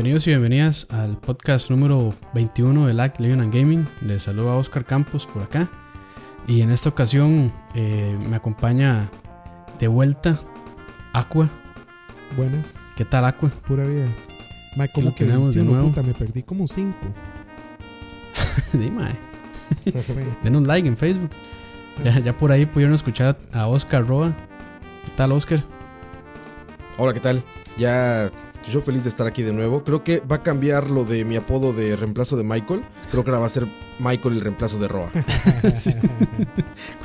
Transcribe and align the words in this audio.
Bienvenidos 0.00 0.26
y 0.28 0.30
bienvenidas 0.30 0.86
al 0.88 1.18
podcast 1.18 1.68
número 1.68 2.14
21 2.32 2.86
de 2.86 2.94
LAC 2.94 3.20
Living 3.20 3.40
and 3.40 3.54
Gaming. 3.54 3.86
Les 4.00 4.22
saluda 4.22 4.54
Oscar 4.54 4.82
Campos 4.86 5.26
por 5.26 5.42
acá. 5.42 5.70
Y 6.46 6.62
en 6.62 6.70
esta 6.70 6.88
ocasión 6.88 7.52
eh, 7.74 8.16
me 8.30 8.34
acompaña 8.34 9.10
de 9.78 9.88
vuelta 9.88 10.40
Aqua. 11.12 11.50
Buenas. 12.34 12.78
¿Qué 12.96 13.04
tal, 13.04 13.26
Aqua? 13.26 13.50
Pura 13.68 13.84
vida. 13.84 14.06
Ma, 14.74 14.88
como 14.88 15.10
lo 15.10 15.14
que 15.14 15.26
tenemos 15.26 15.54
de 15.54 15.60
21, 15.60 15.70
nuevo. 15.70 15.88
puta, 15.90 16.02
me 16.02 16.14
perdí 16.14 16.44
como 16.44 16.66
5. 16.66 16.96
Dime, 18.72 19.18
denos 20.42 20.66
like 20.66 20.88
en 20.88 20.96
Facebook. 20.96 21.30
Ya, 22.02 22.18
ya 22.20 22.34
por 22.34 22.52
ahí 22.52 22.64
pudieron 22.64 22.94
escuchar 22.94 23.38
a 23.52 23.66
Oscar 23.66 24.06
Roa. 24.06 24.34
¿Qué 25.04 25.10
tal, 25.14 25.32
Oscar? 25.32 25.60
Hola, 26.96 27.12
¿qué 27.12 27.20
tal? 27.20 27.42
Ya 27.76 28.30
yo 28.68 28.82
feliz 28.82 29.04
de 29.04 29.08
estar 29.08 29.26
aquí 29.26 29.42
de 29.42 29.52
nuevo. 29.52 29.84
Creo 29.84 30.04
que 30.04 30.20
va 30.20 30.36
a 30.36 30.42
cambiar 30.42 30.90
lo 30.90 31.04
de 31.04 31.24
mi 31.24 31.36
apodo 31.36 31.72
de 31.72 31.96
reemplazo 31.96 32.36
de 32.36 32.44
Michael. 32.44 32.82
Creo 33.10 33.24
que 33.24 33.30
ahora 33.30 33.40
va 33.40 33.46
a 33.46 33.50
ser 33.50 33.66
Michael 33.98 34.34
el 34.36 34.40
reemplazo 34.42 34.78
de 34.78 34.88
Roa. 34.88 35.10
Sí. 35.76 35.90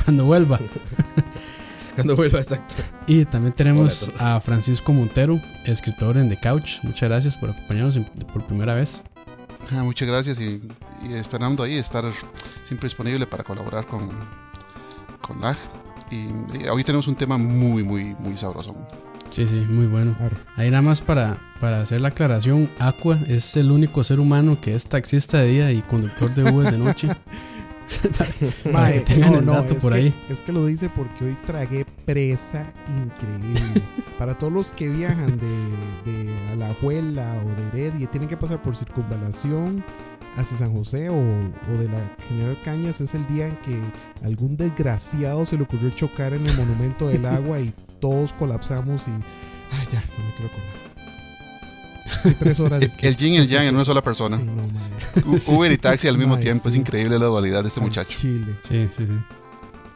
Cuando 0.04 0.26
vuelva. 0.26 0.60
Cuando 1.96 2.16
vuelva, 2.16 2.40
exacto. 2.40 2.76
Y 3.08 3.24
también 3.26 3.54
tenemos 3.54 4.12
Hola 4.20 4.36
a 4.36 4.42
Francisco 4.42 4.92
Montero, 4.92 5.40
escritor 5.66 6.18
en 6.18 6.28
The 6.28 6.38
Couch. 6.38 6.84
Muchas 6.84 7.10
gracias 7.10 7.38
por 7.38 7.52
acompañarnos 7.52 7.98
por 8.34 8.46
primera 8.46 8.74
vez. 8.74 9.04
Ah, 9.72 9.84
muchas 9.84 10.08
gracias 10.08 10.40
y, 10.40 10.62
y 11.08 11.14
esperando 11.14 11.64
ahí 11.64 11.78
estar 11.78 12.04
siempre 12.64 12.90
disponible 12.90 13.26
para 13.26 13.44
colaborar 13.44 13.88
con, 13.88 14.10
con 15.22 15.40
LAG. 15.40 15.58
Y, 16.12 16.28
y 16.60 16.68
hoy 16.68 16.84
tenemos 16.84 17.08
un 17.08 17.16
tema 17.16 17.38
muy, 17.38 17.84
muy, 17.84 18.14
muy 18.20 18.38
sabroso. 18.38 18.76
Sí, 19.32 19.48
sí, 19.48 19.66
muy 19.68 19.88
bueno. 19.88 20.16
Claro. 20.18 20.36
Ahí 20.56 20.70
nada 20.70 20.82
más 20.82 21.02
para, 21.02 21.38
para 21.60 21.82
hacer 21.82 22.02
la 22.02 22.10
aclaración, 22.10 22.70
Aqua 22.80 23.20
es 23.28 23.56
el 23.58 23.72
único 23.72 24.04
ser 24.04 24.20
humano 24.20 24.58
que 24.62 24.76
es 24.76 24.88
taxista 24.88 25.40
de 25.40 25.48
día 25.48 25.72
y 25.72 25.82
conductor 25.82 26.34
de 26.34 26.52
Uber 26.52 26.72
de 26.72 26.78
noche. 26.78 27.10
Para 28.74 28.90
no, 29.18 29.38
el 29.40 29.46
no, 29.46 29.52
dato 29.54 29.76
es 29.76 29.84
por 29.84 29.94
que, 29.94 30.00
ahí. 30.00 30.24
es 30.28 30.42
que 30.42 30.52
lo 30.52 30.66
dice 30.66 30.90
porque 30.90 31.26
hoy 31.26 31.38
tragué 31.46 31.86
presa 32.06 32.74
increíble. 32.88 33.82
Para 34.18 34.38
todos 34.38 34.52
los 34.52 34.72
que 34.72 34.90
viajan 34.90 35.38
de, 35.38 36.12
de 36.12 36.34
Alajuela 36.54 37.36
o 37.46 37.56
de 37.56 37.68
Heredia 37.68 38.08
tienen 38.10 38.28
que 38.28 38.38
pasar 38.38 38.62
por 38.64 38.76
circunvalación 38.76 39.84
hacia 40.36 40.58
San 40.58 40.74
José 40.74 41.10
o, 41.10 41.16
o 41.16 41.78
de 41.78 41.88
la 41.88 42.16
General 42.28 42.58
Cañas, 42.64 43.02
es 43.02 43.14
el 43.14 43.26
día 43.28 43.48
en 43.48 43.58
que 43.58 43.80
algún 44.24 44.58
desgraciado 44.58 45.46
se 45.46 45.56
le 45.56 45.64
ocurrió 45.64 45.90
chocar 45.92 46.34
en 46.34 46.46
el 46.46 46.58
monumento 46.58 47.08
del 47.08 47.26
agua 47.26 47.60
y 47.60 47.74
todos 48.00 48.34
colapsamos 48.34 49.08
y... 49.08 49.12
Ay, 49.12 49.88
ya, 49.92 50.04
no 50.18 50.24
me 50.26 50.34
quiero 50.36 50.52
acordar. 50.52 50.86
Tres 52.40 52.60
horas. 52.60 52.82
El, 52.84 52.92
el 53.08 53.16
yin 53.18 53.34
y 53.34 53.38
el 53.38 53.48
yang 53.48 53.66
en 53.66 53.76
una 53.76 53.84
sola 53.86 54.04
persona. 54.04 54.38
Sí, 54.38 54.44
no, 54.44 55.56
Uber 55.56 55.72
y 55.72 55.78
taxi 55.78 56.08
al 56.08 56.18
mismo 56.18 56.36
Ay, 56.36 56.44
tiempo. 56.44 56.70
Es 56.70 56.76
increíble 56.76 57.18
la 57.18 57.26
dualidad 57.26 57.64
de 57.64 57.70
este 57.70 57.80
Al 57.80 57.88
muchacho. 57.88 58.18
Chile. 58.20 58.56
Sí, 58.64 58.88
sí, 58.96 59.08
sí. 59.08 59.14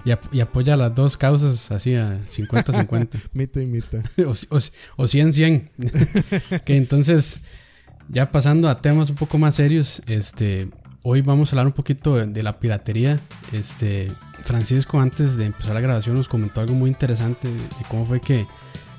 Y, 0.06 0.12
ap- 0.12 0.34
y 0.34 0.40
apoya 0.40 0.76
las 0.78 0.96
dos 0.96 1.18
causas 1.18 1.72
así 1.72 1.96
a 1.96 2.20
50-50. 2.30 3.10
Mita 3.34 3.62
y 3.62 3.66
mita. 3.66 4.02
o, 4.26 4.32
o, 4.32 4.58
o 4.98 5.04
100-100. 5.04 6.62
que 6.66 6.78
entonces, 6.78 7.42
ya 8.10 8.32
pasando 8.32 8.70
a 8.70 8.82
temas 8.82 9.10
un 9.12 9.16
poco 9.18 9.38
más 9.38 9.56
serios, 9.56 10.02
este, 10.08 10.70
hoy 11.10 11.22
vamos 11.22 11.50
a 11.50 11.52
hablar 11.54 11.66
un 11.68 11.74
poquito 11.74 12.16
de, 12.16 12.28
de 12.28 12.44
la 12.44 12.60
piratería. 12.60 13.20
Este, 13.52 14.12
Francisco, 14.44 15.00
antes 15.00 15.38
de 15.38 15.46
empezar 15.48 15.74
la 15.74 15.82
grabación, 15.82 16.16
nos 16.16 16.28
comentó 16.28 16.62
algo 16.62 16.76
muy 16.76 16.90
interesante 16.90 17.48
de, 17.48 17.56
de 17.58 17.86
cómo 17.90 18.06
fue 18.06 18.22
que 18.22 18.46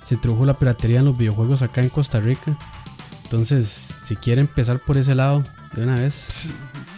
se 0.03 0.15
introdujo 0.17 0.45
la 0.45 0.59
piratería 0.59 0.99
en 0.99 1.05
los 1.05 1.17
videojuegos 1.17 1.63
acá 1.63 1.81
en 1.83 1.89
Costa 1.89 2.19
Rica. 2.19 2.59
Entonces, 3.25 3.99
si 4.03 4.17
quiere 4.17 4.41
empezar 4.41 4.81
por 4.81 4.97
ese 4.97 5.15
lado 5.15 5.45
de 5.75 5.85
una 5.85 5.95
vez, 5.95 6.47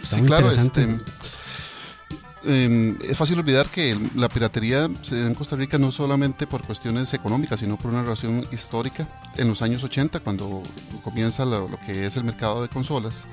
está 0.01 0.15
Sí, 0.15 0.21
muy 0.21 0.27
claro, 0.27 0.47
interesante. 0.51 0.81
este, 0.81 2.65
em, 2.65 2.97
es 3.03 3.15
fácil 3.15 3.37
olvidar 3.37 3.67
que 3.67 3.95
la 4.15 4.29
piratería 4.29 4.89
se 5.03 5.19
da 5.21 5.27
en 5.27 5.35
Costa 5.35 5.55
Rica 5.55 5.77
no 5.77 5.91
solamente 5.91 6.47
por 6.47 6.63
cuestiones 6.65 7.13
económicas, 7.13 7.59
sino 7.59 7.77
por 7.77 7.91
una 7.91 8.01
relación 8.01 8.47
histórica. 8.51 9.07
En 9.37 9.47
los 9.47 9.61
años 9.61 9.83
80, 9.83 10.21
cuando 10.21 10.63
comienza 11.03 11.45
lo, 11.45 11.69
lo 11.69 11.77
que 11.85 12.07
es 12.07 12.17
el 12.17 12.23
mercado 12.23 12.63
de 12.63 12.67
consolas, 12.69 13.25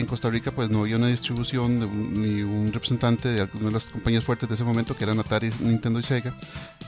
en 0.00 0.06
Costa 0.06 0.28
Rica 0.30 0.50
pues 0.50 0.68
no 0.70 0.80
había 0.80 0.96
una 0.96 1.06
distribución 1.06 1.78
ni 2.20 2.42
un 2.42 2.72
representante 2.72 3.28
de 3.28 3.40
alguna 3.42 3.66
de 3.66 3.72
las 3.72 3.86
compañías 3.86 4.24
fuertes 4.24 4.48
de 4.48 4.54
ese 4.56 4.64
momento, 4.64 4.96
que 4.96 5.04
eran 5.04 5.18
Atari, 5.20 5.50
Nintendo 5.60 6.00
y 6.00 6.02
Sega, 6.02 6.34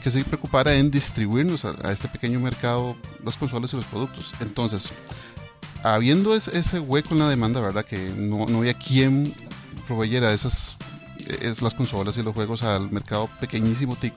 que 0.02 0.10
se 0.10 0.24
preocupara 0.24 0.74
en 0.74 0.90
distribuirnos 0.90 1.64
a, 1.64 1.92
este 1.92 2.08
pequeño 2.08 2.40
mercado 2.40 2.96
las 3.24 3.36
consolas 3.36 3.72
y 3.72 3.76
los 3.76 3.84
productos. 3.84 4.32
Entonces, 4.40 4.90
habiendo 5.82 6.34
es- 6.34 6.48
ese 6.48 6.80
hueco 6.80 7.14
en 7.14 7.20
la 7.20 7.28
demanda, 7.28 7.60
¿verdad? 7.60 7.84
Que 7.84 8.10
no, 8.16 8.46
no 8.46 8.58
había 8.58 8.74
quien 8.74 9.32
proveyera 9.86 10.32
esas 10.32 10.76
es 11.40 11.62
las 11.62 11.74
consolas 11.74 12.16
y 12.16 12.22
los 12.22 12.34
juegos 12.34 12.62
al 12.64 12.90
mercado 12.90 13.28
pequeñísimo 13.40 13.94
tico. 13.96 14.16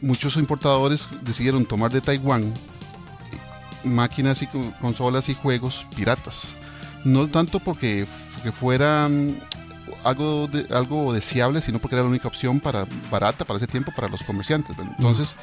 Muchos 0.00 0.36
importadores 0.36 1.08
decidieron 1.22 1.66
tomar 1.66 1.90
de 1.90 2.00
Taiwán 2.00 2.54
máquinas 3.84 4.42
y 4.42 4.46
co- 4.46 4.72
consolas 4.80 5.28
y 5.28 5.34
juegos 5.34 5.86
piratas. 5.96 6.54
No 7.04 7.26
tanto 7.28 7.60
porque, 7.60 8.06
porque 8.34 8.52
fueran 8.52 9.36
algo, 10.04 10.48
de- 10.48 10.66
algo 10.74 11.12
deseable, 11.12 11.60
sino 11.60 11.78
porque 11.78 11.96
era 11.96 12.02
la 12.04 12.08
única 12.10 12.28
opción 12.28 12.60
para 12.60 12.86
barata 13.10 13.44
para 13.44 13.58
ese 13.58 13.66
tiempo 13.66 13.92
para 13.94 14.08
los 14.08 14.22
comerciantes. 14.22 14.76
¿verdad? 14.76 14.92
Entonces, 14.98 15.36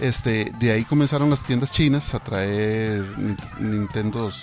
este, 0.00 0.52
de 0.58 0.72
ahí 0.72 0.84
comenzaron 0.84 1.30
las 1.30 1.42
tiendas 1.42 1.72
chinas 1.72 2.14
a 2.14 2.18
traer 2.20 3.02
Nin- 3.16 3.58
Nintendos, 3.58 4.42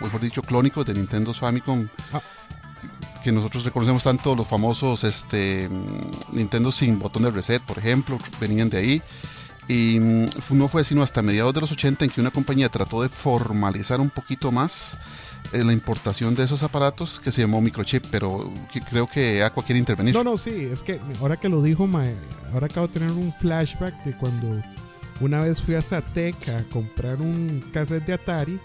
o 0.00 0.04
mejor 0.04 0.20
dicho, 0.20 0.42
clónicos 0.42 0.84
de 0.86 0.94
Nintendo 0.94 1.32
Famicom, 1.34 1.86
Ah. 2.12 2.20
que 3.22 3.32
nosotros 3.32 3.64
reconocemos 3.64 4.02
tanto 4.04 4.34
los 4.36 4.46
famosos 4.46 5.02
este, 5.04 5.68
mm, 5.70 6.36
Nintendo 6.36 6.70
sin 6.72 6.98
botón 6.98 7.22
de 7.22 7.30
reset, 7.30 7.62
por 7.62 7.78
ejemplo, 7.78 8.18
venían 8.40 8.68
de 8.68 8.78
ahí. 8.78 9.02
Y 9.66 9.98
mm, 9.98 10.28
no 10.50 10.68
fue 10.68 10.84
sino 10.84 11.02
hasta 11.02 11.22
mediados 11.22 11.54
de 11.54 11.62
los 11.62 11.72
80 11.72 12.04
en 12.04 12.10
que 12.10 12.20
una 12.20 12.30
compañía 12.30 12.68
trató 12.68 13.00
de 13.00 13.08
formalizar 13.08 13.98
un 13.98 14.10
poquito 14.10 14.52
más 14.52 14.98
eh, 15.52 15.62
la 15.64 15.72
importación 15.72 16.34
de 16.34 16.44
esos 16.44 16.62
aparatos 16.62 17.20
que 17.20 17.30
se 17.30 17.40
llamó 17.42 17.60
Microchip, 17.60 18.04
pero 18.10 18.52
creo 18.90 19.06
que 19.06 19.42
Aqua 19.42 19.64
quiere 19.64 19.78
intervenir. 19.78 20.14
No, 20.14 20.24
no, 20.24 20.36
sí, 20.36 20.68
es 20.72 20.82
que 20.82 20.98
ahora 21.20 21.36
que 21.38 21.48
lo 21.48 21.62
dijo, 21.62 21.88
ahora 22.52 22.66
acabo 22.66 22.86
de 22.88 22.94
tener 22.94 23.10
un 23.12 23.32
flashback 23.32 24.04
de 24.04 24.12
cuando 24.16 24.62
una 25.20 25.40
vez 25.40 25.60
fui 25.62 25.74
a 25.74 25.80
Satec 25.82 26.48
a 26.48 26.64
comprar 26.72 27.20
un 27.20 27.62
cassette 27.72 28.04
de 28.06 28.12
Atari 28.14 28.58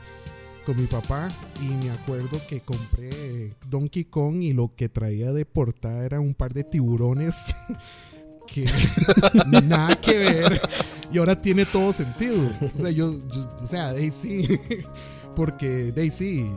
con 0.65 0.77
mi 0.77 0.87
papá 0.87 1.27
y 1.61 1.67
me 1.85 1.91
acuerdo 1.91 2.39
que 2.47 2.61
compré 2.61 3.53
Donkey 3.69 4.05
Kong 4.05 4.41
y 4.43 4.53
lo 4.53 4.73
que 4.75 4.89
traía 4.89 5.31
de 5.31 5.45
portada 5.45 6.03
era 6.05 6.19
un 6.19 6.33
par 6.33 6.53
de 6.53 6.63
tiburones 6.63 7.55
que 8.47 8.65
nada 9.63 9.95
que 10.01 10.17
ver 10.17 10.61
y 11.11 11.17
ahora 11.17 11.39
tiene 11.41 11.65
todo 11.65 11.91
sentido. 11.93 12.35
O 12.77 12.81
sea, 12.81 12.91
yo, 12.91 13.13
yo- 13.31 13.49
o 13.61 13.65
sea, 13.65 13.89
ahí 13.89 14.11
sí, 14.11 14.47
porque 15.39 15.93
sí, 16.11 16.51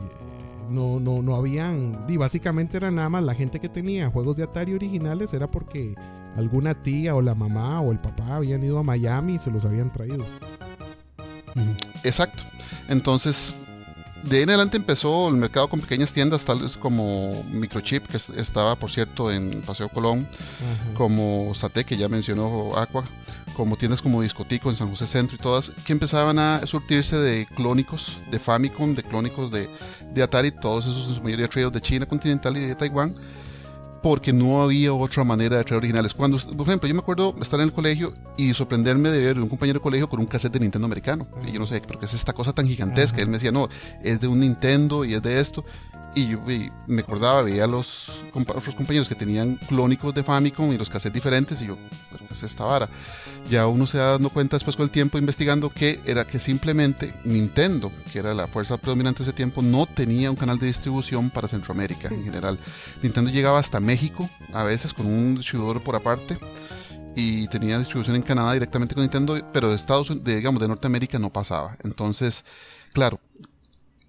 no, 0.69 0.99
no, 0.99 1.21
no 1.21 1.35
habían, 1.37 2.03
y 2.09 2.17
básicamente 2.17 2.75
era 2.75 2.91
nada 2.91 3.07
más 3.07 3.23
la 3.23 3.33
gente 3.33 3.61
que 3.61 3.69
tenía 3.69 4.09
juegos 4.09 4.35
de 4.35 4.43
Atari 4.43 4.73
originales 4.73 5.33
era 5.33 5.47
porque 5.47 5.95
alguna 6.35 6.73
tía 6.73 7.15
o 7.15 7.21
la 7.21 7.33
mamá 7.33 7.79
o 7.79 7.93
el 7.93 7.99
papá 7.99 8.35
habían 8.35 8.61
ido 8.61 8.77
a 8.79 8.83
Miami 8.83 9.35
y 9.35 9.39
se 9.39 9.51
los 9.51 9.63
habían 9.63 9.89
traído. 9.89 10.25
Ujú. 11.55 11.69
Exacto. 12.03 12.43
Entonces, 12.89 13.55
de 14.23 14.35
ahí 14.37 14.43
en 14.43 14.49
adelante 14.49 14.75
empezó 14.75 15.29
el 15.29 15.35
mercado 15.35 15.69
con 15.69 15.79
pequeñas 15.79 16.11
tiendas, 16.11 16.43
tales 16.43 16.75
como 16.75 17.41
Microchip, 17.53 18.05
que 18.07 18.17
es- 18.17 18.29
estaba, 18.31 18.75
por 18.75 18.91
cierto, 18.91 19.31
en 19.31 19.61
Paseo 19.61 19.87
Colón, 19.87 20.27
Ajá. 20.29 20.93
como 20.95 21.53
Sate, 21.55 21.85
que 21.85 21.95
ya 21.95 22.09
mencionó 22.09 22.75
Aqua, 22.77 23.05
como 23.55 23.77
tiendas 23.77 24.01
como 24.01 24.21
Discotico 24.21 24.69
en 24.69 24.75
San 24.75 24.89
José 24.89 25.07
Centro 25.07 25.35
y 25.35 25.39
todas, 25.39 25.71
que 25.85 25.93
empezaban 25.93 26.39
a 26.39 26.65
surtirse 26.65 27.15
de 27.17 27.45
clónicos 27.55 28.17
de 28.31 28.39
Famicom, 28.39 28.95
de 28.95 29.03
clónicos 29.03 29.51
de, 29.51 29.69
de 30.13 30.23
Atari, 30.23 30.51
todos 30.51 30.85
esos 30.85 31.09
en 31.09 31.15
su 31.15 31.21
mayoría 31.21 31.47
traídos 31.47 31.73
de 31.73 31.81
China 31.81 32.05
continental 32.05 32.55
y 32.57 32.61
de 32.61 32.75
Taiwán, 32.75 33.15
porque 34.01 34.33
no 34.33 34.61
había 34.61 34.93
otra 34.93 35.23
manera 35.23 35.57
de 35.57 35.63
traer 35.63 35.77
originales. 35.77 36.13
Cuando, 36.13 36.37
por 36.37 36.67
ejemplo, 36.67 36.89
yo 36.89 36.93
me 36.93 36.99
acuerdo 36.99 37.33
estar 37.41 37.57
en 37.61 37.67
el 37.67 37.73
colegio 37.73 38.13
y 38.35 38.53
sorprenderme 38.53 39.07
de 39.09 39.19
ver 39.21 39.39
un 39.39 39.47
compañero 39.47 39.79
de 39.79 39.83
colegio 39.83 40.09
con 40.09 40.19
un 40.19 40.25
cassette 40.25 40.51
de 40.51 40.59
Nintendo 40.59 40.85
americano. 40.87 41.25
Y 41.47 41.53
yo 41.53 41.59
no 41.59 41.67
sé, 41.67 41.81
pero 41.87 41.99
¿qué 41.99 42.05
es 42.07 42.13
esta 42.13 42.33
cosa 42.33 42.51
tan 42.51 42.67
gigantesca? 42.67 43.21
Él 43.21 43.27
me 43.27 43.33
decía, 43.37 43.53
no, 43.53 43.69
es 44.03 44.19
de 44.19 44.27
un 44.27 44.41
Nintendo 44.41 45.05
y 45.05 45.13
es 45.13 45.21
de 45.21 45.39
esto. 45.39 45.63
Y 46.15 46.27
yo 46.27 46.39
y 46.51 46.69
me 46.85 47.01
acordaba, 47.01 47.41
veía 47.43 47.63
a 47.63 47.67
los 47.67 48.11
compa- 48.33 48.55
otros 48.55 48.75
compañeros 48.75 49.07
que 49.07 49.15
tenían 49.15 49.55
clónicos 49.67 50.13
de 50.13 50.21
Famicom 50.21 50.71
y 50.73 50.77
los 50.77 50.89
cassettes 50.89 51.13
diferentes 51.15 51.59
y 51.61 51.67
yo, 51.67 51.77
pero 52.11 52.27
¿qué 52.27 52.33
es 52.35 52.43
esta 52.43 52.65
vara? 52.65 52.87
Ya 53.49 53.67
uno 53.67 53.85
se 53.87 53.97
va 53.97 54.11
dando 54.11 54.29
cuenta 54.29 54.55
después 54.55 54.75
con 54.75 54.85
el 54.85 54.91
tiempo 54.91 55.17
investigando 55.17 55.69
que 55.69 55.99
era 56.05 56.25
que 56.25 56.39
simplemente 56.39 57.13
Nintendo, 57.23 57.91
que 58.11 58.19
era 58.19 58.33
la 58.33 58.47
fuerza 58.47 58.77
predominante 58.77 59.19
de 59.19 59.29
ese 59.29 59.35
tiempo, 59.35 59.61
no 59.61 59.85
tenía 59.85 60.31
un 60.31 60.37
canal 60.37 60.57
de 60.57 60.67
distribución 60.67 61.29
para 61.29 61.47
Centroamérica 61.47 62.07
en 62.07 62.23
general. 62.23 62.57
Nintendo 63.01 63.29
llegaba 63.29 63.59
hasta 63.59 63.79
México, 63.79 64.29
a 64.53 64.63
veces 64.63 64.93
con 64.93 65.05
un 65.05 65.35
distribuidor 65.35 65.81
por 65.81 65.95
aparte, 65.95 66.37
y 67.15 67.47
tenía 67.49 67.77
distribución 67.77 68.15
en 68.15 68.23
Canadá 68.23 68.53
directamente 68.53 68.95
con 68.95 69.03
Nintendo, 69.03 69.39
pero 69.51 69.69
de 69.69 69.75
Estados 69.75 70.09
Unidos, 70.09 70.25
de, 70.25 70.37
digamos, 70.37 70.61
de 70.61 70.67
Norteamérica 70.67 71.19
no 71.19 71.29
pasaba. 71.29 71.77
Entonces, 71.83 72.43
claro, 72.93 73.19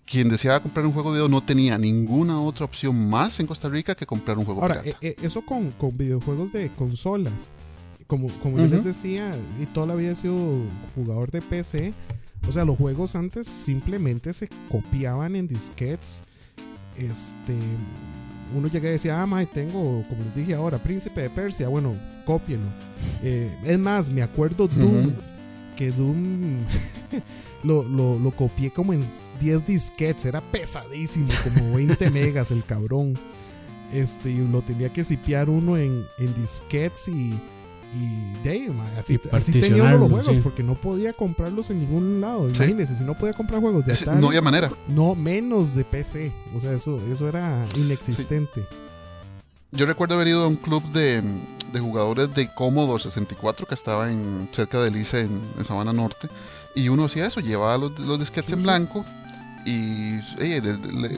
quien 0.06 0.28
deseaba 0.28 0.60
comprar 0.60 0.86
un 0.86 0.92
juego 0.92 1.10
de 1.10 1.18
video 1.18 1.28
no 1.28 1.42
tenía 1.42 1.76
ninguna 1.76 2.40
otra 2.40 2.64
opción 2.64 3.10
más 3.10 3.40
en 3.40 3.46
Costa 3.46 3.68
Rica 3.68 3.94
que 3.94 4.06
comprar 4.06 4.38
un 4.38 4.44
juego 4.44 4.62
Ahora, 4.62 4.80
pirata. 4.80 4.98
eh, 5.02 5.10
eh, 5.10 5.16
eso 5.22 5.42
con, 5.44 5.72
con 5.72 5.96
videojuegos 5.98 6.52
de 6.52 6.70
consolas. 6.70 7.50
Como, 8.06 8.28
como 8.42 8.58
yo 8.58 8.66
les 8.66 8.84
decía, 8.84 9.34
y 9.60 9.66
toda 9.66 9.86
la 9.86 9.94
vida 9.94 10.12
he 10.12 10.14
sido 10.14 10.36
jugador 10.94 11.30
de 11.30 11.40
PC. 11.40 11.94
O 12.46 12.52
sea, 12.52 12.64
los 12.64 12.76
juegos 12.76 13.16
antes 13.16 13.46
simplemente 13.46 14.32
se 14.32 14.48
copiaban 14.70 15.36
en 15.36 15.46
disquetes. 15.46 16.22
Este. 16.96 17.54
Uno 18.54 18.68
llega 18.68 18.88
y 18.88 18.92
decía, 18.92 19.20
ah, 19.20 19.26
mae, 19.26 19.46
tengo, 19.46 20.04
como 20.08 20.22
les 20.22 20.34
dije 20.34 20.54
ahora, 20.54 20.78
Príncipe 20.78 21.22
de 21.22 21.30
Persia. 21.30 21.68
Bueno, 21.68 21.94
cópienlo. 22.26 22.68
Eh, 23.22 23.50
es 23.64 23.78
más, 23.78 24.10
me 24.10 24.22
acuerdo 24.22 24.68
Doom. 24.68 25.14
Que 25.76 25.90
Doom 25.90 26.58
lo, 27.64 27.82
lo, 27.82 28.18
lo 28.18 28.30
copié 28.30 28.70
como 28.70 28.92
en 28.92 29.02
10 29.40 29.66
disquetes. 29.66 30.26
Era 30.26 30.40
pesadísimo, 30.40 31.28
como 31.42 31.74
20 31.74 32.10
megas 32.10 32.50
el 32.50 32.62
cabrón. 32.64 33.14
Este, 33.92 34.30
y 34.30 34.46
lo 34.46 34.60
tenía 34.60 34.92
que 34.92 35.02
sipear 35.04 35.48
uno 35.48 35.76
en, 35.76 36.04
en 36.18 36.34
disquetes 36.40 37.08
y. 37.08 37.32
Y 37.96 38.32
de 38.42 38.50
ahí, 38.50 38.68
ma, 38.70 38.84
así, 38.98 39.20
Y 39.22 39.36
así 39.36 39.52
tenía 39.52 39.84
uno 39.84 39.98
los 39.98 40.10
juegos 40.10 40.34
sí. 40.34 40.40
porque 40.42 40.62
no 40.64 40.74
podía 40.74 41.12
comprarlos 41.12 41.70
en 41.70 41.78
ningún 41.80 42.20
lado. 42.20 42.48
Sí. 42.50 42.56
Imagínense, 42.56 42.94
si 42.96 43.04
no 43.04 43.14
podía 43.14 43.34
comprar 43.34 43.60
juegos 43.60 43.86
de 43.86 43.92
Atari, 43.92 44.20
no 44.20 44.28
había 44.28 44.42
manera. 44.42 44.70
no 44.88 45.14
menos 45.14 45.74
de 45.76 45.84
PC. 45.84 46.32
O 46.56 46.60
sea, 46.60 46.72
eso, 46.72 47.00
eso 47.10 47.28
era 47.28 47.64
inexistente. 47.76 48.64
Yo 49.70 49.86
recuerdo 49.86 50.14
haber 50.14 50.28
ido 50.28 50.44
a 50.44 50.48
un 50.48 50.56
club 50.56 50.84
de, 50.92 51.22
de 51.72 51.80
jugadores 51.80 52.32
de 52.34 52.52
Commodore 52.54 53.02
64 53.02 53.66
que 53.66 53.74
estaba 53.74 54.10
en, 54.10 54.48
cerca 54.52 54.80
de 54.82 54.90
Lice 54.90 55.20
en, 55.20 55.40
en 55.58 55.64
Sabana 55.64 55.92
Norte. 55.92 56.28
Y 56.76 56.88
uno 56.88 57.04
hacía 57.04 57.26
eso, 57.26 57.40
llevaba 57.40 57.76
los, 57.78 57.98
los 58.00 58.18
disquetes 58.18 58.46
Sí, 58.46 58.52
en 58.54 58.58
sí. 58.60 58.64
blanco. 58.64 59.04
Y 59.66 60.16
eh, 60.38 60.60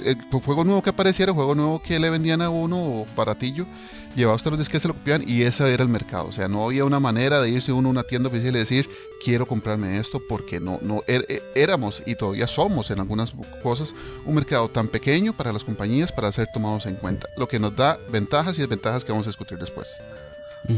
el 0.04 0.19
juego 0.31 0.62
nuevo 0.64 0.82
que 0.82 0.90
apareciera, 0.90 1.32
juego 1.32 1.54
nuevo 1.54 1.82
que 1.82 1.98
le 1.98 2.10
vendían 2.10 2.43
a 2.43 2.48
uno 2.50 2.76
o 2.78 3.06
baratillo, 3.16 3.66
llevaba 4.14 4.37
usted 4.37 4.50
los 4.50 4.58
disquetes, 4.60 4.82
se 4.82 4.88
lo 4.88 4.94
copiaban 4.94 5.25
y 5.28 5.43
ese 5.43 5.72
era 5.72 5.82
el 5.82 5.88
mercado. 5.88 6.28
O 6.28 6.32
sea, 6.32 6.46
no 6.46 6.64
había 6.64 6.84
una 6.84 7.00
manera 7.00 7.40
de 7.40 7.50
irse 7.50 7.72
uno 7.72 7.88
a 7.88 7.90
una 7.90 8.02
tienda 8.04 8.28
oficial 8.28 8.54
y 8.54 8.60
decir, 8.60 8.88
quiero 9.25 9.46
comprarme 9.46 9.98
esto 9.98 10.22
porque 10.28 10.60
no, 10.60 10.78
no 10.82 10.98
er- 11.08 11.26
er- 11.28 11.43
éramos 11.56 12.02
y 12.06 12.14
todavía 12.14 12.46
somos 12.46 12.90
en 12.90 13.00
algunas 13.00 13.32
cosas 13.62 13.94
un 14.25 14.34
mercado 14.37 14.69
tan 14.69 14.88
pequeño 14.88 15.32
para 15.32 15.52
las 15.52 15.64
compañías 15.64 16.12
para 16.12 16.31
ser 16.31 16.49
tomados 16.54 16.87
en 16.87 16.94
cuenta. 16.94 17.26
Lo 17.37 17.49
que 17.49 17.58
nos 17.58 17.75
da 17.75 17.99
ventajas 18.10 18.56
y 18.58 18.60
desventajas 18.60 19.04
que 19.04 19.10
vamos 19.12 19.26
a 19.26 19.31
discutir 19.31 19.58
después. 19.58 19.88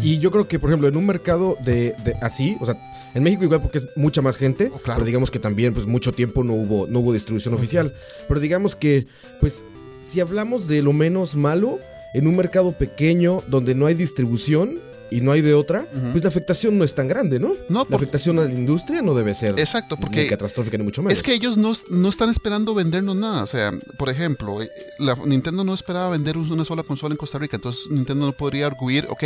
Y 0.03 0.19
yo 0.19 0.31
creo 0.31 0.49
que, 0.49 0.59
por 0.59 0.71
ejemplo, 0.71 0.89
en 0.89 0.97
un 0.97 1.07
mercado 1.07 1.57
de, 1.65 1.95
de 2.05 2.15
así, 2.21 2.57
o 2.61 2.67
sea, 2.67 2.77
en 3.15 3.23
México 3.23 3.45
igual 3.45 3.63
porque 3.63 3.79
es 3.79 3.87
mucha 3.97 4.21
más 4.23 4.37
gente, 4.37 4.71
Oh, 4.75 4.79
claro. 4.79 4.99
pero 4.99 5.07
digamos 5.07 5.31
que 5.31 5.39
también 5.39 5.73
pues 5.73 5.87
mucho 5.87 6.13
tiempo 6.13 6.45
no 6.45 6.53
hubo 6.55 6.87
no 6.89 6.99
hubo 7.01 7.13
distribución 7.13 7.55
oficial, 7.55 7.95
pero 8.29 8.39
digamos 8.41 8.77
que 8.77 9.07
pues 9.41 9.65
si 10.01 10.21
hablamos 10.21 10.69
de 10.69 10.83
lo 10.83 10.93
menos 10.93 11.37
malo 11.37 11.79
en 12.15 12.27
un 12.27 12.37
mercado 12.37 12.73
pequeño 12.73 13.43
donde 13.49 13.75
no 13.75 13.87
hay 13.87 13.95
distribución 13.95 14.79
y 15.11 15.21
no 15.21 15.33
hay 15.33 15.41
de 15.41 15.55
otra, 15.55 15.87
pues 16.13 16.23
la 16.23 16.29
afectación 16.29 16.77
no 16.79 16.85
es 16.85 16.95
tan 16.95 17.09
grande, 17.09 17.39
¿no? 17.39 17.53
No, 17.69 17.81
La 17.81 17.85
por- 17.85 17.95
afectación 17.97 18.39
a 18.39 18.45
la 18.45 18.53
industria 18.53 19.01
no 19.03 19.15
debe 19.15 19.35
ser 19.35 19.59
Exacto, 19.59 19.97
ni 19.97 20.03
porque 20.03 20.27
catastrófica 20.27 20.77
ni 20.79 20.85
mucho 20.85 21.03
menos. 21.03 21.15
Es 21.19 21.23
que 21.23 21.33
ellos 21.35 21.57
no, 21.57 21.73
no 21.91 22.09
están 22.09 22.31
esperando 22.31 22.75
vendernos 22.75 23.17
nada. 23.17 23.45
O 23.45 23.47
sea, 23.47 23.73
por 23.99 24.09
ejemplo, 24.11 24.63
eh, 24.63 24.69
la, 24.99 25.15
Nintendo 25.25 25.65
no 25.65 25.75
esperaba 25.75 26.11
vender 26.11 26.37
una 26.37 26.65
sola 26.65 26.83
consola 26.83 27.13
en 27.15 27.19
Costa 27.19 27.39
Rica. 27.39 27.57
Entonces 27.57 27.85
Nintendo 27.91 28.27
no 28.27 28.33
podría 28.33 28.67
arguir, 28.67 29.07
ok, 29.11 29.25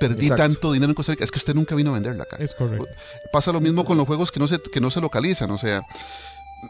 perdí 0.00 0.22
Exacto. 0.26 0.42
tanto 0.42 0.72
dinero 0.72 0.90
en 0.90 0.94
Costa 0.94 1.12
Rica. 1.12 1.24
Es 1.24 1.30
que 1.30 1.38
usted 1.38 1.54
nunca 1.54 1.74
vino 1.74 1.90
a 1.90 1.94
venderla 1.94 2.24
acá. 2.24 2.36
Es 2.38 2.54
correcto. 2.54 2.86
Pasa 3.32 3.52
lo 3.52 3.60
mismo 3.60 3.84
con 3.84 3.96
los 3.96 4.06
juegos 4.06 4.30
que 4.30 4.40
no 4.40 4.48
se, 4.48 4.58
que 4.60 4.80
no 4.80 4.90
se 4.90 5.00
localizan. 5.00 5.50
O 5.50 5.58
sea, 5.58 5.82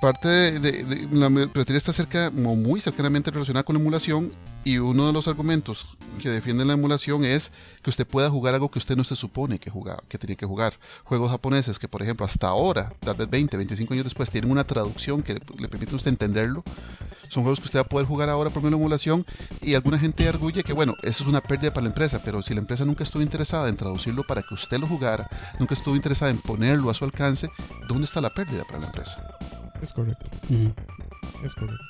parte 0.01 0.29
de, 0.59 1.09
la 1.13 1.29
piratería 1.29 1.79
está 1.79 1.93
cerca, 1.93 2.31
muy 2.31 2.81
cercanamente 2.81 3.31
relacionada 3.31 3.65
con 3.65 3.75
la 3.75 3.81
emulación. 3.81 4.33
Y 4.67 4.79
uno 4.79 5.07
de 5.07 5.13
los 5.13 5.29
argumentos 5.29 5.87
que 6.23 6.31
defienden 6.31 6.69
la 6.69 6.73
emulación 6.73 7.25
es 7.25 7.53
que 7.83 7.91
usted 7.91 8.07
pueda 8.07 8.31
jugar 8.31 8.55
algo 8.55 8.71
que 8.71 8.79
usted 8.79 8.97
no 8.97 9.05
se 9.05 9.15
supone 9.15 9.59
que 9.59 9.71
jugaba, 9.71 10.03
que 10.09 10.17
tenía 10.17 10.37
que 10.37 10.47
jugar. 10.47 10.79
Juegos 11.05 11.31
japoneses 11.31 11.79
que, 11.79 11.87
por 11.87 12.01
ejemplo, 12.01 12.25
hasta 12.25 12.49
ahora, 12.49 12.95
tal 13.01 13.17
vez 13.17 13.29
20, 13.29 13.59
25 13.59 13.93
años 13.93 14.05
después, 14.05 14.31
tienen 14.31 14.51
una 14.51 14.65
traducción 14.65 15.23
que 15.23 15.35
le 15.35 15.69
permite 15.69 15.93
a 15.93 15.97
usted 15.97 16.11
entenderlo. 16.11 16.65
Son 17.29 17.43
juegos 17.43 17.61
que 17.61 17.67
usted 17.67 17.79
va 17.79 17.83
a 17.83 17.89
poder 17.89 18.07
jugar 18.07 18.31
ahora 18.31 18.51
por 18.51 18.63
medio 18.63 18.71
de 18.71 18.77
la 18.77 18.83
emulación. 18.83 19.27
Y 19.61 19.75
alguna 19.75 19.99
gente 19.99 20.27
arguye 20.29 20.63
que, 20.63 20.73
bueno, 20.73 20.95
eso 21.03 21.25
es 21.25 21.29
una 21.29 21.43
pérdida 21.43 21.75
para 21.75 21.85
la 21.85 21.91
empresa, 21.91 22.23
pero 22.25 22.43
si 22.43 22.55
la 22.55 22.61
empresa 22.61 22.85
nunca 22.85 23.05
estuvo 23.05 23.23
interesada 23.23 23.69
en 23.69 23.77
traducirlo 23.77 24.25
para 24.25 24.43
que 24.43 24.55
usted 24.55 24.79
lo 24.79 24.87
jugara, 24.87 25.29
nunca 25.59 25.75
estuvo 25.75 25.95
interesada 25.95 26.31
en 26.31 26.39
ponerlo 26.39 26.91
a 26.91 26.95
su 26.95 27.05
alcance, 27.05 27.51
¿dónde 27.89 28.07
está 28.07 28.21
la 28.21 28.31
pérdida 28.31 28.65
para 28.65 28.81
la 28.81 28.87
empresa? 28.87 29.64
Es 29.85 29.93
correcto. 29.93 30.25
Es 31.45 31.55
correcto. 31.55 31.85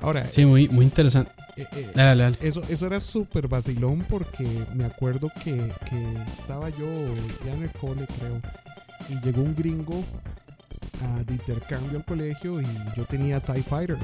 Ahora, 0.00 0.28
Sí, 0.32 0.44
muy, 0.44 0.68
muy 0.68 0.84
interesante. 0.84 1.30
eh, 1.56 1.66
eh, 1.72 1.90
Dale, 1.94 2.08
dale, 2.08 2.22
dale. 2.24 2.38
Eso, 2.40 2.62
eso 2.68 2.86
era 2.86 2.98
súper 3.00 3.46
vacilón 3.48 4.04
porque 4.08 4.44
me 4.74 4.84
acuerdo 4.84 5.30
que, 5.42 5.72
que 5.88 6.14
estaba 6.32 6.68
yo 6.70 6.86
ya 7.44 7.52
en 7.54 7.62
el 7.62 7.70
cole, 7.72 8.06
creo, 8.18 8.40
y 9.08 9.20
llegó 9.24 9.42
un 9.42 9.54
gringo 9.54 10.04
ah, 11.02 11.22
de 11.24 11.34
intercambio 11.34 11.98
al 11.98 12.04
colegio 12.04 12.60
y 12.60 12.66
yo 12.96 13.04
tenía 13.06 13.38
TIE 13.40 13.62
Fighter. 13.62 13.98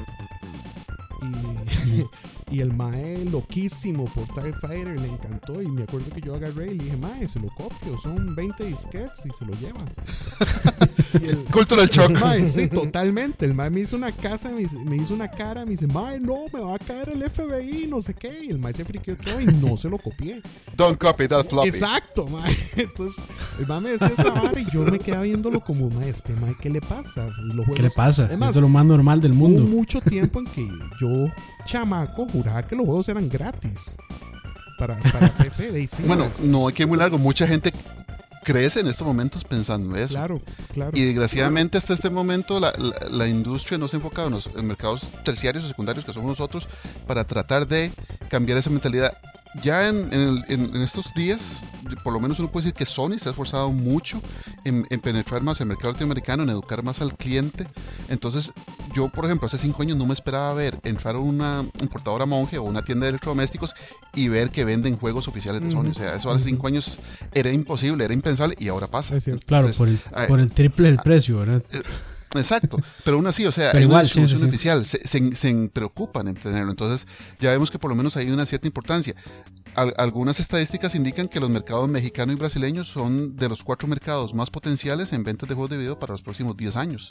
Y, 1.23 2.05
y 2.55 2.61
el 2.61 2.73
mae 2.73 3.25
loquísimo 3.25 4.05
por 4.15 4.27
TIE 4.29 4.53
Fighter 4.53 4.99
le 5.01 5.09
encantó 5.09 5.61
y 5.61 5.67
me 5.67 5.83
acuerdo 5.83 6.11
que 6.15 6.21
yo 6.21 6.35
agarré 6.35 6.73
y 6.73 6.79
le 6.79 6.85
dije, 6.85 6.97
mae, 6.97 7.27
se 7.27 7.41
lo 7.41 7.49
copio, 7.49 7.99
son 8.03 8.35
20 8.35 8.65
disquets 8.65 9.27
y 9.27 9.31
se 9.33 9.45
lo 9.45 9.53
lleva. 9.55 9.81
El- 11.15 11.45
Cultural 11.45 11.89
shock. 11.89 12.11
Mae, 12.21 12.47
sí, 12.49 12.69
totalmente. 12.73 13.45
El 13.45 13.55
mae 13.55 13.71
me 13.71 13.81
hizo 13.81 13.97
una 13.97 14.13
casa, 14.13 14.51
me 14.51 14.63
hizo, 14.63 14.79
me 14.81 14.97
hizo 14.97 15.15
una 15.15 15.29
cara, 15.31 15.65
me 15.65 15.73
dice, 15.73 15.87
mae, 15.87 16.19
no, 16.21 16.47
me 16.53 16.61
va 16.61 16.75
a 16.75 16.79
caer 16.79 17.09
el 17.11 17.23
FBI, 17.31 17.87
no 17.89 18.03
sé 18.03 18.15
qué. 18.15 18.45
Y 18.45 18.51
el 18.51 18.59
mae 18.59 18.73
se 18.73 18.85
friqueó 18.85 19.17
todo 19.17 19.41
y 19.41 19.47
no 19.47 19.77
se 19.77 19.89
lo 19.89 19.99
copié. 19.99 20.41
Don't 20.77 20.99
copy 20.99 21.29
that 21.29 21.49
floppy. 21.49 21.69
Exacto, 21.69 22.27
mae. 22.27 22.57
Entonces, 22.77 23.23
el 23.59 23.67
mae 23.67 23.81
me 23.81 23.91
decía 23.91 24.09
esa 24.09 24.31
vara 24.31 24.59
y 24.61 24.67
yo 24.73 24.81
me 24.85 24.99
quedaba 24.99 25.23
viéndolo 25.23 25.61
como, 25.61 25.89
mae, 25.91 26.11
este 26.11 26.33
mae, 26.35 26.55
¿qué 26.61 26.71
le 26.71 26.81
pasa? 26.81 27.27
Los 27.43 27.67
¿Qué 27.75 27.83
le 27.83 27.91
pasa? 27.91 28.29
Es 28.31 28.39
más, 28.39 28.51
Esto 28.51 28.61
es 28.61 28.63
lo 28.63 28.69
más 28.69 28.85
normal 28.87 29.21
del 29.21 29.33
Hubo 29.33 29.49
mundo. 29.49 29.63
mucho 29.65 30.01
tiempo 30.01 30.41
en 30.41 30.47
que 30.47 30.67
yo, 31.01 31.27
chamaco, 31.65 32.27
juraba 32.29 32.67
que 32.67 32.77
los 32.77 32.87
juegos 32.87 33.09
eran 33.09 33.29
gratis. 33.29 33.97
Para, 34.79 34.97
para 34.99 35.29
PC. 35.39 35.71
De 35.73 35.89
Bueno, 36.07 36.25
mae, 36.25 36.47
no 36.49 36.67
hay 36.69 36.75
que 36.75 36.83
ir 36.83 36.89
muy 36.89 36.99
largo. 36.99 37.17
Mucha 37.19 37.47
gente 37.47 37.73
crece 38.43 38.81
en 38.81 38.89
estos 38.89 39.07
momentos 39.07 39.45
pensando 39.45 39.97
eso. 39.97 40.09
claro, 40.09 40.43
claro. 40.73 40.91
Y 40.95 41.03
desgraciadamente 41.03 41.79
hasta 41.79 41.95
este 41.95 42.11
momento 42.11 42.61
la, 42.61 42.73
la- 42.77 43.09
la 43.09 43.27
industria 43.27 43.79
no 43.79 43.89
se 43.89 43.97
ha 43.97 43.99
enfocado 43.99 44.29
en 44.29 44.35
los 44.35 44.51
en 44.55 44.67
mercados 44.67 45.09
terciarios 45.25 45.65
o 45.65 45.69
secundarios 45.69 46.05
que 46.05 46.13
somos 46.13 46.29
nosotros 46.29 46.69
para 47.07 47.25
tratar 47.25 47.67
de 47.67 47.93
cambiar 48.29 48.59
esa 48.59 48.69
mentalidad. 48.71 49.17
Ya 49.63 49.89
en, 49.89 50.13
en 50.13 50.21
el- 50.21 50.45
en- 50.49 50.77
en 50.77 50.83
estos 50.83 51.15
días, 51.15 51.61
por 52.03 52.13
lo 52.13 52.21
menos 52.21 52.39
uno 52.41 52.51
puede 52.51 52.65
decir 52.67 52.75
que 52.77 52.87
Sony 52.87 53.19
se 53.19 53.29
ha 53.29 53.31
esforzado 53.31 53.71
mucho 53.71 54.21
en, 54.65 54.87
en 54.91 55.01
penetrar 55.01 55.43
más 55.43 55.61
el 55.61 55.67
mercado 55.67 55.93
latinoamericano, 55.93 56.43
en 56.43 56.49
educar 56.51 56.83
más 56.83 57.01
al 57.01 57.17
cliente. 57.17 57.67
Entonces, 58.09 58.53
yo, 58.95 59.09
por 59.11 59.25
ejemplo, 59.27 59.47
hace 59.47 59.59
cinco 59.59 59.83
años 59.83 59.97
no 59.97 60.07
me 60.07 60.13
esperaba 60.15 60.53
ver 60.55 60.79
entrar 60.85 61.15
a 61.15 61.19
una 61.21 61.65
importadora 61.81 62.27
monje 62.27 62.59
o 62.59 62.65
una 62.65 62.83
tienda 62.83 63.05
de 63.07 63.11
electrodomésticos 63.11 63.75
y 64.15 64.29
ver 64.29 64.51
que 64.51 64.65
venden 64.65 64.97
juegos 64.97 65.29
oficiales 65.29 65.61
de 65.63 65.71
Sony. 65.71 65.91
O 65.91 65.95
sea, 65.95 66.17
eso 66.17 66.31
hace 66.31 66.45
cinco 66.47 66.67
años 66.67 66.99
era 67.33 67.51
imposible, 67.53 68.05
era 68.05 68.13
impensable 68.15 68.57
y 68.59 68.69
ahora 68.69 68.89
pasa. 68.89 69.17
Es 69.17 69.25
cierto. 69.25 69.45
Claro, 69.47 69.69
por 69.79 69.89
el, 69.89 69.99
por 70.29 70.41
el 70.41 70.51
triple 70.51 70.89
del 70.89 70.99
precio, 70.99 71.39
¿verdad? 71.39 71.63
Exacto, 72.35 72.79
pero 73.05 73.17
aún 73.17 73.27
así, 73.27 73.47
o 73.47 73.53
sea, 73.53 73.71
hay 73.73 73.83
igual, 73.83 74.01
una 74.03 74.09
sí, 74.09 74.15
sí, 74.15 74.21
distribución 74.21 74.41
sí. 74.41 74.47
oficial, 74.47 74.87
se, 74.87 75.07
se- 75.09 75.37
se 75.37 75.71
preocupan 75.73 76.29
en 76.29 76.35
tenerlo, 76.35 76.71
entonces 76.71 77.07
ya 77.41 77.51
vemos 77.51 77.71
que 77.71 77.79
por 77.79 77.91
lo 77.91 77.97
menos 77.97 78.17
hay 78.17 78.31
una 78.31 78.47
cierta 78.47 78.67
importancia. 78.67 79.15
Al- 79.75 79.95
algunas 79.97 80.39
estadísticas 80.41 80.95
indican 80.95 81.29
que 81.29 81.41
los 81.41 81.51
mercados 81.51 81.89
mexicano 81.89 82.33
y 82.33 82.37
brasileño 82.37 82.85
son 82.85 83.37
de 83.37 83.49
los 83.49 83.63
cuatro 83.65 83.89
mercados 83.89 84.35
más 84.35 84.51
potenciales 84.51 85.13
en 85.13 85.25
ventas 85.25 85.49
de 85.49 85.55
juegos 85.55 85.71
de 85.71 85.79
video 85.79 85.99
para 85.99 86.13
los 86.13 86.23
próximos 86.23 86.57
10 86.57 86.77
años. 86.77 87.09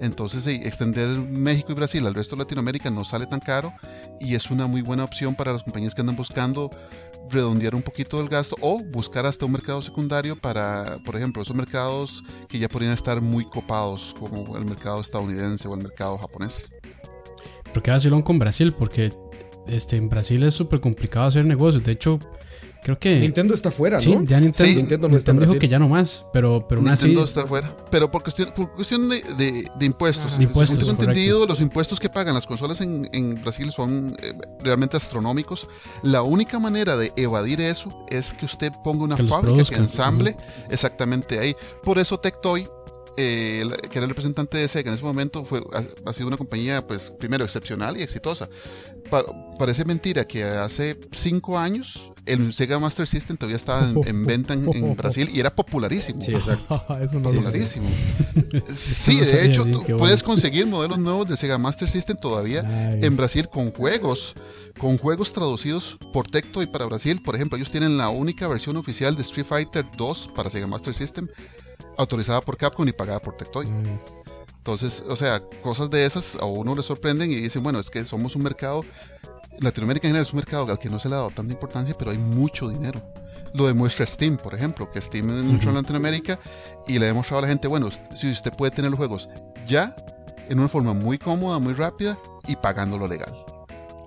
Entonces, 0.00 0.46
extender 0.46 1.08
México 1.08 1.72
y 1.72 1.74
Brasil 1.74 2.06
al 2.06 2.14
resto 2.14 2.34
de 2.36 2.40
Latinoamérica 2.42 2.90
no 2.90 3.04
sale 3.04 3.26
tan 3.26 3.40
caro 3.40 3.72
y 4.20 4.34
es 4.34 4.50
una 4.50 4.66
muy 4.66 4.82
buena 4.82 5.04
opción 5.04 5.34
para 5.34 5.52
las 5.52 5.62
compañías 5.62 5.94
que 5.94 6.00
andan 6.00 6.16
buscando 6.16 6.70
redondear 7.30 7.74
un 7.74 7.82
poquito 7.82 8.18
del 8.18 8.28
gasto 8.28 8.56
o 8.60 8.82
buscar 8.92 9.26
hasta 9.26 9.46
un 9.46 9.52
mercado 9.52 9.82
secundario 9.82 10.36
para, 10.36 10.98
por 11.04 11.16
ejemplo, 11.16 11.42
esos 11.42 11.56
mercados 11.56 12.22
que 12.48 12.58
ya 12.58 12.68
podrían 12.68 12.92
estar 12.92 13.20
muy 13.20 13.44
copados, 13.44 14.14
como 14.18 14.56
el 14.56 14.64
mercado 14.64 15.00
estadounidense 15.00 15.66
o 15.68 15.74
el 15.74 15.82
mercado 15.82 16.18
japonés. 16.18 16.68
Porque 17.72 17.90
vacilón 17.90 18.22
con 18.22 18.38
Brasil, 18.38 18.72
porque 18.72 19.12
este, 19.66 19.96
en 19.96 20.08
Brasil 20.08 20.42
es 20.42 20.54
súper 20.54 20.80
complicado 20.80 21.26
hacer 21.26 21.44
negocios. 21.44 21.82
De 21.84 21.92
hecho, 21.92 22.18
creo 22.82 22.98
que. 22.98 23.20
Nintendo 23.20 23.54
está 23.54 23.70
fuera, 23.70 24.00
sí, 24.00 24.14
¿no? 24.14 24.22
ya 24.24 24.40
Nintendo, 24.40 24.70
Sí, 24.70 24.76
Nintendo 24.76 25.08
no 25.08 25.16
está 25.16 25.30
en 25.30 25.36
dijo 25.38 25.46
Brasil. 25.52 25.60
que 25.60 25.68
ya 25.68 25.78
no 25.78 25.88
más, 25.88 26.26
pero, 26.32 26.66
pero 26.68 26.80
aún 26.80 26.90
así. 26.90 27.06
Nintendo 27.06 27.26
está 27.26 27.42
afuera. 27.42 27.74
Pero 27.90 28.10
por 28.10 28.22
cuestión, 28.22 28.50
por 28.54 28.74
cuestión 28.74 29.08
de, 29.08 29.22
de- 29.38 29.68
de 29.78 29.86
impuestos. 29.86 30.36
De 30.36 30.44
impuestos, 30.44 30.78
Según 30.78 30.96
tengo 30.96 31.10
entendido, 31.10 31.46
los 31.46 31.60
impuestos 31.60 32.00
que 32.00 32.08
pagan 32.08 32.34
las 32.34 32.46
consolas 32.46 32.80
en, 32.80 33.08
en 33.12 33.40
Brasil 33.42 33.70
son 33.72 34.16
eh, 34.20 34.32
realmente 34.60 34.96
astronómicos. 34.96 35.68
La 36.02 36.22
única 36.22 36.58
manera 36.58 36.96
de 36.96 37.12
evadir 37.16 37.60
eso 37.60 38.04
es 38.10 38.34
que 38.34 38.44
usted 38.44 38.72
ponga 38.84 39.04
una 39.04 39.16
Que 39.16 39.24
fábrica 39.24 39.64
que 39.64 39.76
ensamble 39.76 40.36
exactamente 40.70 41.38
ahí. 41.38 41.54
Por 41.82 41.98
eso 41.98 42.18
Tectoy 42.18 42.68
eh, 43.16 43.64
que 43.90 43.98
era 43.98 44.04
el 44.04 44.08
representante 44.08 44.56
de 44.56 44.68
Sega 44.68 44.88
en 44.90 44.94
ese 44.94 45.04
momento, 45.04 45.44
fue, 45.44 45.62
ha, 46.06 46.12
sido 46.14 46.28
una 46.28 46.38
compañía, 46.38 46.86
pues, 46.86 47.10
primero 47.10 47.44
excepcional 47.44 47.98
y 47.98 48.02
exitosa. 48.02 48.48
parece 49.58 49.84
mentira 49.84 50.24
que 50.26 50.42
hace 50.44 50.98
cinco 51.12 51.58
años 51.58 52.10
el 52.26 52.52
Sega 52.52 52.78
Master 52.78 53.06
System 53.06 53.36
todavía 53.36 53.56
estaba 53.56 53.90
en, 54.06 54.26
venta 54.26 54.54
en, 54.54 54.96
Brasil 54.96 55.28
y 55.32 55.40
era 55.40 55.54
popularísimo. 55.54 56.20
Sí, 56.20 56.34
exacto. 56.34 56.84
Eso 57.00 57.18
no 57.18 57.30
popularísimo. 57.30 57.88
sí, 58.74 59.16
de 59.16 59.46
hecho, 59.46 59.64
puedes 59.98 60.22
conseguir 60.22 60.66
modelos 60.66 60.98
nuevos 60.98 61.28
de 61.28 61.36
Sega 61.36 61.58
Master 61.58 61.90
System 61.90 62.16
todavía 62.16 62.62
en 62.94 63.16
Brasil 63.16 63.48
con 63.48 63.72
juegos, 63.72 64.34
con 64.78 64.98
juegos 64.98 65.32
traducidos 65.32 65.96
por 66.12 66.28
Tectoy 66.28 66.66
para 66.66 66.86
Brasil. 66.86 67.20
Por 67.24 67.34
ejemplo, 67.34 67.56
ellos 67.56 67.70
tienen 67.70 67.98
la 67.98 68.08
única 68.10 68.46
versión 68.48 68.76
oficial 68.76 69.16
de 69.16 69.22
Street 69.22 69.46
Fighter 69.46 69.84
2 69.96 70.30
para 70.34 70.50
Sega 70.50 70.66
Master 70.66 70.94
System 70.94 71.28
autorizada 71.96 72.40
por 72.40 72.56
Capcom 72.56 72.86
y 72.88 72.92
pagada 72.92 73.20
por 73.20 73.36
Tectoy. 73.36 73.68
Entonces, 74.58 75.02
o 75.08 75.16
sea, 75.16 75.40
cosas 75.62 75.90
de 75.90 76.06
esas 76.06 76.36
a 76.36 76.44
uno 76.44 76.74
le 76.76 76.82
sorprenden 76.82 77.30
y 77.32 77.36
dicen, 77.36 77.62
bueno, 77.62 77.80
es 77.80 77.90
que 77.90 78.04
somos 78.04 78.36
un 78.36 78.42
mercado, 78.42 78.84
Latinoamérica 79.60 80.06
en 80.06 80.12
general 80.12 80.26
es 80.26 80.32
un 80.32 80.38
mercado 80.38 80.70
al 80.70 80.78
que 80.78 80.90
no 80.90 80.98
se 80.98 81.08
le 81.08 81.14
ha 81.14 81.18
dado 81.18 81.30
tanta 81.30 81.52
importancia, 81.52 81.94
pero 81.98 82.10
hay 82.10 82.18
mucho 82.18 82.68
dinero. 82.68 83.00
Lo 83.54 83.66
demuestra 83.66 84.06
Steam, 84.06 84.38
por 84.38 84.54
ejemplo, 84.54 84.90
que 84.90 85.00
Steam 85.00 85.28
entró 85.30 85.70
en 85.70 85.76
Latinoamérica 85.76 86.38
y 86.86 86.98
le 86.98 87.04
ha 87.04 87.08
demostrado 87.08 87.38
a 87.38 87.42
la 87.42 87.48
gente, 87.48 87.68
bueno, 87.68 87.90
si 88.14 88.30
usted 88.30 88.52
puede 88.52 88.70
tener 88.70 88.90
los 88.90 88.98
juegos 88.98 89.28
ya, 89.66 89.94
en 90.48 90.58
una 90.58 90.68
forma 90.68 90.94
muy 90.94 91.18
cómoda, 91.18 91.58
muy 91.58 91.74
rápida 91.74 92.18
y 92.46 92.56
pagándolo 92.56 93.06
legal. 93.06 93.34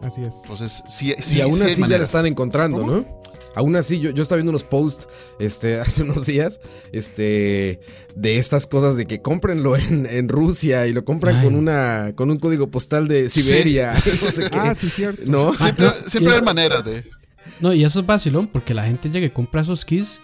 Así 0.01 0.23
es. 0.23 0.41
Entonces, 0.43 0.83
si, 0.87 1.13
si 1.19 1.37
y 1.37 1.41
aún 1.41 1.61
así 1.61 1.81
ya 1.81 1.97
la 1.97 2.03
están 2.03 2.25
encontrando, 2.25 2.85
¿no? 2.85 3.05
Aún 3.55 3.75
así, 3.75 3.99
yo, 3.99 4.11
yo 4.11 4.21
estaba 4.21 4.37
viendo 4.37 4.51
unos 4.51 4.63
posts 4.63 5.07
este, 5.39 5.79
hace 5.81 6.03
unos 6.03 6.25
días 6.25 6.61
este, 6.91 7.79
de 8.15 8.37
estas 8.37 8.67
cosas 8.67 8.97
de 8.97 9.05
que 9.05 9.21
cómprenlo 9.21 9.75
en, 9.77 10.05
en 10.05 10.29
Rusia 10.29 10.87
y 10.87 10.93
lo 10.93 11.05
compran 11.05 11.43
con 11.43 11.55
una 11.55 12.13
con 12.15 12.29
un 12.31 12.39
código 12.39 12.67
postal 12.67 13.07
de 13.07 13.29
Siberia. 13.29 13.93
Ah, 14.51 14.73
sí, 14.73 14.89
cierto. 14.89 15.21
¿No? 15.25 15.53
Siempre, 15.53 15.89
siempre 16.07 16.35
hay 16.35 16.41
maneras 16.41 16.83
de. 16.83 17.05
No, 17.59 17.73
y 17.73 17.83
eso 17.83 17.99
es 17.99 18.05
vacilón 18.05 18.47
porque 18.47 18.73
la 18.73 18.85
gente 18.85 19.09
llega 19.09 19.25
y 19.25 19.29
compra 19.29 19.61
esos 19.61 19.85
keys 19.85 20.19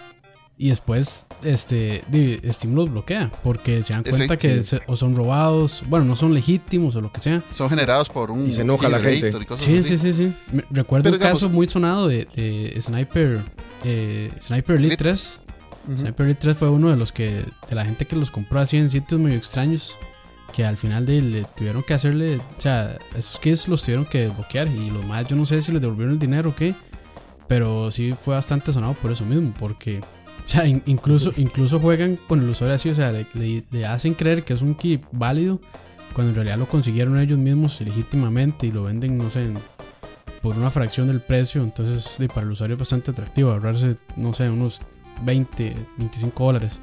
y 0.62 0.70
después 0.70 1.26
este 1.44 2.04
Steam 2.52 2.76
los 2.76 2.92
bloquea 2.92 3.32
porque 3.44 3.82
se 3.82 3.94
dan 3.94 4.04
cuenta 4.04 4.38
que 4.38 4.62
o 4.86 4.96
son 4.96 5.16
robados, 5.16 5.84
bueno, 5.90 6.06
no 6.06 6.16
son 6.16 6.36
legítimos 6.36 6.96
o 6.96 7.02
lo 7.02 7.12
que 7.12 7.20
sea. 7.20 7.42
Son 7.58 7.68
generados 7.68 8.10
por 8.10 8.30
un 8.30 8.48
y 8.48 8.54
se 8.54 8.62
enoja 8.62 8.88
la 8.88 9.00
gente. 9.00 9.34
Sí, 9.58 9.82
sí, 9.82 9.98
sí, 9.98 10.14
sí, 10.14 10.34
recuerdo 10.70 11.10
un 11.12 11.18
caso 11.18 11.50
muy 11.50 11.68
sonado 11.68 12.08
de, 12.08 12.78
Sniper 12.80 13.40
eh, 13.84 14.32
Sniper 14.40 14.76
Elite 14.76 14.98
3. 14.98 15.40
Sniper 15.98 16.26
Elite 16.28 16.42
3 16.42 16.56
fue 16.56 16.70
uno 16.70 16.92
de 16.92 16.96
los 16.96 17.12
que 17.12 17.44
de 17.68 17.76
la 17.76 17.84
gente 17.84 18.06
que 18.06 18.16
los 18.16 18.30
compró 18.30 18.60
así 18.60 18.78
en 18.78 18.92
sitios 18.92 19.20
muy 19.20 19.34
extraños 19.34 19.98
que 20.54 20.64
al 20.64 20.78
final 20.78 21.08
de, 21.08 21.24
le 21.24 21.44
tuvieron 21.56 21.82
que 21.82 21.96
hacerle, 21.96 22.36
o 22.36 22.62
sea, 22.62 23.00
esos 23.18 23.40
keys 23.40 23.68
los 23.68 23.82
tuvieron 23.82 24.06
que 24.06 24.28
desbloquear 24.28 24.68
y 24.68 24.92
los 24.92 25.04
más 25.06 25.26
yo 25.28 25.36
no 25.36 25.48
sé 25.48 25.60
si 25.64 25.72
les 25.72 25.82
devolvieron 25.82 26.14
el 26.14 26.20
dinero 26.20 26.50
o 26.50 26.56
qué, 26.56 26.76
pero 27.48 27.92
sí 27.92 28.14
fue 28.20 28.36
bastante 28.36 28.72
sonado 28.72 28.94
por 28.94 29.12
eso 29.12 29.26
mismo, 29.26 29.54
porque 29.58 30.02
o 30.44 30.48
sea, 30.48 30.66
incluso, 30.68 31.32
incluso 31.38 31.80
juegan 31.80 32.18
con 32.28 32.42
el 32.42 32.50
usuario 32.50 32.76
así, 32.76 32.90
o 32.90 32.96
sea, 32.96 33.12
le, 33.12 33.86
hacen 33.86 34.14
creer 34.14 34.44
que 34.44 34.54
es 34.54 34.62
un 34.62 34.76
key 34.76 35.00
válido 35.12 35.60
cuando 36.14 36.32
en 36.32 36.36
realidad 36.36 36.58
lo 36.58 36.68
consiguieron 36.68 37.20
ellos 37.20 37.38
mismos 37.38 37.80
legítimamente 37.80 38.68
y 38.68 38.72
lo 38.72 38.84
venden, 38.84 39.18
no 39.18 39.30
sé, 39.30 39.48
por 40.42 40.58
una 40.58 40.70
fracción 40.70 41.08
del 41.08 41.22
precio. 41.22 41.62
Entonces, 41.62 42.18
para 42.30 42.42
el 42.42 42.52
usuario 42.52 42.76
es 42.76 42.80
bastante 42.80 43.12
atractivo 43.12 43.52
ahorrarse, 43.52 43.98
no 44.18 44.34
sé, 44.34 44.50
unos 44.50 44.82
20, 45.24 45.76
25 45.98 46.44
dólares. 46.44 46.80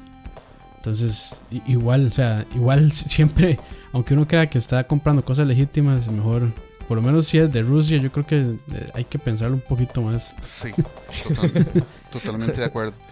Entonces, 0.77 1.43
igual, 1.67 2.07
o 2.07 2.13
sea, 2.13 2.45
igual 2.55 2.91
siempre, 2.93 3.59
aunque 3.91 4.13
uno 4.13 4.27
crea 4.27 4.49
que 4.49 4.57
está 4.57 4.85
comprando 4.85 5.23
cosas 5.23 5.45
legítimas, 5.45 6.09
mejor, 6.09 6.51
por 6.87 6.97
lo 6.97 7.03
menos 7.03 7.27
si 7.27 7.37
es 7.37 7.51
de 7.51 7.61
Rusia, 7.61 7.97
yo 7.97 8.11
creo 8.11 8.25
que 8.25 8.37
eh, 8.37 8.89
hay 8.95 9.03
que 9.03 9.19
pensarlo 9.19 9.55
un 9.55 9.61
poquito 9.61 10.01
más. 10.01 10.33
Sí, 10.43 10.71
totalmente 12.11 12.53
de 12.53 12.65
acuerdo 12.65 12.93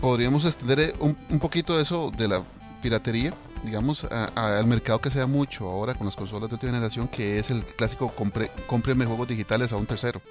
podríamos 0.00 0.44
extender 0.44 0.80
eh, 0.80 0.94
un, 1.00 1.16
un 1.30 1.38
poquito 1.38 1.78
eso 1.80 2.10
de 2.16 2.28
la 2.28 2.42
piratería, 2.82 3.34
digamos, 3.64 4.04
al 4.04 4.66
mercado 4.66 5.00
que 5.00 5.10
se 5.10 5.18
da 5.18 5.26
mucho 5.26 5.68
ahora 5.68 5.94
con 5.94 6.06
las 6.06 6.16
consolas 6.16 6.48
de 6.48 6.54
última 6.54 6.72
generación, 6.72 7.08
que 7.08 7.38
es 7.38 7.50
el 7.50 7.64
clásico 7.64 8.08
compre, 8.08 8.50
cómpreme 8.66 9.04
juegos 9.04 9.28
digitales 9.28 9.72
a 9.72 9.76
un 9.76 9.86
tercero, 9.86 10.22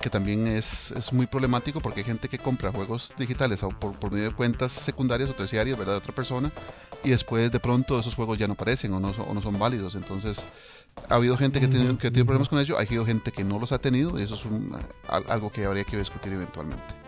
que 0.00 0.10
también 0.10 0.46
es, 0.46 0.92
es 0.92 1.12
muy 1.12 1.26
problemático 1.26 1.80
porque 1.80 2.00
hay 2.00 2.06
gente 2.06 2.28
que 2.28 2.38
compra 2.38 2.72
juegos 2.72 3.12
digitales 3.18 3.60
por, 3.80 3.94
por 3.98 4.12
medio 4.12 4.30
de 4.30 4.34
cuentas 4.34 4.72
secundarias 4.72 5.30
o 5.30 5.34
terciarias, 5.34 5.76
¿verdad?, 5.76 5.94
de 5.94 5.98
otra 5.98 6.14
persona, 6.14 6.52
y 7.02 7.10
después 7.10 7.50
de 7.50 7.60
pronto 7.60 7.98
esos 7.98 8.14
juegos 8.14 8.38
ya 8.38 8.46
no 8.46 8.54
aparecen 8.54 8.92
o 8.94 9.00
no, 9.00 9.10
o 9.10 9.34
no 9.34 9.42
son 9.42 9.58
válidos, 9.58 9.96
entonces 9.96 10.46
ha 11.08 11.16
habido 11.16 11.36
gente 11.36 11.58
que, 11.58 11.68
tiene, 11.68 11.96
que 11.98 12.10
tiene 12.10 12.24
problemas 12.24 12.48
con 12.48 12.60
ello, 12.60 12.78
ha 12.78 12.82
habido 12.82 13.04
gente 13.04 13.32
que 13.32 13.42
no 13.42 13.58
los 13.58 13.72
ha 13.72 13.78
tenido, 13.78 14.18
y 14.20 14.22
eso 14.22 14.36
es 14.36 14.44
un, 14.44 14.76
algo 15.08 15.50
que 15.50 15.64
habría 15.64 15.84
que 15.84 15.96
discutir 15.96 16.32
eventualmente. 16.32 17.01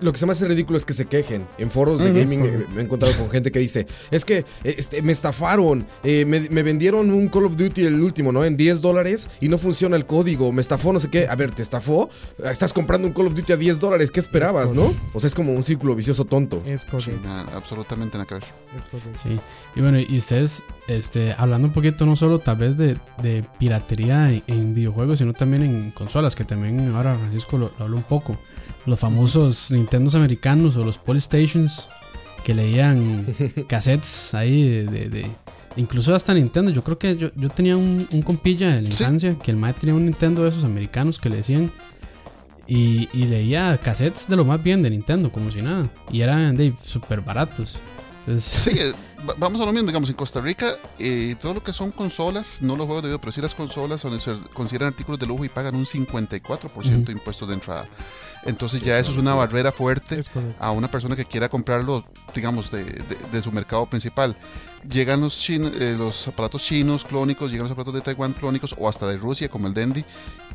Lo 0.00 0.12
que 0.12 0.18
se 0.18 0.26
me 0.26 0.32
hace 0.32 0.46
ridículo 0.46 0.78
es 0.78 0.84
que 0.84 0.94
se 0.94 1.06
quejen. 1.06 1.46
En 1.58 1.70
foros 1.70 2.02
de 2.02 2.12
gaming 2.12 2.42
me, 2.42 2.80
he 2.80 2.82
encontrado 2.82 3.16
con 3.16 3.30
gente 3.30 3.50
que 3.50 3.58
dice, 3.58 3.86
es 4.10 4.24
que 4.24 4.44
este, 4.64 5.02
me 5.02 5.12
estafaron, 5.12 5.86
eh, 6.04 6.24
me, 6.24 6.62
vendieron 6.62 7.10
un 7.10 7.28
Call 7.28 7.46
of 7.46 7.56
Duty 7.56 7.84
el 7.84 8.00
último, 8.00 8.32
¿no? 8.32 8.44
En 8.44 8.56
10 8.56 8.80
dólares 8.80 9.28
y 9.40 9.48
no 9.48 9.58
funciona 9.58 9.96
el 9.96 10.06
código, 10.06 10.52
me 10.52 10.60
estafó, 10.60 10.92
no 10.92 11.00
sé 11.00 11.08
qué. 11.08 11.26
A 11.28 11.36
ver, 11.36 11.50
¿te 11.52 11.62
estafó? 11.62 12.08
Estás 12.44 12.72
comprando 12.72 13.08
un 13.08 13.14
Call 13.14 13.26
of 13.26 13.34
Duty 13.34 13.52
a 13.52 13.56
10 13.56 13.80
dólares, 13.80 14.10
¿qué 14.10 14.20
esperabas, 14.20 14.72
no? 14.72 14.94
O 15.12 15.20
sea, 15.20 15.28
es 15.28 15.34
como 15.34 15.52
un 15.52 15.62
círculo 15.62 15.94
vicioso 15.94 16.24
tonto. 16.24 16.62
Es 16.66 16.84
correcto. 16.84 17.28
absolutamente 17.28 18.16
nada 18.16 18.26
que 18.26 18.34
ver. 18.34 18.44
Es 18.78 18.86
correcto. 18.86 19.20
Sí. 19.22 19.40
Y 19.74 19.80
bueno, 19.80 19.98
y 19.98 20.16
ustedes, 20.16 20.62
este, 20.88 21.34
hablando 21.36 21.68
un 21.68 21.74
poquito 21.74 22.06
no 22.06 22.16
solo 22.16 22.38
tal 22.38 22.56
vez 22.56 22.76
de, 22.76 22.96
piratería 23.58 24.30
en, 24.46 24.74
videojuegos, 24.74 25.18
sino 25.18 25.32
también 25.32 25.62
en 25.62 25.90
consolas, 25.90 26.34
que 26.34 26.44
también 26.44 26.94
ahora 26.94 27.16
Francisco 27.16 27.58
lo, 27.58 27.72
lo 27.78 27.84
habló 27.84 27.96
un 27.96 28.02
poco 28.04 28.38
los 28.86 28.98
famosos 28.98 29.70
Nintendos 29.70 30.14
americanos 30.14 30.76
o 30.76 30.84
los 30.84 30.98
Polystations 30.98 31.88
que 32.44 32.54
leían 32.54 33.26
cassettes 33.68 34.34
ahí 34.34 34.84
de, 34.84 35.26
incluso 35.76 36.14
hasta 36.14 36.34
Nintendo. 36.34 36.70
Yo 36.70 36.82
creo 36.82 36.98
que 36.98 37.16
yo, 37.16 37.30
yo 37.34 37.48
tenía 37.50 37.76
un, 37.76 38.06
compilla 38.24 38.74
de 38.74 38.82
la 38.82 38.88
infancia 38.88 39.36
que 39.42 39.50
el 39.50 39.56
mae 39.56 39.72
tenía 39.72 39.94
un 39.94 40.04
Nintendo 40.04 40.42
de 40.42 40.48
esos 40.48 40.64
americanos 40.64 41.18
que 41.18 41.28
le 41.28 41.36
decían 41.36 41.70
y, 42.66 43.06
leía 43.12 43.76
cassettes 43.78 44.28
de 44.28 44.36
lo 44.36 44.44
más 44.44 44.62
bien 44.62 44.80
de 44.82 44.90
Nintendo, 44.90 45.32
como 45.32 45.50
si 45.50 45.60
nada. 45.60 45.90
Y 46.12 46.20
eran 46.20 46.56
de 46.56 46.72
súper 46.84 47.20
baratos. 47.20 47.78
Entonces... 48.20 48.44
Sí, 48.44 48.70
eh, 48.78 48.92
vamos 49.38 49.60
a 49.60 49.66
lo 49.66 49.72
mismo, 49.72 49.88
digamos, 49.88 50.08
en 50.08 50.14
Costa 50.14 50.40
Rica, 50.40 50.76
eh, 50.98 51.34
todo 51.40 51.54
lo 51.54 51.62
que 51.64 51.72
son 51.72 51.90
consolas, 51.90 52.62
no 52.62 52.76
los 52.76 52.86
juegos 52.86 53.02
de 53.02 53.08
video, 53.08 53.20
pero 53.20 53.32
sí 53.32 53.40
las 53.40 53.56
consolas 53.56 54.00
son, 54.00 54.20
se 54.20 54.36
consideran 54.54 54.88
artículos 54.88 55.18
de 55.18 55.26
lujo 55.26 55.44
y 55.44 55.48
pagan 55.48 55.74
un 55.74 55.84
54% 55.84 57.04
de 57.04 57.12
impuestos 57.12 57.48
de 57.48 57.54
entrada. 57.54 57.88
Entonces 58.44 58.80
ya 58.80 58.98
eso 58.98 59.12
es 59.12 59.18
una 59.18 59.34
barrera 59.34 59.70
fuerte 59.70 60.20
a 60.58 60.70
una 60.70 60.90
persona 60.90 61.14
que 61.14 61.24
quiera 61.24 61.48
comprarlo, 61.48 62.04
digamos, 62.34 62.70
de, 62.70 62.84
de, 62.84 63.42
su 63.42 63.52
mercado 63.52 63.86
principal. 63.86 64.34
Llegan 64.88 65.20
los, 65.20 65.50
eh, 65.50 65.94
los 65.98 66.26
aparatos 66.26 66.62
chinos 66.62 67.04
clónicos, 67.04 67.50
llegan 67.50 67.64
los 67.64 67.72
aparatos 67.72 67.94
de 67.94 68.00
Taiwán 68.00 68.32
clónicos 68.32 68.74
o 68.78 68.88
hasta 68.88 69.06
de 69.08 69.18
Rusia 69.18 69.48
como 69.48 69.66
el 69.66 69.74
Dendy 69.74 70.04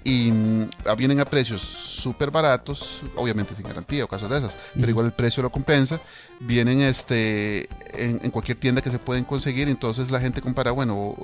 y 0.04 0.32
mm, 0.32 0.70
vienen 0.98 1.20
a 1.20 1.26
precios 1.26 1.62
súper 1.62 2.32
baratos, 2.32 3.02
obviamente 3.16 3.56
sin 3.56 3.68
garantía 3.68 4.06
o 4.06 4.08
cosas 4.08 4.30
de 4.30 4.38
esas, 4.38 4.58
pero 4.74 4.90
igual 4.90 5.06
el 5.08 5.12
precio 5.12 5.44
lo 5.44 5.52
compensa. 5.52 6.00
Vienen 6.40 6.82
este 6.82 7.70
en, 7.94 8.32
cualquier 8.32 8.60
tienda 8.60 8.82
que 8.82 8.90
se 8.90 9.00
pueden 9.00 9.26
conseguir, 9.26 9.70
entonces 9.70 10.10
la 10.10 10.20
gente 10.20 10.42
compara, 10.42 10.72
bueno, 10.72 11.16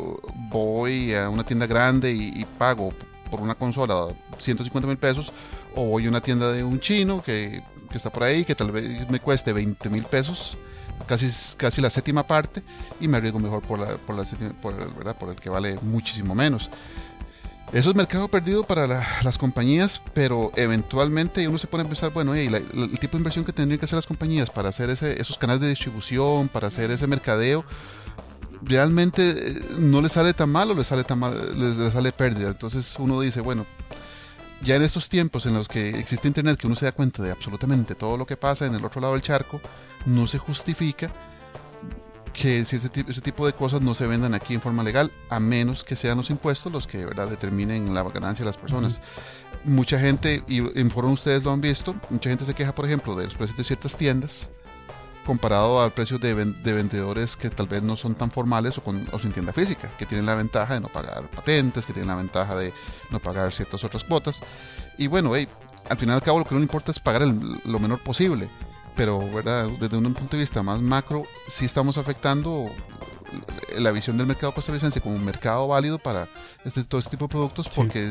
voy 0.50 1.16
a 1.16 1.28
una 1.28 1.44
tienda 1.44 1.66
grande 1.66 2.12
y, 2.12 2.40
y 2.40 2.46
pago 2.46 2.94
por 3.32 3.42
una 3.42 3.56
consola 3.56 4.08
150 4.40 4.88
mil 4.88 4.98
pesos 4.98 5.32
o 5.76 5.86
voy 5.86 6.06
a 6.06 6.10
una 6.10 6.22
tienda 6.22 6.52
de 6.52 6.64
un 6.64 6.80
chino 6.80 7.22
que, 7.22 7.64
está 7.94 8.10
por 8.10 8.24
ahí, 8.24 8.46
que 8.46 8.56
tal 8.56 8.72
vez 8.72 9.10
me 9.10 9.20
cueste 9.20 9.54
20 9.54 9.90
mil 9.90 10.06
pesos, 10.06 10.58
casi, 11.08 11.30
casi 11.58 11.82
la 11.82 11.90
séptima 11.90 12.26
parte, 12.26 12.64
y 13.00 13.08
me 13.08 13.18
arriesgo 13.18 13.40
mejor 13.40 13.62
por, 13.62 13.80
la, 13.80 13.98
por, 13.98 14.16
la, 14.16 14.24
por, 14.62 14.74
el, 14.74 14.90
¿verdad? 14.90 15.18
por 15.18 15.30
el 15.30 15.36
que 15.36 15.50
vale 15.50 15.78
muchísimo 15.82 16.36
menos. 16.36 16.70
Eso 17.74 17.90
es 17.90 17.96
mercado 17.96 18.28
perdido 18.28 18.64
para 18.64 18.86
las 18.86 19.38
compañías, 19.38 20.02
pero 20.14 20.52
eventualmente 20.58 21.48
uno 21.48 21.58
se 21.58 21.68
pone 21.68 21.84
a 21.84 21.88
pensar, 21.88 22.12
bueno, 22.12 22.36
el 22.36 23.00
tipo 23.00 23.14
de 23.14 23.20
inversión 23.20 23.46
que 23.46 23.54
tendrían 23.54 23.80
que 23.80 23.86
hacer 23.86 23.96
las 23.96 24.08
compañías 24.08 24.50
para 24.50 24.68
hacer 24.68 24.90
ese, 24.90 25.22
esos 25.22 25.38
canales 25.38 25.62
de 25.62 25.70
distribución, 25.70 26.50
para 26.50 26.68
hacer 26.68 26.92
ese 26.92 27.08
mercadeo, 27.08 27.64
realmente 28.62 29.30
eh, 29.30 29.62
no 29.78 30.02
le 30.02 30.10
sale 30.10 30.34
tan 30.34 30.50
mal 30.50 30.72
o 30.72 30.74
le 30.74 30.84
sale 30.84 31.06
tan 31.06 31.20
mal, 31.20 31.34
le 31.58 31.92
sale 31.92 32.12
pérdida. 32.12 32.50
Entonces 32.50 32.96
uno 33.00 33.22
dice, 33.22 33.40
bueno, 33.40 33.66
ya 34.64 34.76
en 34.76 34.84
estos 34.84 35.10
tiempos 35.10 35.46
en 35.46 35.54
los 35.54 35.68
que 35.68 35.90
existe 35.90 36.28
internet, 36.28 36.58
que 36.58 36.68
uno 36.68 36.76
se 36.76 36.86
da 36.86 36.92
cuenta 36.92 37.24
de 37.24 37.32
absolutamente 37.32 37.96
todo 37.96 38.18
lo 38.18 38.26
que 38.26 38.38
pasa 38.38 38.66
en 38.66 38.76
el 38.76 38.86
otro 38.86 39.02
lado 39.02 39.14
del 39.14 39.22
charco, 39.22 39.60
no 40.06 40.28
se 40.28 40.38
justifica 40.38 41.12
que 42.34 42.60
ese, 42.60 42.78
ese 42.78 43.22
tipo 43.22 43.46
de 43.46 43.54
cosas 43.54 43.82
no 43.82 43.94
se 43.94 44.08
vendan 44.08 44.34
aquí 44.34 44.54
en 44.54 44.62
forma 44.62 44.84
legal, 44.84 45.12
a 45.30 45.40
menos 45.40 45.84
que 45.84 45.96
sean 45.96 46.18
los 46.18 46.30
impuestos 46.30 46.72
los 46.72 46.88
que 46.88 47.00
de 47.00 47.06
verdad 47.06 47.28
determinen 47.28 47.94
la 47.94 48.04
ganancia 48.04 48.46
de 48.46 48.52
las 48.52 48.58
personas. 48.58 49.02
Mucha 49.64 50.00
gente, 50.00 50.44
y 50.48 50.60
en 50.80 50.90
foro 50.90 51.10
ustedes 51.10 51.44
lo 51.44 51.52
han 51.52 51.62
visto, 51.62 51.96
mucha 52.10 52.30
gente 52.30 52.46
se 52.46 52.54
queja, 52.54 52.74
por 52.74 52.86
ejemplo, 52.86 53.16
de 53.16 53.26
los 53.26 53.36
precios 53.36 53.58
de 53.58 53.64
ciertas 53.64 53.98
tiendas, 53.98 54.50
comparado 55.26 55.82
al 55.82 55.92
precio 55.92 56.18
de, 56.18 56.34
de, 56.34 56.74
vendedores 56.74 57.38
que 57.38 57.50
tal 57.50 57.68
vez 57.68 57.84
no 57.84 57.96
son 57.96 58.16
tan 58.16 58.32
formales 58.32 58.78
o, 58.78 58.84
con, 58.84 59.08
o 59.12 59.20
sin 59.20 59.32
tienda 59.32 59.54
física, 59.54 59.90
que 59.98 60.06
tienen 60.06 60.26
la 60.26 60.36
ventaja 60.36 60.74
de 60.74 60.80
no 60.80 60.88
pagar 60.88 61.30
patentes, 61.30 61.86
que 61.86 61.94
tienen 61.94 62.10
la 62.10 62.16
ventaja 62.16 62.56
de 62.56 62.74
no 63.10 63.20
pagar 63.20 63.54
ciertas 63.54 63.84
otras 63.84 64.04
cuotas. 64.04 64.42
Y 64.98 65.08
bueno, 65.08 65.36
hey, 65.36 65.48
al 65.90 65.98
final 65.98 66.16
y 66.16 66.18
al 66.18 66.24
cabo 66.24 66.40
lo 66.40 66.46
que 66.46 66.56
no 66.56 66.62
importa 66.62 66.92
es 66.92 67.00
pagar 67.00 67.22
lo 67.22 67.80
menor 67.80 68.00
posible. 68.00 68.50
Pero, 68.96 69.20
¿verdad? 69.32 69.70
Desde 69.80 69.98
un 69.98 70.14
punto 70.14 70.36
de 70.36 70.42
vista 70.42 70.64
más 70.64 70.82
macro, 70.82 71.24
sí 71.48 71.66
estamos 71.66 71.98
afectando 71.98 72.68
la 73.78 73.92
visión 73.92 74.18
del 74.18 74.28
mercado 74.28 74.54
costarricense 74.54 75.00
como 75.00 75.16
un 75.16 75.24
mercado 75.24 75.68
válido 75.68 75.98
para 75.98 76.28
este, 76.66 76.84
todo 76.84 77.00
este 77.00 77.12
tipo 77.12 77.26
de 77.26 77.30
productos 77.30 77.70
porque 77.70 78.06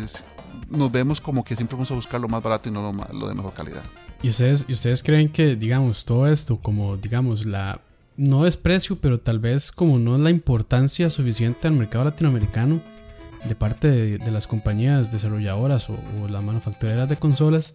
nos 0.69 0.91
vemos 0.91 1.21
como 1.21 1.45
que 1.45 1.55
siempre 1.55 1.77
vamos 1.77 1.91
a 1.91 1.95
buscar 1.95 2.21
lo 2.21 2.29
más 2.29 2.43
barato 2.43 2.71
y 2.71 2.73
no 2.73 2.81
lo, 2.81 2.93
lo 3.13 3.29
de 3.29 3.35
mejor 3.35 3.53
calidad. 3.53 3.83
¿Y 4.23 4.29
ustedes, 4.29 4.67
¿Y 4.69 4.73
ustedes 4.73 5.03
creen 5.03 5.29
que, 5.29 5.57
digamos, 5.57 6.05
todo 6.05 6.27
esto, 6.27 6.59
como, 6.59 6.97
digamos, 6.97 7.47
la. 7.47 7.81
No 8.17 8.45
desprecio, 8.45 9.01
pero 9.01 9.19
tal 9.19 9.39
vez 9.39 9.73
como 9.73 9.99
no 9.99 10.15
es 10.15 10.21
la 10.21 10.29
importancia 10.29 11.09
suficiente 11.09 11.69
al 11.69 11.73
mercado 11.73 12.05
latinoamericano 12.05 12.83
de 13.45 13.55
parte 13.55 14.19
de, 14.19 14.31
las 14.31 14.47
compañías 14.47 15.11
desarrolladoras 15.11 15.89
o, 15.89 15.97
las 16.29 16.43
manufactureras 16.43 17.09
de 17.09 17.17
consolas, 17.17 17.75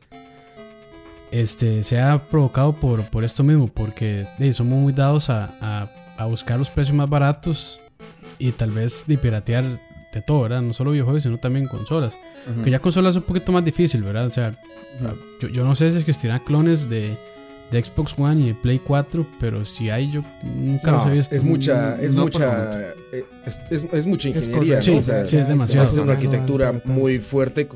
este, 1.31 1.83
se 1.83 1.99
ha 1.99 2.27
provocado 2.27 2.73
por, 2.73 3.03
por 3.05 3.23
esto 3.23 3.43
mismo, 3.43 3.67
porque 3.67 4.27
somos 4.53 4.79
muy 4.79 4.93
dados 4.93 5.29
a, 5.29 5.89
a, 6.17 6.25
buscar 6.25 6.59
los 6.59 6.69
precios 6.69 6.95
más 6.95 7.09
baratos 7.09 7.79
y 8.37 8.51
tal 8.51 8.71
vez 8.71 9.05
de 9.07 9.17
piratear 9.17 9.63
de 10.15 10.21
todo, 10.21 10.43
¿verdad? 10.43 10.61
No 10.61 10.73
solo 10.73 10.91
videojuegos, 10.91 11.23
sino 11.23 11.37
también 11.37 11.67
consolas. 11.67 12.17
Que 12.63 12.71
ya 12.71 12.79
consolas 12.79 13.11
es 13.11 13.17
un 13.17 13.23
poquito 13.23 13.51
más 13.51 13.65
difícil, 13.65 14.01
¿verdad? 14.01 14.27
O 14.27 14.31
sea, 14.31 14.55
yo, 15.41 15.49
yo, 15.49 15.63
no 15.65 15.75
sé 15.75 15.91
si 15.91 15.97
existirán 15.97 16.39
clones 16.39 16.89
de, 16.89 17.17
de, 17.71 17.83
Xbox 17.83 18.13
One 18.17 18.41
y 18.41 18.47
de 18.47 18.53
Play 18.53 18.79
4, 18.79 19.25
pero 19.39 19.65
si 19.65 19.89
hay, 19.89 20.11
yo 20.11 20.23
nunca 20.43 20.91
los 20.91 21.07
he 21.07 21.09
visto. 21.11 21.35
Es 21.35 21.43
mucha, 21.43 22.01
es 22.01 22.15
mucha, 22.15 22.93
eh, 23.11 23.25
es, 23.69 23.85
es, 23.91 24.05
mucha 24.05 24.29
ingeniería. 24.29 24.81
Sí, 24.81 25.01
sí, 25.01 25.37
es 25.37 25.47
demasiado. 25.47 25.85
Es 25.85 25.93
una 25.93 26.13
arquitectura 26.13 26.81
muy 26.85 27.19
fuerte. 27.19 27.67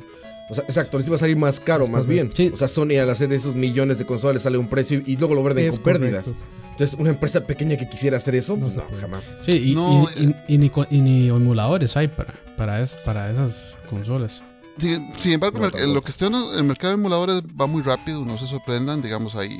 O 0.50 0.56
sea, 0.56 0.64
exacto, 0.64 0.98
les 0.98 1.12
va 1.12 1.16
a 1.16 1.20
salir 1.20 1.36
más 1.36 1.60
caro, 1.60 1.88
más 1.88 2.08
bien. 2.08 2.32
O 2.54 2.58
sea, 2.58 2.70
Sony 2.70 2.98
al 3.02 3.10
hacer 3.10 3.34
esos 3.34 3.56
millones 3.56 3.98
de 3.98 4.06
consolas 4.06 4.44
sale 4.44 4.58
un 4.58 4.68
precio 4.68 5.02
y, 5.06 5.18
luego 5.18 5.36
lo 5.36 5.44
venden 5.44 5.72
con 5.72 5.80
pérdidas. 5.80 6.34
Entonces, 6.80 6.98
una 6.98 7.10
empresa 7.10 7.42
pequeña 7.42 7.76
que 7.76 7.90
quisiera 7.90 8.16
hacer 8.16 8.36
eso, 8.36 8.56
pues 8.56 8.78
no, 8.78 8.84
jamás. 9.02 9.36
Sí, 9.46 9.52
y, 9.52 9.78
y, 10.18 10.34
y, 10.48 10.58
ni, 10.58 10.72
ni, 11.02 11.28
emuladores 11.28 11.98
hay 11.98 12.08
para, 12.08 12.34
para, 12.56 12.80
es, 12.80 12.96
para 12.96 13.30
esas 13.30 13.76
consolas. 13.90 14.42
Sin, 14.78 15.34
embargo, 15.34 15.60
lo 15.60 16.02
que 16.02 16.14
en 16.26 16.34
el 16.34 16.64
mercado 16.64 16.94
de 16.94 17.00
emuladores 17.02 17.42
va 17.60 17.68
muy 17.68 17.82
rápido, 17.82 18.24
no 18.24 18.38
se 18.38 18.48
sorprendan, 18.48 19.02
digamos, 19.02 19.36
hay, 19.36 19.60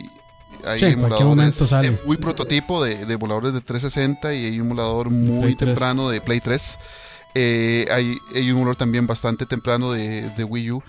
hay 0.64 0.82
emuladores 0.82 1.62
muy 2.06 2.16
prototipo 2.16 2.82
de, 2.82 3.02
emuladores 3.02 3.52
de 3.54 3.60
360 3.60 4.34
y 4.34 4.46
hay 4.46 4.60
un 4.62 4.68
emulador 4.68 5.10
muy 5.10 5.58
temprano 5.58 6.08
de 6.08 6.22
Play 6.22 6.40
3. 6.40 6.78
Eh, 7.36 7.86
hay, 7.92 8.18
hay, 8.34 8.44
un 8.44 8.60
emulador 8.60 8.78
también 8.78 9.08
bastante 9.08 9.46
temprano 9.46 9.92
de, 9.92 10.46
Wii 10.46 10.72
U. 10.72 10.84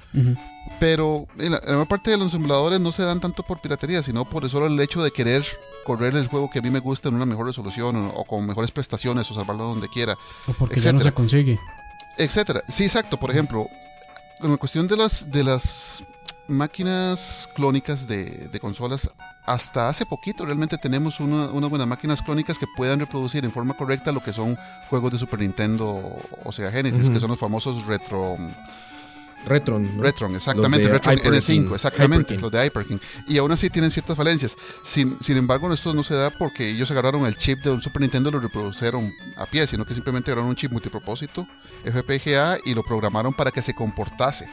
Pero 0.78 1.26
la, 1.36 1.60
mayor 1.66 1.88
parte 1.88 2.12
de 2.12 2.18
los 2.18 2.32
emuladores 2.32 2.78
no 2.78 2.92
se 2.92 3.02
dan 3.02 3.18
tanto 3.18 3.42
por 3.42 3.60
piratería, 3.60 4.04
sino 4.04 4.24
por 4.24 4.48
solo 4.48 4.68
el 4.68 4.78
hecho 4.78 5.02
de 5.02 5.10
querer 5.10 5.44
correr 5.84 6.14
el 6.16 6.26
juego 6.26 6.50
que 6.50 6.58
a 6.58 6.62
mí 6.62 6.70
me 6.70 6.80
gusta 6.80 7.08
en 7.08 7.14
una 7.14 7.26
mejor 7.26 7.46
resolución 7.46 8.10
o, 8.14 8.24
con 8.24 8.46
mejores 8.46 8.70
prestaciones 8.70 9.30
o 9.30 9.34
salvarlo 9.34 9.64
donde 9.64 9.88
quiera. 9.88 10.16
O 10.46 10.52
porque 10.52 10.80
ya 10.80 10.92
no 10.92 11.00
se 11.00 11.12
consigue. 11.12 11.58
Etcétera. 12.18 12.62
Sí, 12.68 12.84
exacto. 12.84 13.18
Por 13.18 13.30
ejemplo, 13.30 13.66
con 14.40 14.50
la 14.50 14.56
cuestión 14.56 14.88
de 14.88 14.96
las, 14.96 15.30
de 15.30 15.44
las 15.44 16.02
máquinas 16.48 17.48
clónicas 17.54 18.06
de, 18.06 18.50
consolas, 18.60 19.10
hasta 19.46 19.88
hace 19.88 20.04
poquito 20.04 20.44
realmente 20.44 20.76
tenemos 20.78 21.20
unas 21.20 21.70
buenas 21.70 21.86
máquinas 21.86 22.20
clónicas 22.22 22.58
que 22.58 22.66
puedan 22.76 23.00
reproducir 23.00 23.44
en 23.44 23.52
forma 23.52 23.74
correcta 23.74 24.12
lo 24.12 24.20
que 24.20 24.32
son 24.32 24.56
juegos 24.88 25.12
de 25.12 25.18
Super 25.18 25.40
Nintendo 25.40 26.18
o 26.44 26.52
Sega 26.52 26.70
Genesis, 26.70 27.10
que 27.10 27.20
son 27.20 27.30
los 27.30 27.38
famosos 27.38 27.86
retro... 27.86 28.36
Retron. 29.46 30.00
Retron, 30.00 30.36
exactamente. 30.36 30.88
Retron 30.88 31.16
N5, 31.16 31.74
exactamente. 31.74 32.38
Los 32.38 32.52
de 32.52 32.66
Hyperkin. 32.66 33.00
Y 33.26 33.38
aún 33.38 33.52
así 33.52 33.70
tienen 33.70 33.90
ciertas 33.90 34.16
falencias. 34.16 34.56
Sin, 34.84 35.16
sin 35.20 35.36
embargo, 35.36 35.72
esto 35.72 35.94
no 35.94 36.04
se 36.04 36.14
da 36.14 36.30
porque 36.30 36.70
ellos 36.70 36.90
agarraron 36.90 37.26
el 37.26 37.36
chip 37.36 37.60
de 37.60 37.70
un 37.70 37.80
Super 37.80 38.02
Nintendo 38.02 38.28
y 38.28 38.32
lo 38.32 38.40
reprodujeron 38.40 39.12
a 39.36 39.46
pie, 39.46 39.66
sino 39.66 39.84
que 39.84 39.94
simplemente 39.94 40.30
agarraron 40.30 40.50
un 40.50 40.56
chip 40.56 40.72
multipropósito 40.72 41.46
FPGA 41.84 42.58
y 42.64 42.74
lo 42.74 42.82
programaron 42.82 43.32
para 43.32 43.50
que 43.50 43.62
se 43.62 43.74
comportase. 43.74 44.48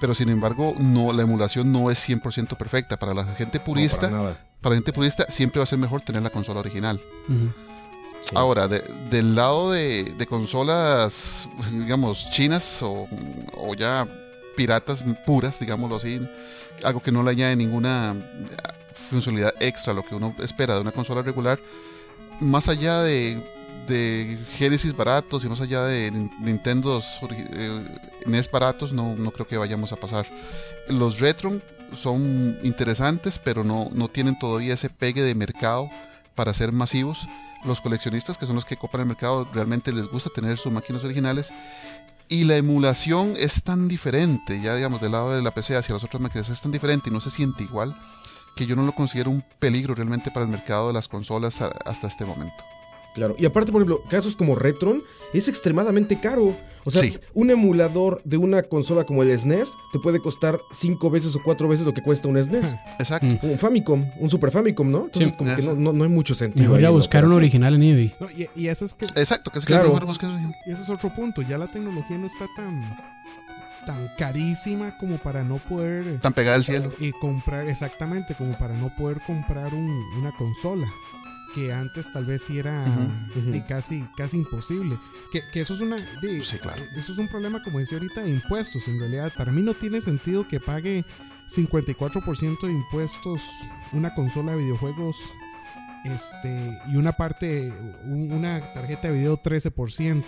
Pero 0.00 0.14
sin 0.14 0.28
embargo, 0.28 0.74
no, 0.78 1.12
la 1.12 1.22
emulación 1.22 1.72
no 1.72 1.90
es 1.90 2.08
100% 2.08 2.56
perfecta. 2.56 2.98
Para 2.98 3.14
la 3.14 3.24
gente 3.24 3.58
purista, 3.60 4.08
para, 4.08 4.36
la 4.62 4.74
gente 4.74 4.92
purista 4.92 5.26
siempre 5.28 5.58
va 5.58 5.64
a 5.64 5.66
ser 5.66 5.78
mejor 5.78 6.02
tener 6.02 6.22
la 6.22 6.30
consola 6.30 6.60
original. 6.60 7.00
Ahora, 8.34 8.68
del 8.68 9.34
lado 9.34 9.72
de, 9.72 10.26
consolas, 10.28 11.48
digamos, 11.72 12.30
chinas 12.30 12.80
o, 12.82 13.08
ya 13.76 14.06
piratas 14.56 15.02
puras, 15.24 15.58
digámoslo 15.60 15.96
así, 15.96 16.20
algo 16.82 17.00
que 17.00 17.12
no 17.12 17.22
le 17.22 17.30
añade 17.30 17.56
ninguna 17.56 18.14
funcionalidad 19.08 19.54
extra 19.60 19.92
a 19.92 19.96
lo 19.96 20.04
que 20.04 20.14
uno 20.14 20.34
espera 20.40 20.74
de 20.74 20.80
una 20.80 20.92
consola 20.92 21.22
regular, 21.22 21.58
más 22.40 22.68
allá 22.68 23.00
de 23.02 23.40
de 23.88 24.38
Genesis 24.56 24.94
baratos 24.94 25.44
y 25.44 25.48
más 25.48 25.60
allá 25.60 25.84
de 25.84 26.10
Nintendo 26.40 27.02
eh, 27.30 27.82
NES 28.26 28.50
baratos, 28.50 28.92
no, 28.92 29.16
no 29.16 29.30
creo 29.30 29.48
que 29.48 29.56
vayamos 29.56 29.92
a 29.92 29.96
pasar. 29.96 30.26
Los 30.88 31.18
Retron 31.18 31.62
son 31.96 32.58
interesantes, 32.62 33.40
pero 33.42 33.64
no, 33.64 33.88
no 33.92 34.08
tienen 34.08 34.38
todavía 34.38 34.74
ese 34.74 34.90
pegue 34.90 35.22
de 35.22 35.34
mercado 35.34 35.88
para 36.34 36.54
ser 36.54 36.70
masivos. 36.70 37.18
Los 37.64 37.80
coleccionistas, 37.80 38.38
que 38.38 38.46
son 38.46 38.54
los 38.54 38.64
que 38.64 38.76
copan 38.76 39.02
el 39.02 39.08
mercado, 39.08 39.46
realmente 39.52 39.92
les 39.92 40.08
gusta 40.08 40.30
tener 40.30 40.58
sus 40.58 40.72
máquinas 40.72 41.02
originales. 41.04 41.52
Y 42.28 42.44
la 42.44 42.56
emulación 42.56 43.34
es 43.36 43.62
tan 43.62 43.88
diferente, 43.88 44.60
ya 44.60 44.74
digamos, 44.74 45.00
del 45.00 45.12
lado 45.12 45.34
de 45.34 45.42
la 45.42 45.50
PC 45.50 45.76
hacia 45.76 45.94
las 45.94 46.04
otras 46.04 46.20
máquinas 46.20 46.48
es 46.50 46.60
tan 46.60 46.72
diferente 46.72 47.08
y 47.08 47.12
no 47.12 47.20
se 47.20 47.30
siente 47.30 47.64
igual, 47.64 47.96
que 48.54 48.66
yo 48.66 48.76
no 48.76 48.84
lo 48.84 48.92
considero 48.92 49.30
un 49.30 49.42
peligro 49.58 49.94
realmente 49.94 50.30
para 50.30 50.44
el 50.44 50.52
mercado 50.52 50.88
de 50.88 50.92
las 50.92 51.08
consolas 51.08 51.60
hasta 51.62 52.06
este 52.06 52.26
momento. 52.26 52.62
Claro. 53.14 53.34
Y 53.38 53.46
aparte, 53.46 53.72
por 53.72 53.82
ejemplo, 53.82 54.02
casos 54.08 54.36
como 54.36 54.54
Retron 54.54 55.02
es 55.32 55.48
extremadamente 55.48 56.20
caro. 56.20 56.54
O 56.84 56.90
sea, 56.90 57.02
un 57.34 57.50
emulador 57.50 58.22
de 58.24 58.38
una 58.38 58.62
consola 58.62 59.04
como 59.04 59.22
el 59.22 59.38
SNES 59.38 59.68
e 59.68 59.72
te 59.92 59.98
puede 59.98 60.20
costar 60.20 60.58
cinco 60.72 61.10
veces 61.10 61.36
o 61.36 61.42
cuatro 61.44 61.68
veces 61.68 61.84
lo 61.84 61.92
que 61.92 62.02
cuesta 62.02 62.28
un 62.28 62.42
SNES. 62.42 62.76
Exacto. 62.98 63.26
Un 63.42 63.58
Famicom, 63.58 64.06
un 64.18 64.30
Super 64.30 64.50
Famicom, 64.50 64.90
¿no? 64.90 65.04
Entonces, 65.06 65.32
como 65.34 65.54
que 65.54 65.62
no, 65.62 66.02
hay 66.02 66.08
mucho 66.08 66.34
sentido. 66.34 66.70
Voy 66.70 66.84
a 66.84 66.90
buscar 66.90 67.24
un 67.26 67.32
original 67.32 67.74
en 67.74 67.82
eBay. 67.82 68.14
y, 68.54 68.68
eso 68.68 68.86
es 68.86 68.94
que. 68.94 69.04
Exacto, 69.04 69.50
que 69.50 69.58
es 69.58 69.66
claro. 69.66 69.98
Y 70.66 70.70
ese 70.70 70.82
es 70.82 70.88
otro 70.88 71.10
punto. 71.10 71.42
Ya 71.42 71.58
la 71.58 71.66
tecnología 71.66 72.16
no 72.16 72.26
está 72.26 72.46
tan 72.56 72.96
tan 73.88 74.08
carísima 74.18 74.98
como 74.98 75.16
para 75.16 75.42
no 75.42 75.56
poder 75.56 76.20
tan 76.20 76.34
pegada 76.34 76.56
al 76.56 76.64
cielo 76.64 76.92
y 76.98 77.12
comprar 77.12 77.66
exactamente 77.68 78.34
como 78.34 78.52
para 78.52 78.74
no 78.74 78.94
poder 78.94 79.18
comprar 79.26 79.72
una 79.72 80.30
consola 80.36 80.86
que 81.58 81.72
antes 81.72 82.12
tal 82.12 82.24
vez 82.24 82.42
sí 82.42 82.58
era 82.58 82.84
casi, 83.68 84.04
casi 84.16 84.38
imposible. 84.38 84.96
Que, 85.32 85.60
eso 85.60 85.74
es 85.74 85.80
una 85.80 85.96
eso 85.96 87.12
es 87.12 87.18
un 87.18 87.28
problema, 87.28 87.62
como 87.62 87.78
decía 87.78 87.98
ahorita, 87.98 88.22
de 88.22 88.30
impuestos. 88.30 88.86
En 88.88 88.98
realidad, 88.98 89.32
para 89.36 89.52
mí 89.52 89.62
no 89.62 89.74
tiene 89.74 90.00
sentido 90.00 90.46
que 90.46 90.60
pague 90.60 91.04
54% 91.48 92.60
de 92.60 92.72
impuestos 92.72 93.42
una 93.92 94.14
consola 94.14 94.52
de 94.52 94.58
videojuegos 94.58 95.16
este 96.04 96.78
y 96.88 96.96
una 96.96 97.12
parte, 97.12 97.72
una 98.04 98.60
tarjeta 98.72 99.08
de 99.08 99.14
video 99.14 99.42
13%. 99.42 100.22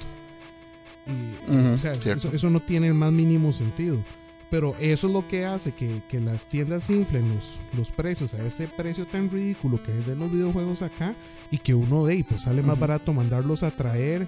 Y, 1.06 1.56
o 1.56 1.78
sea, 1.78 1.92
eso, 1.92 2.30
eso, 2.32 2.50
no 2.50 2.60
tiene 2.60 2.88
el 2.88 2.94
más 2.94 3.10
mínimo 3.10 3.52
sentido. 3.52 4.02
Pero 4.50 4.74
eso 4.80 5.06
es 5.06 5.12
lo 5.12 5.26
que 5.28 5.44
hace 5.44 5.72
que, 5.72 6.02
las 6.20 6.48
tiendas 6.48 6.90
inflen 6.90 7.38
los, 7.76 7.90
precios 7.92 8.34
a 8.34 8.44
ese 8.44 8.66
precio 8.66 9.06
tan 9.06 9.30
ridículo 9.30 9.80
que 9.82 9.96
es 9.96 10.06
de 10.06 10.16
los 10.16 10.30
videojuegos 10.30 10.82
acá 10.82 11.14
y 11.50 11.58
que 11.58 11.74
uno 11.74 12.02
ve 12.02 12.16
y 12.16 12.22
pues 12.24 12.42
sale 12.42 12.62
más 12.62 12.78
barato 12.78 13.12
mandarlos 13.12 13.62
a 13.62 13.70
traer 13.70 14.26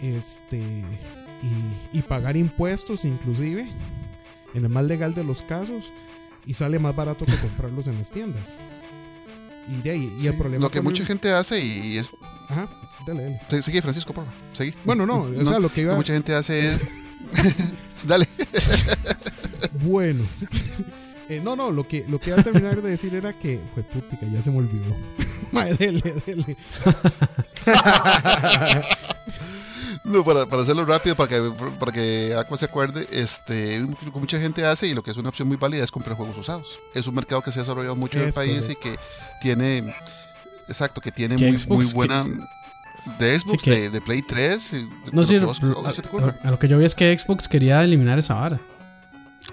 este 0.00 0.62
y, 1.92 2.02
pagar 2.02 2.36
impuestos 2.36 3.04
inclusive 3.04 3.68
en 4.54 4.64
el 4.64 4.68
más 4.68 4.84
legal 4.84 5.14
de 5.14 5.24
los 5.24 5.42
casos 5.42 5.90
y 6.44 6.54
sale 6.54 6.80
más 6.80 6.94
barato 6.94 7.24
que 7.24 7.36
comprarlos 7.40 7.86
en 7.86 7.98
las 7.98 8.10
tiendas. 8.10 8.54
Y, 9.68 9.80
de 9.80 9.90
ahí, 9.92 10.16
y 10.20 10.26
el 10.26 10.36
problema 10.36 10.64
lo 10.64 10.70
que 10.72 10.80
mucha 10.80 11.04
gente 11.04 11.30
hace 11.30 11.64
y 11.64 11.98
es 11.98 12.08
Ajá, 12.48 12.68
dale, 13.06 13.38
dale. 13.48 13.62
Sigue 13.62 13.80
Francisco, 13.80 14.12
por 14.12 14.24
favor. 14.24 14.40
Sigue. 14.56 14.74
Bueno, 14.84 15.06
no, 15.06 15.20
o 15.40 15.44
sea, 15.44 15.60
lo 15.60 15.72
que 15.72 15.82
iba 15.82 15.94
mucha 15.94 16.12
gente 16.12 16.34
hace 16.34 16.74
es 16.74 16.80
dale. 18.06 18.26
Bueno. 19.72 20.24
Eh, 21.28 21.40
no, 21.42 21.54
no, 21.56 21.70
lo 21.70 21.86
que, 21.88 22.04
lo 22.08 22.18
que 22.18 22.28
iba 22.30 22.40
a 22.40 22.42
terminar 22.42 22.82
de 22.82 22.90
decir 22.90 23.14
era 23.14 23.32
que. 23.32 23.58
Fue 23.72 23.82
putica, 23.84 24.26
ya 24.30 24.42
se 24.42 24.50
me 24.50 24.58
olvidó. 24.58 24.94
Madre, 25.52 25.76
dele, 25.76 26.14
dele. 26.26 26.56
No, 30.04 30.24
para, 30.24 30.46
para, 30.46 30.62
hacerlo 30.62 30.84
rápido, 30.84 31.14
para 31.14 31.28
que, 31.28 31.52
para 31.78 31.92
que 31.92 32.34
Aqua 32.36 32.58
se 32.58 32.64
acuerde, 32.64 33.06
este, 33.12 33.78
lo 33.78 33.94
que 34.12 34.18
mucha 34.18 34.38
gente 34.40 34.64
hace 34.66 34.88
y 34.88 34.94
lo 34.94 35.02
que 35.02 35.12
es 35.12 35.16
una 35.16 35.28
opción 35.28 35.46
muy 35.46 35.56
válida 35.56 35.84
es 35.84 35.92
comprar 35.92 36.16
juegos 36.16 36.36
usados. 36.36 36.66
Es 36.92 37.06
un 37.06 37.14
mercado 37.14 37.40
que 37.40 37.52
se 37.52 37.60
ha 37.60 37.62
desarrollado 37.62 37.94
mucho 37.94 38.18
en 38.18 38.26
el 38.26 38.32
país 38.32 38.68
y 38.68 38.74
que 38.74 38.96
tiene 39.40 39.94
exacto, 40.68 41.00
que 41.00 41.12
tiene 41.12 41.38
muy, 41.38 41.56
Xbox 41.56 41.68
muy 41.68 41.86
que- 41.86 41.94
buena. 41.94 42.26
De 43.18 43.38
Xbox, 43.38 43.62
que- 43.62 43.70
de, 43.70 43.90
de 43.90 44.00
Play 44.00 44.22
3. 44.22 44.72
eh, 44.74 44.88
No, 45.12 45.22
dos, 45.24 45.60
a, 45.86 45.92
¿sí 45.92 46.02
te 46.02 46.08
acuerdas? 46.08 46.34
a 46.44 46.50
lo 46.50 46.58
que 46.58 46.68
yo 46.68 46.78
vi 46.78 46.84
es 46.84 46.94
que 46.94 47.16
Xbox 47.16 47.48
quería 47.48 47.82
eliminar 47.84 48.18
esa 48.18 48.34
vara. 48.34 48.58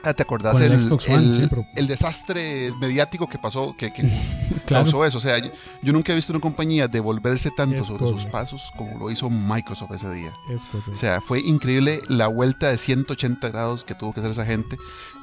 Ah, 0.03 0.13
¿te 0.13 0.23
acordás 0.23 0.59
el 0.61 0.71
el, 0.71 0.81
Xbox 0.81 1.09
One, 1.09 1.25
el- 1.25 1.33
sí, 1.33 1.47
pero- 1.49 1.65
el 1.75 1.87
desastre 1.87 2.71
mediático 2.79 3.27
que 3.27 3.37
pasó, 3.37 3.75
que, 3.77 3.91
que 3.91 4.01
Claro. 4.65 4.85
causó 4.85 5.05
eso? 5.05 5.17
O 5.17 5.21
sea, 5.21 5.37
yo, 5.39 5.49
yo 5.81 5.93
nunca 5.93 6.11
he 6.11 6.15
visto 6.15 6.31
una 6.33 6.39
compañía 6.39 6.87
devolverse 6.87 7.49
tanto 7.55 7.77
Es 7.81 7.87
sobre 7.87 8.07
sus 8.09 8.25
pasos 8.25 8.61
como 8.77 8.97
lo 8.97 9.11
hizo 9.11 9.29
Microsoft 9.29 9.91
ese 9.93 10.11
día. 10.13 10.31
Es. 10.49 10.61
O 10.91 10.95
sea, 10.95 11.21
fue 11.21 11.39
increíble 11.41 12.01
la 12.07 12.27
vuelta 12.27 12.69
de 12.69 12.77
180 12.77 13.49
grados 13.49 13.83
que 13.83 13.95
tuvo 13.95 14.13
que 14.13 14.19
hacer 14.21 14.31
esa 14.31 14.45
gente. 14.45 14.77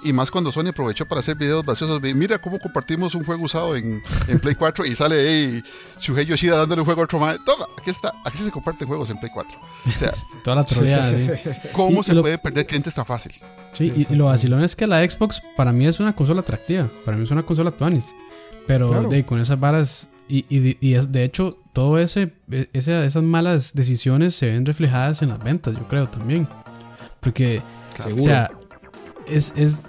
Y 0.09 0.13
más 0.13 0.31
cuando 0.31 0.53
Sony 0.53 0.69
aprovechó 0.69 1.07
para 1.07 1.21
hacer 1.21 1.37
videos 1.37 1.65
vaciosos. 1.65 2.01
Mira 2.01 2.39
cómo 2.39 2.59
compartimos 2.59 3.15
un 3.15 3.25
juego 3.25 3.45
usado 3.45 3.75
en, 3.77 4.01
en 4.29 4.39
Play 4.39 4.55
4 4.55 4.87
y 4.87 4.95
sale 4.95 5.17
ahí 5.17 5.63
Shuhei 6.01 6.25
Yoshida 6.27 6.57
dándole 6.57 6.83
un 6.83 6.85
juego 6.87 7.01
a 7.01 7.05
otro 7.05 7.19
mae. 7.19 7.39
Toma, 7.45 7.67
aquí 7.81 7.91
está. 7.91 8.13
Aquí 8.25 8.39
se 8.39 8.51
comparten 8.51 8.87
juegos 8.87 9.11
en 9.11 9.19
Play 9.19 9.31
4. 9.35 9.59
O 9.87 9.91
sea, 9.91 10.13
Toda 10.45 10.57
la 10.57 10.65
troleada, 10.65 11.11
sí. 11.37 11.51
¿cómo 11.73 12.01
Y- 12.01 12.05
se 12.05 12.13
y 12.13 12.15
lo- 12.15 12.23
puede 12.23 12.39
perder 12.39 12.67
clientes 12.67 12.95
tan 12.95 13.05
fácil? 13.05 13.33
Sí, 13.73 13.93
y, 13.95 14.13
y 14.13 14.17
lo 14.17 14.27
vacilón 14.27 14.63
es 14.63 14.75
que 14.77 14.87
la 14.87 15.09
Xbox 15.09 15.43
para 15.57 15.73
mí 15.73 15.87
es 15.87 15.99
una 16.01 16.15
consola 16.15 16.41
atractiva. 16.41 16.89
Para 17.05 17.17
mí 17.17 17.25
es 17.25 17.31
una 17.31 17.43
consola 17.43 17.71
tuanis. 17.71 18.15
Pero 18.67 18.89
Claro. 18.91 19.09
de, 19.09 19.25
con 19.27 19.41
esas 19.41 19.59
varas. 19.61 20.09
Y, 20.29 20.45
y, 20.49 20.77
y 20.81 20.95
es, 20.95 21.13
de 21.13 21.23
hecho, 21.25 21.57
todo 21.73 21.99
ese, 21.99 22.33
e- 22.51 22.69
ese 22.73 23.05
esas 23.07 23.23
malas 23.23 23.75
decisiones 23.75 24.35
se 24.35 24.47
ven 24.47 24.67
reflejadas 24.67 25.23
en 25.23 25.29
las 25.29 25.39
ventas, 25.43 25.75
yo 25.75 25.87
creo 25.87 26.09
también. 26.09 26.49
Porque, 27.21 27.63
Seguro. 27.97 28.23
o 28.23 28.25
sea, 28.27 28.51
es, 29.27 29.53
es, 29.57 29.83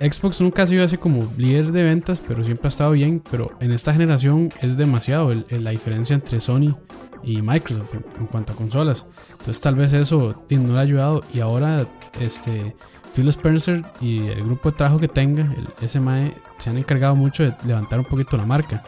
Xbox 0.00 0.40
nunca 0.40 0.62
ha 0.62 0.66
sido 0.66 0.84
así 0.84 0.96
como 0.96 1.30
líder 1.36 1.72
de 1.72 1.82
ventas, 1.82 2.22
pero 2.26 2.44
siempre 2.44 2.68
ha 2.68 2.70
estado 2.70 2.92
bien. 2.92 3.22
Pero 3.30 3.52
en 3.60 3.72
esta 3.72 3.92
generación 3.92 4.52
es 4.60 4.76
demasiado 4.76 5.32
la 5.50 5.70
diferencia 5.70 6.14
entre 6.14 6.40
Sony 6.40 6.76
y 7.22 7.42
Microsoft 7.42 7.94
en, 7.94 8.26
cuanto 8.26 8.52
a 8.52 8.56
consolas. 8.56 9.06
Entonces 9.30 9.60
tal 9.60 9.74
vez 9.74 9.92
eso 9.92 10.44
no 10.50 10.72
le 10.72 10.78
ha 10.78 10.82
ayudado. 10.82 11.22
Y 11.32 11.40
ahora 11.40 11.86
este 12.20 12.74
Phil 13.14 13.28
Spencer 13.28 13.84
y 14.00 14.28
el 14.28 14.44
grupo 14.44 14.70
de 14.70 14.76
trabajo 14.76 14.98
que 14.98 15.08
tenga, 15.08 15.54
el 15.80 15.88
SMAE, 15.88 16.34
se 16.58 16.70
han 16.70 16.78
encargado 16.78 17.14
mucho 17.14 17.42
de 17.42 17.54
levantar 17.66 17.98
un 17.98 18.04
poquito 18.06 18.36
la 18.36 18.46
marca. 18.46 18.82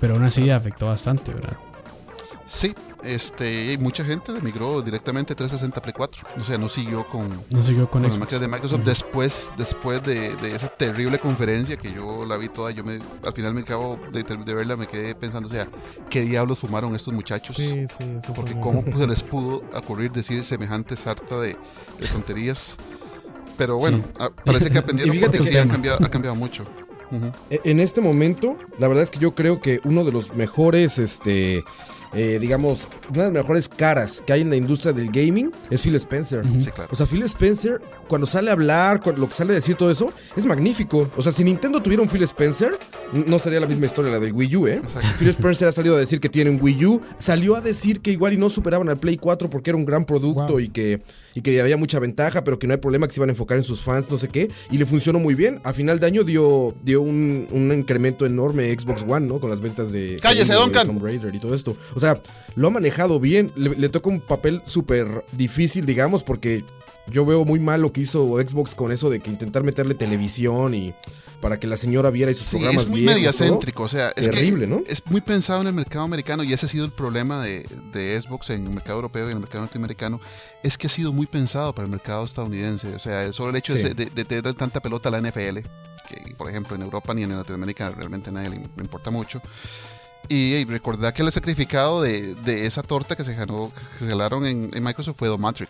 Pero 0.00 0.14
aún 0.14 0.24
así 0.24 0.50
afectó 0.50 0.86
bastante, 0.86 1.32
¿verdad? 1.32 1.56
Sí, 2.46 2.74
este, 3.04 3.72
y 3.72 3.78
mucha 3.78 4.04
gente 4.04 4.32
migró 4.42 4.82
directamente 4.82 5.32
a 5.32 5.36
360 5.36 5.80
Play 5.82 5.94
4. 5.96 6.22
O 6.38 6.44
sea, 6.44 6.58
no 6.58 6.68
siguió 6.68 7.06
con, 7.08 7.28
No 7.50 7.62
siguió 7.62 7.88
con 7.90 8.02
con 8.02 8.10
las 8.10 8.18
máquinas 8.18 8.40
de 8.40 8.48
Microsoft. 8.48 8.80
Después 8.84 9.50
después 9.58 10.02
de, 10.02 10.34
de 10.36 10.54
esa 10.56 10.68
terrible 10.68 11.18
conferencia 11.18 11.76
que 11.76 11.92
yo 11.92 12.24
la 12.26 12.36
vi 12.36 12.48
toda 12.48 12.70
yo 12.70 12.84
me 12.84 12.98
al 13.24 13.32
final 13.32 13.54
me 13.54 13.60
acabo 13.62 13.98
de, 14.12 14.22
de 14.22 14.54
verla 14.54 14.76
me 14.76 14.86
quedé 14.86 15.14
pensando 15.14 15.48
o 15.48 15.50
sea 15.52 15.66
qué 16.10 16.22
diablos 16.22 16.58
fumaron 16.58 16.94
estos 16.94 17.12
muchachos 17.14 17.56
Sí, 17.56 17.84
sí, 17.88 18.04
eso 18.18 18.32
porque 18.34 18.58
cómo 18.60 18.84
se 18.96 19.06
les 19.06 19.22
pudo 19.22 19.62
ocurrir 19.74 20.10
decir 20.12 20.42
semejante 20.44 20.96
sarta 20.96 21.40
de, 21.40 21.56
de 21.98 22.06
tonterías 22.12 22.76
pero 23.58 23.76
bueno 23.76 23.98
Sí. 23.98 24.04
ah, 24.18 24.30
parece 24.44 24.70
que 24.70 24.78
aprendieron 24.78 25.14
Y 25.14 25.18
fíjate 25.18 25.38
porque 25.38 25.50
que- 25.50 25.56
sí, 25.56 25.62
han 25.62 25.68
cambiado 25.68 25.98
ha 26.02 26.08
cambiado 26.10 26.36
mucho. 26.36 26.64
E- 27.50 27.60
En 27.64 27.78
este 27.78 28.00
momento, 28.00 28.56
la 28.78 28.88
verdad 28.88 29.04
es 29.04 29.10
que 29.10 29.18
yo 29.18 29.34
creo 29.34 29.60
que 29.60 29.80
uno 29.84 30.02
de 30.02 30.12
los 30.12 30.34
mejores, 30.34 30.96
este, 30.98 31.62
eh, 32.14 32.38
digamos, 32.40 32.88
una 33.10 33.24
de 33.24 33.32
las 33.32 33.32
mejores 33.42 33.68
caras 33.68 34.22
que 34.26 34.32
hay 34.32 34.42
en 34.42 34.50
la 34.50 34.56
industria 34.56 34.92
del 34.92 35.10
gaming 35.10 35.50
es 35.70 35.80
Phil 35.82 35.94
Spencer. 35.96 36.44
Ujú. 36.44 36.62
sí 36.64 36.70
claro 36.70 36.88
O 36.92 36.96
sea, 36.96 37.06
Phil 37.06 37.22
Spencer, 37.22 37.80
cuando 38.08 38.26
sale 38.26 38.50
a 38.50 38.52
hablar, 38.52 39.00
cuando, 39.00 39.20
lo 39.22 39.28
que 39.28 39.34
sale 39.34 39.52
a 39.52 39.54
decir 39.54 39.76
todo 39.76 39.90
eso, 39.90 40.12
es 40.36 40.44
magnífico. 40.44 41.10
O 41.16 41.22
sea, 41.22 41.32
si 41.32 41.42
Nintendo 41.44 41.80
tuviera 41.82 42.02
un 42.02 42.08
Phil 42.08 42.22
Spencer, 42.24 42.78
no 43.12 43.38
sería 43.38 43.60
la 43.60 43.66
misma 43.66 43.86
historia 43.86 44.10
la 44.12 44.20
del 44.20 44.32
Wii 44.32 44.56
U, 44.56 44.66
¿eh? 44.66 44.76
Exacto. 44.76 45.08
Phil 45.18 45.28
Spencer 45.28 45.68
ha 45.68 45.72
salido 45.72 45.96
a 45.96 45.98
decir 45.98 46.20
que 46.20 46.28
tiene 46.28 46.50
un 46.50 46.58
Wii 46.60 46.86
U, 46.86 47.00
salió 47.18 47.56
a 47.56 47.60
decir 47.60 48.00
que 48.00 48.10
igual 48.12 48.32
y 48.34 48.36
no 48.36 48.50
superaban 48.50 48.88
al 48.88 48.98
Play 48.98 49.16
4 49.16 49.48
porque 49.50 49.70
era 49.70 49.76
un 49.76 49.84
gran 49.86 50.04
producto 50.04 50.52
Wow. 50.52 50.60
y 50.60 50.68
que 50.68 51.02
y 51.34 51.42
que 51.42 51.60
había 51.60 51.76
mucha 51.76 51.98
ventaja, 51.98 52.44
pero 52.44 52.58
que 52.58 52.66
no 52.66 52.74
hay 52.74 52.80
problema, 52.80 53.06
que 53.06 53.14
se 53.14 53.20
iban 53.20 53.30
a 53.30 53.32
enfocar 53.32 53.58
en 53.58 53.64
sus 53.64 53.82
fans, 53.82 54.10
no 54.10 54.16
sé 54.16 54.28
qué, 54.28 54.50
y 54.70 54.78
le 54.78 54.86
funcionó 54.86 55.18
muy 55.18 55.34
bien. 55.34 55.60
A 55.64 55.72
final 55.72 55.98
de 56.00 56.06
año 56.06 56.24
dio, 56.24 56.74
dio 56.82 57.00
un, 57.02 57.46
un 57.50 57.72
incremento 57.72 58.26
enorme 58.26 58.72
Xbox 58.78 59.04
One, 59.06 59.26
¿no? 59.26 59.40
Con 59.40 59.50
las 59.50 59.60
ventas 59.60 59.92
de, 59.92 60.18
¡Cállese, 60.20 60.52
de! 60.52 60.84
Tomb 60.84 61.02
Raider 61.02 61.34
y 61.34 61.38
todo 61.38 61.54
esto. 61.54 61.76
O 61.94 62.00
sea, 62.00 62.20
lo 62.54 62.66
ha 62.66 62.70
manejado 62.70 63.20
bien, 63.20 63.50
le, 63.56 63.70
le 63.70 63.88
toca 63.88 64.10
un 64.10 64.20
papel 64.20 64.62
súper 64.64 65.24
difícil, 65.32 65.86
digamos, 65.86 66.22
porque 66.22 66.64
yo 67.10 67.24
veo 67.24 67.44
muy 67.44 67.58
mal 67.58 67.82
lo 67.82 67.92
que 67.92 68.02
hizo 68.02 68.38
Xbox 68.40 68.74
con 68.74 68.92
eso 68.92 69.10
de 69.10 69.20
que 69.20 69.30
intentar 69.30 69.62
meterle 69.62 69.94
televisión 69.94 70.74
y 70.74 70.94
para 71.42 71.60
que 71.60 71.66
la 71.66 71.76
señora 71.76 72.10
viera 72.10 72.30
y 72.30 72.34
sus 72.34 72.46
Sí, 72.46 72.56
programas 72.56 72.84
es 72.84 72.88
muy 72.88 73.00
viejos, 73.02 73.36
todo. 73.36 73.60
o 73.76 73.88
sea, 73.88 74.08
es 74.16 74.28
que 74.28 74.34
Terrible, 74.34 74.66
¿no? 74.66 74.80
es 74.86 75.02
muy 75.10 75.20
pensado 75.20 75.60
en 75.60 75.66
el 75.66 75.74
mercado 75.74 76.04
americano 76.04 76.42
y 76.44 76.52
ese 76.54 76.64
ha 76.64 76.68
sido 76.70 76.86
el 76.86 76.92
problema 76.92 77.42
de, 77.44 77.66
de 77.92 78.18
Xbox 78.22 78.48
en 78.50 78.64
el 78.64 78.70
mercado 78.70 78.94
europeo 78.96 79.24
y 79.24 79.32
en 79.32 79.36
el 79.36 79.40
mercado 79.40 79.62
norteamericano, 79.64 80.20
es 80.62 80.78
que 80.78 80.86
ha 80.86 80.90
sido 80.90 81.12
muy 81.12 81.26
pensado 81.26 81.74
para 81.74 81.84
el 81.84 81.90
mercado 81.90 82.24
estadounidense, 82.24 82.94
o 82.94 82.98
sea, 82.98 83.30
solo 83.34 83.50
el 83.50 83.56
hecho 83.56 83.74
Sí. 83.74 83.82
de, 83.82 83.92
de, 83.94 84.52
tanta 84.54 84.80
pelota 84.80 85.08
a 85.10 85.12
la 85.12 85.20
NFL, 85.20 85.58
que 86.08 86.34
por 86.38 86.48
ejemplo 86.48 86.76
en 86.76 86.82
Europa 86.82 87.12
ni 87.12 87.24
en 87.24 87.36
Latinoamérica 87.36 87.90
realmente 87.90 88.30
a 88.30 88.32
nadie 88.32 88.48
le, 88.50 88.56
le 88.58 88.82
importa 88.82 89.10
mucho. 89.10 89.42
Y, 90.28 90.54
y 90.54 90.64
recordad 90.64 91.12
que 91.12 91.22
el 91.22 91.32
sacrificado 91.32 92.00
de, 92.00 92.36
de 92.36 92.66
esa 92.66 92.82
torta 92.84 93.16
que 93.16 93.24
se 93.24 93.34
ganó, 93.34 93.72
que 93.98 94.04
se 94.04 94.10
ganaron 94.10 94.46
en, 94.46 94.70
en 94.72 94.82
Microsoft 94.84 95.16
fue 95.18 95.26
Domatric 95.28 95.68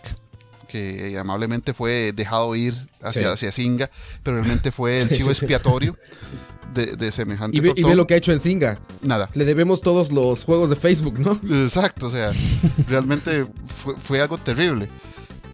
que 0.72 1.18
amablemente 1.18 1.74
fue 1.74 2.12
dejado 2.14 2.54
ir 2.56 2.74
hacia, 3.02 3.22
Sí. 3.22 3.28
hacia 3.28 3.52
Singa, 3.52 3.90
pero 4.22 4.38
realmente 4.38 4.72
fue 4.72 4.96
el 4.96 5.08
chivo 5.16 5.28
expiatorio 5.30 5.94
de, 6.72 6.96
de 6.96 7.12
semejante 7.12 7.56
Y 7.56 7.60
ve, 7.60 7.74
y 7.76 7.82
ve 7.82 7.94
lo 7.94 8.06
que 8.06 8.14
ha 8.14 8.16
hecho 8.16 8.32
en 8.32 8.38
Singa. 8.40 8.80
Nada. 9.02 9.28
Le 9.34 9.44
debemos 9.44 9.82
todos 9.82 10.10
los 10.10 10.44
juegos 10.44 10.70
de 10.70 10.76
Facebook, 10.76 11.18
¿no? 11.18 11.38
Exacto, 11.64 12.06
o 12.06 12.10
sea, 12.10 12.32
realmente 12.88 13.46
fue, 13.84 13.94
fue 13.96 14.20
algo 14.22 14.38
terrible. 14.38 14.88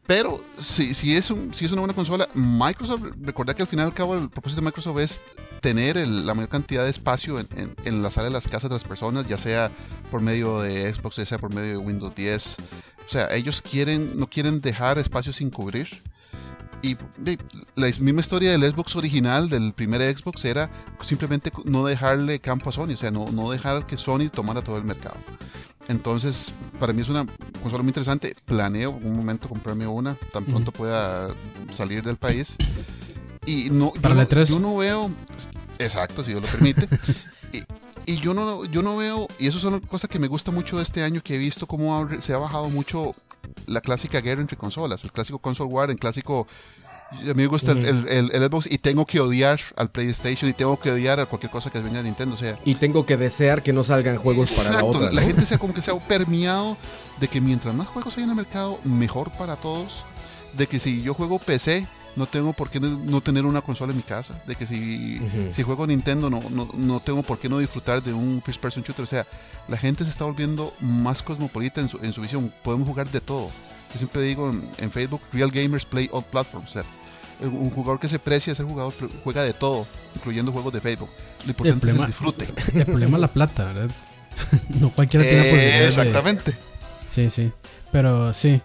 Pero 0.06 0.40
si, 0.58 0.94
si, 0.94 1.16
es 1.16 1.30
un, 1.30 1.52
si 1.52 1.66
es 1.66 1.72
una 1.72 1.82
buena 1.82 1.94
consola, 1.94 2.28
Microsoft, 2.34 3.02
recordad 3.20 3.54
que 3.54 3.62
al 3.62 3.68
final 3.68 3.86
y 3.86 3.88
al 3.88 3.94
cabo 3.94 4.14
el 4.14 4.30
propósito 4.30 4.60
de 4.62 4.66
Microsoft 4.66 4.98
es 5.00 5.20
tener 5.60 5.96
el- 5.96 6.26
la 6.26 6.34
mayor 6.34 6.48
cantidad 6.48 6.84
de 6.84 6.90
espacio 6.90 7.38
en, 7.40 7.48
en, 7.56 7.74
en 7.84 8.02
la 8.02 8.10
sala 8.10 8.26
de 8.28 8.32
las 8.32 8.46
casas 8.48 8.70
de 8.70 8.76
las 8.76 8.84
personas, 8.84 9.26
ya 9.28 9.38
sea 9.38 9.70
por 10.10 10.20
medio 10.22 10.60
de 10.60 10.92
Xbox, 10.92 11.16
ya 11.16 11.26
sea 11.26 11.38
por 11.38 11.52
medio 11.54 11.70
de 11.70 11.76
Windows 11.78 12.14
10. 12.14 12.56
O 13.06 13.10
sea, 13.10 13.34
ellos 13.34 13.62
quieren, 13.62 14.18
no 14.18 14.28
quieren 14.28 14.60
dejar 14.60 14.98
espacio 14.98 15.32
sin 15.32 15.50
cubrir. 15.50 15.88
Y 16.80 16.96
la 17.74 17.88
misma 17.98 18.20
historia 18.20 18.52
del 18.52 18.62
Xbox 18.62 18.94
original, 18.94 19.48
del 19.48 19.72
primer 19.72 20.00
Xbox, 20.16 20.44
era 20.44 20.70
simplemente 21.04 21.50
no 21.64 21.84
dejarle 21.84 22.38
campo 22.38 22.70
a 22.70 22.72
Sony, 22.72 22.92
o 22.94 22.96
sea, 22.96 23.10
no, 23.10 23.26
no 23.32 23.50
dejar 23.50 23.84
que 23.86 23.96
Sony 23.96 24.28
tomara 24.32 24.62
todo 24.62 24.76
el 24.76 24.84
mercado. 24.84 25.16
Entonces, 25.88 26.52
para 26.78 26.92
mí 26.92 27.00
es 27.02 27.08
una 27.08 27.26
consola 27.62 27.82
muy 27.82 27.90
interesante. 27.90 28.36
Planeo 28.44 28.96
en 29.00 29.06
un 29.08 29.16
momento 29.16 29.48
comprarme 29.48 29.86
una, 29.88 30.14
tan 30.32 30.44
pronto 30.44 30.70
pueda 30.70 31.30
salir 31.72 32.04
del 32.04 32.16
país. 32.16 32.56
Y 33.48 33.70
no, 33.70 33.94
yo, 33.94 34.00
Para 34.00 34.14
la 34.14 34.22
no- 34.24 34.28
E3. 34.28 34.44
yo 34.46 34.58
no 34.58 34.76
veo, 34.76 35.10
exacto, 35.78 36.22
si 36.22 36.30
Dios 36.32 36.42
lo 36.42 36.48
permite. 36.48 36.88
y, 37.52 38.12
y 38.12 38.20
yo 38.20 38.34
no, 38.34 38.64
yo 38.66 38.82
no 38.82 38.96
veo, 38.96 39.26
y 39.38 39.46
eso 39.46 39.58
son 39.58 39.80
cosas 39.80 40.10
que 40.10 40.18
me 40.18 40.26
gusta 40.28 40.50
mucho 40.50 40.76
de 40.76 40.82
este 40.82 41.02
año, 41.02 41.20
que 41.22 41.34
he 41.36 41.38
visto 41.38 41.66
cómo 41.66 41.96
ha- 41.96 42.20
se 42.20 42.32
ha 42.34 42.38
bajado 42.38 42.68
mucho 42.68 43.14
la 43.66 43.80
clásica 43.80 44.20
guerra 44.20 44.40
entre 44.42 44.56
consolas, 44.56 45.04
el 45.04 45.12
clásico 45.12 45.38
console 45.38 45.70
war, 45.72 45.90
el 45.90 45.98
clásico... 45.98 46.46
A 47.10 47.14
mí 47.22 47.32
me 47.34 47.46
gusta 47.46 47.72
el- 47.72 47.86
el, 47.86 48.08
el- 48.08 48.30
el 48.34 48.42
Xbox 48.50 48.70
y 48.70 48.76
tengo 48.76 49.06
que 49.06 49.18
odiar 49.18 49.58
al 49.76 49.90
PlayStation 49.90 50.50
y 50.50 50.52
tengo 50.52 50.78
que 50.78 50.90
odiar 50.90 51.18
a 51.20 51.24
cualquier 51.24 51.50
cosa 51.50 51.70
que 51.70 51.80
venga 51.80 51.96
de 51.98 52.04
Nintendo. 52.04 52.34
O 52.34 52.38
sea, 52.38 52.58
Y 52.66 52.74
tengo 52.74 53.06
que 53.06 53.16
desear 53.16 53.62
que 53.62 53.72
no 53.72 53.82
salgan 53.82 54.18
juegos 54.18 54.52
para 54.52 54.72
la 54.72 54.84
otra, 54.84 55.10
La 55.10 55.22
gente 55.22 55.46
se 55.46 55.54
ha 55.54 55.58
como 55.58 55.72
que 55.72 55.80
se 55.86 55.90
ha 55.90 55.98
permeado 55.98 56.76
de 57.18 57.26
que 57.28 57.40
mientras 57.40 57.74
más 57.74 57.86
juegos 57.88 58.18
hay 58.18 58.24
en 58.24 58.28
el 58.30 58.36
mercado, 58.36 58.78
mejor 58.84 59.30
para 59.38 59.56
todos. 59.56 60.04
De 60.52 60.66
que 60.66 60.78
si 60.78 61.00
yo 61.00 61.14
juego 61.14 61.38
PC, 61.38 61.86
no 62.18 62.26
tengo 62.26 62.52
por 62.52 62.68
qué 62.70 62.80
no 62.80 63.20
tener 63.20 63.44
una 63.46 63.62
consola 63.62 63.92
en 63.92 63.96
mi 63.98 64.02
casa. 64.02 64.40
De 64.46 64.56
que 64.56 64.66
si, 64.66 65.18
si 65.54 65.62
juego 65.62 65.86
Nintendo, 65.86 66.28
no, 66.28 66.42
no, 66.50 66.68
no 66.74 67.00
tengo 67.00 67.22
por 67.22 67.38
qué 67.38 67.48
no 67.48 67.58
disfrutar 67.60 68.02
de 68.02 68.12
un 68.12 68.42
first 68.44 68.60
person 68.60 68.82
shooter. 68.82 69.04
O 69.04 69.06
sea, 69.08 69.26
la 69.68 69.76
gente 69.76 70.04
se 70.04 70.10
está 70.10 70.24
volviendo 70.24 70.74
más 70.80 71.22
cosmopolita 71.22 71.80
en 71.80 71.88
su, 71.88 71.98
en 72.04 72.12
su 72.12 72.20
visión. 72.20 72.52
Podemos 72.62 72.86
jugar 72.88 73.08
de 73.10 73.20
todo. 73.20 73.48
Yo 73.92 73.98
siempre 73.98 74.20
digo 74.22 74.50
en, 74.50 74.68
en 74.78 74.90
Facebook, 74.90 75.22
Real 75.32 75.50
Gamers 75.50 75.84
Play 75.86 76.10
All 76.12 76.24
Platforms. 76.24 76.68
O 76.70 76.72
sea, 76.72 76.82
el- 77.40 77.48
un 77.48 77.70
jugador 77.70 78.00
que 78.00 78.08
se 78.08 78.18
precia 78.18 78.54
ser 78.54 78.66
jugador 78.66 78.92
pero 78.98 79.10
juega 79.24 79.44
de 79.44 79.52
todo, 79.54 79.86
incluyendo 80.16 80.52
juegos 80.52 80.72
de 80.72 80.80
Facebook. 80.80 81.08
Lo 81.44 81.50
importante 81.50 81.86
es 81.86 81.94
problema- 81.94 82.04
el 82.04 82.10
disfrute. 82.10 82.48
El 82.78 82.84
problema 82.84 83.16
es 83.16 83.20
la 83.22 83.28
plata, 83.28 83.64
¿verdad? 83.64 83.90
no 84.80 84.90
cualquiera 84.90 85.24
tiene 85.24 85.38
la 85.38 85.46
Eh, 85.46 85.50
posibilidad 85.50 85.78
de- 85.80 85.88
exactamente. 85.88 86.54
Sí, 87.08 87.30
sí. 87.30 87.50
Pero 87.92 88.34
sí. 88.34 88.60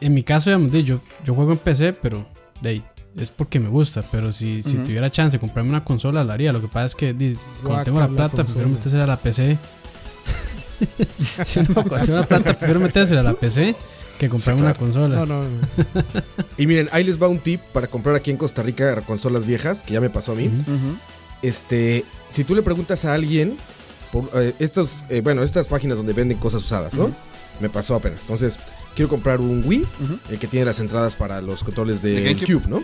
En 0.00 0.14
mi 0.14 0.22
caso, 0.22 0.50
digamos, 0.50 0.72
di, 0.72 0.84
yo, 0.84 1.00
yo 1.24 1.34
juego 1.34 1.52
en 1.52 1.58
PC, 1.58 1.92
pero 1.92 2.26
de 2.62 2.70
ahí, 2.70 2.84
es 3.16 3.30
porque 3.30 3.60
me 3.60 3.68
gusta. 3.68 4.02
Pero 4.10 4.32
si, 4.32 4.62
tuviera 4.62 5.10
chance 5.10 5.36
de 5.36 5.40
comprarme 5.40 5.70
una 5.70 5.84
consola, 5.84 6.24
la 6.24 6.34
haría. 6.34 6.52
Lo 6.52 6.60
que 6.60 6.68
pasa 6.68 6.86
es 6.86 6.94
que 6.94 7.12
di, 7.12 7.36
cuando 7.62 7.84
tengo 7.84 8.00
la 8.00 8.08
plata, 8.08 8.44
prefiero 8.44 8.68
consola. 8.68 8.78
meterse 8.78 9.02
a 9.02 9.06
la 9.06 9.16
PC. 9.16 9.58
Si 11.44 11.60
no, 11.68 11.74
cuando 11.74 11.98
tengo 12.06 12.18
la 12.18 12.26
plata, 12.26 12.58
prefiero 12.58 12.80
meterse 12.80 13.18
a 13.18 13.22
la 13.22 13.34
PC 13.34 13.74
que 14.18 14.28
comprarme 14.28 14.60
Sí, 14.60 14.66
una 14.66 14.74
consola. 14.74 15.16
No, 15.16 15.26
no, 15.26 15.42
no. 15.42 15.48
Y 16.58 16.66
miren, 16.66 16.88
ahí 16.92 17.04
les 17.04 17.20
va 17.20 17.28
un 17.28 17.38
tip 17.38 17.60
para 17.72 17.88
comprar 17.88 18.14
aquí 18.14 18.30
en 18.30 18.36
Costa 18.36 18.62
Rica 18.62 19.00
consolas 19.02 19.46
viejas, 19.46 19.82
que 19.82 19.94
ya 19.94 20.00
me 20.00 20.10
pasó 20.10 20.32
a 20.32 20.34
mí. 20.36 20.50
Este, 21.42 22.04
si 22.30 22.44
tú 22.44 22.54
le 22.54 22.62
preguntas 22.62 23.04
a 23.04 23.14
alguien 23.14 23.56
por, 24.12 24.30
eh, 24.34 24.54
estos, 24.60 25.04
eh, 25.08 25.22
bueno, 25.22 25.42
estas 25.42 25.66
páginas 25.66 25.96
donde 25.96 26.12
venden 26.12 26.38
cosas 26.38 26.62
usadas, 26.62 26.94
¿no? 26.94 27.10
Me 27.60 27.68
pasó 27.68 27.96
apenas. 27.96 28.20
Entonces, 28.20 28.58
quiero 28.94 29.08
comprar 29.08 29.40
un 29.40 29.62
Wii, 29.64 29.84
el 30.30 30.38
que 30.38 30.46
tiene 30.46 30.66
las 30.66 30.80
entradas 30.80 31.16
para 31.16 31.40
los 31.40 31.62
controles 31.64 32.02
de, 32.02 32.20
De 32.20 32.34
GameCube. 32.34 32.60
Cube, 32.62 32.68
¿no? 32.68 32.82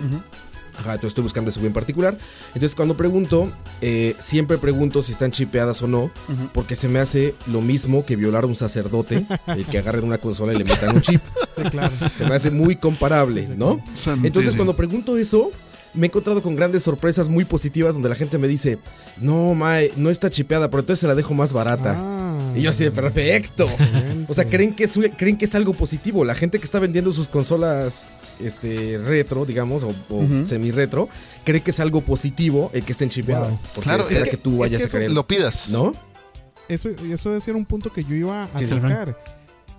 Ajá, 0.79 0.91
entonces 0.93 1.09
estoy 1.09 1.25
buscando 1.25 1.51
ese 1.51 1.59
Wii 1.59 1.67
en 1.69 1.73
particular. 1.73 2.17
Entonces, 2.49 2.77
cuando 2.77 2.97
pregunto, 2.97 3.51
eh, 3.81 4.15
siempre 4.21 4.59
pregunto 4.59 5.03
si 5.03 5.11
están 5.11 5.33
chipeadas 5.33 5.83
o 5.83 5.89
no, 5.89 6.11
porque 6.53 6.77
se 6.77 6.89
me 6.89 7.01
hace 7.01 7.35
lo 7.49 7.61
mismo 7.61 8.07
que 8.07 8.15
violar 8.15 8.45
a 8.45 8.47
un 8.47 8.55
sacerdote, 8.55 9.27
el 9.49 9.67
que 9.67 9.79
agarren 9.79 10.05
una 10.05 10.19
consola 10.19 10.53
y 10.53 10.57
le 10.57 10.65
metan 10.65 10.95
un 10.97 11.03
chip. 11.03 11.21
Sí, 11.59 11.65
claro. 11.71 11.93
Se 12.13 12.25
me 12.25 12.37
hace 12.37 12.53
muy 12.53 12.77
comparable, 12.77 13.45
Sí, 13.45 13.51
sí, 13.53 13.59
¿no? 13.59 13.83
Entonces 14.23 14.55
cuando 14.55 14.77
pregunto 14.77 15.17
eso, 15.17 15.51
me 15.93 16.07
he 16.07 16.09
encontrado 16.09 16.41
con 16.41 16.55
grandes 16.55 16.85
sorpresas 16.85 17.29
muy 17.29 17.45
positivas 17.45 17.95
donde 17.95 18.09
la 18.09 18.15
gente 18.15 18.39
me 18.39 18.47
dice, 18.47 18.79
no, 19.21 19.55
Mae, 19.55 19.93
no 19.97 20.09
está 20.09 20.31
chipeada, 20.31 20.71
pero 20.71 20.81
entonces 20.81 21.01
se 21.01 21.09
la 21.09 21.17
dejo 21.17 21.35
más 21.35 21.53
barata. 21.53 21.97
Ah, 21.99 22.18
y 22.57 22.63
yo 22.63 22.71
así 22.71 22.85
de 22.85 22.91
perfecto. 22.91 23.69
excelente. 23.69 24.27
O 24.31 24.35
sea, 24.35 24.45
creen 24.47 24.75
que, 24.75 24.85
es, 24.85 24.99
creen 25.17 25.37
que 25.37 25.45
es 25.45 25.55
algo 25.55 25.73
positivo. 25.75 26.25
La 26.25 26.35
gente 26.35 26.59
que 26.59 26.65
está 26.65 26.79
vendiendo 26.79 27.13
sus 27.13 27.29
consolas 27.29 28.07
este, 28.41 28.99
retro, 28.99 29.45
digamos, 29.45 29.83
o, 29.85 29.95
semi-retro, 30.45 31.09
cree 31.45 31.61
que 31.61 31.71
es 31.71 31.81
algo 31.81 32.01
positivo 32.01 32.71
el 32.73 32.85
que 32.85 32.93
estén 32.93 33.09
chipeadas. 33.11 33.63
Wow. 33.63 33.71
Porque 33.75 33.89
Claro, 33.89 34.03
espera 34.03 34.21
es 34.21 34.25
que, 34.27 34.31
que- 34.33 34.37
tú 34.43 34.53
es 34.53 34.59
vayas 34.59 34.81
que 34.83 34.87
a 34.87 34.91
querer. 34.91 35.11
Lo 35.11 35.27
pidas. 35.27 35.69
¿No? 35.71 35.93
Eso, 36.69 36.91
eso 36.91 37.31
debe 37.31 37.41
ser 37.41 37.57
un 37.57 37.65
punto 37.65 37.91
que 37.93 38.05
yo 38.05 38.15
iba 38.15 38.45
a 38.45 38.49
tocar. 38.49 39.17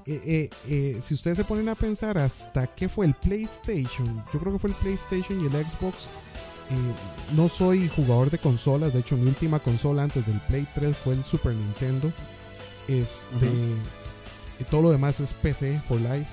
Eh, 0.05 0.21
eh, 0.25 0.49
eh, 0.67 0.97
si 1.01 1.13
ustedes 1.13 1.37
se 1.37 1.43
ponen 1.43 1.69
a 1.69 1.75
pensar 1.75 2.17
hasta 2.17 2.65
qué 2.65 2.89
fue 2.89 3.05
el 3.05 3.13
PlayStation, 3.13 4.23
yo 4.33 4.39
creo 4.39 4.53
que 4.53 4.59
fue 4.59 4.71
el 4.71 4.75
PlayStation 4.77 5.39
y 5.39 5.45
el 5.45 5.51
Xbox. 5.69 6.05
eh, 6.71 7.35
no 7.35 7.47
soy 7.47 7.87
jugador 7.95 8.31
de 8.31 8.39
consolas, 8.39 8.93
de 8.93 8.99
hecho 9.01 9.15
mi 9.17 9.27
última 9.27 9.59
consola 9.59 10.01
antes 10.03 10.25
del 10.25 10.39
Play 10.47 10.65
3 10.73 10.97
fue 10.97 11.13
el 11.13 11.23
Super 11.23 11.53
Nintendo. 11.53 12.11
Este, 12.89 13.47
y 14.59 14.63
todo 14.63 14.81
lo 14.81 14.89
demás 14.89 15.19
es 15.19 15.31
PC 15.35 15.79
for 15.87 16.01
life. 16.01 16.25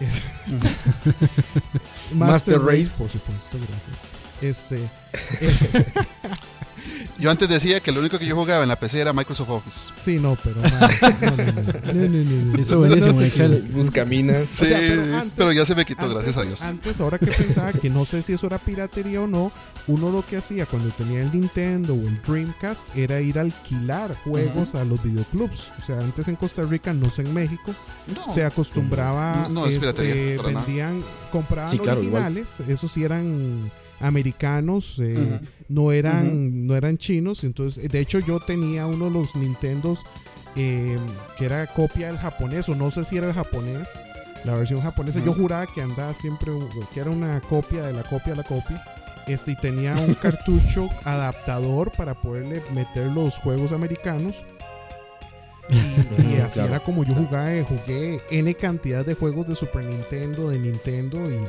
Master 2.14 2.60
Race. 2.60 2.90
por 2.96 3.10
supuesto, 3.10 3.58
gracias. 3.68 3.96
Este, 4.40 4.78
Yo 7.18 7.30
antes 7.30 7.48
decía 7.48 7.80
que 7.80 7.92
lo 7.92 8.00
único 8.00 8.18
que 8.18 8.24
yo 8.26 8.34
jugaba 8.34 8.62
en 8.62 8.68
la 8.68 8.76
PC 8.78 9.00
era 9.00 9.12
Microsoft 9.12 9.50
Office. 9.50 9.92
sí, 9.96 10.18
no, 10.18 10.36
pero 10.42 10.56
no, 10.56 10.62
no, 10.62 11.36
no, 11.36 11.36
no, 11.36 11.52
no, 11.92 12.08
no, 12.08 12.52
no, 12.54 12.58
Eso 12.60 12.78
buenísimo, 12.78 13.20
Excel. 13.20 13.62
Buscaminas. 13.72 14.48
Sí, 14.48 14.66
sea, 14.66 15.26
pero 15.36 15.52
ya 15.52 15.66
se 15.66 15.74
me 15.74 15.84
quitó, 15.84 16.02
Antes- 16.02 16.14
gracias 16.14 16.36
a 16.38 16.42
Dios. 16.42 16.62
Antes, 16.62 17.00
ahora 17.00 17.18
que 17.18 17.26
pensaba 17.26 17.72
que 17.72 17.90
no 17.90 18.04
sé 18.04 18.22
si 18.22 18.32
eso 18.32 18.46
era 18.46 18.58
piratería 18.58 19.20
o 19.20 19.26
no, 19.26 19.52
uno 19.86 20.10
lo 20.10 20.24
que 20.24 20.36
hacía 20.38 20.66
cuando 20.66 20.88
tenía 20.90 21.20
el 21.20 21.32
Nintendo 21.32 21.94
o 21.94 21.98
el 22.08 22.20
Dreamcast 22.22 22.96
era 22.96 23.20
ir 23.20 23.38
a 23.38 23.42
alquilar 23.42 24.14
juegos 24.24 24.74
a 24.74 24.84
los 24.84 25.02
videoclubs. 25.02 25.68
O 25.82 25.86
sea, 25.86 25.98
antes 25.98 26.26
en 26.28 26.36
Costa 26.36 26.62
Rica, 26.62 26.92
no 26.92 27.10
sé 27.10 27.22
en 27.22 27.34
México, 27.34 27.74
No, 28.14 28.32
se 28.32 28.44
acostumbraba, 28.44 29.46
No, 29.50 29.60
no 29.60 29.66
es 29.66 29.74
este, 29.74 29.92
piratería, 29.92 30.36
nada. 30.36 30.48
vendían, 30.64 31.02
compraban 31.30 31.70
Sí, 31.70 31.78
claro, 31.78 32.02
igual. 32.02 32.22
originales, 32.24 32.60
esos 32.68 32.90
sí 32.90 33.04
eran 33.04 33.70
americanos, 34.00 34.96
eh, 35.00 35.40
no 35.68 35.92
eran, 35.92 36.66
no 36.66 36.74
eran 36.76 36.98
chinos. 36.98 37.44
Entonces, 37.44 37.88
de 37.90 38.00
hecho, 38.00 38.18
yo 38.18 38.40
tenía 38.40 38.86
uno 38.86 39.06
de 39.06 39.10
los 39.12 39.36
Nintendos 39.36 40.00
eh, 40.56 40.98
que 41.38 41.44
era 41.44 41.66
copia 41.68 42.08
del 42.08 42.18
japonés, 42.18 42.68
o 42.68 42.74
no 42.74 42.90
sé 42.90 43.04
si 43.04 43.16
era 43.16 43.28
el 43.28 43.34
japonés, 43.34 43.88
la 44.44 44.54
versión 44.54 44.80
japonesa. 44.80 45.20
Yo 45.24 45.32
juraba 45.32 45.66
que 45.66 45.82
andaba 45.82 46.12
siempre, 46.14 46.50
que 46.92 47.00
era 47.00 47.10
una 47.10 47.40
copia 47.40 47.82
de 47.82 47.92
la 47.92 48.02
copia 48.02 48.32
de 48.32 48.36
la 48.36 48.44
copia. 48.44 48.82
Este, 49.26 49.52
y 49.52 49.56
tenía 49.56 49.94
un 49.96 50.14
cartucho 50.14 50.88
adaptador 51.04 51.92
para 51.92 52.14
poderle 52.14 52.62
meter 52.74 53.06
los 53.06 53.38
juegos 53.38 53.72
americanos. 53.72 54.42
Y, 55.72 55.76
y 55.76 56.34
Ujú, 56.34 56.42
así 56.44 56.54
claro. 56.54 56.68
era 56.70 56.80
como 56.80 57.04
yo 57.04 57.14
jugué, 57.14 57.62
jugué 57.62 58.20
N 58.32 58.52
cantidad 58.54 59.06
de 59.06 59.14
juegos 59.14 59.46
de 59.46 59.54
Super 59.54 59.84
Nintendo, 59.84 60.50
de 60.50 60.58
Nintendo 60.58 61.30
y 61.30 61.46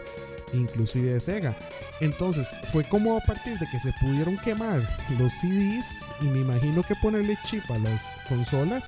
inclusive 0.54 1.14
de 1.14 1.20
Sega. 1.20 1.56
Entonces 2.00 2.56
fue 2.72 2.84
como 2.84 3.18
a 3.18 3.22
partir 3.22 3.58
de 3.60 3.68
que 3.70 3.80
se 3.80 3.94
pudieron 4.02 4.38
quemar 4.38 4.80
los 5.20 5.32
CDs 5.34 6.02
y 6.22 6.26
me 6.26 6.40
imagino 6.42 6.84
que 6.84 6.96
ponerle 6.96 7.38
chip 7.46 7.64
a 7.72 7.78
las 7.80 8.18
consolas. 8.28 8.86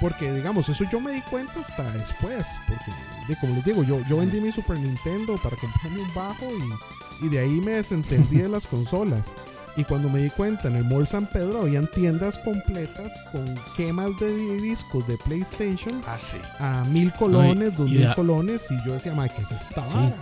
Porque 0.00 0.30
digamos, 0.30 0.68
eso 0.68 0.84
yo 0.92 1.00
me 1.00 1.12
di 1.12 1.22
cuenta 1.22 1.58
hasta 1.60 1.82
después. 1.92 2.46
Porque 2.68 2.92
de- 3.28 3.36
como 3.40 3.54
les 3.54 3.64
digo, 3.64 3.82
yo, 3.82 4.00
yo 4.08 4.18
vendí 4.18 4.40
mi 4.42 4.52
Super 4.52 4.78
Nintendo 4.78 5.36
para 5.42 5.56
comprarme 5.56 6.02
un 6.02 6.14
bajo 6.14 6.46
y, 7.22 7.26
y 7.26 7.28
de 7.30 7.38
ahí 7.38 7.60
me 7.62 7.72
desentendí 7.72 8.36
de 8.38 8.48
las 8.48 8.66
consolas. 8.66 9.32
Y 9.78 9.84
cuando 9.84 10.08
me 10.10 10.20
di 10.22 10.30
cuenta, 10.30 10.68
en 10.68 10.76
el 10.76 10.84
Mall 10.84 11.06
San 11.06 11.26
Pedro 11.26 11.60
habían 11.62 11.86
tiendas 11.90 12.38
completas 12.38 13.12
con 13.32 13.44
quemas 13.76 14.10
de 14.20 14.34
discos 14.60 15.06
de 15.06 15.18
PlayStation 15.18 16.00
Ah, 16.06 16.16
sí. 16.18 16.38
a 16.58 16.82
mil 16.84 17.12
colones, 17.12 17.74
dos 17.76 17.88
y 17.90 17.94
mil 17.98 18.14
colones. 18.14 18.70
Y 18.70 18.76
yo 18.86 18.94
decía, 18.94 19.14
ma, 19.14 19.28
¿qué 19.28 19.42
es 19.42 19.52
esta 19.52 19.84
Sí. 19.84 19.94
vara? 19.96 20.16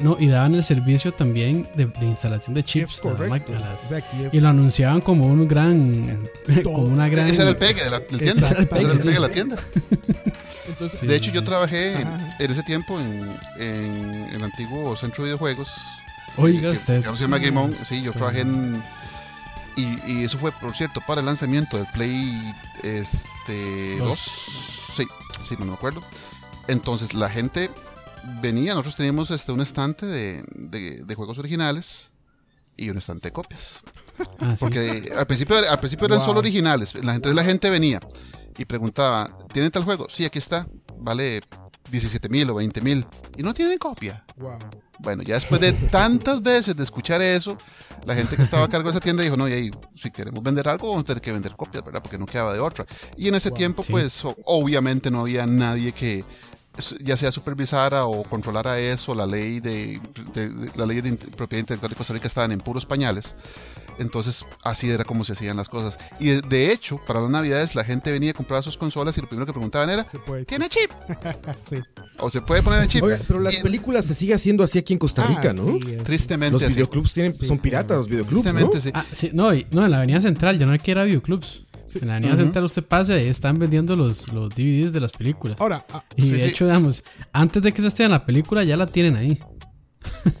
No, 0.00 0.16
y 0.20 0.26
daban 0.28 0.54
el 0.54 0.62
servicio 0.62 1.12
también 1.12 1.66
de, 1.74 1.86
de 1.86 2.06
instalación 2.06 2.52
de 2.54 2.60
Es 2.60 2.66
chips. 2.66 3.00
a 3.04 3.08
las 3.08 3.16
correcto. 3.16 3.52
a 3.54 3.58
las- 3.58 3.90
es 3.92 4.04
y 4.34 4.40
lo 4.40 4.48
anunciaban 4.48 5.00
como 5.00 5.26
un 5.26 5.48
gran. 5.48 6.28
como 6.64 6.82
una 6.84 7.08
gran. 7.08 7.28
Ese 7.28 7.40
era 7.42 7.50
el 7.50 7.56
pegue 7.56 7.82
de 7.84 7.90
la 7.90 7.98
del 8.00 8.18
tienda. 8.18 8.32
Ese 8.32 8.38
era 8.52 8.58
el 8.60 8.64
Ese 8.66 8.74
era 8.80 8.90
el 8.92 8.98
pegue, 8.98 9.12
de 9.14 9.20
la 9.20 9.28
tienda. 9.30 9.56
Entonces, 10.68 11.00
Sí. 11.00 11.06
De 11.06 11.16
hecho, 11.16 11.30
yo 11.30 11.42
trabajé 11.42 11.92
en, 12.00 12.06
Ajá. 12.06 12.36
en 12.38 12.50
ese 12.50 12.62
tiempo 12.62 13.00
en, 13.00 13.38
en 13.58 14.28
el 14.34 14.42
antiguo 14.44 14.94
centro 14.96 15.24
de 15.24 15.30
videojuegos. 15.30 15.70
Oiga, 16.36 16.70
que- 16.70 16.76
usted. 16.76 17.00
que 17.00 17.06
ahora 17.06 17.16
se 17.16 17.24
llama 17.24 17.38
Game 17.38 17.58
On. 17.58 17.74
Sí, 17.74 18.02
yo 18.02 18.12
trabajé 18.12 18.40
en. 18.40 18.82
Y, 19.76 19.98
y 20.06 20.24
eso 20.24 20.36
fue, 20.38 20.52
por 20.52 20.76
cierto, 20.76 21.00
para 21.06 21.20
el 21.20 21.26
lanzamiento 21.26 21.78
del 21.78 21.86
Play 21.94 22.54
este, 22.82 23.96
Dos. 23.98 24.08
2. 24.08 24.18
Sí, 24.96 25.06
sí, 25.48 25.54
no 25.58 25.64
me 25.64 25.72
acuerdo. 25.72 26.02
Entonces 26.68 27.14
la 27.14 27.28
gente 27.30 27.70
venía, 28.40 28.72
nosotros 28.72 28.96
teníamos 28.96 29.30
este, 29.30 29.52
un 29.52 29.60
estante 29.60 30.06
de, 30.06 30.42
de- 30.54 31.02
de 31.04 31.14
juegos 31.14 31.38
originales 31.38 32.10
y 32.76 32.88
un 32.90 32.98
estante 32.98 33.28
de 33.28 33.32
copias. 33.32 33.82
Ah, 34.40 34.56
sí. 34.56 34.60
Porque 34.64 35.12
al 35.16 35.26
principio, 35.26 35.56
al 35.58 35.78
principio 35.78 36.06
eran 36.06 36.18
Wow. 36.18 36.26
solo 36.26 36.38
originales. 36.40 36.94
La 37.02 37.12
gente, 37.12 37.34
la 37.34 37.44
gente 37.44 37.70
venía 37.70 38.00
y 38.56 38.64
preguntaba, 38.64 39.36
¿tienen 39.52 39.70
tal 39.70 39.84
juego? 39.84 40.06
Sí, 40.10 40.24
aquí 40.24 40.38
está. 40.38 40.66
Vale 40.98 41.40
17 41.90 42.28
mil 42.28 42.48
o 42.50 42.54
20 42.54 42.80
mil. 42.80 43.06
Y 43.36 43.42
no 43.42 43.52
tienen 43.54 43.78
copia. 43.78 44.24
wow. 44.36 44.58
Bueno, 44.98 45.24
ya 45.24 45.34
después 45.34 45.60
de 45.60 45.72
tantas 45.72 46.40
veces 46.42 46.76
de 46.76 46.84
escuchar 46.84 47.20
eso, 47.22 47.56
la 48.06 48.14
gente 48.14 48.36
que 48.36 48.42
estaba 48.42 48.66
a 48.66 48.68
cargo 48.68 48.88
de 48.88 48.92
esa 48.92 49.00
tienda 49.00 49.24
dijo, 49.24 49.36
no, 49.36 49.48
y 49.48 49.52
ahí, 49.52 49.70
si 49.96 50.12
queremos 50.12 50.40
vender 50.44 50.68
algo, 50.68 50.90
vamos 50.90 51.02
a 51.02 51.06
tener 51.06 51.20
que 51.20 51.32
vender 51.32 51.56
copias, 51.56 51.84
¿verdad? 51.84 52.00
Porque 52.02 52.18
no 52.18 52.26
quedaba 52.26 52.52
de 52.54 52.60
otra. 52.60 52.86
Y 53.16 53.26
en 53.26 53.34
ese 53.34 53.48
Wow. 53.48 53.58
tiempo, 53.58 53.82
Sí. 53.82 53.90
pues, 53.90 54.22
obviamente 54.44 55.10
no 55.10 55.22
había 55.22 55.44
nadie 55.44 55.90
que 55.90 56.24
ya 57.02 57.16
sea 57.16 57.30
supervisara 57.32 58.06
o 58.06 58.22
controlara 58.24 58.78
eso, 58.80 59.14
la 59.14 59.26
ley 59.26 59.60
de, 59.60 60.00
de- 60.34 60.48
de- 60.48 60.70
la 60.76 60.86
ley 60.86 61.00
de 61.00 61.12
propiedad 61.16 61.60
intelectual 61.60 61.90
de 61.90 61.96
Costa 61.96 62.14
Rica 62.14 62.26
estaban 62.28 62.52
en 62.52 62.60
puros 62.60 62.86
pañales. 62.86 63.36
Entonces, 63.98 64.46
así 64.64 64.88
era 64.88 65.04
como 65.04 65.22
se 65.22 65.34
hacían 65.34 65.58
las 65.58 65.68
cosas. 65.68 65.98
Y 66.18 66.28
de, 66.28 66.40
de 66.40 66.72
hecho, 66.72 66.98
para 67.06 67.20
las 67.20 67.30
navidades 67.30 67.74
la 67.74 67.84
gente 67.84 68.10
venía 68.10 68.30
a 68.30 68.34
comprar 68.34 68.64
sus 68.64 68.78
consolas 68.78 69.18
y 69.18 69.20
lo 69.20 69.26
primero 69.28 69.44
que 69.44 69.52
preguntaban 69.52 69.90
era, 69.90 70.08
Se 70.08 70.18
puede. 70.18 70.46
¿tiene 70.46 70.68
chip? 70.70 70.90
Sí. 71.68 71.76
¿O 72.18 72.30
se 72.30 72.40
puede 72.40 72.62
poner 72.62 72.82
el 72.82 72.88
chip? 72.88 73.02
Oiga, 73.02 73.20
pero 73.26 73.38
las 73.38 73.56
películas 73.56 74.06
se 74.06 74.14
sigue 74.14 74.32
haciendo 74.34 74.64
así 74.64 74.78
aquí 74.78 74.94
en 74.94 74.98
Costa 74.98 75.24
Rica, 75.24 75.50
Ah, 75.50 75.52
¿no? 75.52 75.64
sí, 75.64 75.80
Tristemente 76.04 76.52
Los 76.52 76.62
así. 76.62 76.72
videoclubs 76.72 77.12
tienen, 77.12 77.32
Sí, 77.34 77.44
son 77.44 77.58
piratas, 77.58 77.86
claro. 77.88 78.00
los 78.00 78.08
videoclubs, 78.08 78.44
¿no? 78.46 78.50
Tristemente 78.52 78.80
sí. 78.80 78.90
Ah, 78.94 79.04
sí, 79.12 79.30
no, 79.34 79.54
y- 79.54 79.66
no, 79.70 79.84
en 79.84 79.90
la 79.90 79.98
Avenida 79.98 80.20
Central, 80.22 80.58
ya 80.58 80.64
no 80.66 80.72
hay 80.72 80.78
que 80.78 80.90
ir 80.92 80.98
a 80.98 81.04
videoclubs. 81.04 81.64
Sí. 81.86 81.98
En 82.02 82.08
la 82.08 82.14
Avenida 82.14 82.34
Ujú. 82.34 82.42
Central 82.42 82.64
usted 82.64 82.84
pasa 82.84 83.16
y 83.16 83.20
ahí 83.20 83.28
están 83.28 83.58
vendiendo 83.58 83.96
los, 83.96 84.32
los 84.32 84.48
DVDs 84.54 84.92
de 84.92 85.00
las 85.00 85.12
películas. 85.12 85.56
Ahora, 85.60 85.84
ah, 85.92 86.02
Y 86.16 86.22
Sí, 86.22 86.30
de 86.30 86.46
hecho, 86.46 86.64
digamos, 86.66 87.02
antes 87.32 87.62
de 87.62 87.72
que 87.72 87.80
eso 87.80 87.88
esté 87.88 88.04
en 88.04 88.12
la 88.12 88.24
película, 88.24 88.64
ya 88.64 88.76
la 88.76 88.86
tienen 88.86 89.16
ahí. 89.16 89.38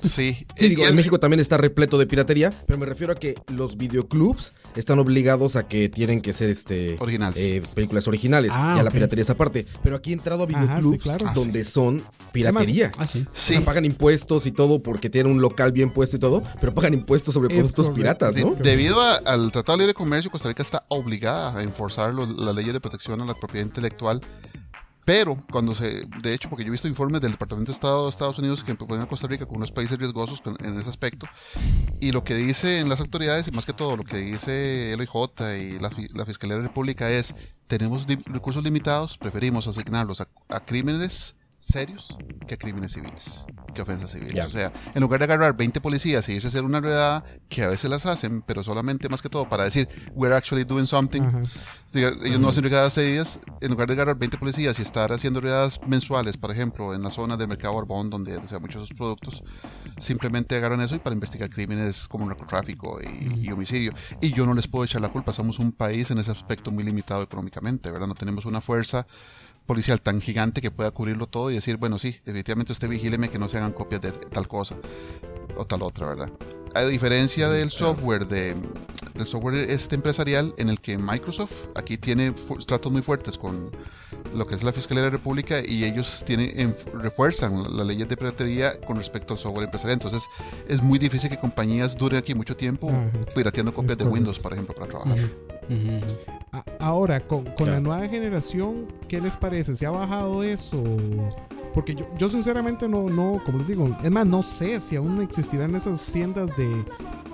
Sí. 0.02 0.46
Sí, 0.56 0.66
Y- 0.66 0.68
digo, 0.70 0.86
en 0.86 0.94
México 0.94 1.18
también 1.18 1.40
está 1.40 1.56
repleto 1.56 1.98
de 1.98 2.06
piratería, 2.06 2.52
pero 2.66 2.78
me 2.78 2.86
refiero 2.86 3.12
a 3.12 3.16
que 3.16 3.34
los 3.52 3.76
videoclubs 3.76 4.52
están 4.76 4.98
obligados 4.98 5.56
a 5.56 5.66
que 5.66 5.88
tienen 5.88 6.20
que 6.20 6.32
ser 6.32 6.50
este 6.50 6.96
Originales. 7.00 7.36
eh, 7.38 7.62
películas 7.74 8.06
originales 8.06 8.52
Ah, 8.54 8.74
y 8.76 8.80
a 8.80 8.82
la 8.82 8.90
piratería 8.90 9.22
esa 9.22 9.36
parte. 9.36 9.66
Pero 9.82 9.96
aquí 9.96 10.10
he 10.10 10.12
entrado 10.12 10.42
a 10.44 10.46
Ajá, 10.46 10.58
videoclubs 10.64 10.92
sí, 10.94 10.98
claro. 10.98 11.26
Ah, 11.28 11.32
donde 11.34 11.64
son 11.64 12.02
piratería. 12.32 12.92
Ah, 12.98 13.06
sí. 13.06 13.26
Sí. 13.34 13.52
O 13.52 13.56
sea, 13.56 13.64
pagan 13.64 13.84
impuestos 13.84 14.46
y 14.46 14.52
todo 14.52 14.82
porque 14.82 15.10
tienen 15.10 15.32
un 15.32 15.40
local 15.40 15.72
bien 15.72 15.90
puesto 15.90 16.16
y 16.16 16.20
todo, 16.20 16.42
pero 16.60 16.74
pagan 16.74 16.94
impuestos 16.94 17.34
sobre 17.34 17.48
Es 17.48 17.54
productos 17.54 17.86
correcto. 17.86 17.94
piratas, 18.00 18.36
¿no? 18.36 18.50
Sí, 18.50 18.54
debido 18.62 19.00
a- 19.00 19.16
al 19.16 19.50
Tratado 19.52 19.78
de 19.78 19.84
Libre 19.84 19.94
Comercio, 19.94 20.30
Costa 20.30 20.48
Rica 20.48 20.62
está 20.62 20.84
obligada 20.88 21.58
a 21.58 21.62
enforzar 21.62 22.12
los- 22.14 22.28
las 22.38 22.54
leyes 22.54 22.72
de 22.72 22.80
protección 22.80 23.20
a 23.20 23.24
la 23.24 23.34
propiedad 23.34 23.66
intelectual. 23.66 24.20
Pero 25.04 25.36
cuando 25.50 25.74
se, 25.74 26.06
de 26.22 26.32
hecho, 26.32 26.48
porque 26.48 26.62
yo 26.64 26.68
he 26.68 26.70
visto 26.70 26.86
informes 26.86 27.20
del 27.20 27.32
Departamento 27.32 27.72
de 27.72 27.74
Estado 27.74 28.04
de 28.04 28.10
Estados 28.10 28.38
Unidos 28.38 28.62
que 28.62 28.74
ponen 28.76 29.02
a 29.02 29.08
Costa 29.08 29.26
Rica 29.26 29.46
como 29.46 29.56
unos 29.56 29.72
países 29.72 29.98
riesgosos 29.98 30.40
en 30.60 30.78
ese 30.78 30.88
aspecto, 30.88 31.26
y 31.98 32.12
lo 32.12 32.22
que 32.22 32.34
dicen 32.36 32.88
las 32.88 33.00
autoridades, 33.00 33.48
y 33.48 33.50
más 33.50 33.66
que 33.66 33.72
todo 33.72 33.96
lo 33.96 34.04
que 34.04 34.18
dice 34.18 34.92
el 34.92 35.00
OIJ 35.00 35.40
y 35.58 35.78
la, 35.80 35.90
fi- 35.90 36.08
la 36.14 36.24
Fiscalía 36.24 36.56
de 36.56 36.62
la 36.62 36.68
República 36.68 37.10
es, 37.10 37.34
tenemos 37.66 38.06
recursos 38.26 38.62
limitados, 38.62 39.18
preferimos 39.18 39.66
asignarlos 39.66 40.20
a 40.20 40.60
crímenes 40.60 41.34
serios 41.62 42.16
que 42.46 42.58
crímenes 42.58 42.92
civiles. 42.92 43.46
que 43.74 43.82
ofensa 43.82 44.08
civil. 44.08 44.32
Ya. 44.34 44.46
O 44.46 44.50
sea, 44.50 44.72
en 44.94 45.00
lugar 45.00 45.20
de 45.20 45.24
agarrar 45.24 45.56
20 45.56 45.80
policías 45.80 46.28
y 46.28 46.32
irse 46.32 46.48
a 46.48 46.50
hacer 46.50 46.64
una 46.64 46.80
redada, 46.80 47.24
que 47.48 47.62
a 47.62 47.68
veces 47.68 47.88
las 47.88 48.04
hacen, 48.04 48.42
pero 48.42 48.62
solamente 48.62 49.08
más 49.08 49.22
que 49.22 49.28
todo 49.28 49.48
para 49.48 49.64
decir, 49.64 49.88
we're 50.14 50.34
actually 50.34 50.64
doing 50.64 50.86
something. 50.86 51.22
Diga, 51.92 52.12
Ellos 52.24 52.40
no 52.40 52.48
hacen 52.48 52.64
redadas 52.64 52.94
seguidas, 52.94 53.38
en 53.60 53.70
lugar 53.70 53.86
de 53.86 53.94
agarrar 53.94 54.16
20 54.16 54.38
policías 54.38 54.78
y 54.78 54.82
estar 54.82 55.12
haciendo 55.12 55.40
redadas 55.40 55.80
mensuales, 55.86 56.36
por 56.36 56.50
ejemplo, 56.50 56.94
en 56.94 57.02
la 57.02 57.10
zona 57.10 57.36
del 57.36 57.48
mercado 57.48 57.78
Arbón, 57.78 58.10
donde 58.10 58.36
o 58.36 58.48
sea, 58.48 58.58
muchos 58.58 58.82
de 58.82 58.88
sus 58.88 58.96
productos, 58.96 59.42
simplemente 59.98 60.56
agarran 60.56 60.80
eso 60.80 60.94
y 60.94 60.98
para 60.98 61.14
investigar 61.14 61.48
crímenes 61.48 62.08
como 62.08 62.26
narcotráfico 62.26 63.00
y, 63.00 63.46
y 63.46 63.52
homicidio. 63.52 63.92
Y 64.20 64.32
yo 64.32 64.44
no 64.46 64.54
les 64.54 64.66
puedo 64.66 64.84
echar 64.84 65.00
la 65.00 65.10
culpa, 65.10 65.32
somos 65.32 65.58
un 65.58 65.72
país 65.72 66.10
en 66.10 66.18
ese 66.18 66.30
aspecto 66.32 66.70
muy 66.70 66.82
limitado 66.84 67.22
económicamente, 67.22 67.90
¿verdad? 67.90 68.08
No 68.08 68.14
tenemos 68.14 68.46
una 68.46 68.60
fuerza 68.60 69.06
policial 69.66 70.00
tan 70.00 70.20
gigante 70.20 70.60
que 70.60 70.70
pueda 70.70 70.90
cubrirlo 70.90 71.26
todo 71.26 71.50
y 71.50 71.54
decir, 71.54 71.76
bueno, 71.76 71.98
sí, 71.98 72.16
definitivamente 72.24 72.72
usted 72.72 72.88
vigíleme 72.88 73.30
que 73.30 73.38
no 73.38 73.48
se 73.48 73.56
hagan 73.58 73.72
copias 73.72 74.00
de 74.00 74.12
tal 74.12 74.48
cosa 74.48 74.76
o 75.56 75.64
tal 75.66 75.82
otra, 75.82 76.08
¿verdad? 76.08 76.30
A 76.74 76.84
diferencia 76.84 77.50
del 77.50 77.70
software 77.70 78.26
de, 78.26 78.56
del 79.14 79.26
software 79.26 79.54
este 79.70 79.94
empresarial 79.94 80.54
en 80.56 80.70
el 80.70 80.80
que 80.80 80.96
Microsoft 80.96 81.52
aquí 81.74 81.98
tiene 81.98 82.34
tratos 82.66 82.90
muy 82.90 83.02
fuertes 83.02 83.36
con 83.36 83.70
lo 84.34 84.46
que 84.46 84.54
es 84.54 84.62
la 84.62 84.72
Fiscalía 84.72 85.02
de 85.02 85.08
la 85.10 85.16
República 85.18 85.60
y 85.62 85.84
ellos 85.84 86.22
tienen 86.26 86.58
en- 86.58 86.76
refuerzan 86.98 87.76
las 87.76 87.86
leyes 87.86 88.08
de 88.08 88.16
piratería 88.16 88.80
con 88.80 88.96
respecto 88.96 89.34
al 89.34 89.38
software 89.40 89.64
empresarial. 89.64 89.98
Entonces 90.02 90.22
es 90.66 90.82
muy 90.82 90.98
difícil 90.98 91.28
que 91.28 91.38
compañías 91.38 91.94
duren 91.94 92.18
aquí 92.18 92.34
mucho 92.34 92.56
tiempo 92.56 92.90
pirateando 93.34 93.74
copias 93.74 93.98
de. 93.98 94.04
Windows, 94.14 94.38
por 94.38 94.54
ejemplo, 94.54 94.74
para 94.74 94.88
trabajar. 94.88 95.18
A- 96.52 96.64
Ahora, 96.80 97.20
con, 97.26 97.44
con 97.56 97.70
la 97.70 97.80
nueva 97.80 98.06
generación, 98.08 98.86
¿qué 99.08 99.20
les 99.20 99.36
parece? 99.36 99.74
¿Se 99.74 99.86
ha 99.86 99.90
bajado 99.90 100.42
eso? 100.42 100.82
Porque 101.72 101.94
yo, 101.94 102.06
yo 102.18 102.28
sinceramente 102.28 102.86
no, 102.88 103.08
no, 103.08 103.40
como 103.46 103.58
les 103.58 103.68
digo, 103.68 103.96
es 104.02 104.10
más, 104.10 104.26
no 104.26 104.42
sé 104.42 104.78
si 104.80 104.96
aún 104.96 105.20
existirán 105.22 105.74
esas 105.74 106.04
tiendas 106.06 106.54
de, 106.56 106.84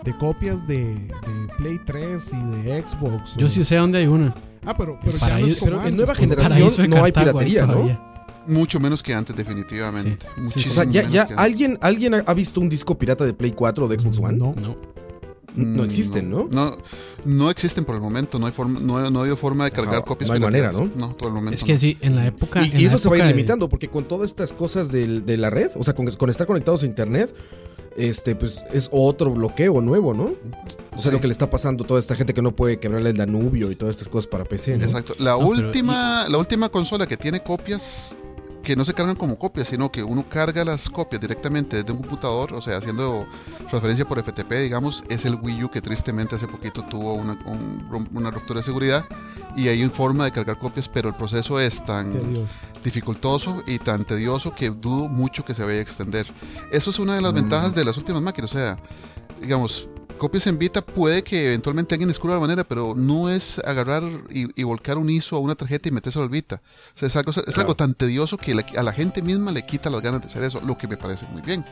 de 0.04 0.16
copias 0.18 0.64
de, 0.68 0.94
de 0.94 1.48
Play 1.56 1.80
3 1.84 2.32
y 2.32 2.62
de 2.62 2.82
Xbox. 2.86 3.36
Yo 3.36 3.46
o- 3.46 3.48
sí 3.48 3.64
sé 3.64 3.76
dónde 3.76 3.98
hay 3.98 4.06
una. 4.06 4.34
Ah, 4.64 4.76
pero, 4.76 4.98
pero 5.02 5.16
ya 5.18 5.38
no 5.40 5.46
es 5.46 5.58
como 5.58 5.72
pero 5.78 5.88
en 5.88 5.96
nueva 5.96 6.14
generación- 6.14 6.90
no 6.90 6.96
hay 7.04 7.10
Cartago 7.12 7.38
piratería, 7.38 7.66
¿no? 7.66 7.72
todavía. 7.72 8.04
Mucho 8.46 8.78
menos 8.80 9.02
que 9.02 9.12
antes, 9.12 9.34
definitivamente. 9.36 10.26
Sí. 10.36 10.40
Muchísimo 10.40 10.70
O 10.70 10.74
sea, 10.74 10.84
ya, 10.84 11.02
ya. 11.08 11.28
¿alguien, 11.36 11.76
¿alguien 11.82 12.14
ha- 12.14 12.24
ha 12.26 12.34
visto 12.34 12.60
un 12.60 12.68
disco 12.68 12.96
pirata 12.96 13.24
de 13.24 13.34
Play 13.34 13.52
4 13.52 13.84
o 13.84 13.88
de 13.88 13.98
Xbox 13.98 14.18
One? 14.18 14.38
No. 14.38 14.54
No. 14.54 14.76
No 15.58 15.82
Mm, 15.82 15.86
existen, 15.86 16.30
¿no? 16.30 16.46
No, 16.50 16.78
no 17.24 17.50
existen 17.50 17.84
por 17.84 17.94
el 17.96 18.00
momento. 18.00 18.38
No 18.38 18.46
hay 18.46 18.52
forma, 18.52 18.78
no, 18.80 19.10
no 19.10 19.22
hay 19.22 19.36
forma 19.36 19.64
de 19.64 19.70
cargar 19.72 20.04
copias. 20.04 20.28
no 20.28 20.34
hay 20.34 20.40
manera, 20.40 20.70
¿no? 20.72 20.90
No, 20.94 21.16
por 21.16 21.28
el 21.28 21.34
momento. 21.34 21.54
Es 21.54 21.64
que 21.64 21.72
no. 21.72 21.78
sí, 21.78 21.98
en 22.00 22.14
la 22.16 22.26
época. 22.26 22.62
Y, 22.64 22.68
y 22.68 22.70
la 22.82 22.88
eso 22.88 22.98
se 22.98 23.08
va 23.08 23.16
a 23.16 23.18
ir 23.18 23.24
de- 23.24 23.30
limitando, 23.30 23.68
porque 23.68 23.88
con 23.88 24.04
todas 24.04 24.30
estas 24.30 24.52
cosas 24.52 24.92
del- 24.92 25.26
de 25.26 25.36
la 25.36 25.50
red, 25.50 25.70
o 25.76 25.82
sea, 25.84 25.94
con, 25.94 26.06
con 26.12 26.30
estar 26.30 26.46
conectados 26.46 26.82
a 26.84 26.86
internet, 26.86 27.34
este, 27.96 28.36
pues 28.36 28.64
es 28.72 28.88
otro 28.92 29.32
bloqueo 29.32 29.80
nuevo, 29.80 30.14
¿no? 30.14 30.24
O 30.92 30.98
sea, 31.00 31.10
Sí. 31.10 31.10
lo 31.10 31.20
que 31.20 31.26
le 31.26 31.32
está 31.32 31.50
pasando 31.50 31.82
a 31.82 31.86
toda 31.86 31.98
esta 31.98 32.14
gente 32.14 32.32
que 32.32 32.42
no 32.42 32.54
puede 32.54 32.78
quebrarle 32.78 33.10
el 33.10 33.16
Danubio 33.16 33.70
y 33.72 33.74
todas 33.76 33.96
estas 33.96 34.08
cosas 34.08 34.28
para 34.28 34.44
PC, 34.44 34.78
¿no? 34.78 34.84
Exacto. 34.84 35.14
La 35.18 35.32
No, 35.32 35.38
pero- 35.50 35.66
última, 35.66 36.28
la 36.28 36.38
última 36.38 36.68
consola 36.68 37.06
que 37.08 37.16
tiene 37.16 37.42
copias 37.42 38.14
que 38.62 38.76
no 38.76 38.84
se 38.84 38.92
cargan 38.92 39.14
como 39.16 39.38
copias, 39.38 39.68
sino 39.68 39.90
que 39.90 40.02
uno 40.02 40.28
carga 40.28 40.64
las 40.64 40.90
copias 40.90 41.20
directamente 41.22 41.76
desde 41.78 41.92
un 41.92 41.98
computador, 42.00 42.52
o 42.52 42.60
sea, 42.60 42.76
haciendo 42.76 43.26
transferencia 43.70 44.06
por 44.06 44.18
FTP, 44.18 44.52
digamos, 44.62 45.02
es 45.08 45.24
el 45.24 45.36
Wii 45.36 45.64
U 45.64 45.70
que 45.70 45.80
tristemente 45.80 46.34
hace 46.36 46.46
poquito 46.48 46.82
tuvo 46.82 47.14
una, 47.14 47.32
un- 47.46 48.08
una 48.14 48.30
ruptura 48.30 48.60
de 48.60 48.64
seguridad 48.64 49.04
y 49.56 49.68
hay 49.68 49.82
una 49.82 49.92
forma 49.92 50.24
de 50.24 50.32
cargar 50.32 50.58
copias, 50.58 50.88
pero 50.88 51.08
el 51.08 51.14
proceso 51.14 51.58
es 51.60 51.82
tan 51.84 52.12
dificultoso 52.84 53.62
y 53.66 53.78
tan 53.78 54.04
tedioso 54.04 54.54
que 54.54 54.70
dudo 54.70 55.08
mucho 55.08 55.44
que 55.44 55.54
se 55.54 55.64
vaya 55.64 55.78
a 55.78 55.82
extender. 55.82 56.26
Eso 56.70 56.90
es 56.90 56.98
una 56.98 57.14
de 57.14 57.20
las 57.22 57.32
Mm. 57.32 57.36
ventajas 57.36 57.74
de 57.74 57.84
las 57.84 57.96
últimas 57.96 58.22
máquinas, 58.22 58.52
o 58.52 58.56
sea, 58.58 58.78
digamos, 59.40 59.88
copias 60.18 60.46
en 60.46 60.58
Vita 60.58 60.82
puede 60.82 61.22
que 61.22 61.48
eventualmente 61.48 61.94
alguien 61.94 62.08
descubra 62.08 62.34
la 62.34 62.40
manera, 62.40 62.64
pero 62.64 62.94
no 62.96 63.30
es 63.30 63.58
agarrar 63.60 64.02
y, 64.30 64.60
y 64.60 64.64
volcar 64.64 64.98
un 64.98 65.08
ISO 65.08 65.36
a 65.36 65.38
una 65.38 65.54
tarjeta 65.54 65.88
y 65.88 65.92
meterse 65.92 66.18
al 66.18 66.28
Vita. 66.28 66.60
O 66.94 66.98
sea, 66.98 67.08
es 67.08 67.16
algo, 67.16 67.30
es 67.30 67.36
Claro. 67.42 67.60
algo 67.60 67.74
tan 67.76 67.94
tedioso 67.94 68.36
que 68.36 68.54
la- 68.54 68.66
a 68.76 68.82
la 68.82 68.92
gente 68.92 69.22
misma 69.22 69.52
le 69.52 69.62
quita 69.64 69.88
las 69.90 70.02
ganas 70.02 70.20
de 70.20 70.26
hacer 70.26 70.42
eso, 70.42 70.60
lo 70.60 70.76
que 70.76 70.86
me 70.88 70.96
parece 70.96 71.26
muy 71.26 71.42
bien. 71.42 71.64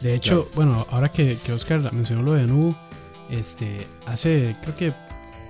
De 0.00 0.14
hecho, 0.16 0.50
bueno, 0.56 0.84
ahora 0.90 1.08
que, 1.10 1.38
que 1.44 1.52
Oscar 1.52 1.92
mencionó 1.92 2.22
lo 2.22 2.32
de 2.32 2.42
Nu, 2.44 2.74
este, 3.30 3.86
hace, 4.04 4.56
creo 4.60 4.76
que, 4.76 4.92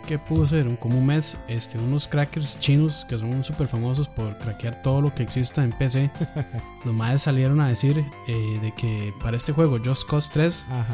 que 0.02 0.18
pudo 0.18 0.46
ser 0.46 0.66
un, 0.66 0.76
como 0.76 0.98
un 0.98 1.06
mes, 1.06 1.38
este, 1.48 1.78
unos 1.78 2.06
crackers 2.08 2.58
chinos 2.60 3.06
que 3.08 3.18
son 3.18 3.42
súper 3.44 3.68
famosos 3.68 4.08
por 4.08 4.36
craquear 4.38 4.82
todo 4.82 5.00
lo 5.00 5.14
que 5.14 5.22
exista 5.22 5.64
en 5.64 5.72
PC. 5.72 6.10
Los 6.84 6.94
madres 6.94 7.22
salieron 7.22 7.60
a 7.60 7.68
decir 7.68 8.04
eh, 8.28 8.58
de 8.60 8.72
que 8.74 9.12
para 9.22 9.36
este 9.36 9.52
juego, 9.52 9.78
Just 9.84 10.08
Cause 10.08 10.28
3, 10.32 10.66
Ajá. 10.70 10.84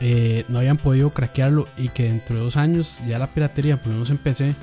eh, 0.00 0.44
no 0.48 0.58
habían 0.58 0.76
podido 0.78 1.10
craquearlo 1.10 1.68
y 1.76 1.88
que 1.90 2.04
dentro 2.04 2.36
de 2.36 2.42
dos 2.42 2.56
años 2.56 3.02
ya 3.06 3.18
la 3.18 3.26
piratería, 3.28 3.76
por 3.78 3.88
lo 3.88 3.92
menos 3.94 4.10
en 4.10 4.18
PC, 4.18 4.54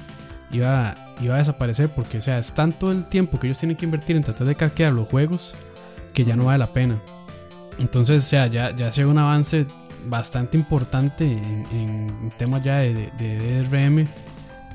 iba, 0.51 0.95
iba 1.21 1.35
a 1.35 1.37
desaparecer 1.37 1.89
porque, 1.89 2.17
o 2.17 2.21
sea, 2.21 2.39
es 2.39 2.53
tanto 2.53 2.91
el 2.91 3.05
tiempo 3.07 3.39
que 3.39 3.47
ellos 3.47 3.59
tienen 3.59 3.77
que 3.77 3.85
invertir 3.85 4.15
en 4.15 4.23
tratar 4.23 4.47
de 4.47 4.55
craquear 4.55 4.93
los 4.93 5.07
juegos 5.07 5.55
que 6.13 6.25
ya 6.25 6.35
no 6.35 6.45
vale 6.45 6.57
la 6.59 6.73
pena. 6.73 6.99
Entonces, 7.77 8.23
o 8.23 8.25
sea, 8.25 8.47
ya, 8.47 8.75
ya 8.75 8.91
se 8.91 9.03
ve 9.03 9.07
un 9.07 9.17
avance 9.17 9.65
bastante 10.07 10.57
importante 10.57 11.25
en, 11.25 11.63
en 11.71 12.31
temas 12.37 12.63
ya 12.63 12.77
de, 12.79 13.11
de, 13.17 13.37
de 13.37 13.63
DRM 13.63 14.05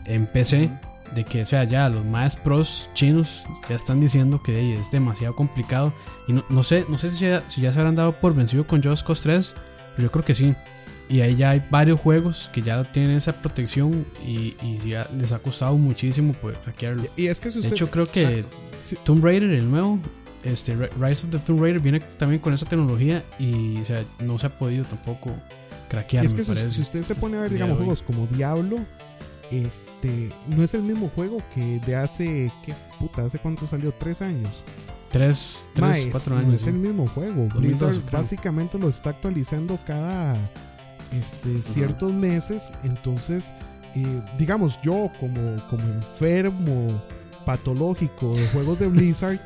en 0.06 0.26
PC. 0.26 0.70
De 1.14 1.24
que, 1.24 1.42
o 1.42 1.46
sea, 1.46 1.64
ya 1.64 1.88
los 1.88 2.04
más 2.04 2.34
pros 2.34 2.88
chinos 2.94 3.44
ya 3.68 3.76
están 3.76 4.00
diciendo 4.00 4.42
que 4.42 4.58
ey, 4.58 4.72
es 4.72 4.90
demasiado 4.90 5.36
complicado. 5.36 5.92
Y 6.26 6.32
no, 6.32 6.44
no 6.48 6.62
sé, 6.62 6.84
no 6.88 6.98
sé 6.98 7.10
si 7.10 7.20
ya, 7.26 7.42
si 7.48 7.60
ya 7.60 7.72
se 7.72 7.78
habrán 7.78 7.94
dado 7.94 8.12
por 8.12 8.34
vencido 8.34 8.66
con 8.66 8.82
Just 8.82 9.06
Cause 9.06 9.22
3, 9.22 9.54
pero 9.96 10.08
yo 10.08 10.10
creo 10.10 10.24
que 10.24 10.34
sí. 10.34 10.54
Y 11.08 11.20
ahí 11.20 11.36
ya 11.36 11.50
hay 11.50 11.62
varios 11.70 12.00
juegos 12.00 12.50
que 12.52 12.62
ya 12.62 12.82
tienen 12.90 13.16
esa 13.16 13.34
protección 13.34 14.06
y, 14.26 14.56
y 14.62 14.78
ya 14.86 15.06
les 15.16 15.32
ha 15.32 15.38
costado 15.38 15.76
muchísimo 15.76 16.32
poder 16.32 16.56
hackearlo. 16.64 17.04
Y 17.16 17.26
es 17.26 17.38
que 17.38 17.50
si 17.50 17.60
De 17.60 17.68
hecho, 17.68 17.90
creo 17.90 18.06
que 18.10 18.44
Sí. 18.82 18.96
Tomb 19.04 19.24
Raider, 19.24 19.50
el 19.50 19.70
nuevo, 19.70 19.98
este 20.44 20.76
Ri- 20.76 20.90
Rise 21.00 21.24
of 21.26 21.30
the 21.32 21.38
Tomb 21.38 21.60
Raider, 21.62 21.80
viene 21.80 22.00
también 22.00 22.40
con 22.40 22.52
esa 22.54 22.66
tecnología 22.66 23.22
y 23.38 23.80
o 23.80 23.84
sea, 23.84 24.04
no 24.20 24.38
se 24.38 24.46
ha 24.46 24.50
podido 24.50 24.84
tampoco 24.84 25.30
craquear. 25.88 26.24
Es 26.24 26.32
me 26.34 26.38
que 26.44 26.70
si, 26.70 26.80
usted 26.80 27.02
se 27.02 27.14
pone 27.14 27.36
a 27.36 27.40
ver, 27.40 27.50
digamos, 27.50 27.76
juegos 27.78 28.02
como 28.02 28.26
Diablo, 28.26 28.76
este, 29.50 30.30
no 30.48 30.62
es 30.62 30.74
el 30.74 30.82
mismo 30.82 31.10
juego 31.14 31.38
que 31.54 31.80
de 31.86 31.96
hace, 31.96 32.50
¿qué 32.64 32.74
puta? 32.98 33.24
¿Hace 33.24 33.38
cuánto 33.38 33.66
salió? 33.66 33.92
¿Tres 33.92 34.22
años? 34.22 34.50
Tres, 35.12 35.70
tres 35.74 35.98
es- 35.98 36.06
cuatro 36.06 36.34
no 36.34 36.40
años. 36.40 36.54
es 36.54 36.66
el 36.66 36.74
¿no? 36.82 36.88
mismo 36.88 37.06
juego. 37.06 37.42
2012 37.54 37.58
Blizzard 38.00 38.10
básicamente 38.10 38.78
lo 38.78 38.88
está 38.88 39.10
actualizando 39.10 39.78
cada 39.86 40.36
este, 41.16 41.62
ciertos 41.62 42.12
meses. 42.12 42.72
Entonces, 42.82 43.52
eh, 43.94 44.22
digamos, 44.38 44.80
yo 44.82 45.10
como, 45.20 45.56
como 45.68 45.84
enfermo 45.84 47.00
patológico 47.44 48.34
de 48.34 48.46
juegos 48.48 48.78
de 48.80 48.88
Blizzard, 48.88 49.38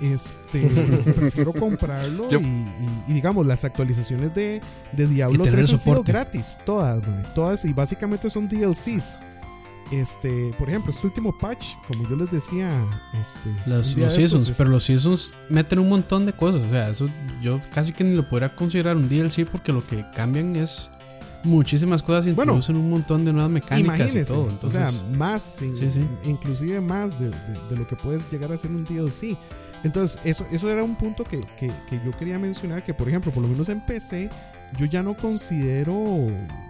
este, 0.00 0.60
prefiero 1.16 1.52
comprarlo 1.52 2.28
y, 2.30 2.34
y- 2.36 2.66
y, 3.08 3.12
digamos, 3.12 3.46
las 3.46 3.64
actualizaciones 3.64 4.34
de, 4.34 4.60
de 4.92 5.06
Diablo 5.06 5.36
Y 5.36 5.38
tener 5.38 5.60
3 5.60 5.72
han 5.72 5.78
sido 5.78 5.92
soporte. 5.94 6.12
gratis, 6.12 6.58
todas, 6.64 7.06
mae, 7.06 7.22
todas, 7.34 7.64
y 7.64 7.72
básicamente 7.72 8.28
son 8.30 8.48
DLCs. 8.48 9.16
Este, 9.92 10.52
por 10.58 10.68
ejemplo, 10.68 10.90
este 10.90 11.06
último 11.06 11.36
patch, 11.38 11.74
como 11.86 12.08
yo 12.08 12.16
les 12.16 12.30
decía, 12.30 12.70
este, 13.20 13.50
Los, 13.70 13.88
seasons, 14.14 14.48
es- 14.48 14.56
pero 14.56 14.70
los 14.70 14.82
seasons 14.84 15.36
meten 15.50 15.78
un 15.78 15.88
montón 15.90 16.24
de 16.26 16.32
cosas. 16.32 16.62
O 16.62 16.68
sea, 16.70 16.88
eso 16.88 17.06
yo 17.42 17.60
casi 17.72 17.92
que 17.92 18.02
ni 18.02 18.14
lo 18.16 18.28
podría 18.28 18.56
considerar 18.56 18.96
un 18.96 19.08
DLC 19.08 19.44
porque 19.46 19.72
lo 19.72 19.86
que 19.86 20.04
cambian 20.16 20.56
es 20.56 20.90
muchísimas 21.44 22.02
cosas 22.02 22.24
y 22.24 22.30
Bueno, 22.32 22.52
introducen 22.54 22.76
un 22.76 22.90
montón 22.90 23.26
de 23.26 23.32
nuevas 23.34 23.50
mecánicas 23.52 23.98
Imagínese, 24.00 24.32
y 24.32 24.34
todo. 24.34 24.48
Entonces, 24.48 24.80
o 24.82 24.90
sea, 24.90 25.02
más, 25.18 25.60
in- 25.62 25.76
Sí, 25.76 25.90
sí. 25.90 26.00
inclusive 26.24 26.80
más 26.80 27.20
de, 27.20 27.26
de- 27.28 27.68
de 27.70 27.76
lo 27.76 27.86
que 27.86 27.94
puedes 27.94 28.22
llegar 28.32 28.50
a 28.52 28.56
ser 28.58 28.70
un 28.70 28.84
DLC. 28.86 29.36
Entonces, 29.84 30.18
eso, 30.24 30.46
eso 30.50 30.68
era 30.70 30.82
un 30.82 30.96
punto 30.96 31.22
que, 31.24 31.40
que- 31.58 31.70
que 31.88 32.00
yo 32.04 32.10
quería 32.18 32.38
mencionar, 32.38 32.82
que 32.84 32.94
por 32.94 33.08
ejemplo, 33.08 33.30
por 33.30 33.42
lo 33.42 33.48
menos 33.48 33.68
en 33.68 33.80
PC, 33.84 34.28
yo 34.78 34.86
ya 34.86 35.02
no 35.02 35.14
considero, 35.16 35.94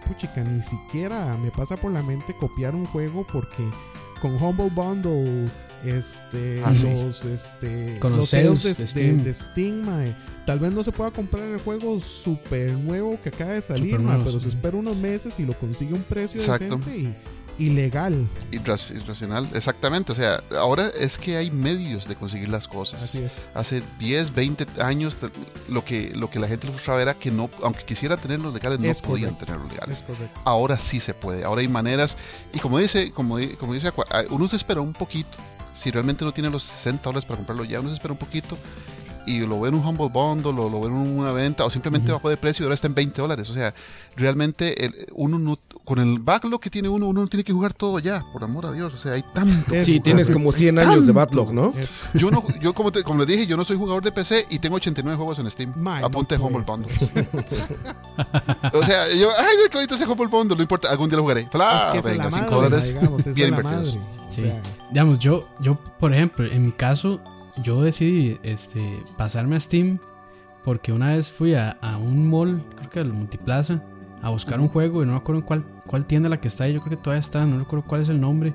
puchica, 0.06 0.42
ni 0.44 0.60
siquiera 0.62 1.36
me 1.38 1.50
pasa 1.50 1.76
por 1.76 1.92
la 1.92 2.02
mente 2.02 2.34
copiar 2.38 2.74
un 2.74 2.84
juego 2.86 3.26
porque 3.32 3.64
con 4.20 4.34
Humble 4.42 4.70
Bundle, 4.70 5.44
este, 5.84 6.62
Ah, 6.64 6.74
sí. 6.74 6.90
los, 6.90 7.24
este, 7.24 7.98
Con 8.00 8.16
los 8.16 8.30
sales 8.30 8.60
sales 8.62 8.76
de, 8.78 8.82
de 8.84 8.88
Steam. 8.88 9.16
de- 9.18 9.24
de 9.24 9.34
Steam, 9.34 9.86
mae. 9.86 10.16
tal 10.46 10.58
vez 10.58 10.72
no 10.72 10.82
se 10.82 10.92
pueda 10.92 11.10
comprar 11.10 11.44
el 11.44 11.58
juego 11.60 12.00
super 12.00 12.72
nuevo 12.72 13.18
que 13.22 13.28
acaba 13.30 13.52
de 13.52 13.62
salir, 13.62 13.94
mae, 13.98 14.02
nuevo, 14.16 14.24
pero 14.24 14.38
sí. 14.38 14.44
se 14.44 14.48
espera 14.48 14.76
unos 14.76 14.96
meses 14.96 15.38
y 15.38 15.44
lo 15.46 15.52
consigue 15.54 15.92
a 15.92 15.96
un 15.96 16.02
precio 16.02 16.40
Exacto. 16.40 16.64
decente 16.78 16.96
y, 16.98 17.14
y 17.58 17.70
legal. 17.70 18.26
Irras- 18.50 18.90
irracional, 18.90 19.48
exactamente. 19.54 20.10
O 20.12 20.14
sea, 20.14 20.42
ahora 20.58 20.88
es 20.98 21.18
que 21.18 21.36
hay 21.36 21.50
medios 21.50 22.08
de 22.08 22.16
conseguir 22.16 22.48
las 22.48 22.66
cosas. 22.66 23.02
Así 23.02 23.18
es. 23.22 23.46
Hace 23.54 23.82
10, 23.98 24.34
20 24.34 24.66
años 24.82 25.16
lo 25.68 25.84
que, 25.84 26.10
lo 26.14 26.30
que 26.30 26.38
la 26.40 26.48
gente 26.48 26.66
le 26.66 26.72
frustraba 26.72 27.00
era 27.00 27.14
que 27.14 27.30
no, 27.30 27.48
aunque 27.62 27.84
quisiera 27.84 28.16
tener 28.16 28.40
los 28.40 28.52
legales, 28.54 28.80
no 28.80 29.08
podían 29.08 29.38
tener 29.38 29.60
los 29.60 29.70
legales. 29.70 30.04
Ahora 30.44 30.78
sí 30.78 30.98
se 31.00 31.14
puede, 31.14 31.44
ahora 31.44 31.60
hay 31.60 31.68
maneras. 31.68 32.16
Y 32.52 32.58
como 32.58 32.78
dice, 32.78 33.12
como, 33.12 33.36
como 33.58 33.72
dice 33.74 33.92
ah, 34.10 34.22
uno 34.30 34.48
se 34.48 34.56
espera 34.56 34.80
un 34.80 34.92
poquito. 34.92 35.36
Si 35.74 35.90
realmente 35.90 36.24
no 36.24 36.32
tiene 36.32 36.50
los 36.50 36.62
60 36.64 37.02
dólares 37.02 37.24
para 37.24 37.36
comprarlo 37.36 37.64
ya, 37.64 37.80
uno 37.80 37.88
se 37.90 37.94
espera 37.96 38.12
un 38.12 38.18
poquito. 38.18 38.56
y 39.26 39.40
lo 39.40 39.58
veo 39.60 39.68
en 39.68 39.74
un 39.74 39.86
Humble 39.86 40.08
Bundle 40.12 40.50
o 40.50 40.68
lo 40.68 40.80
veo 40.80 40.86
en 40.90 40.92
una 40.94 41.32
venta 41.32 41.64
o 41.64 41.70
simplemente 41.70 42.12
bajó 42.12 42.28
de 42.28 42.36
precio 42.36 42.62
y 42.62 42.64
ahora 42.64 42.74
está 42.74 42.88
en 42.88 42.94
20 42.94 43.20
dólares. 43.22 43.48
O 43.48 43.54
sea, 43.54 43.72
realmente 44.16 44.84
el, 44.84 45.06
uno 45.14 45.38
no, 45.38 45.58
con 45.84 45.98
el 45.98 46.18
backlog 46.18 46.60
que 46.60 46.70
tiene 46.70 46.88
uno, 46.88 47.06
uno 47.06 47.20
no 47.22 47.26
tiene 47.28 47.44
que 47.44 47.52
jugar 47.52 47.74
todo 47.74 47.98
ya, 47.98 48.24
por 48.32 48.42
amor 48.42 48.64
a 48.66 48.72
Dios. 48.72 48.94
O 48.94 48.98
sea, 48.98 49.12
hay 49.12 49.22
tanto. 49.34 49.72
Sí, 49.84 50.00
tienes 50.00 50.30
como 50.30 50.50
100 50.50 50.78
años 50.78 51.06
de 51.06 51.12
backlog, 51.12 51.52
¿no? 51.52 51.72
Es- 51.76 51.98
Yo, 52.14 52.30
no, 52.30 52.42
yo 52.60 52.72
como, 52.74 52.90
te- 52.90 53.02
como 53.02 53.18
les 53.20 53.26
dije, 53.28 53.46
yo 53.46 53.56
no 53.56 53.64
soy 53.64 53.76
jugador 53.76 54.02
de 54.02 54.10
PC 54.10 54.46
y 54.50 54.58
tengo 54.58 54.76
89 54.76 55.16
juegos 55.16 55.38
en 55.38 55.50
Steam. 55.50 55.72
No 55.76 55.90
Apunte 56.06 56.38
puede 56.38 56.56
Humble. 56.56 56.64
Bundle. 56.66 57.28
o 58.72 58.82
sea, 58.84 59.08
yo, 59.14 59.28
ay, 59.38 59.56
qué 59.70 59.76
bonito 59.76 59.94
ese 59.94 60.06
Humble 60.06 60.26
Bundle, 60.28 60.56
no 60.56 60.62
importa, 60.62 60.90
algún 60.90 61.08
día 61.08 61.16
lo 61.16 61.22
jugaré. 61.22 61.48
Fla, 61.50 61.92
es 61.94 62.02
que 62.02 62.08
venga, 62.08 62.24
la 62.24 62.30
5 62.30 62.44
madre, 62.50 62.54
dólares. 62.56 62.94
digamos, 62.94 63.34
bien 63.34 63.48
invertidos. 63.50 63.96
O 63.96 64.30
Sí. 64.30 64.40
sea, 64.42 64.62
Digamos, 64.90 65.18
yo, 65.18 65.48
yo, 65.60 65.74
por 65.98 66.14
ejemplo, 66.14 66.44
en 66.46 66.66
mi 66.66 66.72
caso, 66.72 67.20
yo 67.62 67.82
decidí 67.82 68.38
este, 68.42 69.02
pasarme 69.16 69.56
a 69.56 69.60
Steam 69.60 69.98
porque 70.64 70.92
una 70.92 71.10
vez 71.12 71.30
fui 71.30 71.54
a, 71.54 71.70
a 71.82 71.98
un 71.98 72.28
mall, 72.30 72.62
creo 72.76 72.90
que 72.90 73.00
al 73.00 73.12
Multiplaza, 73.12 73.82
a 74.24 74.30
buscar 74.30 74.58
un 74.58 74.68
juego 74.68 75.02
y 75.02 75.06
no 75.06 75.12
me 75.12 75.18
acuerdo 75.18 75.40
en 75.42 75.46
cuál, 75.46 75.64
cuál 75.86 76.06
tienda 76.06 76.28
la 76.30 76.40
que 76.40 76.48
está 76.48 76.64
ahí, 76.64 76.72
yo 76.72 76.80
creo 76.80 76.96
que 76.96 77.02
todavía 77.02 77.20
está, 77.20 77.44
no 77.44 77.58
recuerdo 77.58 77.84
cuál 77.86 78.00
es 78.02 78.08
el 78.08 78.18
nombre. 78.20 78.54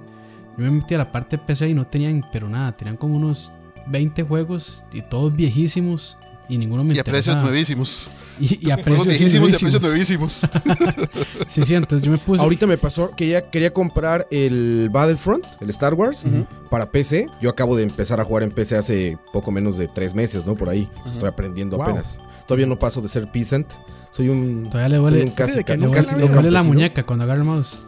Yo 0.57 0.63
me 0.63 0.71
metí 0.71 0.95
a 0.95 0.97
la 0.97 1.11
parte 1.11 1.37
de 1.37 1.43
PC 1.43 1.69
y 1.69 1.73
no 1.75 1.85
tenían, 1.85 2.25
pero 2.31 2.49
nada, 2.49 2.71
tenían 2.75 2.97
como 2.97 3.15
unos 3.15 3.53
20 3.87 4.23
juegos 4.23 4.83
y 4.91 5.01
todos 5.03 5.33
viejísimos 5.35 6.17
y 6.49 6.57
ninguno 6.57 6.83
me 6.83 6.95
Y 6.95 6.99
a 6.99 7.03
precios 7.03 7.37
nuevísimos. 7.37 8.09
Y, 8.39 8.67
y 8.67 8.71
a 8.71 8.77
precios 8.77 9.05
viejísimos 9.05 9.51
y 9.51 9.55
a 9.55 9.59
precios 9.59 9.81
nuevísimos. 9.83 10.41
Sí, 11.47 11.61
sí, 11.63 11.75
entonces 11.75 12.03
yo 12.05 12.11
me 12.11 12.17
puse... 12.17 12.41
Ahorita 12.41 12.65
me 12.65 12.77
pasó 12.77 13.11
que 13.15 13.27
ya 13.29 13.49
quería 13.49 13.71
comprar 13.71 14.27
el 14.31 14.89
Battlefront, 14.91 15.45
el 15.61 15.69
Star 15.69 15.93
Wars, 15.93 16.25
Ujú. 16.25 16.45
para 16.69 16.89
PC. 16.91 17.27
Yo 17.41 17.49
acabo 17.49 17.75
de 17.75 17.83
empezar 17.83 18.19
a 18.19 18.23
jugar 18.23 18.41
en 18.43 18.51
PC 18.51 18.75
hace 18.77 19.17
poco 19.33 19.51
menos 19.51 19.77
de 19.77 19.87
tres 19.87 20.15
meses, 20.15 20.45
¿no? 20.45 20.55
Por 20.55 20.69
ahí. 20.69 20.89
Estoy 21.05 21.29
aprendiendo 21.29 21.77
Wow. 21.77 21.85
apenas. 21.85 22.19
Todavía 22.47 22.65
no 22.65 22.77
paso 22.79 23.01
de 23.01 23.07
ser 23.09 23.31
peasant. 23.31 23.73
Soy 24.11 24.29
un. 24.29 24.69
Todavía 24.69 24.99
le 24.99 25.23
un 25.23 25.29
casi, 25.31 25.59
Sí, 25.59 25.63
no 25.77 25.85
un 25.87 25.91
casi 25.91 26.15
le 26.15 26.21
le 26.21 26.27
no 26.27 26.33
duele 26.33 26.51
la 26.51 26.63
muñeca 26.63 27.03
cuando 27.03 27.23
agarra 27.25 27.39
el 27.39 27.45
mouse. 27.45 27.79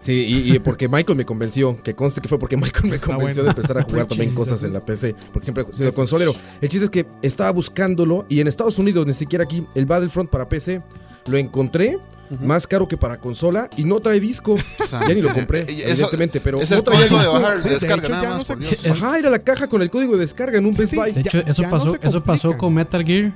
Sí, 0.00 0.12
y, 0.12 0.54
y 0.54 0.58
porque 0.58 0.86
Michael 0.86 1.16
me 1.16 1.24
convenció, 1.24 1.82
que 1.82 1.94
conste 1.94 2.20
que 2.20 2.28
fue 2.28 2.38
porque 2.38 2.58
Michael 2.58 2.90
me 2.90 2.98
convenció 2.98 3.42
bueno. 3.42 3.42
de 3.44 3.48
empezar 3.60 3.78
a 3.78 3.82
jugar 3.88 4.06
también 4.06 4.34
cosas 4.34 4.62
en 4.62 4.74
la 4.74 4.84
PC, 4.84 5.14
porque 5.32 5.46
siempre 5.46 5.64
he 5.70 5.74
sido 5.74 5.92
consolero. 5.94 6.34
El 6.60 6.68
chiste 6.68 6.84
es 6.84 6.90
que 6.90 7.06
estaba 7.22 7.50
buscándolo 7.52 8.26
y 8.28 8.40
en 8.40 8.46
Estados 8.48 8.78
Unidos, 8.78 9.06
ni 9.06 9.14
siquiera 9.14 9.44
aquí, 9.44 9.66
el 9.74 9.86
Battlefront 9.86 10.28
para 10.28 10.46
PC, 10.46 10.82
lo 11.26 11.38
encontré 11.38 11.98
más 12.40 12.66
caro 12.66 12.86
que 12.86 12.98
para 12.98 13.18
consola 13.18 13.70
y 13.78 13.84
no 13.84 13.98
trae 14.00 14.20
disco. 14.20 14.56
O 14.84 14.86
sea, 14.86 15.08
Ya 15.08 15.14
ni 15.14 15.22
lo 15.22 15.32
compré, 15.32 15.60
eh, 15.60 15.66
eso- 15.68 15.88
evidentemente, 15.92 16.38
pero 16.42 16.60
es 16.60 16.70
no 16.70 16.76
el 16.76 16.82
traía 16.84 17.00
de 17.04 17.08
disco. 17.08 17.32
bajar, 17.32 17.62
Sí, 17.62 17.68
de 17.70 17.74
de 17.74 17.80
descarga, 17.80 18.02
hecho, 18.04 18.12
nada 18.12 18.22
ya 18.24 18.28
más, 18.28 18.38
no 18.38 18.44
se- 18.44 18.52
por 18.52 18.62
Dios. 18.62 18.76
Sí, 18.82 18.88
Ajá, 18.90 19.18
era 19.18 19.30
la 19.30 19.38
caja 19.38 19.68
con 19.68 19.80
el 19.80 19.90
código 19.90 20.12
de 20.12 20.18
descarga 20.18 20.58
en 20.58 20.66
un 20.66 20.74
Sí, 20.74 20.80
Best 20.80 20.90
sí. 20.92 20.96
Buy. 20.98 21.12
De 21.12 21.22
Ya- 21.22 21.30
hecho, 21.30 21.38
eso 21.50 21.62
ya 21.62 21.70
pasó, 21.70 21.96
eso 22.02 22.22
pasó 22.22 22.58
con 22.58 22.74
Metal 22.74 23.02
Gear. 23.06 23.32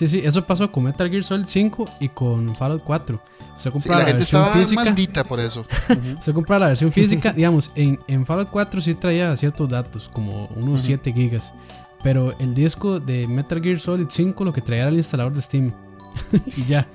Sí, 0.00 0.08
sí, 0.08 0.22
eso 0.24 0.46
pasó 0.46 0.72
con 0.72 0.84
Metal 0.84 1.10
Gear 1.10 1.22
Solid 1.24 1.44
5 1.46 1.84
y 2.00 2.08
con 2.08 2.56
Fallout 2.56 2.82
4. 2.84 3.20
Usted 3.58 3.70
Sí, 3.70 3.70
compraba 3.70 3.98
la 3.98 4.04
la, 4.04 4.08
gente 4.08 4.18
versión 4.20 4.40
estaba 4.42 4.58
física. 4.58 4.84
maldita 4.84 5.24
por 5.24 5.40
eso. 5.40 5.66
Usted 6.18 6.32
compraba 6.32 6.60
la 6.60 6.66
versión 6.68 6.90
física, 6.90 7.32
digamos, 7.36 7.70
en, 7.74 8.00
en 8.06 8.24
Fallout 8.24 8.48
4 8.50 8.80
sí 8.80 8.94
traía 8.94 9.36
ciertos 9.36 9.68
datos, 9.68 10.08
como 10.10 10.46
unos 10.56 10.80
Ujú. 10.80 10.86
7 10.86 11.12
gigas. 11.12 11.52
Pero 12.02 12.34
el 12.38 12.54
disco 12.54 12.98
de 12.98 13.28
Metal 13.28 13.60
Gear 13.62 13.78
Solid 13.78 14.06
5 14.08 14.42
lo 14.42 14.54
que 14.54 14.62
traía 14.62 14.84
era 14.84 14.90
el 14.90 14.96
instalador 14.96 15.34
de 15.34 15.42
Steam. 15.42 15.70
y 16.56 16.62
ya. 16.64 16.88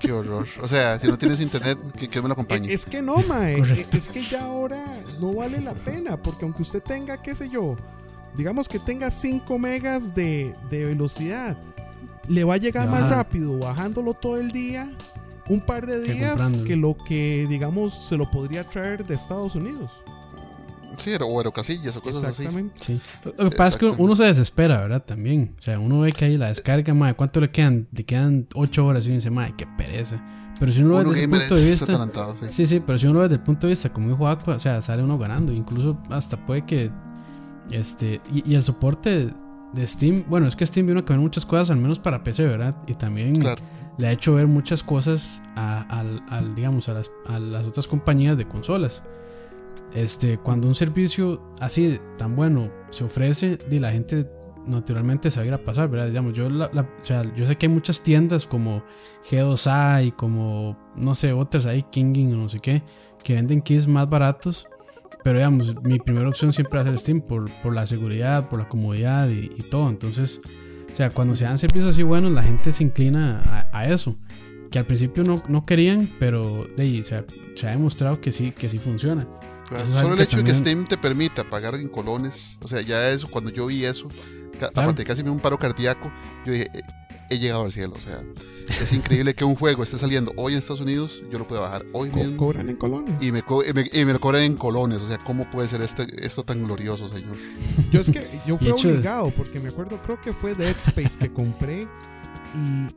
Qué 0.00 0.10
horror. 0.10 0.48
O 0.60 0.66
sea, 0.66 0.98
si 0.98 1.06
no 1.06 1.16
tienes 1.16 1.40
internet, 1.40 1.78
que, 1.96 2.08
que 2.08 2.20
me 2.20 2.26
lo 2.26 2.32
acompañe. 2.32 2.68
Eh, 2.68 2.74
Es 2.74 2.84
que 2.84 3.00
no, 3.02 3.18
mae. 3.28 3.58
Correcto. 3.58 3.96
Es 3.96 4.08
que 4.08 4.22
ya 4.22 4.42
ahora 4.46 4.84
no 5.20 5.32
vale 5.32 5.60
la 5.60 5.74
pena. 5.74 6.16
Porque 6.16 6.44
aunque 6.44 6.62
usted 6.62 6.82
tenga, 6.82 7.22
qué 7.22 7.36
sé 7.36 7.48
yo, 7.48 7.76
digamos 8.34 8.68
que 8.68 8.80
tenga 8.80 9.12
5 9.12 9.58
megas 9.60 10.12
de, 10.14 10.54
de 10.70 10.84
velocidad, 10.84 11.56
le 12.28 12.44
va 12.44 12.54
a 12.54 12.58
llegar 12.58 12.88
más 12.88 13.10
rápido 13.10 13.58
bajándolo 13.58 14.14
todo 14.14 14.40
el 14.40 14.50
día. 14.50 14.90
Un 15.48 15.60
par 15.60 15.86
de 15.86 16.00
días 16.00 16.52
que 16.66 16.74
lo 16.74 16.96
que, 16.96 17.46
digamos, 17.48 18.06
se 18.08 18.16
lo 18.16 18.28
podría 18.30 18.64
traer 18.64 19.06
de 19.06 19.14
Estados 19.14 19.54
Unidos. 19.54 20.02
Sí, 20.96 21.12
o 21.20 21.38
aerocasillas 21.38 21.96
o 21.96 22.02
cosas 22.02 22.24
así. 22.24 22.42
Exactamente. 22.42 22.80
Sí. 22.80 23.00
Lo 23.24 23.44
lo 23.44 23.50
que 23.50 23.56
pasa 23.56 23.68
es 23.68 23.76
que 23.76 24.02
uno 24.02 24.16
se 24.16 24.24
desespera, 24.24 24.80
¿verdad? 24.80 25.04
También. 25.04 25.54
O 25.58 25.62
sea, 25.62 25.78
uno 25.78 26.00
ve 26.00 26.12
que 26.12 26.24
ahí 26.24 26.36
la 26.36 26.48
descarga, 26.48 26.94
madre, 26.94 27.14
¿cuánto 27.14 27.40
le 27.40 27.50
quedan? 27.50 27.86
Le 27.92 28.04
quedan 28.04 28.48
8 28.54 28.86
horas 28.86 29.04
y 29.04 29.08
uno 29.08 29.16
dice, 29.16 29.30
madre, 29.30 29.54
qué 29.56 29.66
pereza. 29.78 30.20
Pero 30.58 30.72
si 30.72 30.80
uno 30.80 30.88
lo 30.90 30.98
ve 30.98 31.04
desde 31.04 31.24
el 31.24 31.30
punto 31.30 31.54
de 31.54 31.70
vista. 31.70 32.34
sí. 32.40 32.46
Sí, 32.50 32.66
sí, 32.66 32.82
pero 32.84 32.98
si 32.98 33.06
uno 33.06 33.14
lo 33.14 33.20
ve 33.20 33.28
desde 33.28 33.36
el 33.36 33.44
punto 33.44 33.66
de 33.66 33.72
vista, 33.72 33.92
como 33.92 34.08
dijo 34.08 34.26
Aqua, 34.26 34.56
o 34.56 34.60
sea, 34.60 34.80
sale 34.80 35.02
uno 35.02 35.18
ganando. 35.18 35.52
Incluso 35.52 35.98
hasta 36.10 36.44
puede 36.44 36.64
que. 36.64 36.90
Este. 37.70 38.20
Y, 38.32 38.52
y 38.52 38.54
el 38.54 38.62
soporte 38.62 39.30
de 39.72 39.86
Steam. 39.86 40.24
Bueno, 40.28 40.46
es 40.46 40.56
que 40.56 40.64
Steam 40.66 40.86
vino 40.86 41.00
a 41.00 41.04
cambiar 41.04 41.20
muchas 41.20 41.44
cosas, 41.46 41.70
al 41.70 41.78
menos 41.78 41.98
para 41.98 42.22
PC, 42.22 42.44
¿verdad? 42.46 42.74
Y 42.86 42.94
también 42.94 43.36
Claro. 43.36 43.62
le 43.98 44.06
ha 44.08 44.12
hecho 44.12 44.34
ver 44.34 44.46
muchas 44.46 44.82
cosas 44.82 45.42
a, 45.54 45.82
al- 45.98 46.22
al, 46.28 46.54
digamos, 46.54 46.88
a 46.88 46.94
las, 46.94 47.10
a 47.26 47.38
las 47.38 47.66
otras 47.66 47.86
compañías 47.86 48.36
de 48.36 48.46
consolas. 48.46 49.02
Este, 49.94 50.38
cuando 50.38 50.68
un 50.68 50.74
servicio 50.74 51.42
así 51.60 51.98
tan 52.18 52.36
bueno 52.36 52.70
se 52.90 53.04
ofrece, 53.04 53.58
di, 53.68 53.78
la 53.78 53.92
gente 53.92 54.26
naturalmente 54.66 55.30
se 55.30 55.38
va 55.38 55.44
a 55.44 55.46
ir 55.46 55.54
a 55.54 55.58
pasar, 55.64 55.88
¿verdad? 55.88 56.08
Digamos, 56.08 56.34
yo, 56.34 56.50
la- 56.50 56.68
la- 56.72 56.82
o 56.82 57.02
sea, 57.02 57.22
yo 57.34 57.46
sé 57.46 57.56
que 57.56 57.66
hay 57.66 57.72
muchas 57.72 58.02
tiendas 58.02 58.46
como 58.46 58.82
G2A 59.30 60.04
y 60.06 60.12
como, 60.12 60.76
no 60.96 61.14
sé, 61.14 61.32
otras 61.32 61.66
ahí, 61.66 61.84
Kinging 61.84 62.34
o 62.34 62.36
no 62.38 62.48
sé 62.48 62.58
qué, 62.58 62.82
que 63.22 63.34
venden 63.34 63.62
keys 63.62 63.86
más 63.86 64.08
baratos. 64.08 64.66
Pero 65.26 65.38
digamos, 65.40 65.82
mi 65.82 65.98
primera 65.98 66.28
opción 66.28 66.52
siempre 66.52 66.78
va 66.78 66.82
a 66.82 66.86
ser 66.86 67.00
Steam 67.00 67.20
por, 67.20 67.50
por 67.60 67.74
la 67.74 67.84
seguridad, 67.84 68.48
por 68.48 68.60
la 68.60 68.68
comodidad 68.68 69.28
y, 69.28 69.50
y 69.56 69.62
todo. 69.68 69.88
Entonces, 69.90 70.40
o 70.92 70.94
sea, 70.94 71.10
cuando 71.10 71.34
se 71.34 71.42
dan 71.42 71.58
servicios 71.58 71.88
así 71.94 72.04
buenos, 72.04 72.30
la 72.30 72.44
gente 72.44 72.70
se 72.70 72.84
inclina 72.84 73.40
a, 73.44 73.76
a 73.76 73.88
eso. 73.88 74.16
Que 74.70 74.78
al 74.78 74.84
principio 74.84 75.24
no, 75.24 75.42
no 75.48 75.66
querían, 75.66 76.08
pero 76.20 76.68
de 76.76 76.82
ahí, 76.84 77.00
o 77.00 77.04
sea, 77.04 77.24
se 77.56 77.66
ha 77.66 77.70
demostrado 77.70 78.20
que 78.20 78.30
sí, 78.30 78.52
que 78.52 78.68
sí 78.68 78.78
funciona. 78.78 79.26
Claro, 79.68 79.82
Eso 79.82 79.92
Solo 80.00 80.14
el 80.14 80.20
hecho 80.20 80.36
de 80.36 80.44
que 80.44 80.50
también- 80.52 80.56
Steam 80.56 80.86
te 80.86 80.96
permita 80.96 81.42
pagar 81.50 81.74
en 81.74 81.88
colones, 81.88 82.56
o 82.62 82.68
sea, 82.68 82.80
ya 82.82 83.10
eso, 83.10 83.26
cuando 83.28 83.50
yo 83.50 83.66
vi 83.66 83.84
eso, 83.84 84.06
Claro. 84.60 84.72
aparte 84.76 85.02
casi 85.04 85.24
me 85.24 85.30
un 85.30 85.40
paro 85.40 85.58
cardíaco, 85.58 86.08
yo 86.46 86.52
dije, 86.52 86.68
"Eh, 86.72 86.82
he 87.30 87.38
llegado 87.38 87.64
al 87.64 87.72
cielo, 87.72 87.94
o 87.96 88.00
sea, 88.00 88.22
es 88.68 88.92
increíble 88.92 89.34
que 89.34 89.44
un 89.44 89.54
juego 89.56 89.82
esté 89.82 89.98
saliendo 89.98 90.32
hoy 90.36 90.52
en 90.54 90.58
Estados 90.60 90.80
Unidos, 90.80 91.22
yo 91.30 91.38
lo 91.38 91.46
pueda 91.46 91.62
bajar 91.62 91.84
hoy 91.92 92.10
Co- 92.10 92.16
mismo 92.18 92.36
cobran 92.36 92.68
en 92.70 92.76
colones. 92.76 93.14
y 93.22 93.32
me, 93.32 93.42
co- 93.42 93.64
y 93.64 93.72
me, 93.72 93.88
y 93.92 94.04
me 94.04 94.12
lo 94.12 94.20
cobran 94.20 94.42
en 94.42 94.56
colones, 94.56 95.00
o 95.00 95.08
sea, 95.08 95.18
¿cómo 95.18 95.48
puede 95.50 95.68
ser 95.68 95.82
este, 95.82 96.06
esto 96.24 96.42
tan 96.44 96.64
glorioso, 96.64 97.08
señor? 97.08 97.36
Yo 97.90 98.00
es 98.00 98.10
que 98.10 98.26
yo 98.46 98.56
fui 98.58 98.70
obligado 98.70 99.30
porque 99.30 99.60
me 99.60 99.68
acuerdo, 99.70 99.98
creo 100.04 100.20
que 100.20 100.32
fue 100.32 100.54
Dead 100.54 100.76
Space 100.76 101.18
que 101.18 101.32
compré 101.32 101.86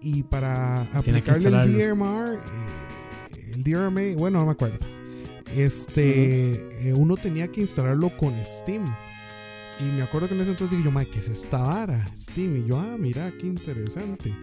y, 0.01 0.19
y 0.19 0.23
para 0.23 0.81
aplicarle 0.93 1.47
el. 1.49 1.73
DMR, 1.77 2.35
eh, 2.35 3.51
el 3.55 3.63
DRM, 3.63 4.15
bueno, 4.17 4.39
no 4.39 4.45
me 4.45 4.51
acuerdo. 4.53 4.77
Este, 5.55 6.89
eh, 6.89 6.93
uno 6.93 7.15
tenía 7.17 7.47
que 7.47 7.61
instalarlo 7.61 8.09
con 8.17 8.33
Steam. 8.45 8.85
Y 9.79 9.83
me 9.83 10.01
acuerdo 10.01 10.27
que 10.27 10.33
en 10.33 10.41
ese 10.41 10.51
entonces 10.51 10.71
dije 10.77 10.83
yo, 10.85 10.91
"Mae, 10.91 11.05
¿qué 11.07 11.19
es 11.19 11.29
esta 11.29 11.59
vara? 11.59 12.05
Steam. 12.15 12.57
Y 12.57 12.65
yo, 12.67 12.79
ah, 12.79 12.97
mira, 12.99 13.31
qué 13.39 13.47
interesante. 13.47 14.33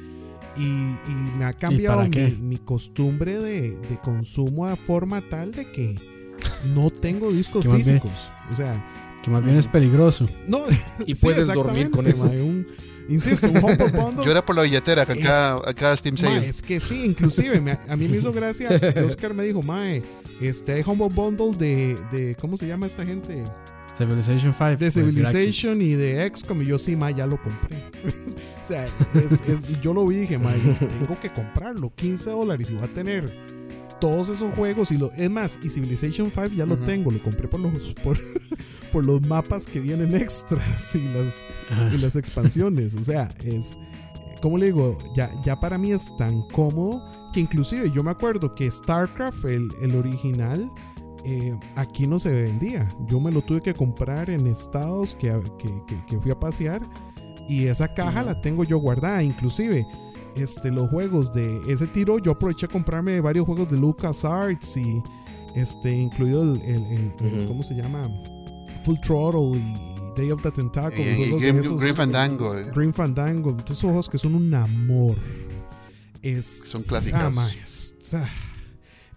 Y, 0.56 0.62
y 0.62 1.14
me 1.38 1.44
ha 1.44 1.52
cambiado 1.52 2.02
mi, 2.08 2.30
mi 2.40 2.56
costumbre 2.58 3.38
de, 3.38 3.72
de 3.72 3.98
consumo 4.02 4.66
a 4.66 4.76
forma 4.76 5.20
tal 5.20 5.52
de 5.52 5.70
que 5.70 5.94
no 6.74 6.88
tengo 6.90 7.30
discos 7.30 7.64
bien- 7.64 7.76
físicos. 7.76 8.10
O 8.50 8.56
sea, 8.56 8.82
Que 9.22 9.30
más 9.30 9.44
bien 9.44 9.58
es 9.58 9.66
peligroso. 9.66 10.26
no, 10.48 10.60
Y 11.06 11.14
Sí, 11.14 11.20
puedes 11.26 11.46
dormir 11.48 11.90
con 11.90 12.06
eso. 12.06 12.24
un- 12.24 12.66
insisto, 13.08 13.48
un 13.50 13.58
Humble 13.58 13.88
Bundle. 13.90 14.24
Yo 14.24 14.30
era 14.30 14.44
por 14.46 14.56
la 14.56 14.62
billetera, 14.62 15.02
acá, 15.02 15.12
Es- 15.12 15.26
acá, 15.26 15.60
acá 15.68 15.96
Steam 15.98 16.16
Sale. 16.16 16.48
es 16.48 16.62
que 16.62 16.80
sí, 16.80 17.02
inclusive 17.04 17.60
me- 17.60 17.78
a 17.88 17.94
mí 17.96 18.08
me 18.08 18.16
hizo 18.16 18.32
gracia 18.32 18.80
que 18.80 19.00
Oscar 19.00 19.34
me 19.34 19.44
dijo, 19.44 19.60
Mae, 19.62 20.02
este 20.40 20.72
hay 20.72 20.82
Humble 20.86 21.08
Bundle 21.10 21.54
de, 21.58 21.98
de 22.10 22.34
¿cómo 22.40 22.56
se 22.56 22.66
llama 22.66 22.86
esta 22.86 23.04
gente? 23.04 23.42
Civilization 23.96 24.52
5. 24.52 24.64
De 24.64 24.76
por 24.76 24.90
Civilization 24.90 25.80
y 25.82 25.92
de 25.94 26.30
XCOM. 26.34 26.62
Y 26.62 26.66
yo 26.66 26.78
sí, 26.78 26.96
Mae, 26.96 27.14
ya 27.14 27.26
lo 27.26 27.40
compré. 27.42 27.76
o 28.64 28.66
sea, 28.68 28.86
es- 29.14 29.48
es- 29.48 29.80
yo 29.80 29.94
lo 29.94 30.06
vi 30.06 30.16
dije, 30.16 30.38
yo 30.38 30.86
tengo 30.88 31.18
que 31.20 31.30
comprarlo, 31.30 31.92
15 31.94 32.30
dólares 32.30 32.70
y 32.70 32.74
voy 32.74 32.84
a 32.84 32.88
tener 32.88 33.30
todos 34.00 34.28
esos 34.28 34.52
juegos. 34.54 34.92
y 34.92 34.98
lo 34.98 35.10
Es 35.12 35.30
más, 35.30 35.58
y 35.62 35.68
Civilization 35.70 36.30
5 36.30 36.48
ya 36.54 36.66
lo 36.66 36.76
tengo, 36.76 37.10
lo 37.10 37.22
compré 37.22 37.48
por 37.48 37.60
los, 37.60 37.72
por, 38.04 38.18
por 38.92 39.04
los 39.06 39.26
mapas 39.26 39.66
que 39.66 39.80
vienen 39.80 40.14
extras 40.14 40.94
y 40.94 41.00
las 41.08 41.46
y 41.94 41.98
las 41.98 42.16
expansiones. 42.16 42.94
O 42.96 43.02
sea, 43.02 43.28
es. 43.44 43.76
Como 44.42 44.58
le 44.58 44.66
digo, 44.66 44.98
ya, 45.16 45.30
ya 45.42 45.58
para 45.58 45.78
mí 45.78 45.92
es 45.92 46.14
tan 46.18 46.42
cómodo 46.48 47.02
que 47.32 47.40
inclusive 47.40 47.90
yo 47.90 48.02
me 48.02 48.10
acuerdo 48.10 48.54
que 48.54 48.70
StarCraft, 48.70 49.46
el, 49.46 49.66
el 49.80 49.96
original, 49.96 50.70
eh, 51.26 51.58
aquí 51.74 52.06
no 52.06 52.18
se 52.20 52.30
vendía. 52.30 52.88
Yo 53.08 53.18
me 53.20 53.32
lo 53.32 53.42
tuve 53.42 53.60
que 53.60 53.74
comprar 53.74 54.30
en 54.30 54.46
estados 54.46 55.14
que, 55.16 55.28
que, 55.58 55.68
que- 55.86 56.06
que 56.06 56.20
fui 56.20 56.30
a 56.30 56.38
pasear 56.38 56.80
y 57.48 57.66
esa 57.66 57.92
caja 57.92 58.22
la 58.22 58.40
tengo 58.40 58.62
yo 58.64 58.78
guardada. 58.78 59.22
Inclusive, 59.22 59.84
este, 60.36 60.70
los 60.70 60.88
juegos 60.90 61.34
de 61.34 61.60
ese 61.72 61.86
tiro, 61.88 62.18
yo 62.18 62.32
aproveché 62.32 62.66
a 62.66 62.68
comprarme 62.68 63.20
varios 63.20 63.44
juegos 63.46 63.70
de 63.70 63.76
LucasArts 63.76 64.76
y 64.76 65.02
este, 65.56 65.90
incluido 65.90 66.42
el, 66.42 66.62
el- 66.62 67.12
el-. 67.20 67.46
¿cómo 67.48 67.62
se 67.62 67.74
llama? 67.74 68.08
Full 68.84 68.96
Throttle 69.00 69.58
y 69.58 69.94
Day 70.16 70.30
of 70.30 70.42
the 70.42 70.50
Tentacle, 70.52 71.02
Y- 71.02 71.22
y 71.34 71.38
Grim, 71.40 71.58
esos, 71.58 71.96
Fandango, 71.96 72.56
eh, 72.56 72.70
Green 72.74 72.94
Fandango, 72.94 73.56
esos 73.64 73.80
juegos 73.80 74.08
que 74.08 74.16
son 74.18 74.34
un 74.34 74.54
amor. 74.54 75.16
Es, 76.22 76.62
son 76.66 76.82
ah, 76.82 76.88
clásicos. 76.88 77.32
ma, 77.34 77.50
es- 77.52 77.94
ah. 78.14 78.28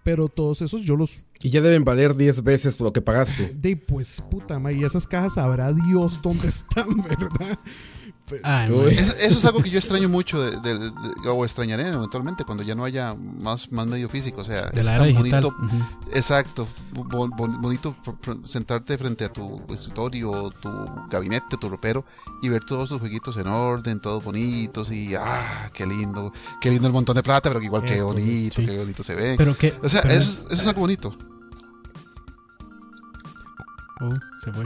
Pero 0.02 0.28
todos 0.28 0.62
esos 0.62 0.82
yo 0.82 0.96
los 0.96 1.22
Y 1.42 1.50
ya 1.50 1.60
deben 1.60 1.84
valer 1.84 2.14
10 2.14 2.42
veces 2.42 2.80
lo 2.80 2.92
que 2.92 3.02
pagaste. 3.02 3.54
de 3.54 3.76
pues 3.76 4.22
puta 4.30 4.58
ma, 4.58 4.72
y 4.72 4.84
esas 4.84 5.06
cajas 5.06 5.34
sabrá 5.34 5.72
Dios 5.72 6.20
dónde 6.22 6.48
están, 6.48 6.96
¿verdad? 7.08 7.58
Ay, 8.44 8.70
Uy. 8.70 8.76
mae. 8.84 8.94
Eso, 8.94 9.16
eso 9.16 9.38
es 9.38 9.44
algo 9.44 9.62
que 9.62 9.70
yo 9.70 9.78
extraño 9.78 10.08
mucho, 10.08 10.40
de, 10.40 10.60
de- 10.60 10.78
de- 10.90 11.28
o 11.28 11.44
extrañaré 11.44 11.88
eventualmente 11.88 12.44
cuando 12.44 12.62
ya 12.62 12.74
no 12.74 12.84
haya 12.84 13.14
más, 13.14 13.70
más 13.72 13.86
medio 13.86 14.08
físico. 14.08 14.40
O 14.40 14.44
sea, 14.44 14.66
de 14.70 14.80
es 14.80 14.86
la 14.86 14.96
era 14.96 15.04
tan 15.04 15.16
digital. 15.16 15.42
bonito. 15.58 15.86
Exacto, 16.12 16.68
bo- 16.92 17.28
bo- 17.28 17.48
bonito 17.58 17.96
sentarte 18.44 18.96
frente 18.98 19.24
a 19.24 19.32
tu 19.32 19.60
escritorio, 19.72 20.50
tu 20.60 20.70
gabinete, 21.10 21.56
tu 21.56 21.68
ropero 21.68 22.04
y 22.42 22.48
ver 22.48 22.64
todos 22.64 22.88
tus 22.88 23.00
jueguitos 23.00 23.36
en 23.36 23.46
orden, 23.46 24.00
todos 24.00 24.22
bonitos 24.24 24.90
y 24.90 25.14
ah, 25.16 25.70
qué 25.74 25.86
lindo, 25.86 26.32
qué 26.60 26.70
lindo 26.70 26.86
el 26.86 26.92
montón 26.92 27.16
de 27.16 27.22
plata, 27.22 27.48
pero 27.50 27.60
que 27.60 27.66
igual 27.66 27.82
qué 27.84 28.00
bonito, 28.02 28.56
sí. 28.56 28.66
qué 28.66 28.78
bonito 28.78 29.02
se 29.02 29.14
ve. 29.14 29.34
Pero 29.38 29.56
que. 29.56 29.74
o 29.82 29.88
sea, 29.88 30.02
pero 30.02 30.14
eso 30.14 30.48
es 30.50 30.66
algo 30.66 30.80
bonito. 30.80 31.16
Oh, 34.02 34.14
se 34.42 34.50
fue. 34.52 34.64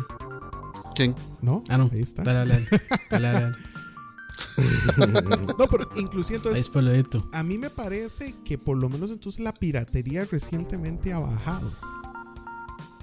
¿Quién? 0.94 1.14
¿No? 1.42 1.62
Ah, 1.68 1.76
no. 1.78 1.90
Ahí 1.92 2.00
está. 2.00 2.22
Dale, 2.22 2.38
dale, 2.50 2.66
dale. 2.70 2.82
Dale, 3.10 3.28
dale, 3.32 3.40
dale. 3.40 3.56
No, 5.58 5.66
pero 5.70 5.88
inclusive 5.96 6.38
Ahí 6.44 6.60
entonces 6.62 6.70
a 7.32 7.42
mí 7.42 7.58
me 7.58 7.70
parece 7.70 8.34
que 8.44 8.58
por 8.58 8.76
lo 8.78 8.88
menos 8.88 9.10
entonces 9.10 9.40
la 9.40 9.52
piratería 9.52 10.24
recientemente 10.24 11.12
ha 11.12 11.18
bajado. 11.20 11.72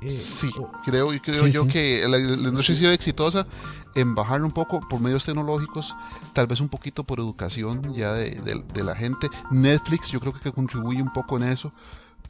Eh, 0.01 0.17
Sí, 0.17 0.49
creo, 0.83 1.09
creo 1.23 1.45
Sí, 1.45 1.51
yo 1.51 1.63
sí. 1.63 1.69
que 1.69 2.01
la, 2.07 2.17
la 2.17 2.49
industria 2.49 2.75
ha 2.75 2.79
sido 2.79 2.91
exitosa 2.91 3.45
en 3.95 4.15
bajar 4.15 4.43
un 4.43 4.51
poco 4.51 4.79
por 4.79 4.99
medios 4.99 5.25
tecnológicos, 5.25 5.93
tal 6.33 6.47
vez 6.47 6.59
un 6.59 6.69
poquito 6.69 7.03
por 7.03 7.19
educación 7.19 7.93
ya 7.93 8.13
de, 8.13 8.31
de- 8.41 8.63
de 8.73 8.83
la 8.83 8.95
gente. 8.95 9.27
Netflix 9.51 10.09
yo 10.09 10.19
creo 10.19 10.33
que 10.33 10.51
contribuye 10.51 11.01
un 11.01 11.13
poco 11.13 11.37
en 11.37 11.43
eso, 11.43 11.71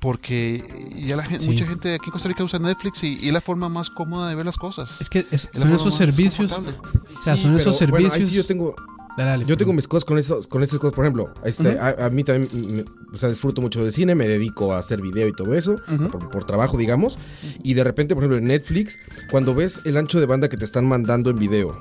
porque 0.01 0.63
ya 1.05 1.15
la 1.15 1.23
gente, 1.23 1.43
Sí. 1.45 1.51
mucha 1.51 1.65
gente 1.67 1.93
aquí 1.93 2.05
en 2.07 2.11
Costa 2.11 2.27
Rica 2.27 2.43
usa 2.43 2.59
Netflix 2.59 3.03
y, 3.03 3.19
y 3.21 3.27
es 3.27 3.33
la 3.33 3.39
forma 3.41 3.69
más 3.69 3.89
cómoda 3.91 4.27
de 4.27 4.35
ver 4.35 4.45
las 4.45 4.57
cosas. 4.57 4.99
Es 4.99 5.09
que 5.09 5.19
es- 5.31 5.45
Es 5.45 5.49
la 5.53 5.61
son 5.61 5.73
esos 5.75 5.95
servicios. 5.95 6.51
O 6.51 7.19
sea, 7.23 7.35
Sí, 7.37 7.43
son 7.43 7.51
pero, 7.51 7.57
esos 7.57 7.79
bueno, 7.89 8.09
servicios. 8.09 8.13
ahí 8.15 8.23
sí 8.25 8.33
yo 8.35 8.45
tengo, 8.45 8.75
Dale, 9.17 9.29
dale, 9.29 9.45
yo 9.45 9.57
tengo 9.57 9.73
mis 9.73 9.87
cosas 9.87 10.05
con, 10.05 10.17
esos, 10.17 10.47
con 10.47 10.63
esas 10.63 10.79
cosas. 10.79 10.95
Por 10.95 11.05
ejemplo, 11.05 11.33
este, 11.43 11.77
a, 11.77 12.05
a 12.05 12.09
mí 12.09 12.23
también, 12.23 12.85
mm, 13.11 13.13
o 13.13 13.17
sea, 13.17 13.29
disfruto 13.29 13.61
mucho 13.61 13.83
de 13.85 13.91
cine, 13.91 14.15
me 14.15 14.25
dedico 14.27 14.73
a 14.73 14.79
hacer 14.79 15.01
video 15.01 15.27
y 15.27 15.33
todo 15.33 15.53
eso, 15.53 15.75
por, 16.11 16.29
por 16.29 16.45
trabajo, 16.45 16.77
digamos. 16.77 17.19
Y 17.61 17.73
de 17.75 17.83
repente, 17.83 18.15
por 18.15 18.23
ejemplo, 18.23 18.37
en 18.37 18.45
Netflix, 18.45 18.97
cuando 19.29 19.53
ves 19.53 19.81
el 19.85 19.97
ancho 19.97 20.19
de 20.19 20.25
banda 20.25 20.47
que 20.49 20.57
te 20.57 20.65
están 20.65 20.85
mandando 20.87 21.29
en 21.29 21.37
video 21.39 21.77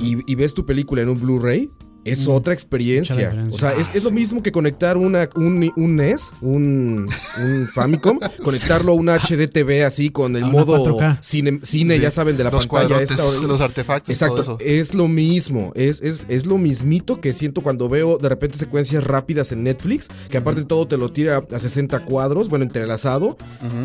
y, 0.00 0.18
y 0.30 0.34
ves 0.34 0.54
tu 0.54 0.64
película 0.66 1.02
en 1.02 1.10
un 1.10 1.20
Blu-ray, 1.20 1.70
es 2.04 2.26
Mm, 2.26 2.30
otra 2.30 2.54
experiencia. 2.54 3.44
O 3.50 3.58
sea, 3.58 3.72
es, 3.72 3.94
es 3.94 4.02
lo 4.04 4.10
mismo 4.10 4.42
que 4.42 4.52
conectar 4.52 4.96
una, 4.96 5.28
un, 5.36 5.70
un 5.76 5.96
NES, 5.96 6.30
un, 6.40 7.08
un 7.38 7.66
Famicom, 7.66 8.18
conectarlo 8.42 8.92
a 8.92 8.94
una 8.94 9.16
HDTV 9.18 9.84
así 9.84 10.10
con 10.10 10.36
el 10.36 10.44
modo 10.44 10.98
4K. 10.98 11.18
cine, 11.20 11.60
cine 11.62 11.96
Sí, 11.96 12.00
ya 12.02 12.10
saben, 12.10 12.36
de 12.36 12.44
la 12.44 12.50
los 12.50 12.66
pantalla 12.66 13.00
esta. 13.02 13.22
los 13.42 13.60
artefactos, 13.60 14.10
Exacto, 14.12 14.42
todo 14.44 14.58
eso. 14.58 14.58
es 14.60 14.94
lo 14.94 15.08
mismo, 15.08 15.72
es, 15.74 16.00
es, 16.02 16.26
es 16.28 16.46
lo 16.46 16.58
mismito 16.58 17.20
que 17.20 17.32
siento 17.32 17.60
cuando 17.62 17.88
veo 17.88 18.18
de 18.18 18.28
repente 18.28 18.58
secuencias 18.58 19.04
rápidas 19.04 19.52
en 19.52 19.62
Netflix, 19.62 20.08
que 20.28 20.36
aparte 20.38 20.60
de 20.62 20.66
todo 20.66 20.86
te 20.86 20.96
lo 20.96 21.10
tira 21.12 21.44
a 21.52 21.58
60 21.58 22.04
cuadros, 22.04 22.48
bueno, 22.48 22.64
entrelazado, 22.64 23.36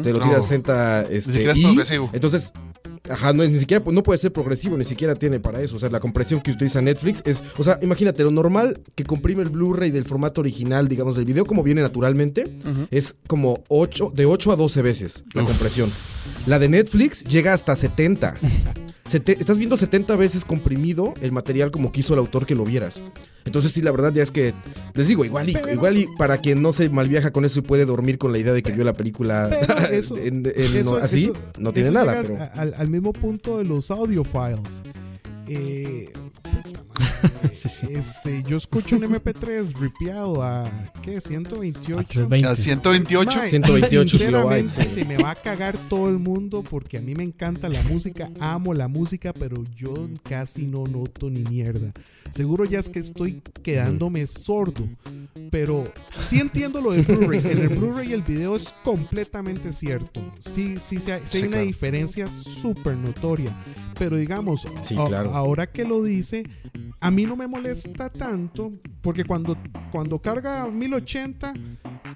te 0.03 0.11
lo 0.11 0.19
No, 0.19 0.25
tira 0.25 0.37
a 0.39 0.41
60 0.41 1.01
este, 1.09 1.51
y 1.55 1.65
entonces 2.13 2.51
Ajá, 3.09 3.33
no, 3.33 3.43
ni 3.43 3.57
siquiera 3.57 3.83
no 3.91 4.03
puede 4.03 4.19
ser 4.19 4.31
progresivo, 4.31 4.77
ni 4.77 4.85
siquiera 4.85 5.15
tiene 5.15 5.39
para 5.39 5.61
eso. 5.61 5.75
O 5.75 5.79
sea, 5.79 5.89
la 5.89 5.99
compresión 5.99 6.41
que 6.41 6.51
utiliza 6.51 6.81
Netflix 6.81 7.21
es. 7.25 7.43
O 7.57 7.63
sea, 7.63 7.79
imagínate, 7.81 8.23
lo 8.23 8.31
normal 8.31 8.81
que 8.95 9.03
comprime 9.03 9.43
el 9.43 9.49
Blu-ray 9.49 9.91
del 9.91 10.05
formato 10.05 10.41
original, 10.41 10.87
digamos, 10.87 11.15
del 11.15 11.25
video, 11.25 11.45
como 11.45 11.63
viene 11.63 11.81
naturalmente, 11.81 12.51
es 12.91 13.15
como 13.27 13.63
8, 13.67 14.13
de 14.15 14.25
8 14.25 14.51
a 14.51 14.55
12 14.55 14.81
veces 14.81 15.23
la 15.33 15.43
compresión. 15.43 15.91
La 16.45 16.59
de 16.59 16.69
Netflix 16.69 17.23
llega 17.23 17.53
hasta 17.53 17.75
70. 17.75 18.35
Estás 19.13 19.57
viendo 19.57 19.75
70 19.77 20.15
veces 20.15 20.45
comprimido 20.45 21.13
el 21.21 21.31
material 21.31 21.71
como 21.71 21.91
quiso 21.91 22.13
el 22.13 22.19
autor 22.19 22.45
que 22.45 22.55
lo 22.55 22.63
vieras. 22.63 23.01
Entonces 23.45 23.71
sí, 23.71 23.81
la 23.81 23.91
verdad 23.91 24.13
ya 24.13 24.21
es 24.23 24.31
que, 24.31 24.53
les 24.93 25.07
digo, 25.07 25.25
igual 25.25 25.49
y, 25.49 25.53
Pero- 25.53 25.71
igual 25.71 25.97
y 25.97 26.07
para 26.17 26.37
quien 26.37 26.61
no 26.61 26.71
se 26.73 26.89
malviaja 26.89 27.31
con 27.31 27.45
eso 27.45 27.59
y 27.59 27.61
puede 27.63 27.85
dormir 27.85 28.17
con 28.17 28.31
la 28.31 28.37
idea 28.37 28.53
de 28.53 28.61
que 28.61 28.71
vio 28.71 28.83
la 28.83 28.93
película 28.93 29.49
eso, 29.91 30.17
en- 30.17 30.45
en- 30.45 30.75
eso- 30.75 30.91
no- 30.97 31.03
así, 31.03 31.25
eso- 31.25 31.33
no 31.57 31.73
tiene 31.73 31.91
nada. 31.91 32.19
Pero... 32.21 32.37
al, 32.53 32.73
al 32.77 32.89
mismo 32.89 33.11
punto 33.13 33.57
de 33.57 33.63
los 33.65 33.89
audio 33.91 34.23
files. 34.23 34.83
Eh, 35.47 36.11
Sí, 37.53 37.67
sí. 37.67 37.87
Este, 37.91 38.43
yo 38.43 38.57
escucho 38.57 38.95
un 38.95 39.01
MP3 39.03 39.73
ripiado 39.77 40.41
a 40.41 40.69
¿qué? 41.01 41.17
A 41.17 41.21
128. 41.21 42.03
320. 42.03 42.47
A 42.47 42.55
128. 42.55 43.31
Mae, 43.37 43.47
128 43.47 44.17
sinceramente, 44.17 44.73
kilobytes. 44.73 44.93
Se 44.93 45.05
me 45.05 45.17
va 45.17 45.31
a 45.31 45.35
cagar 45.35 45.77
todo 45.89 46.09
el 46.09 46.19
mundo 46.19 46.63
porque 46.63 46.97
a 46.97 47.01
mí 47.01 47.15
me 47.15 47.23
encanta 47.23 47.67
la 47.67 47.81
música, 47.83 48.29
amo 48.39 48.73
la 48.73 48.87
música, 48.87 49.33
pero 49.33 49.63
yo 49.75 50.09
casi 50.23 50.67
no 50.67 50.85
noto 50.85 51.29
ni 51.29 51.41
mierda. 51.41 51.91
Seguro 52.31 52.65
ya 52.65 52.79
es 52.79 52.89
que 52.89 52.99
estoy 52.99 53.41
quedándome 53.63 54.25
sordo, 54.27 54.87
pero 55.51 55.91
sí 56.17 56.39
entiendo 56.39 56.81
lo 56.81 56.91
de 56.91 57.01
Blu-ray. 57.03 57.39
En 57.39 57.57
el 57.59 57.69
Blu-ray 57.69 58.13
el 58.13 58.21
video 58.21 58.55
es 58.55 58.69
completamente 58.83 59.71
cierto. 59.71 60.21
Sí, 60.39 60.77
sí, 60.79 60.99
sí 60.99 61.11
hay, 61.11 61.21
sí 61.25 61.37
hay 61.37 61.43
una 61.43 61.51
claro. 61.53 61.65
diferencia 61.67 62.27
súper 62.27 62.95
notoria. 62.95 63.51
Pero 63.97 64.15
digamos, 64.17 64.65
Sí, 64.81 64.95
a- 64.97 65.05
claro. 65.07 65.33
ahora 65.35 65.67
que 65.71 65.83
lo 65.83 66.03
dice, 66.03 66.43
a 67.01 67.11
mí 67.11 67.25
no 67.25 67.35
me 67.35 67.47
molesta 67.47 68.09
tanto 68.09 68.71
porque 69.01 69.25
cuando, 69.25 69.57
cuando 69.91 70.19
carga 70.19 70.67
1080, 70.67 71.53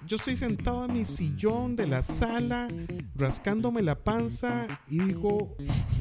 yo 0.05 0.17
estoy 0.17 0.35
sentado 0.35 0.85
en 0.85 0.93
mi 0.93 1.05
sillón 1.05 1.75
de 1.75 1.87
la 1.87 2.03
sala, 2.03 2.67
rascándome 3.15 3.81
la 3.81 3.95
panza 3.95 4.67
y 4.89 4.99
digo, 4.99 5.55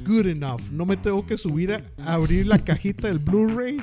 good 0.07 0.27
enough. 0.27 0.63
No 0.71 0.87
me 0.87 0.97
tengo 0.97 1.27
que 1.27 1.37
subir 1.37 1.73
a, 1.73 1.83
abrir 2.15 2.47
la 2.47 2.59
cajita 2.59 3.09
del 3.09 3.19
Blu-ray 3.19 3.79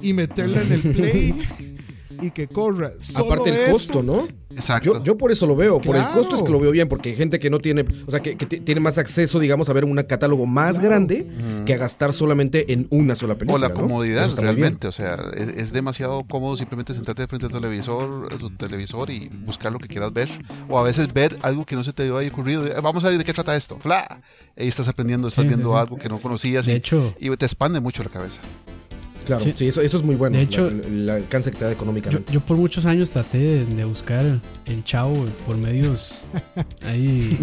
y 0.00 0.12
meterla 0.12 0.62
en 0.62 0.72
el 0.72 0.82
play 0.82 1.34
y 2.20 2.30
que 2.30 2.48
corra. 2.48 2.92
Solo 2.98 3.26
Aparte 3.26 3.50
el 3.50 3.56
eso, 3.56 3.72
costo, 3.72 4.02
¿no? 4.02 4.26
Exacto. 4.50 4.94
Yo, 4.94 5.02
yo 5.02 5.18
por 5.18 5.32
eso 5.32 5.46
lo 5.48 5.56
veo, 5.56 5.80
por 5.80 5.96
el 5.96 6.04
costo 6.08 6.36
es 6.36 6.42
que 6.44 6.52
lo 6.52 6.60
veo 6.60 6.70
bien, 6.70 6.88
porque 6.88 7.08
hay 7.10 7.16
gente 7.16 7.40
que 7.40 7.50
no 7.50 7.58
tiene, 7.58 7.84
o 8.06 8.10
sea, 8.10 8.20
que, 8.20 8.36
que 8.36 8.46
ti- 8.46 8.60
tiene 8.60 8.80
más 8.80 8.98
acceso, 8.98 9.40
digamos, 9.40 9.68
a 9.68 9.72
ver 9.72 9.84
un 9.84 9.96
catálogo 10.04 10.46
más 10.46 10.78
Claro. 10.78 10.90
grande 10.90 11.26
que 11.66 11.74
a 11.74 11.76
gastar 11.76 12.12
solamente 12.12 12.72
en 12.72 12.86
una 12.90 13.16
sola 13.16 13.34
película. 13.34 13.66
O 13.66 13.68
la 13.68 13.74
¿no? 13.74 13.80
comodidad, 13.80 14.30
realmente. 14.36 14.86
O 14.86 14.92
sea, 14.92 15.16
es, 15.36 15.48
es 15.48 15.72
demasiado 15.72 16.22
cómodo 16.24 16.56
simplemente 16.56 16.94
sentarte 16.94 17.26
frente 17.26 17.46
al 17.46 17.52
televisor, 17.52 18.32
a 18.32 18.36
tu 18.38 18.50
televisor 18.50 19.10
y 19.10 19.28
buscar 19.28 19.72
lo 19.72 19.78
que 19.80 19.88
quieras 19.88 20.12
ver. 20.12 20.28
O 20.68 20.78
a 20.78 20.82
veces 20.84 21.12
ver 21.12 21.36
algo 21.42 21.64
que 21.66 21.74
no 21.74 21.82
se 21.82 21.92
te 21.92 22.04
haya 22.04 22.28
ocurrido. 22.32 22.66
Eh, 22.66 22.74
Vamos 22.80 23.02
a 23.04 23.08
ver 23.08 23.18
de 23.18 23.24
qué 23.24 23.32
trata 23.32 23.56
esto. 23.56 23.78
¡Fla! 23.80 24.20
Ahí 24.56 24.68
estás 24.68 24.86
aprendiendo, 24.86 25.26
estás 25.26 25.42
Sí, 25.42 25.48
sí, 25.48 25.54
viendo 25.54 25.70
sí. 25.72 25.76
algo 25.78 25.96
que 25.98 26.08
no 26.08 26.18
conocías 26.20 26.64
De 26.66 26.72
y, 26.72 26.76
hecho, 26.76 27.12
y 27.18 27.28
te 27.36 27.44
expande 27.46 27.80
mucho 27.80 28.04
la 28.04 28.10
cabeza. 28.10 28.40
Claro, 29.24 29.42
Sí. 29.42 29.52
sí, 29.56 29.66
eso, 29.68 29.80
eso 29.80 29.96
es 29.96 30.02
muy 30.02 30.16
bueno. 30.16 30.36
De 30.36 30.42
hecho, 30.42 30.70
la- 30.70 30.86
el 30.86 31.10
alcance 31.10 31.50
que 31.50 31.58
te 31.58 31.64
da 31.64 31.72
económicamente. 31.72 32.32
yo 32.32 32.40
por 32.40 32.56
muchos 32.56 32.84
años 32.84 33.10
traté 33.10 33.38
de, 33.38 33.64
de 33.64 33.84
buscar 33.84 34.40
el 34.66 34.84
chavo 34.84 35.26
por 35.46 35.56
medios 35.56 36.20
ahí 36.86 37.38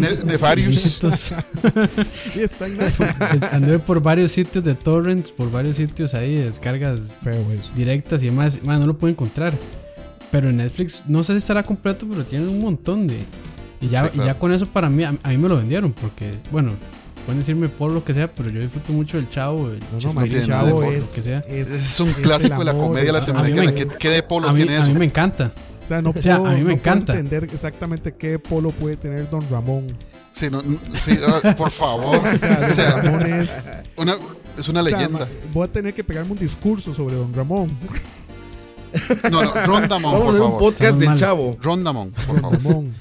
está 2.40 2.66
en 2.66 2.78
Netflix. 2.78 3.14
Anduve 3.52 3.78
por 3.80 4.00
varios 4.02 4.32
sitios 4.32 4.64
de 4.64 4.74
torrents, 4.74 5.30
por 5.30 5.50
varios 5.50 5.76
sitios 5.76 6.14
ahí, 6.14 6.36
de 6.36 6.44
descargas 6.44 7.18
Feo 7.22 7.44
eso. 7.52 7.70
directas 7.74 8.22
y 8.22 8.26
demás. 8.26 8.62
Man, 8.62 8.80
no 8.80 8.86
lo 8.86 8.96
puedo 8.96 9.10
encontrar. 9.10 9.52
Pero 10.30 10.48
en 10.48 10.56
Netflix, 10.56 11.02
no 11.06 11.22
sé 11.24 11.34
si 11.34 11.38
estará 11.38 11.62
completo, 11.62 12.06
pero 12.08 12.24
tiene 12.24 12.48
un 12.48 12.60
montón 12.60 13.06
de. 13.06 13.18
Y 13.80 13.88
ya, 13.88 14.04
Sí, 14.08 14.20
y 14.20 14.24
ya 14.24 14.34
con 14.38 14.52
eso 14.52 14.66
para 14.66 14.88
mí, 14.88 15.04
a, 15.04 15.14
a 15.22 15.28
mí 15.28 15.36
me 15.36 15.48
lo 15.48 15.56
vendieron, 15.58 15.92
porque, 15.92 16.32
bueno, 16.50 16.72
pueden 17.24 17.38
decirme 17.40 17.68
por 17.68 17.90
lo 17.90 18.04
que 18.04 18.14
sea, 18.14 18.30
pero 18.32 18.50
yo 18.50 18.60
disfruto 18.60 18.92
mucho 18.92 19.16
del 19.16 19.28
chavo, 19.30 19.68
el 19.70 19.78
No, 19.80 19.98
no, 20.00 20.14
nada 20.14 20.26
de 20.26 20.40
chavo 20.46 20.82
es, 20.84 21.08
lo 21.08 21.14
que 21.14 21.20
sea. 21.20 21.38
es, 21.48 21.70
Es 21.70 22.00
un 22.00 22.08
es 22.10 22.16
clásico 22.16 22.58
de 22.58 22.64
la 22.64 22.72
comedia 22.74 23.12
latinoamericana. 23.12 23.70
a 23.70 23.74
¿Qué, 23.98 24.08
de 24.08 24.22
polo 24.22 24.48
a 24.48 24.52
mí, 24.52 24.62
tiene 24.62 24.76
a 24.78 24.82
eso? 24.82 24.90
mí 24.90 24.98
me 24.98 25.04
encanta. 25.06 25.52
O 25.82 25.86
sea, 25.86 26.00
no 26.02 26.12
puedo, 26.12 26.22
sea, 26.22 26.36
a 26.36 26.38
mí 26.38 26.46
me 26.46 26.54
no 26.58 26.62
puedo 26.64 26.76
encanta. 26.76 27.12
entender 27.12 27.44
exactamente 27.44 28.14
qué 28.14 28.38
polo 28.38 28.70
puede 28.70 28.96
tener 28.96 29.28
Don 29.28 29.48
Ramón. 29.50 29.96
Sí, 30.32 30.48
no, 30.50 30.62
sí, 30.62 31.18
ah, 31.44 31.54
por 31.56 31.70
favor. 31.70 32.16
O 32.34 32.38
sea, 32.38 32.60
Don 32.60 32.70
O 32.70 32.74
sea, 32.74 32.96
Ramón 33.02 33.22
es. 33.32 33.72
una, 33.96 34.16
es 34.58 34.68
una 34.68 34.82
o 34.82 34.84
sea, 34.86 34.98
leyenda. 34.98 35.28
voy 35.52 35.64
a 35.68 35.72
tener 35.72 35.92
que 35.92 36.04
pegarme 36.04 36.32
un 36.32 36.38
discurso 36.38 36.94
sobre 36.94 37.16
Don 37.16 37.32
Ramón. 37.34 37.76
No, 39.30 39.42
no, 39.42 39.54
Rondamon, 39.66 40.12
Vamos 40.12 40.20
a 40.20 40.24
por 40.24 40.28
hacer 40.28 40.40
un 40.42 40.46
favor. 40.48 40.58
podcast 40.58 40.98
del 40.98 41.08
mal. 41.08 41.16
chavo. 41.18 41.56
Rondamon, 41.62 42.10
por 42.12 42.26
Don 42.26 42.40
favor. 42.40 42.58
Ramón. 42.58 42.94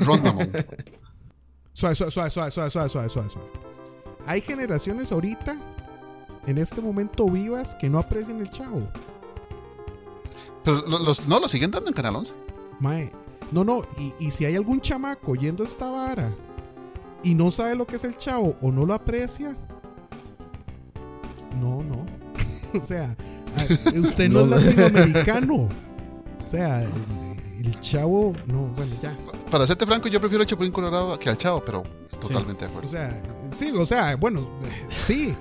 Rondamon. 0.00 0.48
Suave, 1.78 1.94
suave, 1.94 2.10
suave, 2.10 2.30
suave, 2.30 2.50
suave, 2.50 2.70
suave, 2.70 2.88
suave, 2.90 3.08
suave, 3.08 3.30
suave. 3.30 3.46
Hay 4.26 4.40
generaciones 4.40 5.12
ahorita, 5.12 5.56
en 6.46 6.58
este 6.58 6.80
momento 6.80 7.30
vivas, 7.30 7.76
que 7.76 7.88
no 7.88 8.00
aprecian 8.00 8.40
el 8.40 8.50
chavo. 8.50 8.88
Pero 10.64 10.82
lo- 10.88 10.98
los, 10.98 11.26
no, 11.28 11.38
lo 11.38 11.48
siguen 11.48 11.70
dando 11.70 11.88
en 11.88 11.94
Canal 11.94 12.16
11. 12.16 12.32
Mae. 12.80 13.12
No, 13.52 13.62
no, 13.62 13.80
y, 13.96 14.12
y 14.26 14.30
si 14.32 14.44
hay 14.44 14.56
algún 14.56 14.80
chamaco 14.80 15.36
yendo 15.36 15.62
a 15.62 15.66
esta 15.66 15.88
vara 15.88 16.34
y 17.22 17.34
no 17.36 17.50
sabe 17.52 17.76
lo 17.76 17.86
que 17.86 17.94
es 17.96 18.02
el 18.04 18.16
chavo 18.16 18.56
o 18.60 18.72
no 18.72 18.84
lo 18.84 18.92
aprecia, 18.94 19.56
No, 21.60 21.82
no. 21.84 22.04
o 22.78 22.82
sea, 22.82 23.16
usted 23.96 24.28
no, 24.28 24.40
es 24.56 24.64
latinoamericano. 24.76 25.68
O 26.42 26.44
sea, 26.46 26.82
el, 26.82 26.90
el 27.66 27.80
chavo, 27.80 28.32
no, 28.46 28.66
bueno, 28.76 28.96
ya. 29.00 29.16
Para 29.50 29.66
serte 29.66 29.86
franco, 29.86 30.08
yo 30.08 30.20
prefiero 30.20 30.42
el 30.42 30.48
Chapulín 30.48 30.72
Colorado 30.72 31.18
que 31.18 31.28
al 31.30 31.38
Chavo, 31.38 31.62
pero 31.64 31.82
totalmente 32.20 32.64
de 32.64 32.66
O 32.66 32.70
acuerdo. 32.70 32.88
sea, 32.88 33.22
sí, 33.52 33.70
o 33.76 33.86
sea, 33.86 34.16
bueno, 34.16 34.48
eh, 34.64 34.88
sí. 34.90 35.34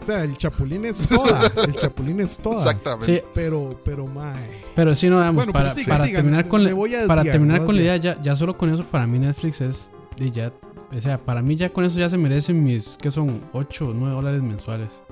O 0.00 0.04
sea, 0.04 0.22
el 0.24 0.36
chapulín 0.36 0.84
es 0.86 1.06
toda. 1.08 1.40
El 1.66 1.74
chapulín 1.74 2.20
es 2.20 2.38
toda. 2.38 2.58
Exactamente. 2.58 3.06
Sí, 3.18 3.22
Pero, 3.34 3.78
pero, 3.84 4.06
mae. 4.06 4.62
pero 4.74 4.94
sí, 4.94 5.08
no, 5.10 5.16
vamos, 5.18 5.34
Bueno, 5.34 5.52
para, 5.52 5.70
siga, 5.74 5.88
para 5.94 6.04
siga, 6.06 6.18
terminar 6.18 6.48
con 6.48 6.64
la, 6.64 6.70
a 6.70 6.74
para 7.06 7.22
desviar, 7.22 7.32
terminar 7.32 7.64
con 7.66 7.74
la 7.74 7.80
a 7.80 7.84
idea, 7.84 7.96
ya, 7.96 8.22
ya 8.22 8.34
solo 8.36 8.56
con 8.56 8.72
eso 8.72 8.84
para 8.84 9.06
mí 9.06 9.18
Netflix 9.18 9.60
es 9.60 9.92
de 10.16 10.30
ya, 10.30 10.52
o 10.96 11.00
sea, 11.00 11.18
para 11.18 11.42
mí 11.42 11.56
ya 11.56 11.70
con 11.70 11.84
eso 11.84 11.98
ya 11.98 12.08
se 12.08 12.16
merecen 12.16 12.64
mis, 12.64 12.96
que 12.96 13.10
son 13.10 13.42
8 13.52 13.88
o 13.88 13.92
9 13.94 14.14
dólares 14.14 14.42
mensuales. 14.42 15.02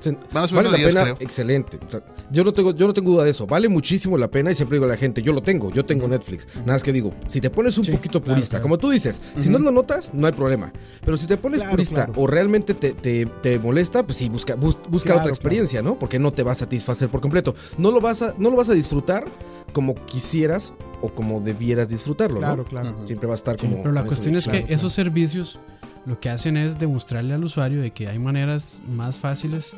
Se- 0.00 0.16
Van 0.32 0.44
a 0.44 0.48
subir 0.48 0.56
Vale 0.64 0.70
la 0.70 0.76
10, 0.78 0.88
pena, 0.88 1.02
creo. 1.02 1.16
excelente. 1.20 1.78
O 1.86 1.90
sea, 1.90 2.02
yo, 2.30 2.42
no 2.44 2.52
tengo, 2.52 2.74
yo 2.74 2.86
no 2.86 2.92
tengo 2.94 3.10
duda 3.12 3.24
de 3.24 3.30
eso. 3.30 3.46
Vale 3.46 3.68
muchísimo 3.68 4.16
la 4.18 4.30
pena 4.30 4.50
y 4.50 4.54
siempre 4.54 4.76
digo 4.76 4.86
a 4.86 4.88
la 4.88 4.96
gente, 4.96 5.22
yo 5.22 5.32
lo 5.32 5.42
tengo, 5.42 5.70
yo 5.72 5.84
tengo 5.84 6.08
Netflix. 6.08 6.46
Nada 6.56 6.72
más 6.72 6.82
que 6.82 6.92
digo, 6.92 7.14
si 7.26 7.40
te 7.40 7.50
pones 7.50 7.76
un 7.78 7.84
Sí, 7.84 7.92
poquito 7.92 8.20
claro, 8.20 8.34
purista, 8.34 8.50
claro. 8.52 8.62
como 8.62 8.78
tú 8.78 8.90
dices, 8.90 9.20
si 9.36 9.48
no 9.48 9.58
lo 9.58 9.70
notas, 9.70 10.12
no 10.14 10.26
hay 10.26 10.32
problema. 10.32 10.72
Pero 11.04 11.16
si 11.16 11.26
te 11.26 11.36
pones 11.36 11.60
Claro, 11.60 11.70
purista 11.72 12.06
claro. 12.06 12.20
o 12.20 12.26
realmente 12.26 12.74
te, 12.74 12.92
te- 12.94 13.26
te 13.26 13.58
molesta, 13.58 14.02
pues 14.04 14.16
sí, 14.18 14.28
busca, 14.28 14.54
bus- 14.54 14.78
busca 14.88 15.08
Claro, 15.08 15.20
otra 15.20 15.30
experiencia, 15.30 15.82
¿no? 15.82 15.98
Porque 15.98 16.18
no 16.18 16.32
te 16.32 16.42
va 16.42 16.52
a 16.52 16.54
satisfacer 16.56 17.08
por 17.10 17.20
completo. 17.20 17.54
No 17.78 17.90
lo 17.90 18.00
vas 18.00 18.22
a, 18.22 18.34
no 18.38 18.50
lo 18.50 18.56
vas 18.56 18.68
a 18.68 18.74
disfrutar 18.74 19.24
como 19.72 19.94
quisieras 20.06 20.74
o 21.02 21.08
como 21.14 21.40
debieras 21.40 21.88
disfrutarlo, 21.88 22.38
Claro, 22.38 22.56
¿no? 22.58 22.64
claro. 22.64 23.06
Siempre 23.06 23.26
va 23.26 23.34
a 23.34 23.36
estar 23.36 23.58
Sí, 23.58 23.66
como... 23.66 23.82
pero 23.82 23.92
la 23.92 24.04
cuestión 24.04 24.36
es 24.36 24.44
claro, 24.44 24.58
que 24.58 24.64
claro. 24.64 24.74
esos 24.76 24.92
servicios 24.92 25.58
lo 26.06 26.18
que 26.20 26.30
hacen 26.30 26.56
es 26.56 26.78
demostrarle 26.78 27.34
al 27.34 27.44
usuario 27.44 27.80
de 27.80 27.90
que 27.92 28.08
hay 28.08 28.18
maneras 28.18 28.80
más 28.96 29.18
fáciles, 29.18 29.72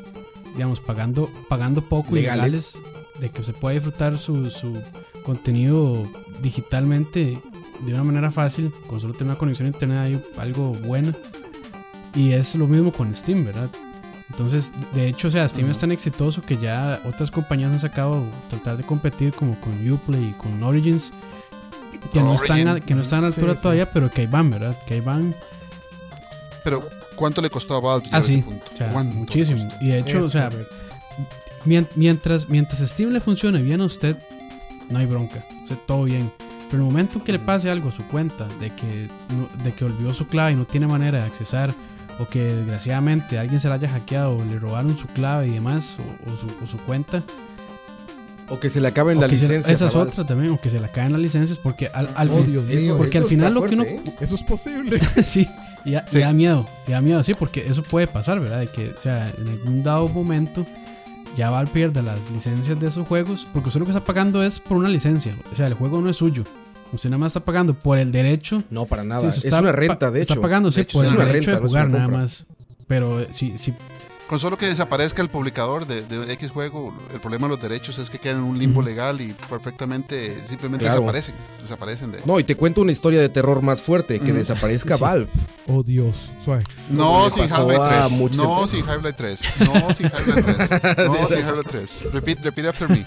digamos, 0.55 0.79
pagando, 0.79 1.29
pagando 1.49 1.81
poco 1.81 2.15
y 2.17 2.21
Legales. 2.21 2.75
legales, 2.75 3.19
de 3.19 3.29
que 3.29 3.43
se 3.43 3.53
pueda 3.53 3.73
disfrutar 3.75 4.17
su, 4.17 4.49
su 4.49 4.81
contenido 5.23 6.07
digitalmente 6.41 7.39
de 7.85 7.93
una 7.93 8.03
manera 8.03 8.31
fácil, 8.31 8.71
con 8.87 8.99
solo 9.01 9.13
tener 9.13 9.31
una 9.31 9.37
conexión 9.37 9.67
a 9.67 9.71
internet 9.71 9.97
ahí 9.99 10.21
algo 10.37 10.69
buena. 10.71 11.13
Y 12.15 12.31
es 12.31 12.55
lo 12.55 12.67
mismo 12.67 12.91
con 12.93 13.15
Steam, 13.15 13.43
¿verdad? 13.45 13.69
Entonces, 14.29 14.71
de 14.93 15.07
hecho, 15.09 15.27
o 15.27 15.31
sea, 15.31 15.47
Steam 15.49 15.69
es 15.69 15.79
tan 15.79 15.91
exitoso 15.91 16.41
que 16.41 16.57
ya 16.57 17.01
otras 17.05 17.29
compañías 17.31 17.71
han 17.71 17.79
sacado 17.79 18.23
tratar 18.49 18.77
de 18.77 18.83
competir 18.83 19.33
como 19.33 19.59
con 19.59 19.73
Uplay 19.91 20.29
y 20.29 20.33
con 20.33 20.61
Origins, 20.63 21.11
que 22.11 22.19
no 22.19 22.33
están 22.35 22.67
a, 22.67 22.79
que 22.79 22.95
no 22.95 23.01
están 23.01 23.19
a 23.19 23.27
la 23.27 23.31
Sí, 23.31 23.39
altura 23.39 23.55
sí. 23.55 23.61
todavía, 23.63 23.91
pero 23.91 24.09
que 24.09 24.21
ahí 24.21 24.27
van, 24.27 24.49
¿verdad? 24.49 24.77
Que 24.87 24.95
ahí 24.95 25.01
van, 25.01 25.35
Pero, 26.63 26.87
¿cuánto 27.15 27.41
le 27.41 27.49
costó 27.49 27.75
a 27.75 27.79
Valve? 27.79 28.07
ah 28.11 28.21
sí, 28.21 28.37
punto? 28.37 28.65
o 28.73 28.75
sea, 28.77 28.89
¿Cuánto 28.91 29.13
le 29.13 29.19
muchísimo. 29.19 29.69
Y 29.81 29.87
de 29.89 29.99
hecho, 29.99 30.19
Es 30.19 30.25
o 30.27 30.31
sea, 30.31 30.49
correcto. 30.49 30.75
mien- 31.65 31.87
mientras, 31.95 32.49
mientras 32.49 32.79
Steam 32.87 33.11
le 33.11 33.19
funcione 33.19 33.61
bien 33.61 33.81
a 33.81 33.85
usted, 33.85 34.15
no 34.89 34.99
hay 34.99 35.05
bronca, 35.05 35.43
o 35.63 35.67
sea, 35.67 35.77
todo 35.85 36.03
bien. 36.05 36.31
Pero 36.69 36.81
en 36.83 36.87
el 36.87 36.93
momento 36.93 37.23
que 37.23 37.31
le 37.33 37.39
pase 37.39 37.69
algo 37.69 37.89
a 37.89 37.91
su 37.91 38.03
cuenta, 38.07 38.47
de 38.59 38.69
que, 38.71 39.07
de 39.63 39.71
que 39.73 39.85
olvidó 39.85 40.13
su 40.13 40.27
clave 40.27 40.53
y 40.53 40.55
no 40.55 40.65
tiene 40.65 40.87
manera 40.87 41.19
de 41.19 41.25
accesar, 41.25 41.73
o 42.19 42.27
que 42.27 42.39
desgraciadamente 42.43 43.37
alguien 43.39 43.59
se 43.59 43.67
la 43.69 43.75
haya 43.75 43.89
hackeado, 43.89 44.37
o 44.37 44.43
le 44.45 44.57
robaron 44.59 44.97
su 44.97 45.07
clave 45.07 45.47
y 45.47 45.51
demás, 45.51 45.97
o, 45.99 46.31
o 46.31 46.37
su, 46.37 46.47
o 46.63 46.67
su 46.67 46.77
cuenta, 46.85 47.21
O 48.49 48.59
que 48.59 48.69
se 48.69 48.81
le 48.81 48.87
acaben 48.89 49.19
las 49.21 49.31
licencias. 49.31 49.69
esa 49.69 49.87
es 49.87 49.95
otra 49.95 50.25
también, 50.25 50.51
o 50.53 50.59
que 50.59 50.69
se 50.69 50.79
la 50.79 50.87
caen 50.89 51.11
las 51.11 51.21
licencias, 51.21 51.57
porque 51.57 51.87
al, 51.93 52.09
al 52.15 52.29
Oh, 52.29 52.37
fin- 52.37 52.47
Dios 52.51 52.65
Eso- 52.69 52.85
mío. 52.87 52.97
porque 52.97 53.17
al 53.19 53.23
final 53.25 53.53
lo 53.53 53.65
que 53.65 53.75
uno- 53.75 53.83
fuerte, 53.85 54.09
¿eh? 54.09 54.15
Eso 54.21 54.35
es 54.35 54.43
posible. 54.43 54.99
sí, 55.23 55.47
y 55.85 55.91
da, 55.91 56.05
y 56.09 56.13
Sí. 56.13 56.19
da 56.19 56.33
miedo, 56.33 56.67
y 56.87 56.91
da 56.91 57.01
miedo, 57.01 57.23
sí, 57.23 57.33
porque 57.33 57.65
eso 57.67 57.83
puede 57.83 58.07
pasar, 58.07 58.39
¿verdad? 58.39 58.59
De 58.59 58.67
que, 58.67 58.89
o 58.97 59.01
sea, 59.01 59.31
en 59.37 59.47
algún 59.47 59.83
dado 59.83 60.07
momento 60.07 60.65
ya 61.35 61.49
Valve 61.49 61.71
pierde 61.71 62.01
las 62.03 62.29
licencias 62.31 62.79
de 62.79 62.87
esos 62.87 63.07
juegos, 63.07 63.47
porque 63.53 63.69
usted 63.69 63.79
lo 63.79 63.85
que 63.85 63.91
está 63.91 64.03
pagando 64.03 64.43
es 64.43 64.59
por 64.59 64.77
una 64.77 64.89
licencia, 64.89 65.35
o 65.51 65.55
sea, 65.55 65.67
el 65.67 65.73
juego 65.73 65.99
no 66.01 66.09
es 66.09 66.17
suyo. 66.17 66.43
Usted 66.91 67.09
nada 67.09 67.17
más 67.17 67.31
está 67.31 67.39
pagando 67.39 67.73
por 67.73 67.97
el 67.97 68.11
derecho. 68.11 68.61
No, 68.69 68.85
para 68.85 69.03
nada. 69.03 69.31
Sí, 69.31 69.47
es 69.47 69.53
una 69.53 69.71
renta, 69.71 70.11
de 70.11 70.21
hecho. 70.21 70.33
Está 70.33 70.41
pagando, 70.43 70.71
sí, 70.71 70.81
hecho, 70.81 70.99
por 70.99 71.05
el 71.07 71.11
derecho 71.15 71.49
renta, 71.49 71.59
de 71.61 71.67
jugar 71.67 71.89
nada 71.89 72.07
más. 72.07 72.45
Pero 72.85 73.25
si, 73.31 73.57
si 73.57 73.73
Con 74.33 74.39
solo 74.39 74.57
que 74.57 74.65
desaparezca 74.65 75.21
el 75.21 75.29
publicador 75.29 75.85
de, 75.85 76.01
de 76.01 76.33
X 76.33 76.49
juego, 76.49 76.91
el 77.13 77.19
problema 77.19 77.45
de 77.45 77.51
los 77.51 77.61
derechos 77.61 77.99
es 77.99 78.09
que 78.09 78.17
quedan 78.17 78.37
en 78.37 78.43
un 78.45 78.57
limbo 78.57 78.81
legal 78.81 79.21
y 79.21 79.31
perfectamente 79.47 80.35
simplemente 80.47 80.85
Claro. 80.85 81.01
desaparecen. 81.01 81.35
Desaparecen 81.61 82.11
de. 82.13 82.19
No, 82.25 82.39
y 82.39 82.43
te 82.43 82.55
cuento 82.55 82.81
una 82.81 82.91
historia 82.91 83.21
de 83.21 83.29
terror 83.29 83.61
más 83.61 83.83
fuerte, 83.83 84.19
que 84.19 84.33
Mm. 84.33 84.37
desaparezca 84.37 84.95
Sí. 84.97 85.03
Valve. 85.03 85.27
Oh, 85.67 85.83
Dios. 85.83 86.31
Suave. 86.43 86.63
No 86.89 87.29
sin 87.29 87.43
Half-Life 87.43 87.79
a 87.83 88.07
3. 88.07 88.11
muchos 88.17 88.37
No 88.37 88.67
sin 88.67 88.89
Half-Life 88.89 89.13
3. 89.15 89.39
No 89.59 89.93
sin 89.93 90.05
Half-Life 90.07 90.43
3. 90.81 90.97
No 91.07 91.29
sin 91.29 91.43
Half-Life 91.45 91.69
3. 91.69 92.11
Repeat, 92.13 92.39
repeat 92.39 92.67
after 92.69 92.89
me. 92.89 93.05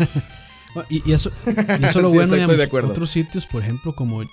y, 0.88 1.10
y 1.10 1.12
eso, 1.12 1.32
y 1.44 1.84
eso 1.86 2.00
lo 2.02 2.10
Sí, 2.10 2.14
bueno, 2.18 2.34
digamos, 2.34 2.56
de 2.56 2.62
acuerdo. 2.62 2.90
otros 2.90 3.10
sitios, 3.10 3.46
por 3.48 3.64
ejemplo, 3.64 3.96
como 3.96 4.22
eh, 4.22 4.28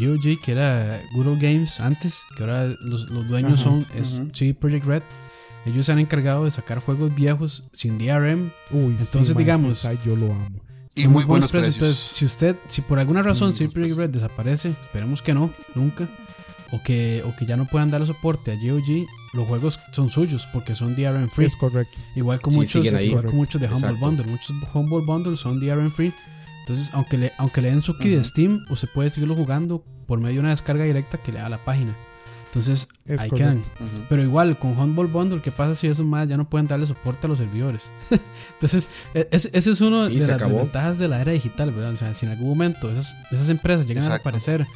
GOG, 0.00 0.40
que 0.42 0.52
era 0.52 1.02
Good 1.12 1.26
Old 1.26 1.42
Games 1.42 1.78
antes, 1.78 2.14
que 2.38 2.42
ahora 2.44 2.64
los, 2.84 3.10
los 3.10 3.28
dueños 3.28 3.60
Ajá, 3.60 3.64
son 3.64 3.86
es 3.94 4.14
ujú. 4.14 4.30
CD 4.32 4.54
Projekt 4.54 4.86
Red. 4.86 5.02
Ellos 5.66 5.86
se 5.86 5.92
han 5.92 5.98
encargado 5.98 6.44
de 6.44 6.50
sacar 6.50 6.80
juegos 6.80 7.14
viejos 7.14 7.64
sin 7.72 7.98
DRM 7.98 8.50
Uy, 8.70 8.92
Entonces, 8.98 9.28
sí, 9.28 9.34
digamos- 9.36 9.82
yo 10.04 10.16
lo 10.16 10.26
amo. 10.26 10.60
Y 10.94 11.04
a 11.04 11.08
muy 11.08 11.24
buenos 11.24 11.50
precios. 11.50 11.74
Entonces, 11.74 11.98
si 11.98 12.24
usted, 12.24 12.56
si 12.66 12.80
por 12.80 12.98
alguna 12.98 13.22
razón 13.22 13.52
Projekt 13.52 13.96
Red 13.96 14.10
desaparece, 14.10 14.70
esperemos 14.70 15.22
que 15.22 15.32
no, 15.32 15.50
nunca, 15.74 16.08
o 16.72 16.82
que, 16.82 17.22
o 17.24 17.36
que 17.36 17.46
ya 17.46 17.56
no 17.56 17.66
puedan 17.66 17.90
darle 17.90 18.06
soporte 18.06 18.52
a 18.52 18.56
GOG, 18.56 19.06
los 19.32 19.46
juegos 19.46 19.78
son 19.92 20.10
suyos 20.10 20.46
porque 20.52 20.74
son 20.74 20.96
DRM 20.96 21.28
free. 21.28 21.46
Es 21.46 21.56
correcto. 21.56 22.00
Igual 22.16 22.40
como 22.40 22.62
Sí, 22.62 22.78
muchos, 22.78 23.02
igual 23.02 23.24
como 23.26 23.38
muchos 23.38 23.60
de 23.60 23.68
Humble 23.68 23.80
Exacto. 23.90 24.06
Bundle. 24.06 24.26
Muchos 24.26 24.56
Humble 24.74 25.00
Bundle 25.06 25.36
son 25.36 25.60
DRM 25.60 25.90
free. 25.90 26.12
Entonces, 26.60 26.90
aunque 26.92 27.16
le, 27.16 27.32
aunque 27.38 27.62
le 27.62 27.70
den 27.70 27.80
su 27.80 27.96
key 27.96 28.10
de. 28.10 28.24
Steam, 28.24 28.58
usted 28.68 28.88
puede 28.92 29.10
seguirlo 29.10 29.34
jugando 29.34 29.82
por 30.06 30.20
medio 30.20 30.34
de 30.34 30.40
una 30.40 30.50
descarga 30.50 30.84
directa 30.84 31.16
que 31.18 31.32
le 31.32 31.38
da 31.38 31.46
a 31.46 31.50
la 31.50 31.58
página. 31.58 31.94
Entonces, 32.48 32.88
Es 33.06 33.20
ahí 33.22 33.30
quedan. 33.30 33.62
Pero 34.08 34.22
igual, 34.22 34.58
con 34.58 34.78
Humble 34.78 35.04
Bundle, 35.04 35.40
¿qué 35.42 35.50
pasa 35.50 35.74
si 35.74 35.86
esos 35.86 36.04
más 36.06 36.26
ya 36.28 36.36
no 36.38 36.48
pueden 36.48 36.66
darle 36.66 36.86
soporte 36.86 37.26
a 37.26 37.28
los 37.28 37.38
servidores? 37.38 37.82
Entonces, 38.54 38.88
e- 39.14 39.28
ese, 39.30 39.50
es 39.56 39.80
uno 39.82 40.06
Sí, 40.06 40.14
de 40.14 40.26
las 40.26 40.36
acabó. 40.36 40.54
desventajas 40.54 40.98
de 40.98 41.08
la 41.08 41.20
era 41.20 41.32
digital, 41.32 41.70
¿verdad? 41.72 41.92
O 41.92 41.96
sea, 41.96 42.14
si 42.14 42.24
en 42.26 42.32
algún 42.32 42.48
momento 42.48 42.90
esas, 42.90 43.14
esas 43.30 43.50
empresas 43.50 43.86
llegan 43.86 44.04
a 44.04 44.08
desaparecer 44.08 44.66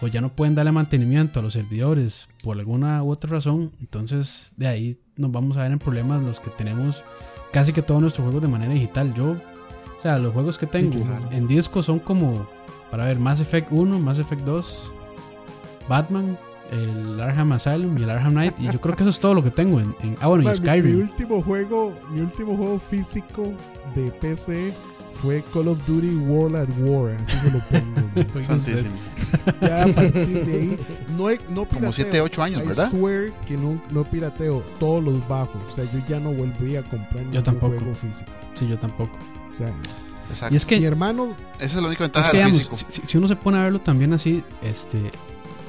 o 0.00 0.08
ya 0.08 0.20
no 0.20 0.30
pueden 0.30 0.56
darle 0.56 0.72
mantenimiento 0.72 1.38
a 1.38 1.42
los 1.44 1.52
servidores 1.52 2.28
por 2.42 2.58
alguna 2.58 3.02
u 3.04 3.10
otra 3.12 3.30
razón, 3.30 3.70
entonces 3.80 4.52
de 4.56 4.66
ahí 4.66 4.98
nos 5.16 5.30
vamos 5.30 5.56
a 5.56 5.62
ver 5.62 5.70
en 5.70 5.78
problemas 5.78 6.20
los 6.24 6.40
que 6.40 6.50
tenemos 6.50 7.04
casi 7.52 7.72
que 7.72 7.82
todos 7.82 8.00
nuestros 8.00 8.24
juegos 8.24 8.42
de 8.42 8.48
manera 8.48 8.72
digital. 8.74 9.14
Yo, 9.14 9.30
o 9.32 10.02
sea, 10.02 10.18
los 10.18 10.32
juegos 10.32 10.58
que 10.58 10.66
tengo 10.66 11.04
Claro. 11.04 11.28
en 11.30 11.46
disco 11.46 11.84
son 11.84 12.00
como, 12.00 12.48
para 12.90 13.04
ver, 13.06 13.20
Mass 13.20 13.40
Effect 13.40 13.68
1, 13.70 14.00
Mass 14.00 14.18
Effect 14.18 14.42
2, 14.42 14.92
Batman, 15.88 16.36
el 16.70 17.20
Arkham 17.20 17.52
Asylum 17.52 17.96
y 17.98 18.02
el 18.04 18.10
Arkham 18.10 18.32
Knight. 18.32 18.54
Y 18.60 18.64
yo 18.70 18.80
creo 18.80 18.96
que 18.96 19.02
eso 19.02 19.10
es 19.10 19.18
todo 19.20 19.34
lo 19.34 19.42
que 19.44 19.50
tengo 19.50 19.80
en. 19.80 19.94
en- 20.02 20.16
ah, 20.20 20.28
bueno, 20.28 20.42
y 20.42 20.46
Mae, 20.46 20.54
mi, 20.54 20.60
mi 20.60 20.66
Skyrim. 20.66 21.00
último 21.00 21.42
juego, 21.42 21.92
mi 22.10 22.20
último 22.20 22.56
juego 22.56 22.78
físico 22.78 23.52
de 23.94 24.10
PC 24.12 24.72
fue 25.20 25.44
Call 25.52 25.68
of 25.68 25.78
Duty 25.86 26.16
World 26.16 26.56
at 26.56 26.68
War, 26.80 27.12
así 27.22 27.38
se 27.38 27.50
lo 27.52 27.58
pongo. 27.60 28.42
ya 29.60 29.84
a 29.84 29.88
partir 29.88 30.44
de 30.44 30.52
ahí 30.52 30.78
no, 31.16 31.30
he- 31.30 31.38
no 31.48 31.64
pirateo. 31.64 31.80
Como 31.80 31.92
7, 31.92 32.20
8 32.20 32.42
años, 32.42 32.62
I 32.62 32.66
¿verdad? 32.66 32.90
swear 32.90 33.32
que 33.46 33.56
no, 33.56 33.80
no 33.90 34.04
pirateo 34.04 34.60
todos 34.78 35.02
los 35.02 35.26
bajos. 35.28 35.62
O 35.66 35.70
sea, 35.70 35.84
yo 35.84 36.00
ya 36.08 36.18
no 36.20 36.32
volví 36.32 36.76
a 36.76 36.82
comprar 36.82 37.24
ningún 37.24 37.42
tampoco. 37.42 37.76
juego 37.78 37.94
físico. 37.94 38.30
Sí, 38.54 38.68
yo 38.68 38.78
tampoco. 38.78 39.16
O 39.52 39.54
sea, 39.54 39.70
Exacto. 40.30 40.54
Y 40.54 40.56
es 40.56 40.64
que, 40.66 40.78
mi 40.78 40.86
hermano, 40.86 41.36
Esa 41.56 41.64
es 41.66 41.74
la 41.74 41.88
única 41.88 42.04
es 42.04 42.12
ventaja 42.12 42.30
que 42.30 42.38
del 42.38 42.52
digamos, 42.52 42.84
si- 42.88 43.02
si 43.04 43.18
uno 43.18 43.28
se 43.28 43.36
pone 43.36 43.58
a 43.58 43.64
verlo 43.64 43.80
también 43.80 44.12
así, 44.14 44.42
este, 44.62 45.10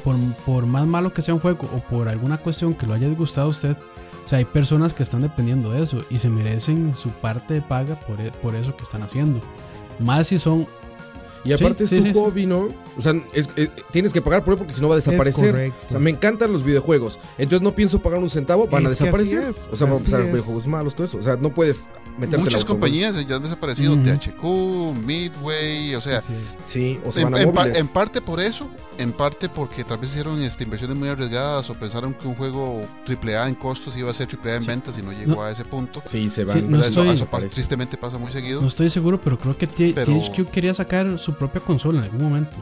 por, 0.04 0.16
por 0.45 0.66
más 0.66 0.86
malo 0.88 1.14
que 1.14 1.22
sea 1.22 1.34
un 1.34 1.39
juego 1.39 1.68
o 1.74 1.80
por 1.80 2.10
alguna 2.10 2.38
cuestión 2.38 2.74
que 2.74 2.86
lo 2.88 2.93
haya 2.93 3.08
disgustado 3.08 3.47
a 3.47 3.49
usted, 3.51 3.78
o 4.24 4.28
sea, 4.28 4.38
hay 4.39 4.45
personas 4.45 4.93
que 4.93 5.04
están 5.04 5.22
dependiendo 5.22 5.72
de 5.72 5.84
eso 5.84 6.04
y 6.10 6.20
se 6.20 6.30
merecen 6.30 6.93
su 6.95 7.10
parte 7.10 7.56
de 7.56 7.62
paga 7.62 7.99
por, 7.99 8.20
e- 8.22 8.32
por 8.32 8.56
eso 8.56 8.76
que 8.76 8.84
están 8.84 9.04
haciendo. 9.04 9.41
Más 9.99 10.28
si 10.28 10.39
son 10.39 10.68
Y 11.45 11.51
aparte 11.51 11.86
Sí, 11.86 11.95
es 11.97 12.04
sí, 12.04 12.14
tu 12.14 12.14
sí, 12.20 12.24
hobby, 12.26 12.45
¿no? 12.45 12.70
O 12.97 13.01
sea, 13.01 13.12
es- 13.34 13.49
es- 13.58 13.70
tienes 13.91 14.14
que 14.14 14.22
pagar 14.22 14.45
por 14.45 14.54
él 14.54 14.58
porque 14.60 14.72
si 14.74 14.80
no 14.80 14.88
va 14.88 14.95
a 14.95 14.99
es 14.99 15.04
desaparecer. 15.04 15.74
O 15.88 15.89
sea, 15.89 15.99
me 15.99 16.10
encantan 16.10 16.54
los 16.54 16.64
videojuegos. 16.64 17.20
Entonces 17.38 17.62
no 17.62 17.76
pienso 17.76 18.01
pagar 18.01 18.20
un 18.20 18.30
centavo, 18.30 18.66
van 18.68 18.86
a 18.86 18.89
Es 18.89 18.95
que 18.97 19.04
desaparecer. 19.04 19.39
así 19.39 19.49
es, 19.49 19.70
o 19.70 19.76
sea, 19.76 19.88
van 19.88 19.97
a 19.97 19.99
pasar 19.99 20.24
videojuegos 20.24 20.68
malos, 20.68 20.95
todo 20.95 21.06
eso. 21.06 21.18
O 21.18 21.22
sea, 21.24 21.36
no 21.36 21.49
puedes 21.49 21.89
meterte 22.18 22.38
en 22.38 22.43
Muchas 22.43 22.62
la 22.62 22.68
compañías 22.68 23.28
ya 23.28 23.36
han 23.36 23.43
desaparecido. 23.43 23.91
Ujú. 23.93 24.04
THQ, 24.06 24.93
Midway, 25.06 25.95
o 25.95 26.01
sea, 26.01 26.22
Sí, 26.22 26.28
sí. 26.30 26.43
Sí, 26.66 26.99
o 27.06 27.12
se 27.12 27.20
en, 27.20 27.26
van 27.26 27.34
a 27.58 27.68
en 27.68 27.76
en 27.76 27.88
parte 27.89 28.22
por 28.22 28.39
eso, 28.39 28.70
en 28.98 29.12
parte 29.14 29.50
porque 29.50 29.84
tal 29.84 29.98
vez 29.98 30.12
hicieron 30.12 30.41
este, 30.41 30.64
inversiones 30.64 30.98
muy 30.98 31.10
arriesgadas 31.10 31.70
o 31.70 31.74
pensaron 31.76 32.14
que 32.14 32.28
un 32.28 32.36
juego 32.36 32.86
AAA 33.08 33.50
en 33.50 33.56
costos 33.56 33.96
iba 33.98 34.12
a 34.12 34.14
ser 34.14 34.28
AAA 34.28 34.56
en 34.56 34.62
Sí. 34.62 34.68
ventas 34.68 34.98
y 34.98 35.02
no 35.02 35.12
llegó 35.12 35.36
No. 35.36 35.44
a 35.44 35.52
ese 35.52 35.66
punto. 35.66 36.02
Sí, 36.06 36.30
se 36.30 36.41
Sí, 36.41 36.48
van. 36.48 36.70
no 36.72 36.78
Eso- 36.80 36.88
estoy- 36.89 37.10
eso 37.10 37.26
Parece. 37.26 37.56
tristemente 37.56 37.98
pasa 37.98 38.18
muy 38.18 38.32
seguido. 38.32 38.62
No 38.62 38.68
estoy 38.68 38.89
seguro, 38.89 39.20
pero 39.22 39.38
creo 39.38 39.58
que 39.58 39.68
Pero- 39.68 40.06
THQ 40.06 40.46
quería 40.52 40.74
sacar 40.74 41.18
su 41.18 41.34
propia 41.34 41.62
consola 41.62 42.00
en 42.00 42.06
algún 42.06 42.24
momento. 42.24 42.58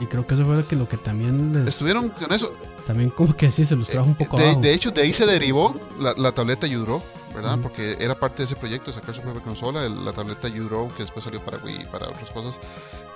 Y 0.00 0.06
creo 0.06 0.24
que 0.26 0.34
eso 0.34 0.44
fue 0.44 0.54
lo 0.54 0.66
que, 0.66 0.76
lo 0.76 0.88
que 0.88 0.96
también 0.96 1.52
les, 1.52 1.66
Estuvieron 1.74 2.08
con 2.10 2.32
eso. 2.32 2.52
también 2.86 3.10
como 3.10 3.34
que 3.36 3.50
sí 3.50 3.64
se 3.64 3.74
los 3.74 3.88
trajo 3.88 4.06
un 4.06 4.14
poco 4.14 4.36
de, 4.36 4.44
abajo. 4.44 4.60
de 4.60 4.72
hecho, 4.72 4.90
de 4.92 5.02
ahí 5.02 5.12
se 5.12 5.26
derivó 5.26 5.74
la, 6.00 6.14
la 6.16 6.30
tableta 6.30 6.68
Yudro, 6.68 7.02
¿verdad? 7.34 7.58
Porque 7.60 7.96
era 7.98 8.18
parte 8.18 8.42
de 8.42 8.46
ese 8.46 8.54
proyecto, 8.54 8.92
sacar 8.92 9.14
su 9.16 9.22
propia 9.22 9.42
consola, 9.42 9.84
el- 9.84 10.04
la 10.04 10.12
tableta 10.12 10.46
Euro, 10.48 10.88
que 10.96 11.02
después 11.02 11.24
salió 11.24 11.40
para 11.44 11.58
Wii 11.58 11.80
y 11.82 11.84
para 11.86 12.06
otras 12.08 12.30
cosas. 12.30 12.54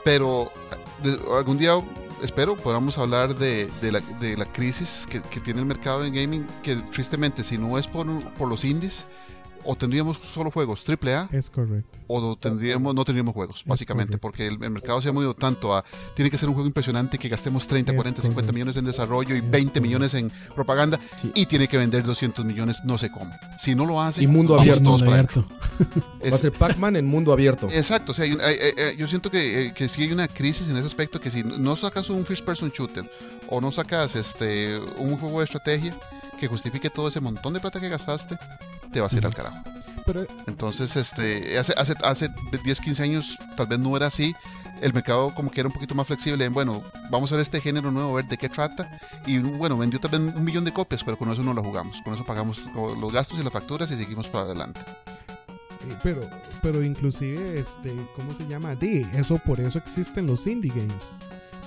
Pero 0.05 0.51
de- 1.05 1.19
algún 1.37 1.57
día, 1.57 1.75
espero, 2.23 2.57
podamos 2.57 2.99
hablar 2.99 3.37
de, 3.37 3.69
de 3.81 3.93
la, 3.93 4.01
de 4.21 4.37
la 4.37 4.47
crisis 4.47 5.07
que, 5.11 5.21
tiene 5.41 5.61
el 5.61 5.67
mercado 5.67 6.05
en 6.05 6.15
gaming, 6.15 6.47
que 6.63 6.77
tristemente, 6.77 7.45
si 7.45 7.59
no 7.59 7.79
es 7.79 7.87
por, 7.87 8.07
por 8.35 8.49
los 8.49 8.65
indies, 8.65 9.07
o 9.65 9.77
tendríamos 9.77 10.19
solo 10.35 10.51
juegos 10.51 10.83
AAA, 10.87 11.29
Es 11.33 11.51
correcto. 11.51 11.99
o 12.09 12.21
no 12.21 12.37
tendríamos, 12.37 12.95
no 12.95 13.05
tendríamos 13.05 13.35
juegos, 13.35 13.63
básicamente, 13.67 14.19
porque 14.19 14.47
el, 14.47 14.63
el 14.63 14.71
mercado 14.71 15.01
se 15.03 15.09
ha 15.09 15.13
movido 15.13 15.35
tanto 15.35 15.75
a, 15.75 15.85
tiene 16.15 16.31
que 16.31 16.39
ser 16.39 16.49
un 16.49 16.55
juego 16.55 16.67
impresionante 16.67 17.19
que 17.19 17.29
gastemos 17.29 17.67
30, 17.67 17.93
Es 17.93 17.97
40, 17.97 18.23
50 18.23 18.35
correcto. 18.35 18.53
millones 18.53 18.77
en 18.77 18.85
desarrollo 18.85 19.35
y 19.35 19.39
Es 19.39 19.43
20 19.51 19.57
correcto. 19.59 19.81
millones 19.83 20.15
en 20.15 20.31
propaganda, 20.55 20.99
Sí. 21.21 21.31
y 21.35 21.47
tiene 21.47 21.69
que 21.69 21.77
vender 21.79 22.03
200 22.05 22.45
millones, 22.45 22.79
no 22.85 22.99
sé 22.99 23.11
cómo. 23.11 23.31
Si 23.61 23.75
no 23.75 23.87
lo 23.87 24.01
hace, 24.01 24.23
Y 24.23 24.27
mundo 24.27 24.59
abierto. 24.59 24.83
Mundo 24.83 25.11
abierto. 25.11 25.45
Es- 26.21 26.33
Va 26.33 26.37
a 26.37 26.39
ser 26.39 26.53
Pac-Man 26.53 26.97
en 26.97 27.07
mundo 27.07 27.33
abierto. 27.33 27.69
Exacto, 27.71 28.13
o 28.13 28.15
sea, 28.15 28.25
hay 28.25 28.33
un- 28.33 28.41
hay- 28.41 28.57
hay- 28.59 28.85
hay- 28.85 28.97
yo 28.97 29.07
siento 29.09 29.31
que, 29.31 29.67
eh, 29.69 29.73
que 29.75 29.89
sí 29.89 30.03
hay 30.03 30.13
una 30.13 30.29
crisis 30.29 30.69
en 30.69 30.77
ese 30.77 30.87
aspecto, 30.87 31.21
que 31.21 31.31
si 31.31 31.43
no 31.43 31.77
sacas 31.77 32.11
un 32.11 32.25
first 32.27 32.45
person 32.45 32.71
shooter 32.71 33.05
o 33.49 33.61
no 33.61 33.73
sacas 33.73 34.17
este 34.17 34.79
un 34.99 35.17
juego 35.19 35.39
de 35.41 35.45
estrategia 35.45 35.95
que 36.39 36.49
justifique 36.49 36.91
todo 36.91 37.09
ese 37.09 37.21
montón 37.21 37.53
de 37.55 37.61
plata 37.61 37.79
que 37.81 37.89
gastaste, 37.89 38.37
te 38.93 39.01
vas 39.01 39.13
a 39.13 39.17
ir 39.17 39.27
al 39.27 39.35
carajo. 39.35 39.57
Pero 40.05 40.25
Entonces, 40.47 40.97
este, 40.97 41.59
hace, 41.59 41.73
hace, 41.77 41.95
hace 42.03 42.29
10, 42.65 42.81
15 42.81 43.03
años 43.03 43.39
tal 43.57 43.67
vez 43.67 43.79
no 43.79 43.97
era 43.97 44.07
así. 44.07 44.35
El 44.81 44.93
mercado 44.93 45.33
como 45.33 45.51
que 45.51 45.61
era 45.61 45.69
un 45.69 45.73
poquito 45.73 45.95
más 45.95 46.09
flexible 46.09 46.45
en, 46.45 46.53
bueno, 46.53 46.83
vamos 47.09 47.31
a 47.31 47.37
ver 47.37 47.43
este 47.43 47.61
género 47.61 47.93
nuevo, 47.93 48.11
a 48.11 48.17
ver 48.17 48.27
de 48.27 48.37
qué 48.37 48.49
trata. 48.49 49.01
Y 49.27 49.39
bueno, 49.39 49.79
vendió 49.79 50.01
tal 50.01 50.11
vez 50.11 50.21
un 50.21 50.45
millón 50.45 50.65
de 50.65 50.73
copias, 50.73 51.05
pero 51.05 51.17
con 51.17 51.31
eso 51.31 51.43
no 51.43 51.55
lo 51.55 51.63
jugamos. 51.63 52.01
Con 52.03 52.15
eso 52.15 52.25
pagamos 52.25 52.61
los 52.75 53.13
gastos 53.13 53.39
y 53.39 53.45
las 53.45 53.53
facturas 53.53 53.91
y 53.93 53.97
seguimos 53.97 54.27
para 54.27 54.45
adelante. 54.45 54.81
Eh, 55.89 55.97
pero 56.03 56.29
pero 56.63 56.83
inclusive 56.83 57.59
este 57.59 57.95
cómo 58.15 58.35
se 58.35 58.47
llama 58.47 58.77
eso 58.81 59.39
por 59.39 59.59
eso 59.59 59.79
existen 59.79 60.27
los 60.29 60.47
indie 60.47 60.71
games 60.71 61.13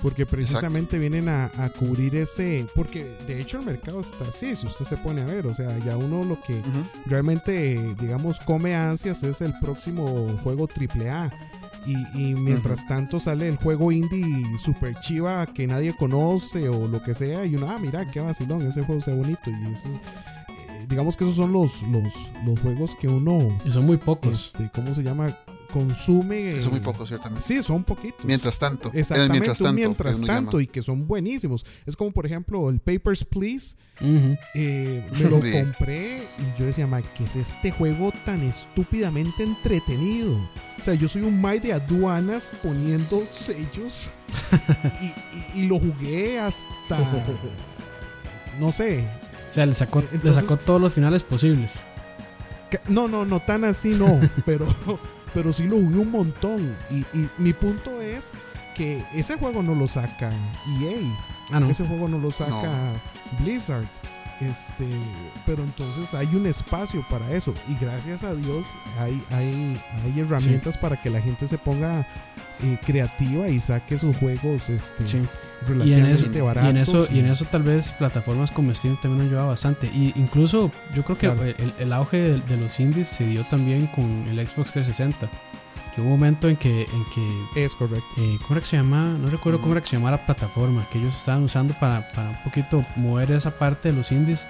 porque 0.02 0.26
precisamente 0.26 0.98
vienen 0.98 1.28
a, 1.28 1.46
a 1.58 1.70
cubrir 1.70 2.16
ese 2.16 2.66
porque 2.74 3.04
de 3.26 3.40
hecho 3.40 3.58
el 3.60 3.64
mercado 3.66 4.00
está 4.00 4.26
así 4.28 4.54
si 4.54 4.66
usted 4.66 4.84
se 4.84 4.96
pone 4.98 5.22
a 5.22 5.24
ver 5.24 5.46
o 5.46 5.54
sea 5.54 5.76
ya 5.78 5.96
uno 5.96 6.22
lo 6.24 6.40
que 6.42 6.60
realmente 7.06 7.94
digamos 8.00 8.40
come 8.40 8.74
ansias 8.74 9.22
es 9.22 9.40
el 9.40 9.54
próximo 9.60 10.28
juego 10.42 10.68
AAA 10.68 11.30
y, 11.86 11.94
y 12.30 12.34
mientras 12.34 12.86
tanto 12.88 13.20
sale 13.20 13.48
el 13.48 13.56
juego 13.56 13.92
indie 13.92 14.44
super 14.58 14.94
chiva 15.00 15.46
que 15.46 15.66
nadie 15.66 15.94
conoce 15.96 16.68
o 16.68 16.88
lo 16.88 17.02
que 17.02 17.14
sea 17.14 17.46
y 17.46 17.54
uno 17.54 17.70
ah 17.70 17.78
mira 17.78 18.10
qué 18.10 18.20
vacilón 18.20 18.62
ese 18.62 18.82
juego 18.82 19.00
se 19.00 19.12
ve 19.12 19.18
bonito 19.18 19.50
y 19.50 19.72
ese 19.72 19.88
es- 19.88 19.94
eh, 19.94 20.86
digamos 20.88 21.16
que 21.16 21.24
esos 21.24 21.36
son 21.36 21.52
los 21.52 21.82
los, 21.84 22.30
los 22.44 22.58
juegos 22.60 22.96
que 23.00 23.08
uno 23.08 23.56
Y 23.64 23.70
son 23.70 23.86
muy 23.86 23.96
pocos. 23.96 24.46
este, 24.52 24.68
¿cómo 24.74 24.94
se 24.94 25.02
llama? 25.04 25.36
Consume. 25.66 26.52
Es 26.56 26.66
muy 26.70 26.80
poco, 26.80 27.06
ciertamente. 27.06 27.42
Sí, 27.42 27.62
son 27.62 27.84
poquitos. 27.84 28.24
Mientras 28.24 28.58
tanto. 28.58 28.90
Exactamente, 28.94 29.32
mientras 29.40 29.58
tanto. 29.58 29.72
mientras 29.72 30.62
y 30.62 30.66
que 30.66 30.82
son 30.82 31.06
buenísimos. 31.06 31.64
Es 31.84 31.96
como, 31.96 32.10
por 32.12 32.26
ejemplo, 32.26 32.68
el 32.70 32.78
Papers, 32.80 33.24
Please. 33.24 33.76
Eh, 34.54 35.06
me 35.12 35.30
lo 35.30 35.40
Sí. 35.42 35.52
compré 35.52 36.18
y 36.38 36.58
yo 36.60 36.66
decía, 36.66 36.86
ma, 36.86 37.02
¿qué 37.02 37.24
es 37.24 37.36
este 37.36 37.70
juego 37.72 38.12
tan 38.24 38.42
estúpidamente 38.42 39.42
entretenido? 39.42 40.32
O 40.78 40.82
sea, 40.82 40.94
yo 40.94 41.08
soy 41.08 41.22
un 41.22 41.40
Mai 41.40 41.58
de 41.60 41.72
aduanas 41.72 42.54
poniendo 42.62 43.22
sellos 43.32 44.10
y, 45.00 45.06
y- 45.06 45.62
y 45.64 45.66
lo 45.66 45.78
jugué 45.78 46.38
hasta. 46.38 46.98
No 48.60 48.72
sé. 48.72 49.04
O 49.50 49.54
sea, 49.54 49.64
le 49.66 49.74
sacó, 49.74 50.02
le 50.22 50.32
sacó 50.32 50.56
todos 50.58 50.80
los 50.80 50.92
finales 50.92 51.22
posibles. 51.22 51.72
No, 52.88 53.08
no, 53.08 53.24
no 53.24 53.40
tan 53.40 53.64
así, 53.64 53.90
no. 53.90 54.20
pero, 54.44 54.66
pero 55.36 55.52
sí 55.52 55.64
lo 55.64 55.76
jugué 55.76 55.98
un 55.98 56.10
montón. 56.10 56.74
Y, 56.90 57.00
y 57.14 57.28
mi 57.36 57.52
punto 57.52 58.00
es 58.00 58.30
que 58.74 59.04
ese 59.14 59.36
juego 59.36 59.62
no 59.62 59.74
lo 59.74 59.86
saca 59.86 60.30
EA. 60.80 60.96
Ah, 61.52 61.60
no. 61.60 61.68
Ese 61.68 61.84
juego 61.84 62.08
no 62.08 62.18
lo 62.18 62.30
saca 62.30 62.72
Blizzard. 63.40 63.84
Este, 64.40 64.86
pero 65.46 65.62
entonces 65.62 66.12
hay 66.14 66.28
un 66.34 66.46
espacio 66.46 67.04
para 67.08 67.32
eso. 67.32 67.54
Y 67.68 67.82
gracias 67.82 68.22
a 68.22 68.34
Dios 68.34 68.66
hay, 68.98 69.20
hay, 69.30 69.80
hay 70.04 70.20
herramientas 70.20 70.76
para 70.76 71.00
que 71.00 71.08
la 71.10 71.20
gente 71.20 71.46
se 71.46 71.56
ponga 71.58 72.06
eh, 72.62 72.78
creativa 72.84 73.48
y 73.48 73.60
saque 73.60 73.98
sus 73.98 74.16
juegos 74.16 74.68
este, 74.70 75.06
Sí. 75.06 75.16
Y 75.66 75.72
en, 75.72 75.78
relativamente 75.78 76.38
eso, 76.38 76.44
baratos. 76.44 76.66
y, 76.66 76.70
en 76.70 76.76
eso, 76.76 77.06
y 77.14 77.18
en 77.20 77.26
eso 77.26 77.44
tal 77.46 77.62
vez 77.62 77.90
plataformas 77.92 78.50
como 78.50 78.72
Steam 78.74 78.96
también 79.00 79.22
han 79.22 79.26
ayudado 79.28 79.48
bastante. 79.48 79.86
Y 79.86 80.12
incluso 80.16 80.70
yo 80.94 81.02
creo 81.02 81.16
que 81.16 81.26
Claro. 81.28 81.42
el, 81.44 81.72
el 81.78 81.92
auge 81.94 82.18
de, 82.18 82.40
de 82.40 82.56
los 82.58 82.78
indies 82.78 83.08
se 83.08 83.24
dio 83.26 83.42
también 83.44 83.86
con 83.88 84.04
el 84.28 84.36
Xbox 84.46 84.72
360. 84.72 85.28
Que 85.96 86.02
hubo 86.02 86.08
un 86.12 86.20
momento 86.20 86.48
en 86.48 86.56
que, 86.56 86.82
en 86.82 87.04
que 87.14 87.64
Es 87.64 87.74
correcto. 87.74 88.06
eh, 88.18 88.36
¿cómo 88.42 88.52
era 88.52 88.60
que 88.60 88.66
se 88.66 88.76
llama? 88.76 89.16
No 89.18 89.30
recuerdo 89.30 89.60
cómo 89.60 89.72
era 89.72 89.80
que 89.80 89.86
se 89.88 89.96
llamaba 89.96 90.18
la 90.18 90.26
plataforma 90.26 90.86
que 90.92 90.98
ellos 90.98 91.16
estaban 91.16 91.42
usando 91.42 91.72
para, 91.74 92.06
para 92.12 92.28
un 92.30 92.42
poquito 92.44 92.84
mover 92.96 93.32
esa 93.32 93.50
parte 93.58 93.90
de 93.90 93.96
los 93.96 94.12
indies. 94.12 94.44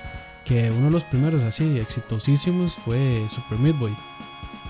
Que 0.45 0.71
uno 0.71 0.87
de 0.87 0.91
los 0.91 1.05
primeros 1.05 1.43
así 1.45 1.79
exitosísimos 1.79 2.75
fue 2.75 3.25
Super 3.29 3.59
Meat 3.59 3.79
Boy. 3.79 3.97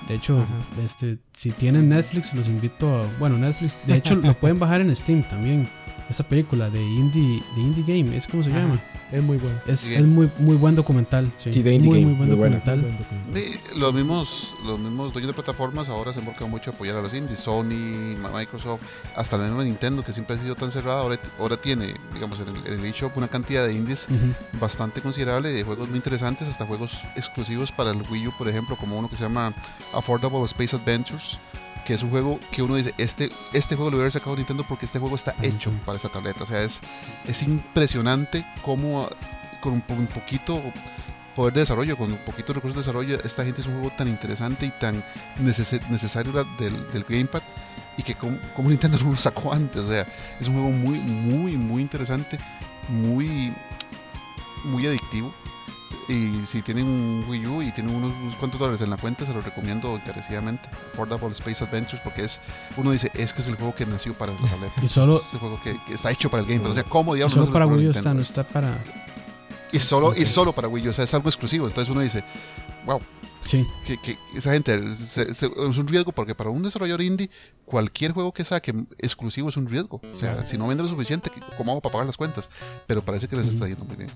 De 0.08 0.14
hecho, 0.14 0.36
Ajá. 0.36 0.82
este, 0.84 1.18
si 1.32 1.50
tienen 1.50 1.88
Netflix, 1.88 2.32
los 2.34 2.46
invito 2.46 2.94
a. 2.94 3.06
Bueno, 3.18 3.36
Netflix, 3.38 3.76
de 3.86 3.96
hecho, 3.96 4.14
lo 4.22 4.34
pueden 4.34 4.58
bajar 4.58 4.80
en 4.82 4.94
Steam 4.94 5.22
también. 5.24 5.68
Esa 6.08 6.22
película 6.24 6.70
de 6.70 6.82
Indie, 6.82 7.42
de 7.56 7.60
indie 7.60 7.82
Game, 8.02 8.16
es 8.16 8.26
como 8.26 8.42
se 8.44 8.50
Ajá. 8.50 8.60
llama. 8.60 8.80
Es 9.12 9.22
muy 9.22 9.38
bueno. 9.38 9.58
Es, 9.66 9.88
es 9.88 10.04
muy, 10.04 10.28
muy 10.38 10.56
buen 10.56 10.74
documental. 10.74 11.32
Sí, 11.36 11.52
Sí, 11.52 11.62
de 11.62 11.74
Indie 11.74 11.90
muy, 11.90 12.00
Game, 12.00 12.10
muy 12.12 12.16
buen 12.18 12.28
muy 12.28 12.36
buena. 12.38 12.56
documental. 12.56 12.78
Muy 12.78 12.96
buen 12.96 13.24
documental. 13.32 13.60
Sí, 13.72 13.78
los 13.78 13.94
mismos, 13.94 14.54
los 14.64 14.78
mismos 14.78 15.12
dueños 15.12 15.28
de 15.28 15.34
plataformas 15.34 15.88
ahora 15.88 16.12
se 16.12 16.20
enfocan 16.20 16.48
mucho 16.50 16.70
a 16.70 16.74
apoyar 16.74 16.96
a 16.96 17.02
los 17.02 17.12
indies. 17.14 17.40
Sony, 17.40 18.16
Microsoft, 18.32 18.82
hasta 19.16 19.36
la 19.38 19.46
misma 19.46 19.64
Nintendo, 19.64 20.04
que 20.04 20.12
siempre 20.12 20.36
ha 20.36 20.38
sido 20.40 20.54
tan 20.54 20.70
cerrada, 20.72 21.00
ahora, 21.02 21.18
ahora 21.38 21.56
tiene, 21.56 21.94
digamos, 22.14 22.38
en 22.40 22.48
el, 22.48 22.66
en 22.66 22.80
el 22.80 22.84
eShop 22.86 23.16
una 23.16 23.28
cantidad 23.28 23.66
de 23.66 23.74
indies 23.74 24.06
bastante 24.60 25.00
considerable, 25.00 25.50
de 25.52 25.62
juegos 25.64 25.88
muy 25.88 25.96
interesantes, 25.96 26.46
hasta 26.48 26.66
juegos 26.66 26.92
exclusivos 27.16 27.70
para 27.72 27.90
el 27.90 28.02
Wii 28.08 28.28
U, 28.28 28.32
por 28.38 28.48
ejemplo, 28.48 28.76
como 28.76 28.98
uno 28.98 29.08
que 29.10 29.16
se 29.16 29.22
llama 29.24 29.52
Affordable 29.92 30.44
Space 30.44 30.74
Adventures, 30.76 31.38
que 31.86 31.94
es 31.94 32.02
un 32.02 32.10
juego 32.10 32.40
que 32.50 32.62
uno 32.62 32.74
dice, 32.74 32.92
este, 32.98 33.30
este 33.52 33.76
juego 33.76 33.90
lo 33.90 33.96
hubiera 33.98 34.10
sacado 34.10 34.34
Nintendo 34.36 34.64
porque 34.68 34.86
este 34.86 34.98
juego 34.98 35.14
está 35.14 35.34
hecho 35.42 35.70
para 35.84 35.96
esta 35.96 36.08
tableta. 36.08 36.42
O 36.42 36.46
sea, 36.46 36.62
es, 36.62 36.80
es 37.26 37.42
impresionante 37.42 38.44
cómo 38.62 39.08
con 39.60 39.72
un, 39.74 39.80
po- 39.82 39.94
un 39.94 40.06
poquito 40.08 40.60
poder 41.36 41.54
de 41.54 41.60
desarrollo, 41.60 41.96
con 41.96 42.10
un 42.10 42.18
poquito 42.18 42.52
recursos 42.52 42.76
de 42.76 42.80
desarrollo, 42.82 43.18
esta 43.24 43.44
gente 43.44 43.60
es 43.60 43.66
un 43.66 43.74
juego 43.80 43.92
tan 43.96 44.08
interesante 44.08 44.66
y 44.66 44.70
tan 44.80 45.04
neces- 45.40 45.86
necesario 45.88 46.32
del, 46.58 46.92
del 46.92 47.04
Gamepad 47.08 47.42
y 47.98 48.02
que 48.02 48.14
como, 48.14 48.36
como 48.54 48.68
Nintendo 48.70 48.98
no 49.04 49.10
lo 49.12 49.16
sacó 49.16 49.52
antes. 49.52 49.82
O 49.82 49.90
sea, 49.90 50.06
es 50.40 50.48
un 50.48 50.54
juego 50.54 50.70
muy, 50.70 50.98
muy, 50.98 51.52
muy 51.56 51.82
interesante, 51.82 52.38
muy, 52.88 53.52
muy 54.64 54.86
adictivo. 54.86 55.32
Y 56.08 56.46
si 56.46 56.62
tienen 56.62 56.84
un 56.86 57.24
Wii 57.28 57.46
U 57.48 57.62
y 57.62 57.72
tienen 57.72 57.94
unos, 57.94 58.12
unos 58.22 58.36
cuantos 58.36 58.60
dólares 58.60 58.80
en 58.80 58.90
la 58.90 58.96
cuenta, 58.96 59.26
se 59.26 59.34
los 59.34 59.44
recomiendo 59.44 59.96
encarecidamente. 59.96 60.68
Affordable 60.92 61.30
Space 61.32 61.64
Adventures, 61.64 62.00
porque 62.04 62.22
es, 62.24 62.40
uno 62.76 62.92
dice, 62.92 63.10
es 63.14 63.32
que 63.32 63.42
es 63.42 63.48
el 63.48 63.56
juego 63.56 63.74
que 63.74 63.86
nació 63.86 64.14
para 64.14 64.32
la 64.32 64.38
tableta. 64.48 64.74
Y 64.82 64.86
solo, 64.88 65.18
Es 65.20 65.32
el 65.34 65.40
juego 65.40 65.60
que, 65.64 65.76
que 65.86 65.94
está 65.94 66.10
hecho 66.12 66.30
para 66.30 66.42
el 66.42 66.48
Gamepad. 66.48 66.70
O 66.70 66.74
sea, 66.74 66.84
¿cómo 66.84 67.14
diablos 67.14 67.32
solo 67.34 67.46
no 67.46 67.52
para 67.52 67.66
Wii 67.66 67.86
U 67.88 67.90
está, 67.90 68.14
no 68.14 68.20
está 68.20 68.44
para. 68.44 68.78
Y 69.72 69.80
solo, 69.80 70.14
y 70.16 70.26
solo 70.26 70.52
para 70.52 70.68
Wii 70.68 70.86
U, 70.86 70.90
o 70.90 70.94
sea, 70.94 71.04
es 71.04 71.12
algo 71.14 71.28
exclusivo. 71.28 71.66
Entonces 71.66 71.90
uno 71.90 72.00
dice, 72.02 72.22
wow, 72.86 73.00
Sí, 73.44 73.64
que, 73.86 73.96
que 73.98 74.18
esa 74.34 74.50
gente 74.52 74.96
se- 74.96 75.32
se- 75.32 75.46
es 75.46 75.76
un 75.76 75.86
riesgo 75.86 76.10
porque 76.10 76.34
para 76.34 76.50
un 76.50 76.64
desarrollador 76.64 77.00
indie, 77.02 77.30
cualquier 77.64 78.10
juego 78.10 78.32
que 78.32 78.44
saque 78.44 78.74
exclusivo 78.98 79.50
es 79.50 79.56
un 79.56 79.68
riesgo. 79.68 80.00
O 80.14 80.18
sea, 80.18 80.44
si 80.46 80.58
no 80.58 80.66
vende 80.66 80.82
lo 80.82 80.88
suficiente, 80.88 81.30
¿qué- 81.30 81.40
¿cómo 81.56 81.70
hago 81.70 81.80
para 81.80 81.92
pagar 81.92 82.06
las 82.06 82.16
cuentas? 82.16 82.48
Pero 82.88 83.04
parece 83.04 83.28
que 83.28 83.36
les 83.36 83.46
está 83.46 83.68
yendo 83.68 83.84
muy 83.84 83.94
bien. 83.96 84.10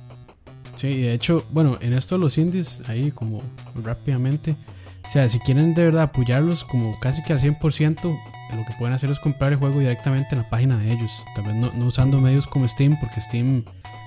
Sí, 0.81 0.89
y 0.89 1.01
de 1.03 1.15
hecho, 1.15 1.45
bueno, 1.51 1.79
en 1.81 1.93
esto 1.93 2.15
de 2.17 2.21
los 2.21 2.39
indies, 2.39 2.83
ahí 2.89 3.11
como 3.11 3.43
rápidamente. 3.75 4.57
O 5.05 5.09
sea, 5.09 5.29
si 5.29 5.39
quieren 5.39 5.75
de 5.75 5.85
verdad 5.85 6.03
apoyarlos 6.05 6.63
como 6.65 6.99
casi 7.01 7.23
que 7.23 7.33
al 7.33 7.41
100%, 7.41 7.95
lo 8.03 8.65
que 8.67 8.73
pueden 8.79 8.95
hacer 8.95 9.11
es 9.11 9.19
comprar 9.19 9.53
el 9.53 9.59
juego 9.59 9.79
directamente 9.79 10.29
en 10.33 10.39
la 10.43 10.51
página 10.51 10.77
de 10.77 10.93
ellos. 10.93 11.25
Tal 11.35 11.45
vez 11.47 11.55
no, 11.55 11.73
no 11.75 11.87
usando 11.87 12.21
medios 12.21 12.47
como 12.47 12.69
Steam, 12.69 12.99
porque 13.01 13.21
Steam 13.21 13.65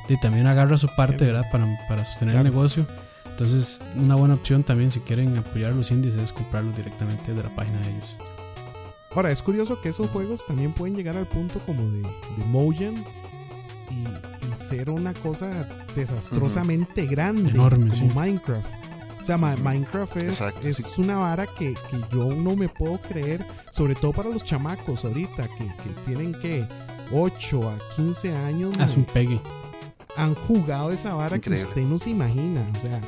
de, 0.08 0.18
también 0.18 0.46
agarra 0.48 0.78
su 0.78 0.88
parte, 0.96 1.26
¿verdad? 1.26 1.46
Para, 1.52 1.66
para 1.88 2.06
sostener 2.06 2.36
Claro. 2.36 2.48
el 2.48 2.54
negocio. 2.54 2.86
Entonces, 3.26 3.82
una 3.96 4.14
buena 4.16 4.36
opción 4.36 4.64
también 4.64 4.92
si 4.92 5.00
quieren 5.00 5.36
apoyar 5.38 5.72
a 5.72 5.76
los 5.76 5.90
indies 5.90 6.14
es 6.16 6.32
comprarlos 6.32 6.76
directamente 6.76 7.32
desde 7.34 7.50
la 7.50 7.56
página 7.56 7.80
de 7.80 7.90
ellos. 7.90 8.18
Ahora, 9.16 9.32
es 9.32 9.42
curioso 9.42 9.82
que 9.82 9.90
esos 9.90 10.10
juegos 10.12 10.46
también 10.46 10.72
pueden 10.74 10.96
llegar 10.96 11.18
al 11.18 11.26
punto 11.26 11.60
como 11.66 11.82
de, 11.92 12.02
de 12.02 12.46
Mojang 12.48 13.04
y 13.90 14.04
ser 14.56 14.90
una 14.90 15.14
cosa 15.14 15.68
desastrosamente 15.96 17.06
grande, 17.06 17.52
Enorme, 17.52 17.90
como 17.90 17.94
sí. 17.94 18.12
Minecraft. 18.16 18.68
O 19.22 19.24
sea, 19.26 19.38
Minecraft 19.38 20.18
es, 20.18 20.24
Exacto, 20.42 20.68
es 20.68 20.78
sí. 20.78 21.02
una 21.02 21.18
vara 21.18 21.48
que, 21.48 21.74
que 21.90 21.98
yo 22.12 22.26
no 22.36 22.56
me 22.58 22.68
puedo 22.68 22.98
creer, 23.00 23.46
sobre 23.72 23.96
todo 23.96 24.12
para 24.12 24.30
los 24.30 24.44
chamacos 24.44 25.06
ahorita, 25.06 25.48
que, 25.48 25.66
que 25.66 25.90
tienen 26.06 26.34
que 26.34 26.66
8 27.12 27.70
a 27.70 27.96
15 27.96 28.36
años, 28.36 28.78
Haz 28.80 28.98
un 28.98 29.06
pegue. 29.06 29.40
han 30.18 30.36
jugado 30.36 30.92
esa 30.92 31.14
vara 31.14 31.38
Increíble. 31.38 31.64
que 31.64 31.70
usted 31.70 31.84
no 31.90 31.98
se 32.00 32.10
imagina. 32.10 32.62
O 32.76 32.80
sea, 32.80 33.00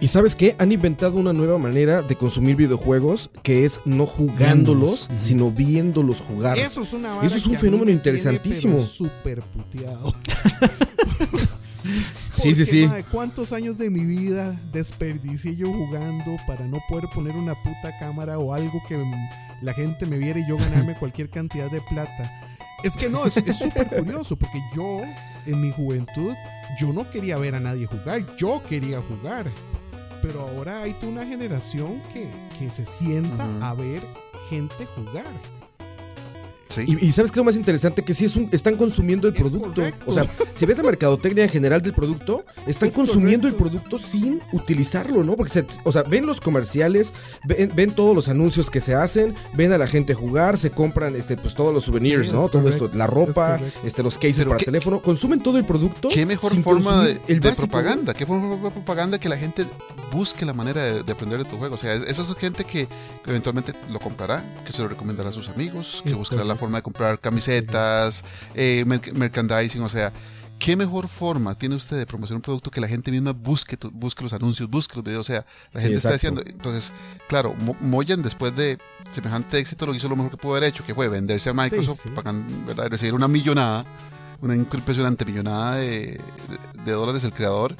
Y 0.00 0.08
sabes 0.08 0.36
qué? 0.36 0.54
Han 0.58 0.72
inventado 0.72 1.16
una 1.16 1.32
nueva 1.32 1.58
manera 1.58 2.02
de 2.02 2.16
consumir 2.16 2.56
videojuegos 2.56 3.30
que 3.42 3.64
es 3.64 3.80
no 3.86 4.04
jugándolos, 4.04 5.08
sino 5.16 5.50
viéndolos 5.50 6.20
jugar. 6.20 6.58
Eso 6.58 6.82
es 6.82 6.92
una 6.92 7.20
Eso 7.22 7.36
es 7.36 7.46
un 7.46 7.56
fenómeno 7.56 7.86
me 7.86 7.92
interesantísimo. 7.92 8.84
Súper 8.84 9.42
puteado. 9.42 10.14
Sí, 12.32 12.54
sí, 12.54 12.66
sí. 12.66 12.88
¿Cuántos 13.12 13.52
años 13.52 13.78
de 13.78 13.90
mi 13.90 14.04
vida 14.04 14.60
desperdicié 14.72 15.54
yo 15.54 15.72
jugando 15.72 16.36
para 16.46 16.66
no 16.66 16.78
poder 16.88 17.04
poner 17.14 17.36
una 17.36 17.54
puta 17.54 17.96
cámara 18.00 18.38
o 18.38 18.52
algo 18.52 18.82
que 18.88 19.00
la 19.62 19.72
gente 19.72 20.04
me 20.04 20.18
viera 20.18 20.40
y 20.40 20.48
yo 20.48 20.56
ganarme 20.56 20.94
cualquier 20.98 21.30
cantidad 21.30 21.70
de 21.70 21.80
plata? 21.82 22.30
Es 22.82 22.96
que 22.96 23.08
no, 23.08 23.24
es 23.24 23.34
súper 23.34 23.88
curioso 23.88 24.36
porque 24.36 24.60
yo 24.74 25.00
en 25.46 25.60
mi 25.60 25.70
juventud 25.72 26.34
yo 26.78 26.92
no 26.92 27.08
quería 27.10 27.38
ver 27.38 27.54
a 27.54 27.60
nadie 27.60 27.86
jugar, 27.86 28.26
yo 28.36 28.62
quería 28.68 29.00
jugar. 29.00 29.46
Pero 30.26 30.40
ahora 30.40 30.82
hay 30.82 30.92
toda 30.94 31.12
una 31.12 31.24
generación 31.24 32.02
que, 32.12 32.28
que 32.58 32.68
se 32.72 32.84
sienta 32.84 33.46
a 33.62 33.74
ver 33.74 34.02
gente 34.50 34.84
jugar. 34.96 35.55
Sí. 36.68 36.84
Y, 36.86 37.06
y 37.06 37.12
sabes 37.12 37.30
qué 37.30 37.36
es 37.36 37.38
lo 37.38 37.44
más 37.44 37.56
interesante 37.56 38.02
que 38.02 38.12
sí 38.12 38.24
es 38.24 38.34
un, 38.36 38.48
están 38.52 38.76
consumiendo 38.76 39.28
el 39.28 39.34
Es 39.34 39.40
producto. 39.40 39.74
correcto. 39.74 40.04
O 40.06 40.12
sea, 40.12 40.26
si 40.52 40.66
ves 40.66 40.76
la 40.76 40.82
mercadotecnia 40.82 41.44
en 41.44 41.50
general 41.50 41.80
del 41.80 41.92
producto, 41.92 42.44
están 42.66 42.88
Es 42.88 42.94
consumiendo 42.94 43.46
el 43.48 43.54
producto 43.54 43.98
sin 43.98 44.40
utilizarlo, 44.52 45.22
¿no? 45.22 45.36
Porque 45.36 45.50
se, 45.52 45.66
o 45.84 45.92
sea, 45.92 46.02
ven 46.02 46.26
los 46.26 46.40
comerciales, 46.40 47.12
ven, 47.44 47.70
ven 47.74 47.94
todos 47.94 48.14
los 48.16 48.28
anuncios 48.28 48.68
que 48.70 48.80
se 48.80 48.94
hacen, 48.94 49.34
ven 49.54 49.72
a 49.72 49.78
la 49.78 49.86
gente 49.86 50.14
jugar, 50.14 50.58
se 50.58 50.70
compran 50.70 51.14
este 51.16 51.36
pues 51.36 51.54
todos 51.54 51.72
los 51.72 51.84
souvenirs, 51.84 52.26
Sí, 52.26 52.32
¿no? 52.32 52.46
es 52.46 52.50
Todo 52.50 52.62
correcto, 52.62 52.86
esto, 52.86 52.98
la 52.98 53.06
ropa, 53.06 53.60
este 53.84 54.02
los 54.02 54.16
cases 54.16 54.38
Pero 54.38 54.48
para 54.50 54.58
qué- 54.58 54.64
teléfono, 54.66 55.00
consumen 55.00 55.40
todo 55.42 55.58
el 55.58 55.64
producto. 55.64 56.08
¿Qué 56.08 56.26
mejor 56.26 56.52
sin 56.52 56.64
forma 56.64 57.04
de, 57.04 57.20
el 57.28 57.40
de 57.40 57.52
propaganda? 57.52 58.12
¿Qué 58.14 58.26
forma 58.26 58.56
de 58.56 58.70
propaganda 58.70 59.18
que 59.20 59.28
la 59.28 59.36
gente 59.36 59.64
busque 60.12 60.44
la 60.44 60.52
manera 60.52 60.82
de, 60.82 61.02
de 61.02 61.12
aprender 61.12 61.38
de 61.38 61.44
tu 61.48 61.56
juego? 61.58 61.76
O 61.76 61.78
sea, 61.78 61.94
es- 61.94 62.02
esa 62.04 62.22
es 62.22 62.34
gente 62.36 62.64
que, 62.64 62.86
que 62.86 63.30
eventualmente 63.30 63.72
lo 63.90 64.00
comprará, 64.00 64.44
que 64.66 64.72
se 64.72 64.82
lo 64.82 64.88
recomendará 64.88 65.28
a 65.30 65.32
sus 65.32 65.48
amigos, 65.48 66.00
que 66.02 66.12
buscará 66.14 66.42
la 66.44 66.55
forma 66.58 66.78
de 66.78 66.82
comprar 66.82 67.18
camisetas, 67.20 68.22
eh, 68.54 68.84
mer- 68.86 69.12
merchandising, 69.14 69.82
o 69.82 69.88
sea... 69.88 70.12
¿Qué 70.58 70.74
mejor 70.74 71.06
forma 71.08 71.54
tiene 71.54 71.74
usted 71.74 71.98
de 71.98 72.06
promocionar 72.06 72.36
un 72.38 72.40
producto 72.42 72.70
que 72.70 72.80
la 72.80 72.88
gente 72.88 73.10
misma 73.10 73.32
busque, 73.32 73.76
tu- 73.76 73.90
busque 73.90 74.22
los 74.24 74.32
anuncios, 74.32 74.70
busque 74.70 74.96
los 74.96 75.04
videos? 75.04 75.20
O 75.28 75.30
sea, 75.30 75.44
la 75.74 75.80
Sí, 75.80 75.84
gente 75.88 75.96
está 75.98 76.14
exacto. 76.14 76.36
diciendo. 76.40 76.42
Entonces, 76.46 76.92
claro, 77.28 77.52
Mo- 77.60 77.76
Moyan 77.82 78.22
después 78.22 78.56
de 78.56 78.78
semejante 79.10 79.58
éxito 79.58 79.84
lo 79.84 79.94
hizo 79.94 80.08
lo 80.08 80.16
mejor 80.16 80.30
que 80.30 80.38
pudo 80.38 80.52
haber 80.56 80.64
hecho, 80.70 80.82
que 80.82 80.94
fue 80.94 81.08
venderse 81.08 81.50
a 81.50 81.52
Microsoft, 81.52 82.04
sí. 82.04 82.08
pagan- 82.14 82.64
¿verdad? 82.66 82.88
recibir 82.88 83.12
una 83.12 83.28
millonada, 83.28 83.84
una 84.40 84.54
impresionante 84.56 85.26
millonada 85.26 85.74
de, 85.74 85.88
de- 86.18 86.82
de 86.86 86.92
dólares 86.92 87.22
el 87.24 87.34
creador 87.34 87.76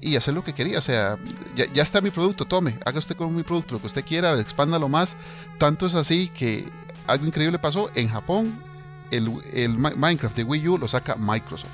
y 0.00 0.16
hacer 0.16 0.32
lo 0.32 0.42
que 0.42 0.54
quería. 0.54 0.78
O 0.78 0.82
sea, 0.82 1.18
ya, 1.54 1.66
ya 1.74 1.82
está 1.82 2.00
mi 2.00 2.08
producto, 2.10 2.46
tome, 2.46 2.78
haga 2.86 3.00
usted 3.00 3.16
con 3.16 3.36
mi 3.36 3.42
producto 3.42 3.74
lo 3.74 3.82
que 3.82 3.88
usted 3.88 4.02
quiera, 4.02 4.40
expándalo 4.40 4.88
más. 4.88 5.14
Tanto 5.58 5.86
es 5.86 5.94
así 5.94 6.28
que 6.28 6.66
algo 7.06 7.26
increíble 7.26 7.58
pasó 7.58 7.90
en 7.94 8.08
Japón. 8.08 8.54
El, 9.10 9.30
el 9.52 9.68
Mi- 9.70 9.94
Minecraft 9.94 10.34
de 10.36 10.42
Wii 10.44 10.68
U 10.68 10.78
lo 10.78 10.88
saca 10.88 11.14
Microsoft, 11.14 11.70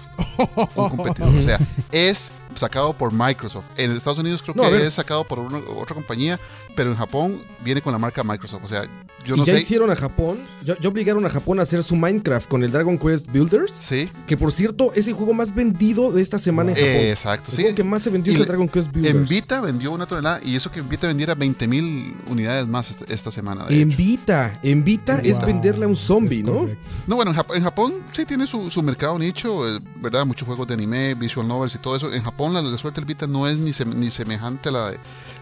un 0.74 0.88
competidor. 0.90 1.34
O 1.34 1.42
sea, 1.42 1.58
es 1.92 2.32
sacado 2.56 2.92
por 2.92 3.12
Microsoft. 3.12 3.64
En 3.76 3.92
Estados 3.92 4.18
Unidos 4.18 4.42
creo 4.42 4.54
No, 4.56 4.68
que 4.68 4.84
es 4.84 4.92
sacado 4.94 5.24
por 5.24 5.38
una- 5.38 5.58
otra 5.58 5.94
compañía, 5.94 6.38
pero 6.76 6.90
en 6.90 6.96
Japón 6.98 7.40
viene 7.64 7.80
con 7.80 7.92
la 7.92 7.98
marca 7.98 8.24
Microsoft. 8.24 8.64
O 8.64 8.68
sea, 8.68 8.82
yo 9.26 9.36
y 9.36 9.44
ya 9.44 9.54
sé. 9.54 9.60
hicieron 9.60 9.90
a 9.90 9.96
Japón, 9.96 10.38
ya, 10.64 10.76
ya 10.80 10.88
obligaron 10.88 11.24
a 11.26 11.30
Japón 11.30 11.60
a 11.60 11.62
hacer 11.62 11.82
su 11.84 11.94
Minecraft 11.96 12.48
con 12.48 12.64
el 12.64 12.70
Dragon 12.70 12.98
Quest 12.98 13.30
Builders, 13.30 13.70
Sí, 13.72 14.08
que 14.26 14.36
por 14.36 14.50
cierto 14.52 14.92
es 14.94 15.06
el 15.08 15.14
juego 15.14 15.34
más 15.34 15.54
vendido 15.54 16.10
de 16.12 16.22
esta 16.22 16.38
semana 16.38 16.70
en 16.70 16.76
Japón. 16.76 16.90
eh, 16.92 17.10
exacto. 17.10 17.50
el 17.50 17.56
Sí, 17.56 17.62
juego 17.62 17.76
que 17.76 17.84
más 17.84 18.02
se 18.02 18.10
vendió 18.10 18.32
Y 18.32 18.36
es 18.36 18.40
el 18.40 18.46
Dragon 18.46 18.68
Quest 18.68 18.90
Builders. 18.92 19.14
En 19.16 19.26
Vita 19.26 19.60
vendió 19.60 19.92
una 19.92 20.06
tonelada 20.06 20.40
y 20.42 20.56
eso 20.56 20.70
que 20.72 20.80
en 20.80 20.88
Vita 20.88 21.06
vendiera 21.06 21.34
20.000 21.36 22.14
unidades 22.28 22.66
más 22.66 22.90
esta, 22.90 23.04
esta 23.12 23.30
semana. 23.30 23.66
En. 23.68 23.94
Vita, 23.96 24.58
en 24.62 24.82
Vita 24.84 25.20
es 25.22 25.40
venderle 25.44 25.84
a 25.84 25.88
un 25.88 25.96
zombie, 25.96 26.42
¿no? 26.42 26.60
correcto. 26.60 26.82
No, 27.06 27.16
bueno, 27.16 27.30
en, 27.32 27.36
Jap- 27.36 27.54
en 27.54 27.62
Japón 27.62 27.92
sí 28.12 28.24
tiene 28.24 28.46
su, 28.46 28.70
su 28.70 28.82
mercado 28.82 29.18
nicho, 29.18 29.68
eh, 29.68 29.80
¿verdad? 29.96 30.24
Muchos 30.24 30.46
juegos 30.46 30.66
de 30.68 30.74
anime, 30.74 31.14
visual 31.14 31.46
novels 31.46 31.74
y 31.74 31.78
todo 31.78 31.96
eso. 31.96 32.12
En 32.12 32.22
Japón 32.22 32.54
la, 32.54 32.62
la 32.62 32.78
suerte 32.78 33.00
del 33.00 33.06
Vita 33.06 33.26
no 33.26 33.46
es 33.46 33.58
ni, 33.58 33.70
sem- 33.72 33.94
ni 33.94 34.10
semejante 34.10 34.68
a 34.70 34.72
la, 34.72 34.90
de- 34.90 34.98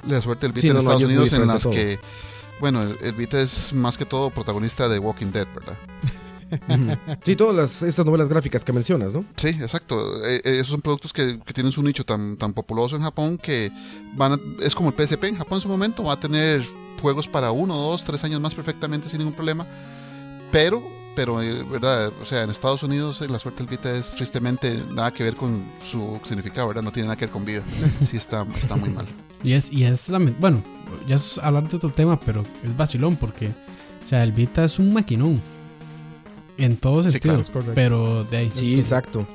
la 0.08 0.20
suerte 0.20 0.46
del 0.46 0.52
Vita 0.52 0.62
Sí, 0.62 0.68
en 0.68 0.74
no, 0.74 0.80
Estados 0.80 1.02
Unidos 1.02 1.32
en 1.32 1.46
las 1.46 1.62
todo. 1.62 1.72
que... 1.72 2.00
Bueno, 2.60 2.82
el, 2.82 2.96
el 3.02 3.12
Vita 3.12 3.40
es 3.40 3.72
más 3.72 3.96
que 3.98 4.04
todo 4.04 4.30
protagonista 4.30 4.88
de 4.88 4.98
Walking 4.98 5.32
Dead, 5.32 5.46
¿verdad? 5.54 5.74
Sí, 7.24 7.36
todas 7.36 7.54
las, 7.54 7.82
esas 7.82 8.06
novelas 8.06 8.26
gráficas 8.28 8.64
que 8.64 8.72
mencionas, 8.72 9.12
¿no? 9.12 9.22
Sí, 9.36 9.48
exacto. 9.48 10.24
Eh, 10.26 10.36
eh, 10.36 10.54
esos 10.54 10.68
son 10.68 10.80
productos 10.80 11.12
que, 11.12 11.38
que 11.44 11.52
tienen 11.52 11.72
su 11.72 11.82
nicho 11.82 12.04
tan, 12.04 12.38
tan 12.38 12.54
populoso 12.54 12.96
en 12.96 13.02
Japón 13.02 13.36
que 13.36 13.70
van 14.16 14.32
a- 14.32 14.38
es 14.62 14.74
como 14.74 14.88
el 14.88 14.94
PSP 14.94 15.24
en 15.28 15.36
Japón 15.36 15.58
en 15.58 15.62
su 15.62 15.68
momento, 15.68 16.02
va 16.04 16.14
a 16.14 16.20
tener 16.20 16.64
juegos 17.02 17.28
para 17.28 17.50
uno, 17.50 17.76
dos, 17.76 18.02
tres 18.02 18.24
años 18.24 18.40
más 18.40 18.54
perfectamente 18.54 19.10
sin 19.10 19.18
ningún 19.18 19.34
problema. 19.34 19.66
Pero, 20.50 20.82
pero, 21.14 21.42
eh, 21.42 21.62
¿verdad? 21.70 22.10
O 22.22 22.24
sea, 22.24 22.44
en 22.44 22.48
Estados 22.50 22.82
Unidos 22.82 23.20
eh, 23.20 23.28
la 23.28 23.38
suerte 23.38 23.58
del 23.62 23.68
Vita 23.68 23.92
es 23.94 24.12
tristemente 24.12 24.82
nada 24.90 25.12
que 25.12 25.24
ver 25.24 25.34
con 25.36 25.62
su 25.90 26.18
significado, 26.26 26.68
¿verdad? 26.68 26.82
No 26.82 26.92
tiene 26.92 27.08
nada 27.08 27.16
que 27.16 27.26
ver 27.26 27.32
con 27.32 27.44
vida. 27.44 27.62
Sí 28.06 28.16
está, 28.16 28.46
está 28.56 28.74
muy 28.76 28.88
mal. 28.88 29.06
Y 29.42 29.52
es, 29.52 29.72
y 29.72 29.84
es 29.84 30.10
bueno, 30.40 30.62
ya 31.06 31.16
es 31.16 31.38
hablar 31.38 31.68
de 31.68 31.76
otro 31.76 31.90
tema, 31.90 32.18
pero 32.18 32.44
es 32.64 32.76
vacilón 32.76 33.16
porque, 33.16 33.48
o 34.04 34.08
sea, 34.08 34.22
el 34.24 34.32
Vita 34.32 34.64
es 34.64 34.78
un 34.78 34.92
maquinón. 34.92 35.40
En 36.56 36.76
todos 36.76 37.04
Sí, 37.06 37.12
sentidos. 37.12 37.50
claro, 37.50 37.72
pero 37.74 38.24
de 38.24 38.36
ahí. 38.36 38.50
Sí, 38.52 38.76
exacto. 38.76 39.26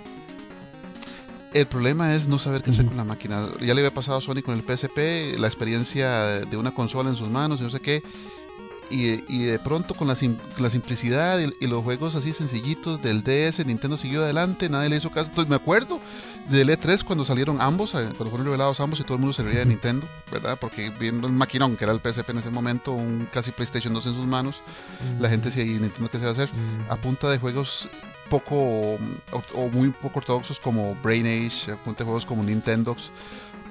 El 1.53 1.67
problema 1.67 2.15
es 2.15 2.27
no 2.27 2.39
saber 2.39 2.63
qué 2.63 2.71
hacer 2.71 2.85
con 2.85 2.97
la 2.97 3.03
máquina. 3.03 3.47
Ya 3.61 3.73
le 3.75 3.81
había 3.81 3.93
pasado 3.93 4.17
a 4.17 4.21
Sony 4.21 4.41
con 4.43 4.55
el 4.55 4.61
PSP, 4.63 5.37
la 5.39 5.47
experiencia 5.47 6.09
de 6.39 6.57
una 6.57 6.71
consola 6.73 7.09
en 7.11 7.15
sus 7.15 7.29
manos 7.29 7.59
y 7.59 7.63
no 7.63 7.69
sé 7.69 7.79
qué. 7.79 8.01
Y, 8.89 9.23
y 9.33 9.43
de 9.43 9.59
pronto 9.59 9.93
con 9.93 10.07
la, 10.07 10.15
sim- 10.15 10.37
la 10.57 10.69
simplicidad 10.69 11.39
y, 11.39 11.53
y 11.63 11.67
los 11.67 11.83
juegos 11.83 12.15
así 12.15 12.33
sencillitos 12.33 13.01
del 13.01 13.23
DS, 13.23 13.65
Nintendo 13.65 13.97
siguió 13.97 14.23
adelante, 14.23 14.67
nadie 14.67 14.89
le 14.89 14.97
hizo 14.97 15.09
caso. 15.11 15.27
Entonces 15.29 15.49
me 15.49 15.55
acuerdo 15.55 15.99
del 16.49 16.69
E3 16.69 17.03
cuando 17.03 17.25
salieron 17.25 17.61
ambos, 17.61 17.93
eh, 17.95 18.05
cuando 18.17 18.29
fueron 18.29 18.45
revelados 18.45 18.79
ambos 18.79 18.99
y 18.99 19.03
todo 19.03 19.15
el 19.15 19.19
mundo 19.19 19.33
se 19.33 19.43
reía 19.43 19.59
de 19.59 19.65
Nintendo, 19.65 20.05
¿verdad? 20.31 20.57
Porque 20.59 20.89
viendo 20.89 21.27
el 21.27 21.33
maquinón 21.33 21.77
que 21.77 21.85
era 21.85 21.93
el 21.93 21.99
PSP 21.99 22.29
en 22.31 22.39
ese 22.39 22.49
momento, 22.49 22.91
un 22.91 23.27
casi 23.31 23.51
PlayStation 23.51 23.93
2 23.93 24.05
en 24.07 24.15
sus 24.15 24.25
manos, 24.25 24.55
la 25.19 25.29
gente 25.29 25.49
decía, 25.49 25.63
¿y 25.63 25.79
Nintendo 25.79 26.09
qué 26.09 26.17
se 26.17 26.25
va 26.25 26.31
a 26.31 26.33
hacer? 26.33 26.49
a 26.89 26.95
punta 26.97 27.29
de 27.29 27.37
juegos 27.37 27.87
poco 28.29 28.55
o, 28.55 28.99
o 29.55 29.67
muy 29.69 29.89
poco 29.89 30.19
ortodoxos 30.19 30.59
como 30.59 30.95
Brain 31.03 31.25
Age, 31.25 31.71
a 31.71 31.75
punta 31.75 31.99
de 31.99 32.05
juegos 32.05 32.25
como 32.25 32.43
Nintendox. 32.43 33.09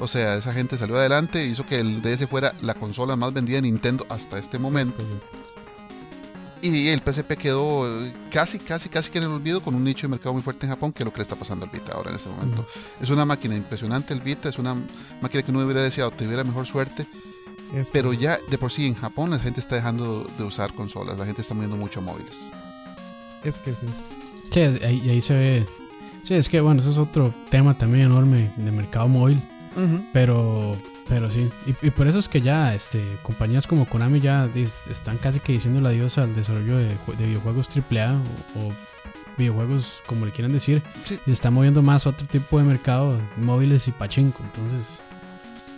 O 0.00 0.08
sea, 0.08 0.36
esa 0.36 0.52
gente 0.52 0.78
salió 0.78 0.96
adelante, 0.96 1.46
hizo 1.46 1.66
que 1.66 1.78
el 1.78 2.02
DS 2.02 2.26
fuera 2.26 2.54
la 2.60 2.74
consola 2.74 3.16
más 3.16 3.32
vendida 3.32 3.56
de 3.56 3.62
Nintendo 3.62 4.06
hasta 4.08 4.38
este 4.38 4.58
momento. 4.58 5.02
Y 6.62 6.88
el 6.88 7.00
PSP 7.00 7.32
quedó 7.36 7.88
casi, 8.30 8.60
casi, 8.60 8.88
casi 8.88 9.10
que 9.10 9.18
en 9.18 9.24
el 9.24 9.30
olvido 9.30 9.60
con 9.60 9.74
un 9.74 9.82
nicho 9.82 10.02
de 10.02 10.12
mercado 10.12 10.32
muy 10.32 10.42
fuerte 10.42 10.64
en 10.66 10.70
Japón, 10.70 10.92
que 10.92 11.02
es 11.02 11.04
lo 11.04 11.12
que 11.12 11.18
le 11.18 11.22
está 11.24 11.34
pasando 11.34 11.64
al 11.64 11.72
Vita 11.72 11.92
ahora 11.92 12.10
en 12.10 12.16
este 12.16 12.28
momento. 12.28 12.64
Es 13.00 13.10
una 13.10 13.24
máquina 13.24 13.56
impresionante 13.56 14.14
el 14.14 14.20
Vita, 14.20 14.48
es 14.48 14.58
una 14.58 14.76
máquina 15.20 15.42
que 15.42 15.50
uno 15.50 15.64
hubiera 15.64 15.82
deseado 15.82 16.12
tuviera 16.12 16.44
mejor 16.44 16.66
suerte, 16.66 17.04
Es 17.74 17.90
pero 17.90 18.12
ya 18.12 18.38
de 18.48 18.58
por 18.58 18.70
sí 18.70 18.86
en 18.86 18.94
Japón 18.94 19.30
la 19.30 19.40
gente 19.40 19.58
está 19.58 19.74
dejando 19.74 20.24
de 20.38 20.44
usar 20.44 20.72
consolas, 20.72 21.18
la 21.18 21.26
gente 21.26 21.42
está 21.42 21.52
moviendo 21.52 21.76
mucho 21.76 21.98
a 21.98 22.02
móviles. 22.04 22.38
Es 23.42 23.58
que 23.58 23.74
sí. 23.74 23.86
Sí, 24.52 24.60
ahí, 24.60 25.10
ahí 25.10 25.20
se 25.20 25.34
ve. 25.34 25.66
Sí, 26.22 26.34
es 26.34 26.48
que 26.48 26.60
bueno, 26.60 26.80
eso 26.80 26.92
es 26.92 26.98
otro 26.98 27.34
tema 27.50 27.76
también 27.76 28.06
enorme 28.06 28.52
de 28.56 28.70
mercado 28.70 29.08
móvil. 29.08 29.40
Pero, 30.12 30.76
pero 31.08 31.30
sí. 31.30 31.48
Y, 31.66 31.86
y 31.86 31.90
por 31.90 32.06
eso 32.06 32.18
es 32.18 32.28
que 32.28 32.40
ya 32.40 32.74
este, 32.74 33.02
compañías 33.22 33.66
como 33.66 33.86
Konami 33.86 34.20
ya 34.20 34.46
dis- 34.48 34.90
están 34.90 35.18
casi 35.18 35.40
que 35.40 35.52
diciendo 35.52 35.80
el 35.80 35.86
adiós 35.86 36.18
al 36.18 36.34
desarrollo 36.34 36.76
de, 36.78 36.96
jue- 37.06 37.16
de 37.16 37.26
videojuegos 37.26 37.68
AAA 37.68 38.12
o, 38.14 38.58
o 38.68 38.72
videojuegos 39.36 40.02
como 40.06 40.26
le 40.26 40.32
quieran 40.32 40.52
decir. 40.52 40.82
Sí. 41.04 41.14
Y 41.14 41.24
se 41.26 41.32
está 41.32 41.50
moviendo 41.50 41.82
más 41.82 42.06
a 42.06 42.10
otro 42.10 42.26
tipo 42.26 42.58
de 42.58 42.64
mercado, 42.64 43.18
móviles 43.36 43.88
y 43.88 43.92
pachinko. 43.92 44.42
Entonces, 44.44 45.02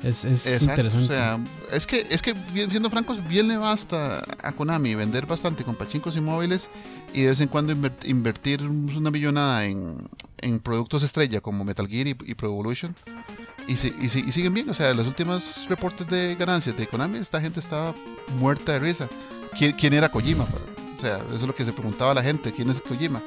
es, 0.02 0.24
es 0.24 0.46
Exacto, 0.46 0.64
interesante. 0.72 1.14
O 1.14 1.16
sea, 1.16 1.38
es 1.72 1.86
que, 1.86 2.06
es 2.10 2.20
que 2.20 2.34
siendo 2.68 2.90
francos, 2.90 3.26
bien 3.26 3.48
le 3.48 3.56
basta 3.56 4.22
a 4.42 4.52
Konami 4.52 4.94
vender 4.94 5.24
bastante 5.26 5.64
con 5.64 5.74
pachincos 5.76 6.16
y 6.16 6.20
móviles 6.20 6.68
y 7.14 7.22
de 7.22 7.30
vez 7.30 7.40
en 7.40 7.48
cuando 7.48 7.72
inver- 7.74 7.92
invertir 8.04 8.62
una 8.62 9.10
millonada 9.10 9.64
en, 9.64 9.96
en 10.42 10.58
productos 10.60 11.02
estrella 11.02 11.40
como 11.40 11.64
Metal 11.64 11.88
Gear 11.88 12.08
y, 12.08 12.16
y 12.26 12.34
Pro 12.34 12.48
Evolution. 12.48 12.94
Y, 13.66 13.76
si- 13.76 13.94
y, 14.00 14.10
si- 14.10 14.20
y 14.26 14.32
siguen 14.32 14.52
bien, 14.54 14.68
o 14.70 14.74
sea, 14.74 14.92
los 14.94 15.06
últimos 15.06 15.66
reportes 15.68 16.06
de 16.08 16.34
ganancias 16.34 16.76
de 16.76 16.86
Konami, 16.86 17.18
esta 17.18 17.40
gente 17.40 17.60
estaba 17.60 17.94
muerta 18.38 18.72
de 18.72 18.78
risa. 18.78 19.08
¿Quién, 19.56 19.72
quién 19.72 19.94
era 19.94 20.08
Kojima? 20.10 20.44
O 20.98 21.00
sea, 21.00 21.16
eso 21.18 21.36
es 21.36 21.42
lo 21.46 21.54
que 21.54 21.64
se 21.64 21.72
preguntaba 21.72 22.12
la 22.14 22.22
gente, 22.22 22.52
¿quién 22.52 22.68
es 22.70 22.80
Kojima? 22.80 23.22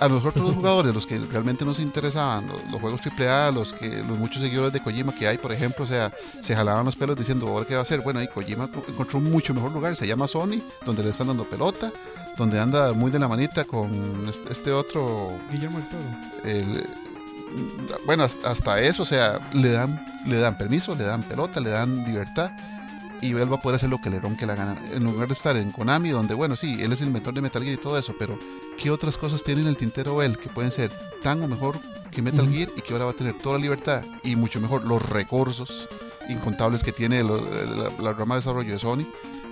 A 0.00 0.08
nosotros 0.08 0.44
los 0.44 0.54
jugadores, 0.56 0.92
los 0.92 1.06
que 1.06 1.18
realmente 1.18 1.64
nos 1.64 1.78
interesaban, 1.78 2.48
los, 2.48 2.56
los 2.72 2.80
juegos 2.80 3.00
AAA, 3.06 3.52
los 3.52 3.72
que 3.72 3.88
los 4.02 4.18
muchos 4.18 4.42
seguidores 4.42 4.72
de 4.72 4.80
Kojima 4.80 5.14
que 5.14 5.28
hay, 5.28 5.38
por 5.38 5.52
ejemplo, 5.52 5.84
o 5.84 5.88
sea, 5.88 6.10
se 6.40 6.56
jalaban 6.56 6.84
los 6.84 6.96
pelos 6.96 7.16
diciendo, 7.16 7.46
¿ahora 7.46 7.64
qué 7.66 7.74
va 7.74 7.80
a 7.80 7.82
hacer? 7.84 8.00
Bueno, 8.00 8.18
ahí 8.18 8.26
Kojima 8.26 8.66
co- 8.68 8.84
encontró 8.88 9.18
un 9.18 9.30
mucho 9.30 9.54
mejor 9.54 9.70
lugar, 9.72 9.94
se 9.96 10.06
llama 10.08 10.26
Sony, 10.26 10.60
donde 10.84 11.04
le 11.04 11.10
están 11.10 11.28
dando 11.28 11.44
pelota, 11.44 11.92
donde 12.36 12.58
anda 12.58 12.92
muy 12.94 13.12
de 13.12 13.18
la 13.20 13.28
manita 13.28 13.64
con 13.64 14.26
este, 14.28 14.50
este 14.52 14.72
otro, 14.72 15.38
Guillermo 15.52 15.78
del 15.78 15.88
Toro. 15.88 16.02
el, 16.44 16.86
bueno, 18.06 18.24
hasta 18.44 18.80
eso, 18.80 19.02
o 19.02 19.06
sea, 19.06 19.40
le 19.52 19.70
dan, 19.72 20.04
le 20.26 20.36
dan 20.36 20.56
permiso, 20.56 20.94
le 20.94 21.04
dan 21.04 21.22
pelota, 21.22 21.60
le 21.60 21.70
dan 21.70 22.04
libertad 22.04 22.50
y 23.22 23.30
él 23.30 23.50
va 23.50 23.56
a 23.56 23.60
poder 23.60 23.76
hacer 23.76 23.88
lo 23.88 24.00
que 24.00 24.10
le 24.10 24.18
ronque 24.18 24.46
la 24.46 24.56
gana. 24.56 24.76
En 24.92 25.04
lugar 25.04 25.28
de 25.28 25.34
estar 25.34 25.56
en 25.56 25.70
Konami, 25.70 26.10
donde, 26.10 26.34
bueno, 26.34 26.56
sí, 26.56 26.78
él 26.82 26.92
es 26.92 27.00
el 27.00 27.06
inventor 27.06 27.32
de 27.32 27.40
Metal 27.40 27.62
Gear 27.62 27.74
y 27.74 27.80
todo 27.80 27.96
eso, 27.96 28.14
pero 28.18 28.38
¿qué 28.78 28.90
otras 28.90 29.16
cosas 29.16 29.44
tiene 29.44 29.60
en 29.62 29.68
el 29.68 29.76
tintero 29.76 30.22
él 30.22 30.36
que 30.36 30.48
pueden 30.48 30.72
ser 30.72 30.90
tan 31.22 31.40
o 31.42 31.48
mejor 31.48 31.78
que 32.10 32.20
Metal 32.20 32.48
Gear 32.50 32.68
y 32.76 32.82
que 32.82 32.92
ahora 32.92 33.06
va 33.06 33.12
a 33.12 33.14
tener 33.14 33.34
toda 33.34 33.56
la 33.56 33.62
libertad 33.62 34.02
y 34.24 34.34
mucho 34.36 34.60
mejor 34.60 34.84
los 34.84 35.08
recursos 35.08 35.88
incontables 36.28 36.82
que 36.82 36.92
tiene 36.92 37.22
la, 37.22 38.12
rama 38.12 38.34
de 38.34 38.40
desarrollo 38.40 38.72
de 38.72 38.78
Sony 38.78 39.06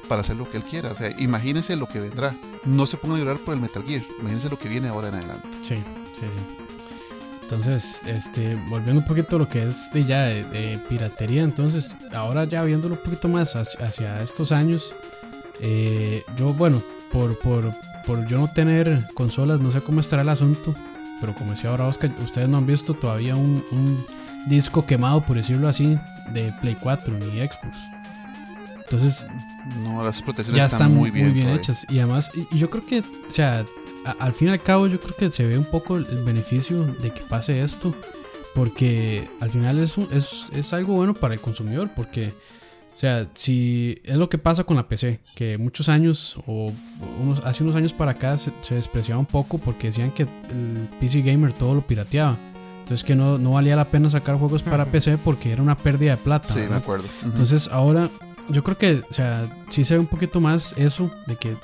para 0.09 0.23
hacer 0.23 0.37
lo 0.37 0.51
que 0.51 0.57
él 0.57 0.65
quiera? 0.65 0.91
O 0.91 0.97
sea, 0.97 1.11
imagínense 1.19 1.77
lo 1.77 1.87
que 1.87 2.01
vendrá. 2.01 2.35
No 2.65 2.87
se 2.87 2.97
pongan 2.97 3.17
a 3.17 3.21
llorar 3.21 3.39
por 3.39 3.55
el 3.55 3.61
Metal 3.61 3.85
Gear, 3.85 4.03
imagínense 4.19 4.51
lo 4.51 4.59
que 4.59 4.69
viene 4.69 4.89
ahora 4.89 5.09
en 5.09 5.15
adelante. 5.15 5.49
Sí, 5.63 5.77
sí, 6.15 6.27
sí. 6.27 6.70
Entonces, 7.51 8.07
este, 8.07 8.55
volviendo 8.69 9.01
un 9.01 9.07
poquito 9.09 9.35
a 9.35 9.39
lo 9.41 9.49
que 9.49 9.67
es 9.67 9.93
de 9.93 10.05
ya 10.05 10.23
de, 10.27 10.79
piratería, 10.89 11.43
entonces, 11.43 11.97
ahora 12.13 12.45
ya 12.45 12.63
viéndolo 12.63 12.95
un 12.95 13.01
poquito 13.01 13.27
más 13.27 13.57
hacia, 13.57 14.23
estos 14.23 14.53
años, 14.53 14.95
eh, 15.59 16.23
yo, 16.37 16.55
bueno, 16.55 16.81
por, 17.11 17.37
por, 17.41 17.73
por 18.07 18.25
yo 18.29 18.39
no 18.39 18.47
tener 18.47 19.05
consolas, 19.15 19.59
no 19.61 19.73
sé 19.73 19.81
cómo 19.81 19.99
estará 19.99 20.23
el 20.23 20.29
asunto, 20.29 20.77
pero 21.21 21.35
como 21.35 21.51
decía 21.51 21.71
ahora 21.71 21.89
Oscar, 21.89 22.13
ustedes 22.23 22.49
no 22.49 22.57
han 22.57 22.67
visto 22.67 22.95
todavía 22.95 23.35
un, 23.35 23.65
un 23.73 24.07
disco 24.47 24.87
quemado, 24.87 25.21
por 25.21 25.37
decirlo 25.37 25.67
así, 25.67 25.99
de 26.33 26.55
Play 26.61 26.77
4 26.81 27.19
ni 27.19 27.41
Xbox. 27.41 27.77
Entonces, 28.77 29.27
no, 29.83 30.05
las 30.05 30.23
protecciones 30.23 30.57
ya 30.57 30.67
están, 30.67 30.95
muy 30.95 31.11
bien, 31.11 31.27
muy 31.27 31.35
bien 31.35 31.49
hechas. 31.49 31.85
Y 31.89 31.99
además, 31.99 32.31
yo 32.53 32.71
creo 32.71 32.87
que, 32.87 33.01
o 33.01 33.33
sea, 33.33 33.65
al 34.05 34.33
fin 34.33 34.49
y 34.49 34.51
al 34.53 34.63
cabo 34.63 34.87
yo 34.87 35.01
creo 35.01 35.17
que 35.17 35.31
se 35.31 35.47
ve 35.47 35.59
un 35.59 35.65
poco 35.65 35.97
el 35.97 36.05
beneficio 36.25 36.85
de 36.85 37.11
que 37.13 37.21
pase 37.23 37.61
esto, 37.63 37.95
porque 38.55 39.29
al 39.41 39.51
final 39.51 39.79
es, 39.79 39.97
es, 40.13 40.51
es 40.55 40.73
algo 40.73 40.95
bueno 40.95 41.15
para 41.15 41.35
el 41.35 41.41
consumidor, 41.41 41.91
porque, 41.95 42.35
o 42.95 42.99
sea, 42.99 43.29
si 43.35 44.01
es 44.05 44.17
lo 44.17 44.29
que 44.29 44.39
pasa 44.39 44.65
con 44.65 44.77
la 44.77 44.89
PC, 44.89 45.21
que 45.35 45.59
muchos 45.59 45.89
años 45.89 46.39
o 46.47 46.73
unos, 47.21 47.45
hace 47.45 47.63
unos 47.63 47.77
años 47.77 47.93
para 47.93 48.13
acá 48.13 48.37
se, 48.39 48.53
despreciaba 48.71 49.21
un 49.21 49.27
poco 49.27 49.59
porque 49.59 49.89
decían 49.89 50.11
que 50.11 50.23
el 50.23 50.89
PC 50.99 51.23
Gamer 51.23 51.53
todo 51.53 51.75
lo 51.75 51.83
pirateaba. 51.83 52.37
Entonces 52.81 53.05
que 53.05 53.15
no, 53.15 53.39
no 53.39 53.53
valía 53.53 53.77
la 53.77 53.85
pena 53.85 54.11
sacar 54.11 54.37
juegos 54.37 54.65
para 54.65 54.85
PC 54.85 55.17
porque 55.19 55.53
era 55.53 55.63
una 55.63 55.77
pérdida 55.77 56.13
de 56.13 56.17
plata. 56.17 56.53
Sí, 56.53 56.61
me 56.69 56.75
acuerdo. 56.75 57.07
Entonces 57.23 57.69
ahora 57.69 58.11
yo 58.49 58.65
creo 58.65 58.77
que, 58.77 59.03
o 59.09 59.13
sea, 59.13 59.49
sí 59.69 59.85
se 59.85 59.95
ve 59.95 60.01
un 60.01 60.07
poquito 60.07 60.41
más 60.41 60.75
eso 60.77 61.09
de 61.27 61.37
que, 61.37 61.55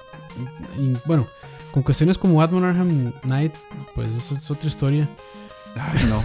bueno, 1.04 1.26
con 1.76 1.82
cuestiones 1.82 2.16
como 2.16 2.36
Batman 2.36 2.64
Arkham 2.64 3.12
Knight, 3.24 3.52
pues 3.94 4.08
eso 4.16 4.34
es 4.34 4.50
otra 4.50 4.66
historia. 4.66 5.06
Ay, 5.78 6.08
no. 6.08 6.24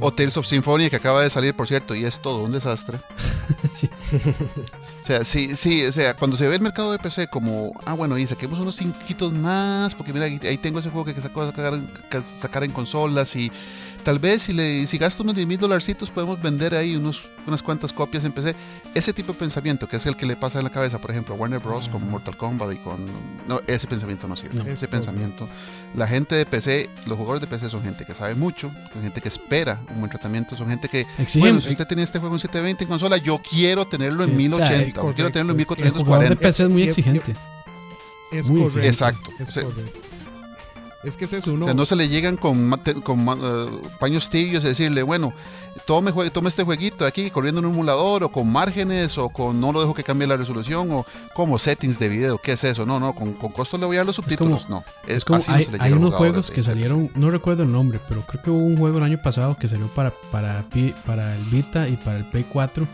o 0.00 0.12
Tales 0.12 0.36
of 0.36 0.44
Symphonia 0.44 0.90
que 0.90 0.96
acaba 0.96 1.22
de 1.22 1.30
salir, 1.30 1.54
por 1.54 1.68
cierto, 1.68 1.94
y 1.94 2.04
es 2.04 2.20
todo 2.20 2.42
un 2.42 2.50
desastre. 2.50 2.98
sí. 3.72 3.88
o 5.04 5.06
sea, 5.06 5.24
sí, 5.24 5.54
sí, 5.54 5.84
o 5.84 5.92
sea, 5.92 6.16
cuando 6.16 6.36
se 6.36 6.48
ve 6.48 6.56
el 6.56 6.62
mercado 6.62 6.90
de 6.90 6.98
PC 6.98 7.28
como, 7.28 7.74
ah, 7.84 7.92
bueno, 7.92 8.18
y 8.18 8.26
saquemos 8.26 8.58
unos 8.58 8.74
cinquitos 8.74 9.32
más, 9.32 9.94
porque 9.94 10.12
mira, 10.12 10.24
ahí 10.24 10.58
tengo 10.58 10.80
ese 10.80 10.90
juego 10.90 11.04
que 11.04 11.22
saco 11.22 11.46
sacar, 11.46 11.80
sacar 12.40 12.64
en 12.64 12.72
consolas 12.72 13.36
y 13.36 13.52
tal 14.06 14.20
vez 14.20 14.44
si, 14.44 14.52
le, 14.52 14.86
si 14.86 14.98
gasto 14.98 15.24
unos 15.24 15.34
10 15.34 15.48
mil 15.48 15.58
dolarcitos 15.58 16.10
podemos 16.10 16.40
vender 16.40 16.76
ahí 16.76 16.94
unos, 16.94 17.24
unas 17.44 17.60
cuantas 17.60 17.92
copias 17.92 18.22
en 18.22 18.30
PC. 18.30 18.54
Ese 18.94 19.12
tipo 19.12 19.32
de 19.32 19.38
pensamiento, 19.40 19.88
que 19.88 19.96
es 19.96 20.06
el 20.06 20.16
que 20.16 20.26
le 20.26 20.36
pasa 20.36 20.58
en 20.58 20.64
la 20.64 20.70
cabeza, 20.70 21.00
por 21.00 21.10
ejemplo, 21.10 21.34
a 21.34 21.38
Warner 21.38 21.58
Bros. 21.58 21.88
con 21.88 22.08
Mortal 22.08 22.36
Kombat 22.36 22.72
y 22.72 22.76
con... 22.76 23.04
No, 23.48 23.60
ese 23.66 23.88
pensamiento 23.88 24.28
no 24.28 24.36
sirve. 24.36 24.72
ese 24.72 24.86
pensamiento... 24.86 25.48
La 25.96 26.06
gente 26.06 26.36
de 26.36 26.46
PC, 26.46 26.88
los 27.06 27.16
jugadores 27.16 27.40
de 27.40 27.48
PC 27.48 27.68
son 27.68 27.82
gente 27.82 28.04
que 28.04 28.14
sabe 28.14 28.36
mucho, 28.36 28.70
son 28.92 29.02
gente 29.02 29.20
que 29.20 29.28
espera 29.28 29.80
un 29.90 29.98
buen 29.98 30.10
tratamiento, 30.10 30.56
son 30.56 30.68
gente 30.68 30.88
que... 30.88 31.04
Bueno, 31.40 31.60
si 31.60 31.70
usted 31.70 31.86
tiene 31.88 32.04
este 32.04 32.20
juego 32.20 32.36
en 32.36 32.40
720 32.40 32.84
en 32.84 32.88
consola, 32.88 33.16
yo 33.16 33.40
quiero 33.42 33.86
tenerlo 33.86 34.22
en 34.22 34.36
1080, 34.36 35.02
o, 35.02 35.14
quiero 35.14 35.32
tenerlo 35.32 35.50
en 35.52 35.56
1440. 35.56 35.98
El 35.98 36.04
jugador 36.04 36.28
de 36.28 36.36
PC 36.36 36.62
es 36.62 36.68
muy 36.68 36.82
exigente. 36.84 37.34
Es, 38.30 38.46
correcto. 38.46 38.80
Exacto. 38.82 39.30
Es 39.40 39.52
correcto. 39.52 40.05
Es 41.02 41.16
que 41.16 41.26
es 41.26 41.32
eso, 41.32 41.52
uno... 41.52 41.64
O 41.64 41.68
sea, 41.68 41.74
no 41.74 41.86
se 41.86 41.96
le 41.96 42.08
llegan 42.08 42.36
con, 42.36 42.70
con 43.02 43.28
uh, 43.28 43.80
paños 43.98 44.28
tibios 44.30 44.64
y 44.64 44.68
decirle, 44.68 45.02
bueno, 45.02 45.32
tome, 45.84 46.12
tome 46.30 46.48
este 46.48 46.64
jueguito 46.64 47.04
aquí 47.04 47.30
corriendo 47.30 47.60
en 47.60 47.66
un 47.66 47.74
emulador 47.74 48.24
o 48.24 48.30
con 48.30 48.50
márgenes 48.50 49.18
o 49.18 49.28
con 49.28 49.60
no 49.60 49.72
lo 49.72 49.80
dejo 49.80 49.94
que 49.94 50.02
cambie 50.02 50.26
la 50.26 50.36
resolución 50.36 50.90
o 50.90 51.06
como 51.34 51.58
settings 51.58 51.98
de 51.98 52.08
video. 52.08 52.38
¿Qué 52.38 52.52
es 52.52 52.64
eso? 52.64 52.86
No, 52.86 52.98
no, 52.98 53.14
con, 53.14 53.34
con 53.34 53.52
costo 53.52 53.78
le 53.78 53.86
voy 53.86 53.96
a 53.96 54.00
dar 54.00 54.06
los 54.06 54.16
subtítulos. 54.16 54.68
no, 54.68 54.84
es, 55.06 55.24
como 55.24 55.42
hay, 55.48 55.68
hay 55.78 55.92
unos 55.92 56.14
juegos 56.14 56.50
que 56.50 56.62
salieron, 56.62 57.10
no 57.14 57.30
recuerdo 57.30 57.62
el 57.62 57.72
nombre, 57.72 58.00
pero 58.08 58.22
creo 58.22 58.42
que 58.42 58.50
hubo 58.50 58.64
un 58.64 58.76
juego 58.76 58.98
el 58.98 59.04
año 59.04 59.18
pasado 59.18 59.56
que 59.56 59.68
salió 59.68 59.88
para, 59.88 60.12
para, 60.32 60.64
para 61.04 61.36
el 61.36 61.44
Vita 61.44 61.88
y 61.88 61.96
para 61.96 62.18
el 62.18 62.24
Play 62.24 62.46
4 62.50 62.86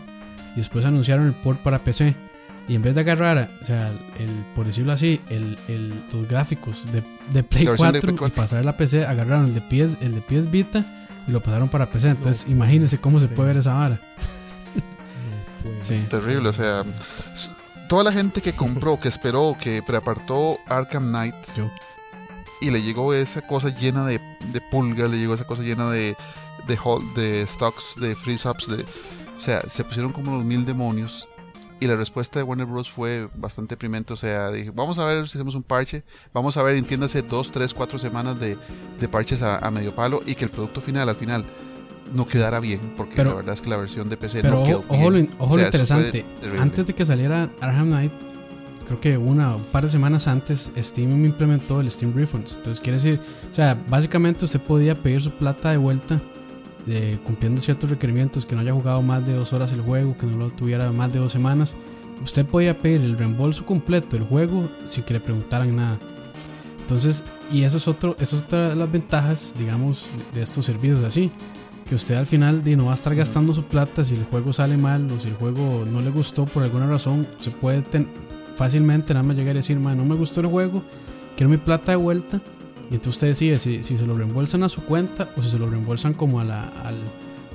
y 0.53 0.57
después 0.57 0.85
anunciaron 0.85 1.25
el 1.25 1.33
port 1.33 1.59
para 1.59 1.79
PC 1.79 2.15
y 2.67 2.75
en 2.75 2.81
vez 2.81 2.95
de 2.95 3.01
agarrar, 3.01 3.49
o 3.61 3.65
sea, 3.65 3.89
el, 4.19 4.29
por 4.55 4.65
decirlo 4.65 4.93
así, 4.93 5.19
el, 5.29 5.57
el, 5.67 5.93
los 6.13 6.27
gráficos 6.27 6.89
de, 6.91 7.03
de 7.33 7.43
Play 7.43 7.67
4 7.75 8.27
y 8.27 8.29
pasar 8.29 8.59
a 8.59 8.63
la 8.63 8.77
PC, 8.77 9.05
agarraron 9.05 9.45
el 9.45 9.53
de 9.53 9.61
PS, 9.61 9.97
el 10.01 10.15
de 10.15 10.21
PS 10.21 10.49
Vita 10.49 10.85
y 11.27 11.31
lo 11.31 11.41
pasaron 11.41 11.67
para 11.67 11.87
PC. 11.87 12.09
Entonces, 12.09 12.47
imagínense 12.49 12.99
cómo 12.99 13.19
se 13.19 13.27
puede 13.27 13.49
ver 13.49 13.57
esa 13.57 13.73
vara. 13.73 13.99
sí. 15.81 16.01
Terrible, 16.09 16.49
o 16.49 16.53
sea, 16.53 16.83
toda 17.89 18.05
la 18.05 18.13
gente 18.13 18.41
que 18.41 18.53
compró, 18.53 18.97
que 18.97 19.09
esperó, 19.09 19.57
que 19.59 19.83
preapartó 19.83 20.57
Arkham 20.67 21.09
Knight 21.09 21.35
Yo. 21.57 21.69
y 22.61 22.71
le 22.71 22.81
llegó 22.81 23.13
esa 23.13 23.41
cosa 23.41 23.77
llena 23.77 24.05
de, 24.05 24.21
de 24.53 24.61
pulgas, 24.71 25.11
le 25.11 25.17
llegó 25.17 25.33
esa 25.33 25.45
cosa 25.45 25.63
llena 25.63 25.89
de, 25.91 26.15
de, 26.67 26.77
de 27.15 27.45
stocks, 27.45 27.95
de 27.99 28.15
freeze 28.15 28.47
ups, 28.47 28.67
de, 28.67 28.85
o 29.37 29.41
sea, 29.41 29.61
se 29.69 29.83
pusieron 29.83 30.13
como 30.13 30.37
los 30.37 30.45
mil 30.45 30.65
demonios 30.65 31.27
y 31.79 31.87
la 31.87 31.95
respuesta 31.95 32.39
de 32.39 32.43
Warner 32.43 32.65
Bros. 32.65 32.89
fue 32.89 33.27
bastante 33.35 33.73
deprimente. 33.75 34.13
O 34.13 34.15
sea, 34.15 34.51
dije, 34.51 34.71
vamos 34.73 34.99
a 34.99 35.05
ver 35.05 35.27
si 35.27 35.37
hacemos 35.37 35.55
un 35.55 35.63
parche. 35.63 36.03
Vamos 36.33 36.57
a 36.57 36.63
ver, 36.63 36.75
entiéndase, 36.75 37.21
dos, 37.21 37.51
tres, 37.51 37.73
cuatro 37.73 37.99
semanas 37.99 38.39
de, 38.39 38.57
de 38.99 39.07
parches 39.07 39.41
a, 39.41 39.69
medio 39.71 39.93
palo 39.95 40.21
y 40.25 40.35
que 40.35 40.45
el 40.45 40.51
producto 40.51 40.81
final, 40.81 41.09
al 41.09 41.15
final, 41.15 41.45
no 42.13 42.25
quedara 42.25 42.59
bien. 42.59 42.93
Porque 42.95 43.23
la 43.23 43.33
verdad 43.33 43.53
es 43.53 43.61
que 43.61 43.69
la 43.69 43.77
versión 43.77 44.09
de 44.09 44.17
PC 44.17 44.43
no 44.43 44.63
quedó 44.63 44.83
ojo, 44.87 45.11
bien. 45.11 45.29
Ojo, 45.39 45.57
lo 45.57 45.63
interesante. 45.63 46.25
Antes 46.57 46.85
de 46.85 46.93
que 46.93 47.05
saliera 47.05 47.49
Arkham 47.59 47.87
Knight, 47.87 48.13
creo 48.85 48.99
que 48.99 49.17
una 49.17 49.55
un 49.55 49.63
par 49.63 49.83
de 49.83 49.89
semanas 49.89 50.27
antes, 50.27 50.71
Steam 50.77 51.25
implementó 51.25 51.81
el 51.81 51.91
Steam 51.91 52.15
Refunds. 52.15 52.57
Entonces, 52.57 52.79
quiere 52.79 52.97
decir, 52.97 53.19
o 53.51 53.53
sea, 53.53 53.81
básicamente 53.87 54.45
usted 54.45 54.61
podía 54.61 54.95
pedir 55.01 55.21
su 55.21 55.31
plata 55.31 55.71
de 55.71 55.77
vuelta 55.77 56.21
cumpliendo 57.23 57.61
ciertos 57.61 57.89
requerimientos, 57.89 58.45
que 58.45 58.55
no 58.55 58.61
haya 58.61 58.73
jugado 58.73 59.01
más 59.01 59.25
de 59.25 59.33
dos 59.33 59.53
horas 59.53 59.71
el 59.71 59.81
juego, 59.81 60.17
que 60.17 60.25
no 60.25 60.37
lo 60.37 60.49
tuviera 60.49 60.91
más 60.91 61.11
de 61.11 61.19
dos 61.19 61.31
semanas, 61.31 61.75
usted 62.23 62.45
podía 62.45 62.77
pedir 62.77 63.01
el 63.01 63.17
reembolso 63.17 63.65
completo 63.65 64.17
del 64.17 64.25
juego 64.25 64.69
sin 64.85 65.03
que 65.03 65.13
le 65.13 65.19
preguntaran 65.19 65.75
nada. 65.75 65.97
Entonces, 66.81 67.23
y 67.51 67.63
eso 67.63 67.77
es 67.77 67.87
otro, 67.87 68.15
eso 68.19 68.35
es 68.35 68.43
otra 68.43 68.69
de 68.69 68.75
las 68.75 68.91
ventajas, 68.91 69.55
digamos, 69.57 70.09
de 70.33 70.41
estos 70.41 70.65
servicios 70.65 71.03
así. 71.03 71.31
Que 71.87 71.95
usted 71.95 72.15
al 72.15 72.25
final 72.25 72.61
no 72.77 72.85
va 72.85 72.91
a 72.93 72.95
estar 72.95 73.13
gastando 73.13 73.53
su 73.53 73.63
plata 73.63 74.03
si 74.03 74.15
el 74.15 74.23
juego 74.25 74.53
sale 74.53 74.77
mal 74.77 75.09
o 75.11 75.19
si 75.19 75.27
el 75.27 75.35
juego 75.35 75.85
no 75.89 76.01
le 76.01 76.09
gustó 76.11 76.45
por 76.45 76.63
alguna 76.63 76.87
razón. 76.87 77.27
Se 77.39 77.51
puede 77.51 77.83
fácilmente 78.55 79.13
nada 79.13 79.23
más 79.23 79.35
llegar 79.35 79.55
y 79.55 79.59
decir, 79.59 79.77
no 79.77 79.95
me 79.95 80.15
gustó 80.15 80.41
el 80.41 80.47
juego, 80.47 80.83
quiero 81.35 81.49
mi 81.49 81.57
plata 81.57 81.91
de 81.91 81.97
vuelta 81.97 82.41
y 82.91 82.95
entonces 82.95 83.15
usted 83.15 83.27
decide 83.27 83.55
si, 83.57 83.83
si, 83.83 83.97
se 83.97 84.05
lo 84.05 84.15
reembolsan 84.15 84.63
a 84.63 84.69
su 84.69 84.83
cuenta 84.83 85.31
o 85.37 85.41
si 85.41 85.49
se 85.49 85.59
lo 85.59 85.69
reembolsan 85.69 86.13
como 86.13 86.39
a 86.39 86.43
la 86.43 86.67
al, 86.67 86.95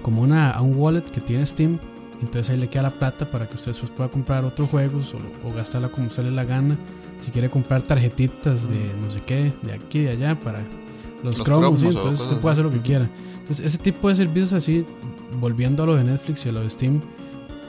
como 0.02 0.22
una, 0.22 0.50
a 0.50 0.62
un 0.62 0.74
wallet 0.76 1.02
que 1.02 1.20
tiene 1.20 1.44
Steam. 1.44 1.78
Entonces 2.20 2.50
ahí 2.50 2.56
le 2.56 2.68
queda 2.68 2.82
la 2.84 2.90
plata 2.98 3.30
para 3.30 3.48
que 3.48 3.54
usted 3.54 3.70
después 3.70 3.92
pueda 3.92 4.10
comprar 4.10 4.44
otros 4.44 4.68
juegos 4.68 5.14
o, 5.44 5.52
gastarla 5.52 5.90
como 5.90 6.08
usted 6.08 6.24
le 6.24 6.30
la 6.30 6.44
gana. 6.44 6.76
Si 7.18 7.30
quiere 7.30 7.48
comprar 7.48 7.82
tarjetitas 7.82 8.68
de 8.68 8.92
no 9.00 9.10
sé 9.10 9.22
qué, 9.26 9.52
de 9.62 9.72
aquí, 9.72 10.00
de 10.00 10.10
allá, 10.10 10.38
para 10.38 10.60
los, 11.22 11.42
cromos, 11.42 11.82
entonces 11.82 12.20
usted 12.20 12.40
puede 12.40 12.52
hacer 12.54 12.64
lo 12.64 12.72
que 12.72 12.80
quiera. 12.80 13.08
Entonces 13.38 13.66
ese 13.66 13.78
tipo 13.78 14.08
de 14.08 14.16
servicios 14.16 14.52
así, 14.52 14.84
volviendo 15.40 15.82
a 15.82 15.86
lo 15.86 15.96
de 15.96 16.04
Netflix 16.04 16.46
y 16.46 16.48
a 16.48 16.52
lo 16.52 16.62
de 16.62 16.70
Steam, 16.70 17.00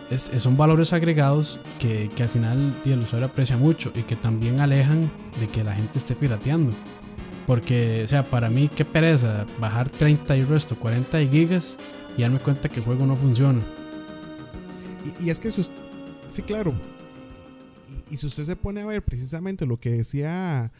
es, 0.10 0.32
son 0.38 0.58
valores 0.58 0.94
agregados 0.94 1.60
que, 1.80 2.10
que 2.16 2.24
al 2.24 2.30
final 2.30 2.74
el 2.86 3.00
usuario 3.00 3.28
aprecia 3.28 3.58
mucho 3.58 3.92
y 3.96 4.02
que 4.02 4.16
también 4.16 4.60
alejan 4.60 5.12
de 5.40 5.48
que 5.48 5.64
la 5.64 5.74
gente 5.74 5.98
esté 6.00 6.16
pirateando. 6.16 6.72
Porque, 7.50 8.04
o 8.04 8.08
sea, 8.08 8.24
para 8.24 8.48
mí, 8.52 8.70
qué 8.70 8.86
pereza 8.86 9.48
bajar 9.60 9.90
30 9.90 10.38
y 10.38 10.44
resto, 10.44 10.76
40 10.76 11.20
gigas 11.32 11.80
y 12.16 12.22
darme 12.22 12.38
cuenta 12.38 12.70
que 12.70 12.80
el 12.80 12.86
juego 12.86 13.08
no 13.08 13.16
funciona. 13.16 13.66
Y, 15.20 15.32
es 15.32 15.40
que, 15.40 15.50
sí, 15.50 16.42
claro. 16.44 16.76
Y, 18.12 18.18
si 18.18 18.28
usted 18.28 18.44
se 18.44 18.56
pone 18.56 18.82
a 18.82 18.86
ver 18.86 19.02
precisamente 19.02 19.66
lo 19.66 19.80
que 19.80 19.90
decía 19.90 20.72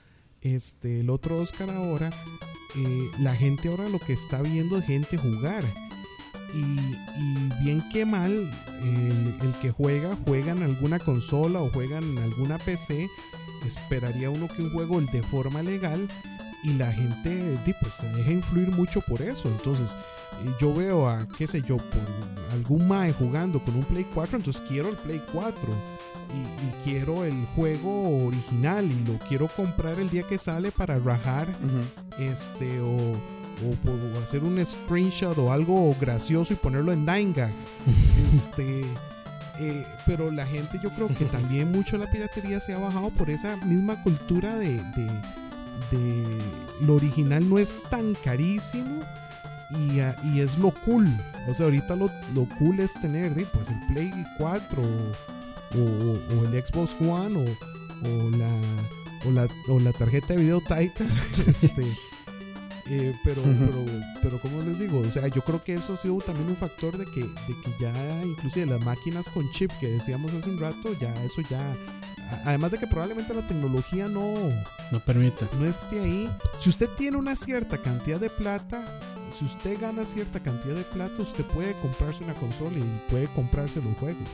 este, 0.42 1.00
el 1.00 1.10
otro 1.10 1.40
Oscar 1.40 1.72
ahora, 1.72 2.12
eh, 2.78 3.10
la 3.18 3.34
gente 3.34 3.70
ahora 3.70 3.90
lo 3.90 3.98
que 3.98 4.14
está 4.14 4.40
viendo 4.44 4.78
es 4.78 4.86
gente 4.86 5.18
jugar. 5.18 5.64
Y, 6.54 7.64
bien 7.64 7.84
que 7.92 8.06
mal, 8.06 8.48
el, 8.84 9.36
el, 9.42 9.54
que 9.60 9.72
juega, 9.72 10.16
juega 10.24 10.52
en 10.52 10.62
alguna 10.62 11.00
consola 11.00 11.62
o 11.62 11.72
juega 11.72 11.98
en 11.98 12.20
alguna 12.20 12.60
PC. 12.60 13.10
Esperaría 13.66 14.30
uno 14.30 14.48
que 14.48 14.62
un 14.62 14.70
juego 14.70 15.02
de 15.02 15.24
forma 15.24 15.64
legal 15.64 16.08
y 16.64 16.74
la 16.74 16.92
gente 16.92 17.58
pues, 17.80 17.94
se 17.94 18.08
deja 18.10 18.32
influir 18.32 18.70
mucho 18.72 19.02
por 19.02 19.22
eso. 19.22 19.48
Entonces, 19.50 19.96
eh, 20.44 20.52
yo 20.60 20.74
veo 20.74 21.10
a, 21.10 21.28
qué 21.38 21.48
sé 21.48 21.62
yo, 21.62 21.78
por 21.78 22.02
algún 22.54 22.88
Mae 22.88 23.14
jugando 23.14 23.60
con 23.60 23.76
un 23.76 23.84
Play 23.84 24.06
4, 24.14 24.38
entonces 24.38 24.62
quiero 24.68 24.90
el 24.90 24.96
Play 24.98 25.22
4. 25.32 25.56
Y, 26.32 26.42
y 26.42 26.72
quiero 26.84 27.26
el 27.26 27.46
juego 27.56 28.28
original 28.28 28.86
y 28.86 29.12
lo 29.12 29.18
quiero 29.28 29.48
comprar 29.48 30.00
el 30.00 30.12
día 30.12 30.22
que 30.22 30.38
sale 30.38 30.72
para 30.72 31.00
rajar 31.00 31.48
este 32.20 32.80
o, 32.82 33.14
o, 33.64 34.20
hacer 34.24 34.44
un 34.44 34.64
screenshot 34.64 35.36
o 35.40 35.52
algo 35.52 35.96
gracioso 36.00 36.54
y 36.54 36.58
ponerlo 36.58 36.94
en 36.94 37.04
9gag 37.04 37.50
este 38.28 38.86
eh, 39.60 39.86
pero 40.06 40.32
la 40.32 40.46
gente 40.46 40.80
yo 40.82 40.90
creo 40.92 41.08
que 41.10 41.26
también 41.26 41.72
mucho 41.72 41.98
la 41.98 42.06
piratería 42.10 42.60
se 42.60 42.74
ha 42.74 42.78
bajado 42.78 43.10
por 43.10 43.30
esa 43.30 43.58
misma 43.58 44.02
cultura 44.04 44.56
de, 44.56 44.76
de, 44.76 45.10
de 45.92 46.38
lo 46.82 46.96
original 46.96 47.48
no 47.50 47.58
es 47.60 47.78
tan 47.90 48.16
carísimo 48.16 49.04
y, 49.72 50.00
y 50.34 50.40
es 50.42 50.58
lo 50.58 50.72
cool. 50.72 51.08
O 51.50 51.54
sea 51.54 51.66
ahorita 51.66 51.96
lo, 51.96 52.10
lo 52.36 52.48
cool 52.58 52.80
es 52.80 52.94
tener 53.00 53.34
pues 53.54 53.70
el 53.70 53.94
Play 53.94 54.12
4 54.38 54.82
o, 54.82 55.78
o- 55.78 56.20
o 56.42 56.46
el 56.46 56.66
Xbox 56.66 56.96
One 57.00 57.38
o, 57.38 58.08
o 58.08 58.30
la 58.32 58.50
o 59.28 59.32
la, 59.32 59.48
o 59.68 59.80
la 59.80 59.92
tarjeta 59.94 60.34
de 60.34 60.38
video 60.42 60.60
Titan 60.62 61.12
este 61.48 61.86
eh, 62.90 63.16
pero, 63.24 63.42
pero, 63.44 63.86
pero 64.22 64.42
como 64.42 64.62
les 64.62 64.80
digo, 64.80 65.00
o 65.00 65.12
sea, 65.12 65.28
yo 65.28 65.42
creo 65.44 65.64
que 65.64 65.74
eso 65.76 65.94
ha 65.94 65.98
sido 65.98 66.18
también 66.18 66.50
un 66.50 66.56
factor 66.56 66.98
de 66.98 67.06
que, 67.06 67.22
de 67.22 67.56
que 67.64 67.72
ya 67.80 68.24
inclusive 68.26 68.66
las 68.66 68.82
máquinas 68.82 69.30
con 69.30 69.50
chip 69.52 69.72
que 69.80 69.88
decíamos 69.88 70.34
hace 70.34 70.50
un 70.50 70.60
rato, 70.60 70.94
ya 71.00 71.14
eso 71.24 71.42
ya, 71.50 71.76
además 72.46 72.72
de 72.72 72.80
que 72.80 72.88
probablemente 72.88 73.34
la 73.34 73.46
tecnología 73.48 74.08
no, 74.08 74.34
No 74.92 75.00
permite. 75.06 75.46
no 75.60 75.66
esté 75.66 76.00
ahí. 76.00 76.30
Si 76.58 76.70
usted 76.70 76.90
tiene 76.98 77.18
una 77.18 77.36
cierta 77.36 77.78
cantidad 77.78 78.20
de 78.20 78.30
plata, 78.30 78.84
si 79.32 79.46
usted 79.46 79.80
gana 79.80 80.06
cierta 80.06 80.40
cantidad 80.40 80.76
de 80.76 80.84
plata, 80.84 81.22
usted 81.22 81.46
puede 81.46 81.74
comprarse 81.82 82.24
una 82.24 82.34
consola 82.34 82.78
y 82.78 83.02
puede 83.12 83.28
comprarse 83.28 83.82
los 83.82 83.96
juegos. 83.98 84.28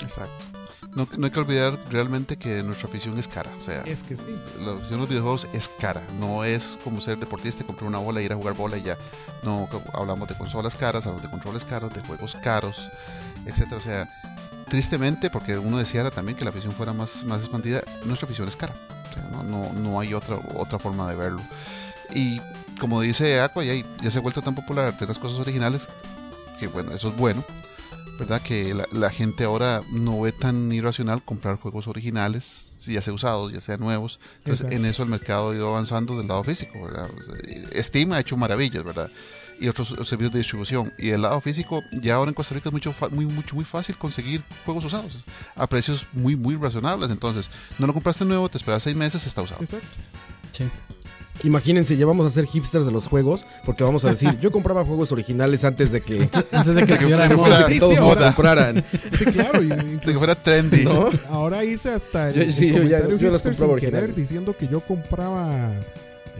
Exacto. 0.00 0.47
No, 0.94 1.06
no 1.16 1.26
hay 1.26 1.30
que 1.30 1.38
olvidar 1.40 1.78
realmente 1.90 2.36
que 2.36 2.62
nuestra 2.62 2.88
afición 2.88 3.18
es 3.18 3.28
cara. 3.28 3.50
O 3.60 3.64
sea, 3.64 3.82
Es 3.82 4.02
que 4.02 4.16
sí. 4.16 4.24
la 4.60 4.72
afición 4.72 4.90
de 4.92 4.96
los 4.98 5.08
videojuegos 5.08 5.48
es 5.52 5.68
cara. 5.80 6.02
No 6.18 6.44
es 6.44 6.76
como 6.82 7.00
ser 7.00 7.18
deportista, 7.18 7.62
comprar 7.64 7.88
una 7.88 7.98
bola, 7.98 8.22
ir 8.22 8.32
a 8.32 8.36
jugar 8.36 8.54
bola 8.54 8.78
y 8.78 8.82
ya. 8.82 8.96
No, 9.42 9.68
hablamos 9.92 10.28
de 10.28 10.36
consolas 10.36 10.74
caras, 10.74 11.04
hablamos 11.06 11.22
de 11.22 11.30
controles 11.30 11.64
caros, 11.64 11.92
de 11.94 12.00
juegos 12.00 12.36
caros, 12.42 12.76
etcétera. 13.46 13.76
O 13.76 13.80
sea, 13.80 14.08
tristemente, 14.68 15.30
porque 15.30 15.56
uno 15.58 15.78
deseara 15.78 16.10
también 16.10 16.36
que 16.36 16.44
la 16.44 16.50
afición 16.50 16.72
fuera 16.72 16.92
más, 16.92 17.22
más 17.24 17.40
expandida, 17.40 17.82
nuestra 18.04 18.26
afición 18.26 18.48
es 18.48 18.56
cara. 18.56 18.74
O 19.10 19.14
sea, 19.14 19.22
no, 19.30 19.42
no, 19.42 19.72
no 19.72 20.00
hay 20.00 20.14
otra, 20.14 20.38
otra 20.56 20.78
forma 20.78 21.08
de 21.08 21.16
verlo. 21.16 21.42
Y 22.14 22.40
como 22.80 23.00
dice 23.02 23.40
Aqua, 23.40 23.62
ya, 23.64 23.74
ya 24.00 24.10
se 24.10 24.18
ha 24.18 24.22
vuelto 24.22 24.42
tan 24.42 24.54
popular 24.54 24.92
tener 24.94 25.08
las 25.10 25.18
cosas 25.18 25.38
originales, 25.38 25.86
que 26.58 26.66
bueno, 26.66 26.92
eso 26.92 27.08
es 27.08 27.16
bueno. 27.16 27.44
¿Verdad? 28.18 28.42
Que 28.42 28.74
la, 28.74 28.86
la 28.92 29.10
gente 29.10 29.44
ahora 29.44 29.82
no 29.90 30.20
ve 30.20 30.32
tan 30.32 30.72
irracional 30.72 31.22
comprar 31.24 31.56
juegos 31.58 31.86
originales, 31.86 32.70
si 32.80 32.94
ya 32.94 33.02
sea 33.02 33.12
usados, 33.14 33.52
ya 33.52 33.60
sean 33.60 33.80
nuevos. 33.80 34.18
Entonces, 34.38 34.62
Exacto. 34.66 34.76
en 34.76 34.84
eso 34.86 35.02
el 35.04 35.08
mercado 35.08 35.50
ha 35.50 35.54
ido 35.54 35.68
avanzando 35.68 36.16
del 36.18 36.26
lado 36.28 36.42
físico, 36.42 36.82
¿verdad? 36.84 37.08
Sea, 37.70 37.84
Steam 37.84 38.12
ha 38.12 38.20
hecho 38.20 38.36
maravillas, 38.36 38.82
¿verdad? 38.82 39.08
Y 39.60 39.68
otros 39.68 39.88
servicios 40.08 40.32
de 40.32 40.38
distribución. 40.38 40.92
Y 40.98 41.10
el 41.10 41.22
lado 41.22 41.40
físico, 41.40 41.82
ya 42.00 42.14
ahora 42.16 42.28
en 42.30 42.34
Costa 42.34 42.54
Rica 42.54 42.68
es 42.68 42.72
mucho, 42.72 42.92
fa- 42.92 43.08
muy, 43.08 43.24
mucho, 43.26 43.54
muy 43.54 43.64
fácil 43.64 43.96
conseguir 43.96 44.42
juegos 44.64 44.84
usados 44.84 45.16
a 45.56 45.66
precios 45.68 46.06
muy, 46.12 46.34
muy 46.36 46.56
razonables. 46.56 47.10
Entonces, 47.10 47.50
no 47.78 47.86
lo 47.86 47.92
compraste 47.94 48.24
nuevo, 48.24 48.48
te 48.48 48.58
esperas 48.58 48.82
seis 48.82 48.96
meses, 48.96 49.26
está 49.26 49.42
usado. 49.42 49.60
Exacto. 49.62 49.86
Sí. 50.52 50.64
Imagínense, 51.44 51.96
ya 51.96 52.04
vamos 52.04 52.26
a 52.26 52.30
ser 52.30 52.46
hipsters 52.46 52.84
de 52.84 52.90
los 52.90 53.06
juegos, 53.06 53.44
porque 53.64 53.84
vamos 53.84 54.04
a 54.04 54.10
decir, 54.10 54.36
yo 54.40 54.50
compraba 54.50 54.84
juegos 54.84 55.12
originales 55.12 55.64
antes 55.64 55.92
de 55.92 56.00
que, 56.00 56.28
Antes 56.52 56.74
de 56.74 56.86
que 56.86 56.92
estuviera 56.94 57.22
de 57.24 57.28
que 57.30 57.36
moda. 57.36 57.46
fuera- 57.48 57.66
de 57.68 57.74
que 57.74 57.78
todos 57.80 57.92
Sí, 57.94 57.98
los 58.00 58.08
ahora. 58.08 58.26
compraran. 58.34 58.84
Sí, 59.16 59.24
claro. 59.26 59.62
y 59.62 59.66
De 59.68 59.76
que 59.76 59.92
incluso- 59.92 60.18
fuera 60.18 60.34
trendy. 60.34 60.84
¿No? 60.84 61.08
Ahora 61.30 61.64
hice 61.64 61.90
hasta 61.92 62.30
el, 62.30 62.34
Yo- 62.36 62.42
el 62.42 62.52
sí, 62.52 62.68
yo 62.72 62.82
ya- 62.82 63.00
yo 63.06 63.30
las 63.30 63.42
hipster 63.42 63.52
compraba 63.52 63.72
sin 63.78 63.80
querer 63.80 64.04
originales. 64.04 64.16
diciendo 64.16 64.56
que 64.58 64.66
yo 64.68 64.80
compraba 64.80 65.70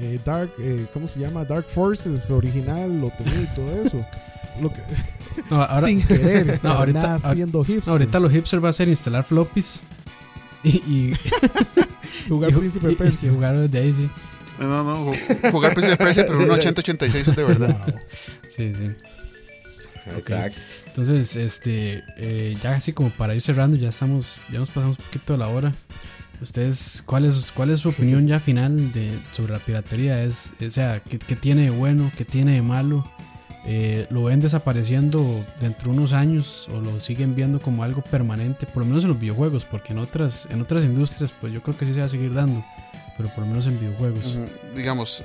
eh, 0.01 0.19
Dark, 0.25 0.51
eh, 0.61 0.87
¿cómo 0.93 1.07
se 1.09 1.21
llama? 1.21 1.45
Dark 1.45 1.67
Forces 1.69 2.31
original, 2.31 3.01
lo 3.01 3.11
tenía 3.11 3.41
y 3.41 3.47
todo 3.55 3.83
eso. 3.85 4.05
Lo 4.61 4.73
que, 4.73 4.81
No, 5.51 5.63
ahora, 5.63 5.87
sin 5.87 6.03
querer, 6.03 6.59
No, 6.65 6.71
ahorita- 6.73 7.01
nada 7.01 7.33
siendo 7.33 7.63
hipster. 7.63 7.87
no, 7.87 7.93
ahorita 7.93 8.19
los 8.19 8.33
hipsters 8.33 8.65
va 8.65 8.71
a 8.71 8.73
ser 8.73 8.89
instalar 8.89 9.23
floppies 9.23 9.85
y, 10.65 10.69
y, 10.71 11.13
jugar 12.29 12.51
y 12.51 12.55
Príncipe 12.55 12.89
y- 12.89 12.93
y 12.93 12.97
Persia. 12.97 13.31
jugar 13.31 13.71
Daisy. 13.71 14.11
No, 14.59 14.83
no, 14.85 15.13
ju- 15.13 15.51
jugar 15.53 15.75
Príncipe 15.75 15.97
de 15.97 15.97
Persia, 16.05 16.27
pero 16.27 16.39
un 16.39 16.51
8086 16.51 17.29
es 17.29 17.37
de 17.37 17.45
verdad. 17.45 17.77
Wow. 17.87 17.95
Sí, 18.49 18.73
sí. 18.75 18.91
Exacto. 20.17 20.59
Entonces, 20.87 21.37
este, 21.37 22.03
eh, 22.17 22.57
ya 22.63 22.73
así 22.75 22.93
como 22.93 23.11
para 23.11 23.35
ir 23.35 23.41
cerrando, 23.43 23.77
ya 23.77 23.91
estamos, 23.91 24.39
ya 24.51 24.59
nos 24.59 24.71
pasamos 24.71 24.99
un 24.99 25.05
poquito 25.05 25.33
de 25.35 25.39
la 25.39 25.49
hora. 25.49 25.73
Ustedes, 26.41 27.03
¿cuál 27.05 27.25
es, 27.25 27.53
cuál 27.53 27.71
es 27.71 27.81
su 27.81 27.89
opinión 27.91 28.27
ya 28.27 28.41
final 28.41 28.93
de, 28.93 29.11
sobre 29.33 29.53
la 29.53 29.59
piratería? 29.59 30.23
Es, 30.23 30.55
o 30.67 30.71
sea, 30.71 31.01
¿qué, 31.03 31.19
qué 31.19 31.37
tiene 31.37 31.63
de 31.63 31.71
bueno? 31.71 32.11
¿Qué 32.17 32.25
tiene 32.25 32.53
de 32.53 32.63
malo? 32.63 33.09
Eh, 33.67 34.07
¿Lo 34.11 34.25
ven 34.25 34.41
desapareciendo 34.41 35.45
dentro 35.61 35.91
de 35.93 35.99
unos 35.99 36.13
años 36.13 36.69
o 36.73 36.81
lo 36.81 37.01
siguen 37.01 37.35
viendo 37.35 37.61
como 37.61 37.83
algo 37.83 38.01
permanente? 38.03 38.67
Por 38.67 38.79
lo 38.85 38.87
menos 38.87 39.03
en 39.05 39.11
los 39.11 39.21
videojuegos, 39.21 39.65
porque 39.65 39.93
en 39.93 39.99
otras, 39.99 40.47
en 40.51 40.63
otras 40.63 40.85
industrias, 40.85 41.33
pues 41.39 41.53
yo 41.53 41.63
creo 41.63 41.77
que 41.77 41.85
sí 41.87 41.93
se 41.93 42.01
va 42.01 42.07
a 42.07 42.09
seguir 42.09 42.33
dando, 42.33 42.65
pero 43.19 43.29
por 43.31 43.41
lo 43.41 43.47
menos 43.47 43.67
en 43.67 43.79
videojuegos. 43.79 44.25
Ujú, 44.25 44.49
digamos, 44.75 45.23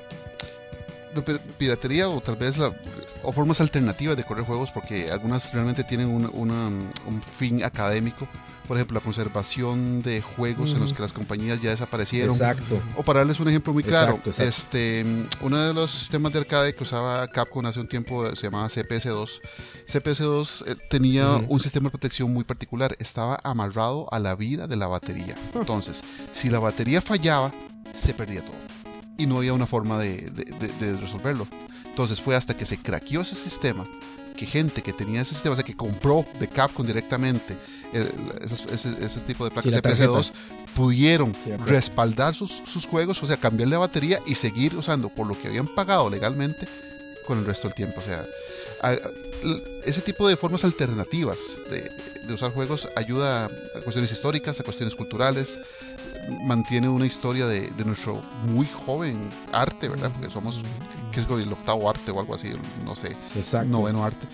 la 1.16 1.22
pi- 1.24 1.40
piratería 1.58 2.10
o 2.10 2.20
tal 2.20 2.36
vez 2.36 2.58
la, 2.58 2.74
o 3.22 3.32
formas 3.32 3.62
alternativas 3.62 4.18
de 4.18 4.24
correr 4.26 4.44
juegos 4.44 4.72
porque 4.72 5.10
algunas 5.12 5.54
realmente 5.54 5.84
tienen 5.86 6.08
un, 6.08 6.30
una, 6.34 6.68
un 7.06 7.22
fin 7.38 7.64
académico. 7.64 8.28
Por 8.68 8.78
ejemplo, 8.78 8.96
la 8.98 9.04
conservación 9.04 10.02
de 10.02 10.22
juegos 10.22 10.72
en 10.72 10.80
los 10.80 10.94
que 10.94 11.02
las 11.02 11.12
compañías 11.12 11.62
ya 11.62 11.72
desaparecieron. 11.72 12.32
Exacto. 12.32 12.82
O 12.96 13.04
para 13.04 13.20
darles 13.20 13.38
un 13.42 13.50
ejemplo 13.50 13.74
muy 13.74 13.84
claro, 13.84 14.12
Exacto, 14.14 14.30
exacto. 14.30 14.50
este 14.78 15.06
uno 15.42 15.58
de 15.60 15.74
los 15.74 15.92
sistemas 15.92 16.32
de 16.32 16.40
arcade 16.40 16.74
que 16.74 16.82
usaba 16.84 17.28
Capcom 17.28 17.66
hace 17.66 17.82
un 17.82 17.90
tiempo 17.90 18.34
se 18.38 18.44
llamaba 18.44 18.70
CPS2. 18.70 19.30
CPS2 19.88 20.64
eh, 20.68 20.76
tenía 20.90 21.36
un 21.48 21.60
sistema 21.60 21.88
de 21.88 21.92
protección 21.92 22.32
muy 22.34 22.46
particular, 22.46 22.96
estaba 23.00 23.38
amarrado 23.44 24.08
a 24.14 24.20
la 24.20 24.34
vida 24.36 24.66
de 24.66 24.78
la 24.78 24.88
batería. 24.88 25.36
Entonces, 25.54 26.02
si 26.32 26.50
la 26.50 26.60
batería 26.60 27.02
fallaba, 27.02 27.52
se 27.94 28.14
perdía 28.14 28.42
todo. 28.42 28.56
Y 29.18 29.26
no 29.26 29.38
había 29.38 29.54
una 29.54 29.68
forma 29.68 30.00
de, 30.00 30.22
de- 30.32 30.46
de- 30.46 30.74
de 30.92 30.98
resolverlo. 30.98 31.48
Entonces 31.86 32.20
fue 32.20 32.36
hasta 32.36 32.56
que 32.58 32.66
se 32.66 32.78
craqueó 32.78 33.22
ese 33.22 33.36
sistema 33.36 33.86
que 34.36 34.48
gente 34.48 34.82
que 34.82 34.94
tenía 34.94 35.22
ese 35.22 35.36
sistema, 35.36 35.54
o 35.54 35.56
sea, 35.56 35.64
que 35.64 35.76
compró 35.76 36.26
de 36.40 36.48
Capcom 36.48 36.86
directamente 36.86 37.56
el- 37.94 38.10
esos- 38.42 38.66
ese, 38.72 38.90
ese 39.06 39.20
tipo 39.20 39.46
de 39.46 39.52
placas 39.52 39.72
la 39.72 39.78
CPS2, 39.80 40.32
pudieron 40.76 41.36
Sí, 41.44 41.52
de 41.52 41.58
respaldar 41.58 42.34
sus, 42.34 42.52
sus 42.72 42.88
juegos, 42.88 43.22
o 43.22 43.28
sea, 43.28 43.38
cambiarle 43.38 43.74
la 43.76 43.80
batería 43.80 44.20
y 44.26 44.34
seguir 44.34 44.76
usando 44.76 45.10
por 45.10 45.28
lo 45.28 45.40
que 45.40 45.50
habían 45.50 45.68
pagado 45.68 46.10
legalmente 46.10 46.68
con 47.28 47.38
el 47.38 47.46
resto 47.46 47.68
del 47.68 47.76
tiempo. 47.76 48.02
O 48.02 48.04
sea, 48.04 48.26
a- 48.82 48.88
a- 48.90 48.94
l- 49.44 49.62
ese 49.86 50.02
tipo 50.02 50.28
de 50.28 50.36
formas 50.36 50.64
alternativas 50.64 51.38
de, 51.70 51.92
de 52.28 52.34
usar 52.34 52.52
juegos 52.52 52.88
ayuda 52.96 53.46
a 53.46 53.80
cuestiones 53.82 54.12
históricas, 54.12 54.60
a 54.60 54.64
cuestiones 54.64 54.96
culturales, 54.96 55.60
mantiene 56.44 56.90
una 56.90 57.06
historia 57.06 57.46
de, 57.48 57.70
de 57.72 57.86
nuestro 57.86 58.22
muy 58.48 58.66
joven 58.66 59.30
arte, 59.52 59.90
¿verdad? 59.90 60.12
Porque 60.12 60.32
somos, 60.32 60.62
que 61.12 61.22
es 61.22 61.28
el 61.28 61.52
octavo 61.54 61.90
arte 61.90 62.12
o 62.12 62.20
algo 62.20 62.36
así, 62.36 62.52
no 62.86 62.96
sé, 62.96 63.16
Exacto. 63.36 63.70
noveno 63.70 64.04
arte. 64.04 64.28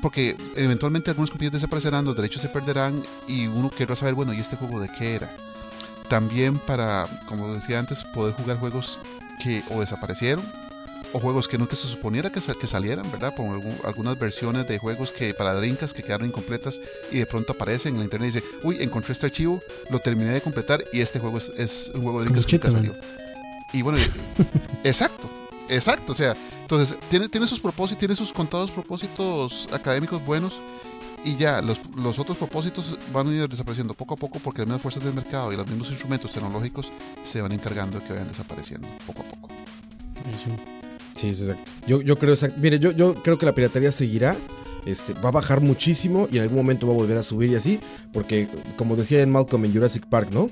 Porque 0.00 0.36
eventualmente 0.56 1.10
algunas 1.10 1.30
compañías 1.30 1.52
desaparecerán, 1.52 2.04
los 2.04 2.16
derechos 2.16 2.42
se 2.42 2.48
perderán 2.48 3.02
y 3.28 3.46
uno 3.46 3.70
querrá 3.70 3.94
saber, 3.94 4.14
bueno, 4.14 4.32
¿y 4.32 4.40
este 4.40 4.56
juego 4.56 4.80
de 4.80 4.88
qué 4.88 5.14
era? 5.14 5.30
También 6.08 6.58
para, 6.58 7.06
como 7.26 7.54
decía 7.54 7.78
antes, 7.78 8.02
poder 8.12 8.34
jugar 8.34 8.58
juegos 8.58 8.98
que 9.42 9.62
o 9.70 9.80
desaparecieron 9.80 10.44
o 11.14 11.20
juegos 11.20 11.46
que 11.48 11.58
nunca 11.58 11.76
se 11.76 11.86
suponiera 11.88 12.30
que, 12.30 12.40
sa- 12.40 12.54
que 12.54 12.66
salieran, 12.66 13.10
¿verdad? 13.10 13.34
Por 13.34 13.46
algún- 13.46 13.76
algunas 13.84 14.18
versiones 14.18 14.66
de 14.68 14.78
juegos 14.78 15.10
que 15.12 15.34
para 15.34 15.54
Drinkas 15.54 15.92
que 15.92 16.02
quedaron 16.02 16.28
incompletas 16.28 16.80
y 17.10 17.18
de 17.18 17.26
pronto 17.26 17.52
aparecen 17.52 17.94
en 17.94 17.98
la 18.00 18.04
internet 18.04 18.30
y 18.30 18.34
dice, 18.38 18.46
uy, 18.62 18.82
encontré 18.82 19.12
este 19.12 19.26
archivo, 19.26 19.60
lo 19.90 19.98
terminé 19.98 20.30
de 20.30 20.40
completar 20.40 20.82
y 20.92 21.00
este 21.00 21.18
juego 21.18 21.38
es, 21.38 21.48
es 21.58 21.90
un 21.94 22.02
juego 22.02 22.20
de 22.20 22.24
Drinkas 22.26 22.46
que 22.46 22.56
nunca 22.56 22.70
salió. 22.70 22.94
Y 23.74 23.82
bueno, 23.82 23.98
exacto, 24.84 25.28
exacto, 25.68 26.12
o 26.12 26.14
sea, 26.14 26.34
entonces 26.62 26.98
tiene, 27.10 27.28
tiene 27.28 27.46
sus 27.46 27.60
propósitos, 27.60 27.98
tiene 27.98 28.16
sus 28.16 28.32
contados 28.32 28.70
propósitos 28.70 29.68
académicos 29.72 30.24
buenos 30.24 30.54
y 31.24 31.36
ya, 31.36 31.62
los, 31.62 31.78
los 31.96 32.18
otros 32.18 32.36
propósitos 32.38 32.98
van 33.12 33.28
a 33.28 33.32
ir 33.34 33.48
desapareciendo 33.48 33.94
poco 33.94 34.14
a 34.14 34.16
poco 34.16 34.38
porque 34.40 34.60
las 34.60 34.66
mismas 34.68 34.82
fuerzas 34.82 35.04
del 35.04 35.14
mercado 35.14 35.52
y 35.52 35.56
los 35.56 35.66
mismos 35.68 35.88
instrumentos 35.90 36.32
tecnológicos 36.32 36.90
se 37.24 37.40
van 37.40 37.52
encargando 37.52 37.98
de 38.00 38.04
que 38.06 38.12
vayan 38.12 38.28
desapareciendo 38.28 38.88
poco 39.06 39.22
a 39.22 39.24
poco. 39.24 39.48
Sí, 40.44 40.50
sí, 41.14 41.28
exacto. 41.28 41.62
Yo, 41.86 42.00
yo 42.02 42.16
creo 42.16 42.34
exact- 42.34 42.56
Mire, 42.58 42.78
yo, 42.78 42.92
yo 42.92 43.14
creo 43.14 43.38
que 43.38 43.46
la 43.46 43.52
piratería 43.54 43.92
seguirá, 43.92 44.36
este, 44.84 45.12
va 45.14 45.28
a 45.28 45.32
bajar 45.32 45.60
muchísimo 45.60 46.28
y 46.32 46.36
en 46.38 46.42
algún 46.42 46.56
momento 46.58 46.86
va 46.88 46.92
a 46.92 46.96
volver 46.96 47.16
a 47.16 47.22
subir 47.22 47.50
y 47.50 47.54
así, 47.54 47.78
porque 48.12 48.48
como 48.76 48.96
decía 48.96 49.22
en 49.22 49.30
Malcolm 49.30 49.64
en 49.64 49.72
Jurassic 49.72 50.06
Park, 50.06 50.30
¿no? 50.32 50.50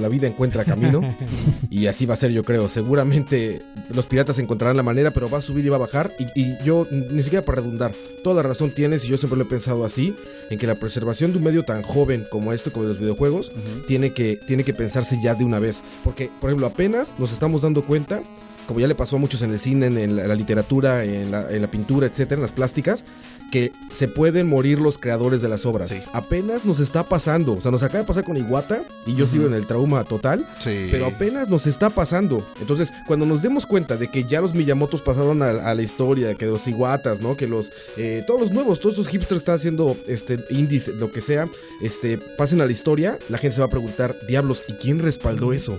La 0.00 0.08
vida 0.08 0.26
encuentra 0.26 0.64
camino 0.64 1.00
y 1.70 1.86
así 1.86 2.04
va 2.04 2.14
a 2.14 2.16
ser 2.16 2.32
yo 2.32 2.42
creo. 2.42 2.68
Seguramente 2.68 3.62
los 3.94 4.06
piratas 4.06 4.40
encontrarán 4.40 4.76
la 4.76 4.82
manera, 4.82 5.12
pero 5.12 5.30
va 5.30 5.38
a 5.38 5.42
subir 5.42 5.64
y 5.64 5.68
va 5.68 5.76
a 5.76 5.78
bajar 5.78 6.12
y, 6.18 6.40
y 6.40 6.56
yo, 6.64 6.88
ni 6.90 7.22
siquiera 7.22 7.44
para 7.44 7.60
redundar, 7.62 7.92
toda 8.24 8.42
la 8.42 8.48
razón 8.48 8.72
tienes 8.72 9.04
y 9.04 9.08
yo 9.08 9.16
siempre 9.16 9.38
lo 9.38 9.44
he 9.44 9.48
pensado 9.48 9.84
así, 9.84 10.12
en 10.50 10.58
que 10.58 10.66
la 10.66 10.74
preservación 10.74 11.30
de 11.30 11.38
un 11.38 11.44
medio 11.44 11.64
tan 11.64 11.82
joven 11.82 12.26
como 12.32 12.52
este, 12.52 12.72
como 12.72 12.86
los 12.86 12.98
videojuegos, 12.98 13.52
tiene, 13.86 14.12
que, 14.12 14.34
tiene 14.48 14.64
que 14.64 14.74
pensarse 14.74 15.20
ya 15.22 15.36
de 15.36 15.44
una 15.44 15.60
vez. 15.60 15.82
Porque, 16.02 16.30
por 16.40 16.50
ejemplo, 16.50 16.66
apenas 16.66 17.14
nos 17.20 17.32
estamos 17.32 17.62
dando 17.62 17.82
cuenta 17.84 18.22
como 18.68 18.80
ya 18.80 18.86
le 18.86 18.94
pasó 18.94 19.16
a 19.16 19.18
muchos 19.18 19.40
en 19.40 19.50
el 19.50 19.58
cine, 19.58 19.86
en, 19.86 20.14
la, 20.14 20.34
literatura, 20.34 21.02
en 21.02 21.30
la, 21.30 21.50
en 21.50 21.62
la, 21.62 21.68
pintura, 21.68 22.06
etcétera, 22.06 22.36
en 22.36 22.42
las 22.42 22.52
plásticas, 22.52 23.02
que 23.50 23.72
se 23.90 24.08
pueden 24.08 24.46
morir 24.46 24.80
los 24.80 24.98
creadores 24.98 25.40
de 25.40 25.48
las 25.48 25.64
obras. 25.66 25.92
Apenas 26.12 26.64
nos 26.64 26.80
está 26.80 27.08
pasando. 27.08 27.54
O 27.54 27.60
sea, 27.60 27.70
nos 27.70 27.82
acaba 27.82 28.00
de 28.00 28.06
pasar 28.06 28.24
con 28.24 28.36
Iguata 28.36 28.82
y 29.06 29.14
yo 29.14 29.26
sigo 29.26 29.46
en 29.46 29.54
el 29.54 29.66
trauma 29.66 30.04
total. 30.04 30.46
Pero 30.64 31.06
apenas 31.06 31.48
nos 31.48 31.66
está 31.66 31.90
pasando. 31.90 32.46
Entonces, 32.60 32.92
cuando 33.06 33.26
nos 33.26 33.42
demos 33.42 33.66
cuenta 33.66 33.96
de 33.96 34.08
que 34.08 34.24
ya 34.24 34.40
los 34.40 34.54
Miyamotos 34.54 35.02
pasaron 35.02 35.42
a, 35.42 35.74
la 35.74 35.82
historia, 35.82 36.34
que 36.34 36.46
los 36.46 36.66
Iguatas, 36.66 37.20
¿no? 37.20 37.36
Que 37.36 37.46
los. 37.46 37.70
Eh, 37.96 38.24
todos 38.26 38.40
los 38.40 38.50
nuevos, 38.50 38.80
todos 38.80 38.94
esos 38.94 39.08
hipsters 39.08 39.38
están 39.38 39.54
haciendo 39.56 39.96
este, 40.06 40.38
indies, 40.50 40.88
lo 40.88 41.10
que 41.10 41.20
sea, 41.20 41.48
este, 41.80 42.18
pasen 42.18 42.60
a 42.60 42.66
la 42.66 42.72
historia, 42.72 43.18
la 43.28 43.38
gente 43.38 43.54
se 43.54 43.60
va 43.60 43.66
a 43.66 43.70
preguntar, 43.70 44.16
diablos, 44.26 44.62
¿y 44.68 44.74
quién 44.74 44.98
respaldó 44.98 45.52
eso? 45.52 45.78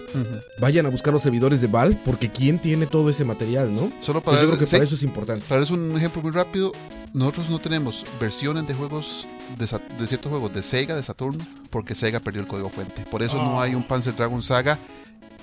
Vayan 0.59 0.85
a 0.85 0.89
buscar 0.89 1.13
los 1.13 1.21
servidores 1.21 1.61
de 1.61 1.67
Valve, 1.67 1.99
porque 2.05 2.29
¿quién 2.29 2.59
tiene 2.59 2.87
todo 2.87 3.09
ese 3.09 3.25
material, 3.25 3.73
no? 3.73 3.91
Solo 4.01 4.21
para. 4.21 4.41
yo 4.41 4.47
creo 4.47 4.59
que 4.59 4.67
para 4.67 4.83
eso 4.83 4.95
es 4.95 5.03
importante. 5.03 5.45
Para 5.47 5.63
eso 5.63 5.73
un 5.73 5.95
ejemplo 5.95 6.21
muy 6.21 6.31
rápido. 6.31 6.71
Nosotros 7.13 7.49
no 7.49 7.59
tenemos 7.59 8.05
versiones 8.19 8.67
de 8.67 8.73
juegos 8.73 9.25
de, 9.57 10.07
ciertos 10.07 10.29
juegos 10.29 10.53
de 10.53 10.61
Sega, 10.61 10.95
de 10.95 11.03
Saturno, 11.03 11.43
porque 11.69 11.95
Sega 11.95 12.19
perdió 12.19 12.41
el 12.41 12.47
código 12.47 12.69
fuente. 12.69 13.03
Por 13.09 13.23
eso 13.23 13.37
no 13.37 13.61
hay 13.61 13.75
un 13.75 13.83
Panzer 13.83 14.15
Dragon 14.15 14.41
Saga 14.43 14.77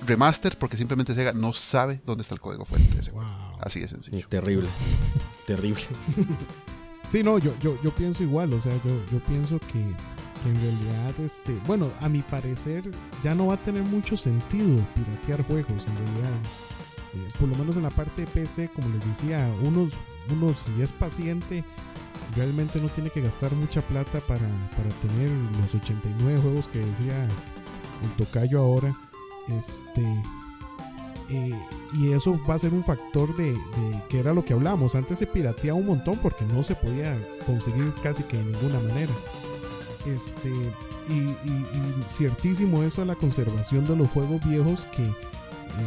remaster, 0.05 0.57
porque 0.57 0.77
simplemente 0.77 1.13
Sega 1.15 1.33
no 1.33 1.53
sabe 1.53 2.01
dónde 2.05 2.21
está 2.21 2.35
el 2.35 2.41
código 2.41 2.65
fuente. 2.65 3.11
Así 3.59 3.79
de 3.79 3.87
sencillo. 3.87 4.27
Terrible. 4.29 4.69
Terrible. 5.45 5.81
sí, 7.07 7.23
no, 7.23 7.39
yo, 7.39 7.53
yo, 7.61 7.81
yo 7.83 7.91
pienso 7.91 8.23
igual, 8.23 8.53
o 8.53 8.61
sea, 8.61 8.73
yo, 8.73 8.91
yo 9.11 9.19
pienso 9.25 9.59
que, 9.59 9.79
en 9.79 10.61
realidad, 10.61 11.19
este, 11.19 11.59
bueno, 11.65 11.91
a 11.99 12.09
mi 12.09 12.21
parecer 12.21 12.83
ya 13.23 13.33
no 13.33 13.47
va 13.47 13.55
a 13.55 13.63
tener 13.63 13.83
mucho 13.83 14.15
sentido 14.15 14.85
piratear 14.93 15.43
juegos, 15.43 15.87
en 15.87 15.97
realidad. 15.97 16.31
Eh, 17.13 17.29
por 17.39 17.47
lo 17.47 17.55
menos 17.55 17.77
en 17.77 17.83
la 17.83 17.89
parte 17.89 18.21
de 18.21 18.27
PC, 18.27 18.69
como 18.69 18.89
les 18.89 19.05
decía, 19.05 19.49
unos, 19.63 19.93
unos 20.29 20.59
si 20.59 20.81
es 20.81 20.91
paciente, 20.91 21.63
realmente 22.35 22.81
no 22.81 22.89
tiene 22.89 23.09
que 23.09 23.21
gastar 23.21 23.53
mucha 23.53 23.81
plata 23.81 24.19
para, 24.21 24.39
tener 25.01 25.29
los 25.61 25.73
89 25.73 26.41
juegos 26.41 26.67
que 26.67 26.79
decía 26.79 27.27
el 28.03 28.09
tocayo 28.17 28.59
ahora. 28.59 28.95
Este. 29.47 30.03
Eh, 31.29 31.59
y 31.93 32.11
eso 32.13 32.39
va 32.49 32.55
a 32.55 32.59
ser 32.59 32.73
un 32.73 32.85
factor 32.85 33.35
de, 33.35 33.57
que 34.09 34.19
era 34.19 34.33
lo 34.33 34.45
que 34.45 34.53
hablamos. 34.53 34.95
Antes 34.95 35.19
se 35.19 35.27
pirateaba 35.27 35.77
un 35.77 35.87
montón 35.87 36.19
porque 36.19 36.45
no 36.45 36.63
se 36.63 36.75
podía 36.75 37.17
conseguir 37.45 37.93
casi 38.01 38.23
que 38.23 38.37
de 38.37 38.45
ninguna 38.45 38.79
manera. 38.79 39.13
Este. 40.05 40.49
Y, 41.09 41.13
y 41.13 42.05
ciertísimo 42.09 42.83
eso 42.83 42.99
de 42.99 43.07
la 43.07 43.15
conservación 43.15 43.87
de 43.87 43.95
los 43.95 44.09
juegos 44.09 44.43
viejos 44.43 44.85
que 44.87 45.09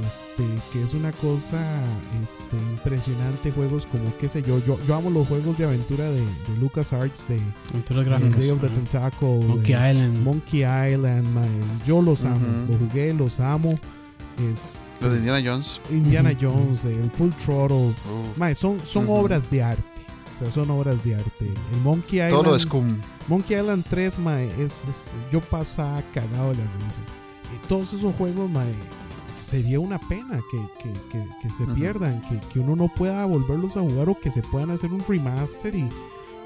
este, 0.07 0.45
que 0.73 0.83
es 0.83 0.95
una 0.95 1.13
cosa 1.13 1.61
este, 2.23 2.57
impresionante. 2.57 3.51
Juegos 3.51 3.87
como, 3.87 4.17
qué 4.19 4.29
sé 4.29 4.43
yo, 4.43 4.59
yo, 4.65 4.79
yo 4.87 4.95
amo 4.95 5.11
los 5.11 5.27
juegos 5.29 5.59
de 5.59 5.65
aventura 5.65 6.05
de, 6.05 6.21
de 6.21 6.57
LucasArts, 6.59 7.29
de, 7.29 7.41
Day 8.37 8.51
of 8.51 8.61
the 8.61 8.69
Tentacle, 8.69 9.45
Monkey 9.47 9.75
Island. 9.75 10.23
Monkey 10.23 10.61
Island, 10.61 11.87
yo 11.87 12.03
los 12.03 12.25
amo, 12.25 12.67
los 12.69 12.77
jugué, 12.79 13.13
los 13.15 13.41
amo. 13.41 13.79
Es, 14.53 14.83
los 15.01 15.13
de 15.13 15.19
Indiana 15.19 15.43
Jones. 15.45 15.81
Indiana 15.91 16.37
Jones, 16.41 16.85
el 16.85 17.11
Full 17.11 17.31
Throttle. 17.33 17.95
son 18.55 18.81
son 18.85 19.07
obras 19.09 19.51
de 19.51 19.63
arte. 19.63 19.85
O 20.33 20.35
sea, 20.35 20.51
son 20.51 20.71
obras 20.71 21.03
de 21.05 21.17
arte. 21.17 21.47
El 21.73 21.81
Monkey 21.83 22.21
Island. 22.21 22.43
Todo 22.43 22.57
es 22.57 22.65
como. 22.65 22.97
Monkey 23.29 23.57
Island 23.57 23.85
3, 23.89 24.19
es, 24.59 25.15
yo 25.31 25.41
pasaba 25.41 26.03
cagado 26.13 26.55
la 26.55 26.65
risa. 26.85 27.01
Y 27.55 27.67
todos 27.69 27.93
esos 27.93 28.15
juegos, 28.15 28.51
mae, 28.51 28.75
sería 29.33 29.81
una 29.81 29.99
pena 29.99 30.41
que, 30.51 31.51
se 31.51 31.67
pierdan, 31.75 32.23
que, 32.53 32.59
uno 32.59 32.77
no 32.77 32.89
pueda 32.89 33.25
volverlos 33.27 33.77
a 33.77 33.81
jugar 33.81 34.09
o 34.09 34.19
que 34.19 34.31
se 34.31 34.43
puedan 34.43 34.71
hacer 34.71 34.93
un 34.93 35.05
remaster 35.07 35.75
y... 35.75 35.89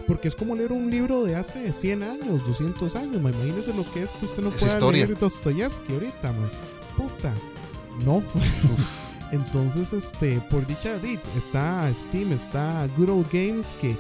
Porque 0.06 0.28
es 0.28 0.36
como 0.36 0.54
leer 0.54 0.70
un 0.70 0.90
libro 0.90 1.24
de 1.24 1.34
hace 1.34 1.72
100 1.72 2.02
años, 2.02 2.46
200 2.46 2.94
años, 2.94 3.14
imagínese 3.14 3.72
lo 3.72 3.90
que 3.90 4.02
es 4.02 4.12
que 4.12 4.26
usted 4.26 4.42
no 4.42 4.50
pueda 4.50 4.78
leer 4.90 5.16
Dostoyevsky 5.16 5.94
ahorita, 5.94 6.34
Puta, 6.94 7.32
no. 8.04 8.22
Entonces, 9.32 9.94
este, 9.94 10.42
por 10.50 10.66
dicha, 10.66 10.90
está 11.34 11.90
Steam, 11.94 12.32
está 12.32 12.86
Good 12.98 13.08
Old 13.08 13.32
Games, 13.32 13.74
que 13.80 13.96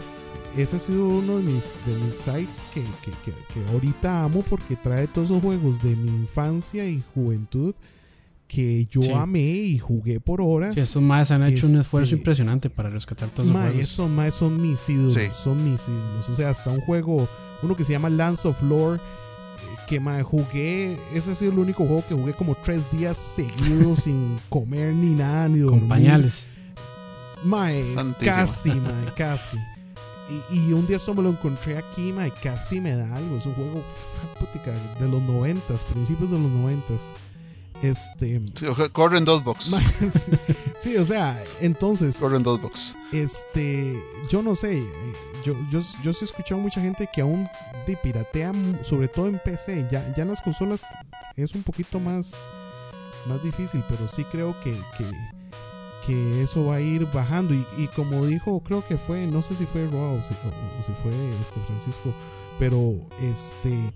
ese 0.58 0.76
ha 0.76 0.78
sido 0.78 1.08
uno 1.08 1.38
de 1.38 1.44
mis, 1.44 1.80
de 1.86 1.94
mis 2.04 2.16
sites 2.16 2.68
que, 2.74 2.82
que 3.14 3.72
ahorita 3.72 4.24
amo 4.24 4.44
porque 4.48 4.76
trae 4.76 5.06
todos 5.06 5.30
esos 5.30 5.42
juegos 5.42 5.82
de 5.82 5.96
mi 5.96 6.08
infancia 6.08 6.86
y 6.86 7.02
juventud 7.14 7.74
que 8.46 8.86
yo 8.86 9.16
amé 9.16 9.40
y 9.40 9.78
jugué 9.78 10.20
por 10.20 10.40
horas. 10.40 10.74
Sí, 10.74 10.80
esos 10.80 11.02
más 11.02 11.30
han 11.30 11.42
hecho 11.44 11.66
un 11.66 11.80
esfuerzo 11.80 12.04
este, 12.04 12.16
impresionante 12.16 12.70
para 12.70 12.90
rescatar 12.90 13.30
todos 13.30 13.48
los 13.48 13.56
juegos. 13.56 13.80
Esos 13.80 14.10
más 14.10 14.34
son 14.34 14.60
mis 14.60 14.88
ídolos, 14.88 15.36
son 15.36 15.64
mis 15.64 15.88
ídolos. 15.88 16.28
O 16.28 16.34
sea, 16.34 16.50
hasta 16.50 16.70
un 16.70 16.80
juego, 16.80 17.28
uno 17.62 17.76
que 17.76 17.84
se 17.84 17.92
llama 17.92 18.10
Lance 18.10 18.46
of 18.46 18.62
Lore, 18.62 18.96
eh, 18.96 19.76
que 19.88 20.00
más 20.00 20.22
jugué, 20.22 20.96
ese 21.14 21.32
ha 21.32 21.34
sido 21.34 21.52
el 21.52 21.58
único 21.58 21.84
juego 21.86 22.04
que 22.08 22.14
jugué 22.14 22.32
como 22.32 22.54
tres 22.54 22.80
días 22.92 23.16
seguidos 23.16 24.00
sin 24.04 24.36
comer 24.48 24.94
ni 24.94 25.14
nada, 25.14 25.48
ni 25.48 25.60
dormir. 25.60 25.80
Con 25.80 25.88
pañales. 25.88 26.46
Mae, 27.44 27.84
casi, 28.20 28.70
mae, 28.74 29.12
casi. 29.16 29.58
Y, 30.50 30.72
un 30.72 30.86
día 30.86 30.98
solo 30.98 31.20
me 31.20 31.28
lo 31.28 31.34
encontré 31.34 31.76
aquí, 31.76 32.10
mae, 32.12 32.32
casi 32.42 32.80
me 32.80 32.96
da 32.96 33.14
algo. 33.14 33.36
Es 33.36 33.44
un 33.44 33.54
juego 33.54 33.82
de 34.98 35.08
los 35.08 35.22
noventas, 35.22 35.84
principios 35.84 36.30
de 36.30 36.38
los 36.38 36.50
noventas. 36.50 37.10
Este. 37.84 38.40
Sí, 38.54 38.66
corren 38.92 39.26
dos 39.26 39.44
box. 39.44 39.70
sí, 40.76 40.96
o 40.96 41.04
sea, 41.04 41.38
entonces. 41.60 42.16
Corren 42.16 42.42
dos 42.42 42.62
box. 42.62 42.96
Este. 43.12 44.02
Yo 44.30 44.42
no 44.42 44.54
sé. 44.54 44.82
Yo, 45.44 45.54
yo, 45.70 45.80
yo 46.02 46.12
sí 46.14 46.20
he 46.22 46.24
escuchado 46.24 46.58
mucha 46.58 46.80
gente 46.80 47.06
que 47.12 47.20
aún 47.20 47.46
de 47.86 47.94
piratea, 47.96 48.52
sobre 48.82 49.08
todo 49.08 49.28
en 49.28 49.38
PC. 49.38 49.86
Ya, 49.90 50.14
ya 50.16 50.22
en 50.22 50.28
las 50.28 50.40
consolas 50.40 50.86
es 51.36 51.54
un 51.54 51.62
poquito 51.62 52.00
más, 52.00 52.34
más 53.26 53.42
difícil, 53.42 53.84
pero 53.86 54.08
sí 54.08 54.24
creo 54.32 54.56
que, 54.64 54.72
que, 54.96 55.04
que 56.06 56.42
eso 56.42 56.64
va 56.64 56.76
a 56.76 56.80
ir 56.80 57.04
bajando. 57.12 57.52
Y, 57.52 57.66
y, 57.76 57.88
como 57.88 58.24
dijo, 58.24 58.60
creo 58.60 58.82
que 58.86 58.96
fue, 58.96 59.26
no 59.26 59.42
sé 59.42 59.56
si 59.56 59.66
fue 59.66 59.86
Roa 59.88 60.12
o 60.12 60.22
si, 60.22 60.32
o 60.32 60.86
si 60.86 60.92
fue 61.02 61.12
este 61.42 61.60
Francisco, 61.66 62.14
pero 62.58 62.94
este 63.20 63.92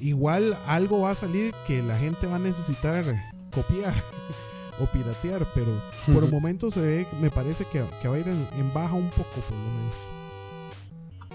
igual 0.00 0.56
algo 0.66 1.00
va 1.00 1.10
a 1.10 1.14
salir 1.14 1.54
que 1.66 1.82
la 1.82 1.98
gente 1.98 2.26
va 2.26 2.36
a 2.36 2.40
necesitar 2.40 3.04
copiar 3.52 3.94
o 4.80 4.86
piratear, 4.86 5.46
pero 5.54 5.72
por 6.12 6.24
el 6.24 6.30
momento 6.30 6.70
se 6.70 6.80
ve, 6.80 7.06
me 7.20 7.30
parece 7.30 7.64
que, 7.64 7.80
va 7.80 8.14
a 8.14 8.18
ir 8.18 8.28
en, 8.28 8.72
baja 8.72 8.94
un 8.94 9.08
poco 9.10 9.40
por 9.40 9.52
lo 9.52 9.64
menos. 9.64 9.94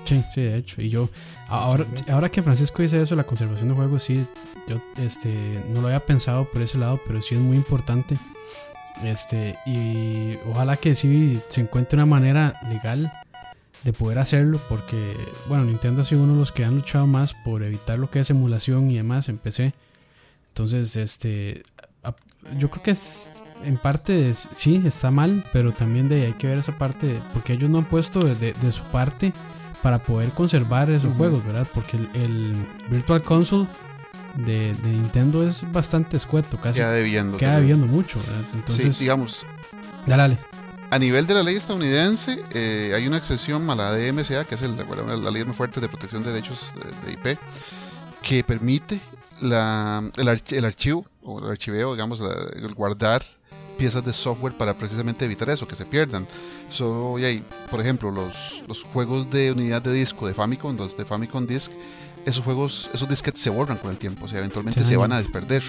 Sí, 0.04 0.24
sí, 0.34 0.42
de 0.42 0.58
hecho. 0.58 0.82
Y 0.82 0.90
yo, 0.90 1.10
ahora, 1.48 1.86
ahora 2.12 2.30
que 2.30 2.42
Francisco 2.42 2.82
dice 2.82 3.02
eso, 3.02 3.16
la 3.16 3.24
conservación 3.24 3.70
de 3.70 3.76
juegos, 3.76 4.04
sí, 4.04 4.26
yo 4.68 4.82
este, 4.98 5.64
no 5.70 5.82
lo 5.82 5.88
había 5.88 6.00
pensado 6.02 6.46
por 6.46 6.62
ese 6.62 6.78
lado, 6.78 7.00
pero 7.08 7.22
sí 7.22 7.36
es 7.36 7.42
muy 7.42 7.56
importante. 7.56 8.18
Este, 9.04 9.56
y 9.66 10.38
ojalá 10.52 10.76
que 10.76 10.96
sí 10.96 11.40
se 11.48 11.62
encuentre 11.62 11.98
una 11.98 12.06
manera 12.06 12.54
legal 12.70 13.12
de 13.84 13.94
poder 13.94 14.20
hacerlo 14.20 14.60
porque, 14.70 15.16
bueno, 15.48 15.66
Nintendo 15.66 16.02
ha 16.02 16.04
sido 16.04 16.22
uno 16.22 16.34
de 16.34 16.40
los 16.40 16.52
que 16.52 16.64
han 16.64 16.76
luchado 16.76 17.08
más 17.08 17.34
por 17.34 17.64
evitar 17.64 17.98
lo 17.98 18.10
que 18.10 18.20
es 18.20 18.30
emulación 18.30 18.92
y 18.92 18.98
demás 18.98 19.30
en 19.30 19.38
PC. 19.38 19.74
Entonces, 20.50 20.96
este, 20.96 21.64
yo 22.58 22.70
creo 22.70 22.84
que 22.84 22.92
es, 22.92 23.34
en 23.64 23.78
parte 23.78 24.34
sí, 24.34 24.82
está 24.86 25.12
mal, 25.12 25.44
pero 25.54 25.72
también 25.72 26.10
de 26.10 26.28
hay 26.28 26.34
que 26.34 26.48
ver 26.48 26.60
esa 26.60 26.78
parte, 26.78 27.20
porque 27.34 27.54
ellos 27.54 27.70
no 27.70 27.80
han 27.80 27.86
puesto 27.86 28.20
de, 28.20 28.72
su 28.72 28.84
parte 28.84 29.34
para 29.82 30.00
poder 30.00 30.30
conservar 30.30 30.90
esos 30.90 31.16
juegos, 31.16 31.46
¿verdad? 31.46 31.68
Porque 31.74 31.98
el, 31.98 32.56
Virtual 32.90 33.24
Console 33.24 33.68
de, 34.36 34.76
Nintendo 34.84 35.48
es 35.48 35.70
bastante 35.72 36.18
escueto, 36.18 36.58
casi. 36.58 36.80
Queda 36.80 36.92
debiendo. 36.92 37.38
Queda 37.38 37.58
debiendo 37.58 37.88
mucho, 37.88 38.20
Entonces, 38.54 38.96
sí, 38.96 39.06
digamos. 39.06 39.46
Dale, 40.06 40.36
dale 40.36 40.51
a 40.92 41.00
nivel 41.00 41.26
de 41.26 41.34
la 41.34 41.42
ley 41.42 41.56
estadounidense, 41.56 42.44
eh, 42.54 42.92
hay 42.94 43.08
una 43.08 43.16
excepción 43.16 43.68
a 43.70 43.76
la 43.76 43.94
DMCA, 43.94 44.44
que 44.44 44.56
es 44.56 44.62
la 44.62 45.32
ley 45.32 45.46
más 45.46 45.56
fuerte 45.56 45.80
de 45.80 45.88
protección 45.88 46.22
de 46.22 46.34
derechos 46.34 46.74
de, 47.06 47.14
IP, 47.14 47.40
que 48.22 48.44
permite 48.44 49.00
el, 49.42 49.54
archivo 50.66 51.06
o 51.24 51.40
el 51.40 51.50
archiveo, 51.50 51.94
digamos, 51.94 52.20
el 52.20 52.74
guardar 52.74 53.24
piezas 53.78 54.04
de 54.04 54.12
software 54.12 54.54
para 54.58 54.78
precisamente 54.78 55.24
evitar 55.24 55.50
eso, 55.50 55.66
que 55.66 55.78
se 55.78 55.86
pierdan. 55.86 56.28
Solo 56.70 57.16
hay, 57.16 57.42
por 57.70 57.80
ejemplo, 57.80 58.12
los, 58.12 58.84
juegos 58.94 59.32
de 59.32 59.54
unidad 59.54 59.82
de 59.82 59.94
disco 59.94 60.28
de 60.28 60.34
Famicom, 60.34 60.76
los 60.76 60.98
de 60.98 61.06
Famicom 61.06 61.48
Disk, 61.48 61.72
esos 62.26 62.44
juegos, 62.44 62.90
esos 62.94 63.10
disquetes 63.10 63.42
se 63.42 63.50
borran 63.50 63.78
con 63.78 63.92
el 63.92 63.98
tiempo, 63.98 64.26
o 64.26 64.28
sea, 64.28 64.40
eventualmente 64.40 64.84
se 64.84 64.98
van 64.98 65.12
a 65.12 65.18
desperder. 65.18 65.64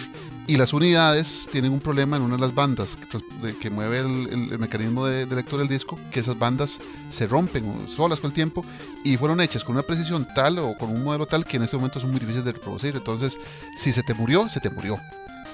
Y 0.46 0.56
las 0.56 0.72
unidades 0.72 1.48
tienen 1.52 1.72
un 1.72 1.80
problema 1.80 2.16
en 2.16 2.22
una 2.22 2.34
de 2.34 2.40
las 2.40 2.54
bandas 2.54 2.96
que, 2.96 3.56
que 3.56 3.70
mueve 3.70 4.00
el, 4.00 4.58
mecanismo 4.58 5.06
de, 5.06 5.26
lectura 5.26 5.60
del 5.60 5.68
disco, 5.68 5.98
que 6.10 6.20
esas 6.20 6.38
bandas 6.38 6.80
se 7.10 7.26
rompen 7.26 7.88
solas 7.88 8.20
con 8.20 8.30
el 8.30 8.34
tiempo 8.34 8.64
y 9.04 9.16
fueron 9.16 9.40
hechas 9.40 9.64
con 9.64 9.76
una 9.76 9.82
precisión 9.82 10.26
tal 10.34 10.58
o 10.58 10.76
con 10.76 10.90
un 10.90 11.02
modelo 11.04 11.26
tal 11.26 11.44
que 11.44 11.56
en 11.56 11.62
ese 11.62 11.76
momento 11.76 12.00
son 12.00 12.10
muy 12.10 12.20
difíciles 12.20 12.44
de 12.44 12.52
reproducir. 12.52 12.96
Entonces, 12.96 13.38
si 13.78 13.92
se 13.92 14.02
te 14.02 14.14
murió, 14.14 14.48
se 14.48 14.60
te 14.60 14.70
murió. 14.70 14.98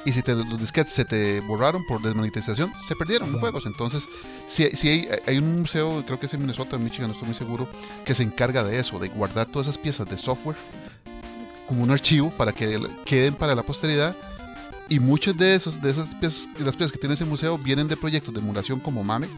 Y 0.05 0.13
si 0.13 0.23
te, 0.23 0.35
los 0.35 0.59
disquetes 0.59 0.93
se 0.93 1.05
te 1.05 1.41
borraron 1.41 1.85
por 1.87 2.01
desmonetización, 2.01 2.73
se 2.87 2.97
perdieron 2.97 3.33
los 3.33 3.41
juegos. 3.41 3.67
Entonces, 3.67 4.05
si, 4.47 4.69
si 4.71 4.89
hay, 4.89 5.09
hay, 5.27 5.39
un 5.39 5.61
museo, 5.61 6.03
creo 6.07 6.19
que 6.19 6.27
es 6.27 6.35
en 6.35 6.41
Minnesota, 6.41 6.77
en 6.77 6.85
Michigan, 6.85 7.09
no 7.09 7.13
estoy 7.13 7.29
muy 7.29 7.37
seguro, 7.37 7.69
que 8.05 8.15
se 8.15 8.23
encarga 8.23 8.65
de 8.65 8.79
eso, 8.79 8.99
de 8.99 9.09
guardar 9.09 9.47
todas 9.47 9.69
esas 9.69 9.79
piezas 9.79 10.09
de 10.09 10.17
software 10.17 10.57
como 11.69 11.83
un 11.83 11.91
archivo 11.91 12.31
para 12.31 12.53
que 12.53 12.81
queden 13.05 13.35
para 13.35 13.55
la 13.55 13.63
posteridad. 13.63 14.17
Y 14.89 15.01
muchas 15.01 15.37
de, 15.37 15.55
esos, 15.55 15.83
de 15.83 15.91
esas 15.91 16.15
piezas, 16.15 16.49
las 16.59 16.75
piezas 16.75 16.93
que 16.93 16.99
tiene 16.99 17.15
ese 17.15 17.27
museo 17.27 17.59
vienen 17.59 17.89
de 17.89 17.97
proyectos 17.97 18.33
de 18.33 18.41
emulación 18.41 18.81
como 18.81 19.05
MAME, 19.05 19.29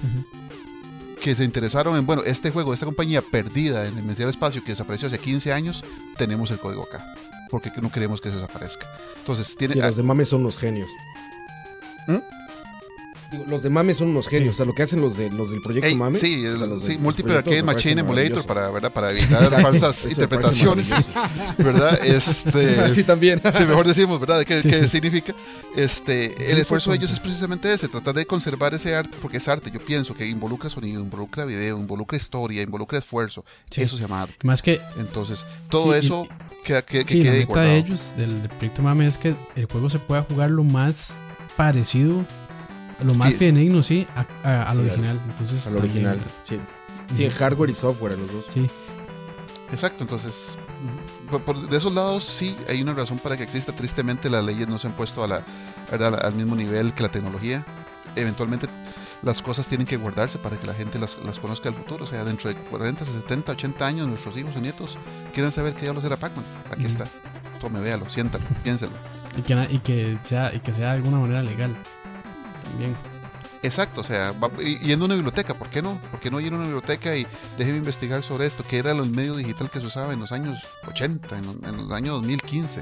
que 1.20 1.34
se 1.34 1.42
interesaron 1.42 1.96
en, 1.96 2.06
bueno, 2.06 2.22
este 2.24 2.52
juego, 2.52 2.72
esta 2.72 2.86
compañía 2.86 3.20
perdida 3.20 3.86
en 3.86 3.98
el 3.98 4.14
del 4.14 4.28
Espacio 4.28 4.62
que 4.62 4.72
desapareció 4.72 5.08
hace 5.08 5.18
15 5.18 5.52
años, 5.52 5.82
tenemos 6.16 6.52
el 6.52 6.58
código 6.58 6.84
acá, 6.84 7.14
porque 7.50 7.70
no 7.80 7.90
queremos 7.90 8.20
que 8.20 8.30
se 8.30 8.36
desaparezca. 8.36 8.86
Entonces, 9.18 9.56
tiene... 9.56 9.76
Y 9.76 9.80
los 9.80 9.96
de 9.96 10.02
MAME 10.02 10.24
son 10.24 10.42
los 10.42 10.56
genios. 10.56 10.88
¿Mm? 12.06 12.18
Los 13.46 13.62
de 13.62 13.70
Mame 13.70 13.94
son 13.94 14.08
unos 14.08 14.28
genios. 14.28 14.54
O 14.54 14.56
sea, 14.56 14.66
lo 14.66 14.74
que 14.74 14.82
hacen 14.82 15.00
los, 15.00 15.16
de, 15.16 15.30
los 15.30 15.50
del 15.50 15.62
proyecto 15.62 15.94
Mame. 15.94 16.18
Sí, 16.18 16.44
sí 16.84 16.98
Multiple 16.98 17.36
Arcade 17.36 17.62
Machine 17.62 18.00
Emulator 18.00 18.44
para, 18.44 18.70
¿verdad? 18.70 18.92
para 18.92 19.10
evitar 19.12 19.46
falsas 19.62 20.04
interpretaciones. 20.06 20.92
¿Verdad? 21.58 22.04
Este, 22.04 22.80
Así 22.80 23.04
también. 23.04 23.40
sí, 23.56 23.64
mejor 23.64 23.86
decimos, 23.86 24.20
¿verdad? 24.20 24.44
¿Qué, 24.44 24.60
qué 24.60 24.88
significa? 24.88 25.34
Este, 25.76 26.50
el 26.50 26.58
esfuerzo 26.58 26.90
de 26.90 26.96
ellos 26.96 27.12
es 27.12 27.20
precisamente 27.20 27.72
ese, 27.72 27.88
tratar 27.88 28.14
de 28.14 28.26
conservar 28.26 28.74
ese 28.74 28.94
arte, 28.94 29.16
porque 29.22 29.36
es 29.36 29.48
arte, 29.48 29.70
yo 29.70 29.80
pienso 29.80 30.14
que 30.14 30.26
involucra 30.26 30.68
sonido, 30.68 31.00
involucra 31.00 31.44
video, 31.44 31.78
involucra 31.78 32.16
historia, 32.16 32.62
involucra 32.62 32.98
esfuerzo. 32.98 33.44
Eso 33.74 33.96
se 33.96 34.02
llama 34.02 34.22
arte. 34.22 34.36
Más 34.42 34.62
que. 34.62 34.80
Entonces, 34.98 35.44
todo 35.68 35.94
eso. 35.94 36.26
Que, 36.64 36.82
que, 36.82 37.06
sí, 37.06 37.24
la 37.24 37.32
meta 37.32 37.62
de 37.62 37.78
ellos, 37.78 38.12
del, 38.18 38.42
del 38.42 38.50
proyecto 38.50 38.82
Mame, 38.82 39.06
es 39.06 39.16
que 39.16 39.34
el 39.56 39.64
juego 39.64 39.88
se 39.88 39.98
pueda 39.98 40.22
jugar 40.24 40.50
lo 40.50 40.62
más 40.62 41.22
parecido 41.56 42.22
lo 43.04 43.14
más 43.14 43.34
fidedigno, 43.34 43.82
sí, 43.82 44.06
a, 44.44 44.74
lo 44.74 44.82
original. 44.82 45.20
Entonces, 45.28 45.66
al 45.66 45.76
original, 45.76 46.20
sí. 46.44 46.58
Sí, 47.14 47.24
en 47.24 47.32
hardware 47.32 47.70
y 47.70 47.74
software, 47.74 48.18
los 48.18 48.32
dos. 48.32 48.46
Sí. 48.52 48.68
Exacto, 49.72 50.02
entonces, 50.02 50.56
de 51.70 51.76
esos 51.76 51.92
lados 51.92 52.24
sí 52.24 52.56
hay 52.68 52.82
una 52.82 52.94
razón 52.94 53.18
para 53.18 53.36
que 53.36 53.42
exista. 53.42 53.72
Tristemente, 53.72 54.30
las 54.30 54.44
leyes 54.44 54.68
no 54.68 54.78
se 54.78 54.88
han 54.88 54.94
puesto 54.94 55.22
a 55.22 55.28
la, 55.28 55.44
al 55.90 56.34
mismo 56.34 56.56
nivel 56.56 56.92
que 56.92 57.02
la 57.02 57.08
tecnología. 57.08 57.64
Eventualmente, 58.16 58.68
las 59.22 59.42
cosas 59.42 59.68
tienen 59.68 59.86
que 59.86 59.96
guardarse 59.96 60.38
para 60.38 60.56
que 60.56 60.66
la 60.66 60.74
gente 60.74 60.98
las, 60.98 61.16
las 61.24 61.38
conozca 61.38 61.68
al 61.68 61.74
futuro. 61.74 62.04
O 62.04 62.06
sea, 62.06 62.24
dentro 62.24 62.50
de 62.50 62.56
40, 62.56 63.04
70, 63.04 63.52
80 63.52 63.86
años, 63.86 64.08
nuestros 64.08 64.36
hijos 64.36 64.52
y 64.56 64.60
nietos 64.60 64.96
quieran 65.32 65.52
saber 65.52 65.74
que 65.74 65.86
ya 65.86 65.92
lo 65.92 66.00
era 66.00 66.16
Pac-Man. 66.16 66.44
Aquí 66.72 66.86
está. 66.86 67.06
Tome, 67.60 67.80
véalo, 67.80 68.10
siéntalo, 68.10 68.44
piénselo. 68.64 68.92
Y 69.36 69.42
que, 69.42 69.68
y 69.70 69.78
que, 69.78 70.18
sea, 70.24 70.52
y 70.54 70.60
que 70.60 70.72
sea 70.72 70.90
de 70.90 70.96
alguna 70.96 71.18
manera 71.18 71.42
legal. 71.42 71.74
Bien. 72.78 72.94
Exacto, 73.62 74.00
o 74.00 74.04
sea, 74.04 74.34
yendo 74.82 75.04
a 75.04 75.06
una 75.06 75.14
biblioteca, 75.14 75.52
¿por 75.52 75.68
qué 75.68 75.82
no? 75.82 75.98
¿Por 76.10 76.18
qué 76.18 76.30
no 76.30 76.40
ir 76.40 76.52
a 76.52 76.56
una 76.56 76.64
biblioteca 76.64 77.14
y 77.14 77.26
déjeme 77.58 77.78
investigar 77.78 78.22
sobre 78.22 78.46
esto? 78.46 78.64
que 78.64 78.78
era 78.78 78.92
el 78.92 79.10
medio 79.10 79.36
digital 79.36 79.70
que 79.70 79.80
se 79.80 79.86
usaba 79.86 80.14
en 80.14 80.20
los 80.20 80.32
años 80.32 80.62
80, 80.88 81.38
en, 81.38 81.76
los 81.76 81.92
años 81.92 82.14
2015? 82.14 82.80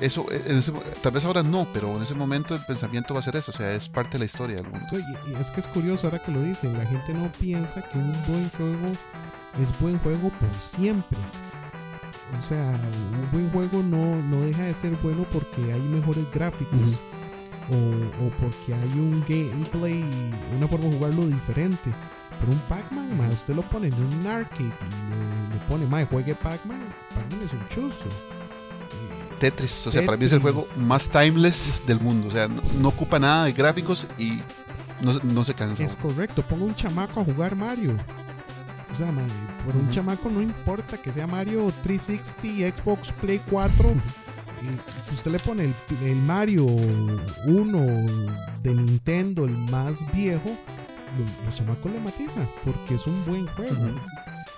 Eso, 0.00 0.26
en 0.30 0.62
tal 1.02 1.12
vez 1.12 1.24
ahora 1.24 1.42
no, 1.42 1.68
pero 1.74 1.94
en 1.96 2.02
ese 2.02 2.14
momento 2.14 2.54
el 2.54 2.64
pensamiento 2.64 3.12
va 3.12 3.20
a 3.20 3.22
ser 3.22 3.36
eso, 3.36 3.52
o 3.52 3.54
sea, 3.54 3.72
es 3.72 3.88
parte 3.88 4.12
de 4.12 4.20
la 4.20 4.24
historia 4.24 4.56
del 4.56 4.66
mundo. 4.66 4.86
Y, 4.92 5.34
es 5.34 5.50
que 5.50 5.60
es 5.60 5.66
curioso 5.66 6.06
ahora 6.06 6.18
que 6.18 6.32
lo 6.32 6.40
dicen, 6.42 6.76
la 6.76 6.86
gente 6.86 7.12
no 7.12 7.30
piensa 7.38 7.82
que 7.82 7.98
un 7.98 8.12
buen 8.26 8.48
juego 8.50 8.92
es 9.62 9.78
buen 9.78 9.98
juego 9.98 10.30
por 10.30 10.60
siempre. 10.60 11.18
O 12.40 12.42
sea, 12.42 12.64
un 12.64 13.30
buen 13.30 13.50
juego 13.50 13.82
no, 13.82 14.16
no 14.22 14.40
deja 14.40 14.62
de 14.62 14.72
ser 14.72 14.92
bueno 15.02 15.26
porque 15.30 15.70
hay 15.70 15.82
mejores 15.82 16.24
gráficos 16.32 16.98
o, 17.70 18.28
porque 18.40 18.74
hay 18.74 18.98
un 18.98 19.24
gameplay, 19.28 20.04
una 20.56 20.66
forma 20.66 20.86
de 20.86 20.96
jugarlo 20.96 21.26
diferente. 21.26 21.92
Pero 22.40 22.52
un 22.52 22.58
Pac-Man, 22.60 23.30
usted 23.32 23.54
lo 23.54 23.62
pone 23.62 23.88
en 23.88 23.94
un 23.94 24.26
arcade 24.26 24.64
y 24.64 25.52
le, 25.52 25.60
pone, 25.68 25.86
más 25.86 26.08
juegue 26.08 26.34
Pac-Man, 26.34 26.80
Pac-Man 27.14 27.46
es 27.46 27.52
un 27.52 27.68
chuzo. 27.68 28.06
Eh, 28.06 29.36
Tetris, 29.38 29.86
o 29.86 29.92
sea, 29.92 30.04
para 30.04 30.16
mí 30.16 30.24
es 30.24 30.32
el 30.32 30.40
juego 30.40 30.64
más 30.86 31.08
timeless 31.08 31.86
del 31.86 32.00
mundo. 32.00 32.28
O 32.28 32.30
sea, 32.30 32.48
no, 32.48 32.88
ocupa 32.88 33.18
nada 33.18 33.44
de 33.44 33.52
gráficos 33.52 34.06
y 34.18 34.40
no, 35.00 35.44
se 35.44 35.54
cansa. 35.54 35.82
Es 35.82 35.94
correcto, 35.94 36.42
ponga 36.42 36.64
un 36.64 36.74
chamaco 36.74 37.20
a 37.20 37.24
jugar 37.24 37.54
Mario. 37.54 37.92
O 38.92 38.96
sea, 38.96 39.10
por 39.64 39.76
un 39.76 39.90
chamaco 39.90 40.28
no 40.28 40.42
importa 40.42 40.98
que 40.98 41.12
sea 41.12 41.26
Mario 41.26 41.72
360, 41.82 42.76
Xbox 42.76 43.12
Play 43.12 43.40
4 43.48 43.94
si 44.98 45.14
usted 45.14 45.30
le 45.32 45.38
pone 45.38 45.64
el, 45.64 46.16
Mario 46.26 46.64
1 46.64 47.78
de 48.62 48.74
Nintendo, 48.74 49.44
el 49.44 49.56
más 49.56 50.10
viejo, 50.12 50.56
los 51.44 51.56
chamacos 51.56 51.92
le 51.92 52.00
matizan 52.00 52.48
porque 52.64 52.94
es 52.94 53.06
un 53.06 53.24
buen 53.24 53.46
juego. 53.48 53.90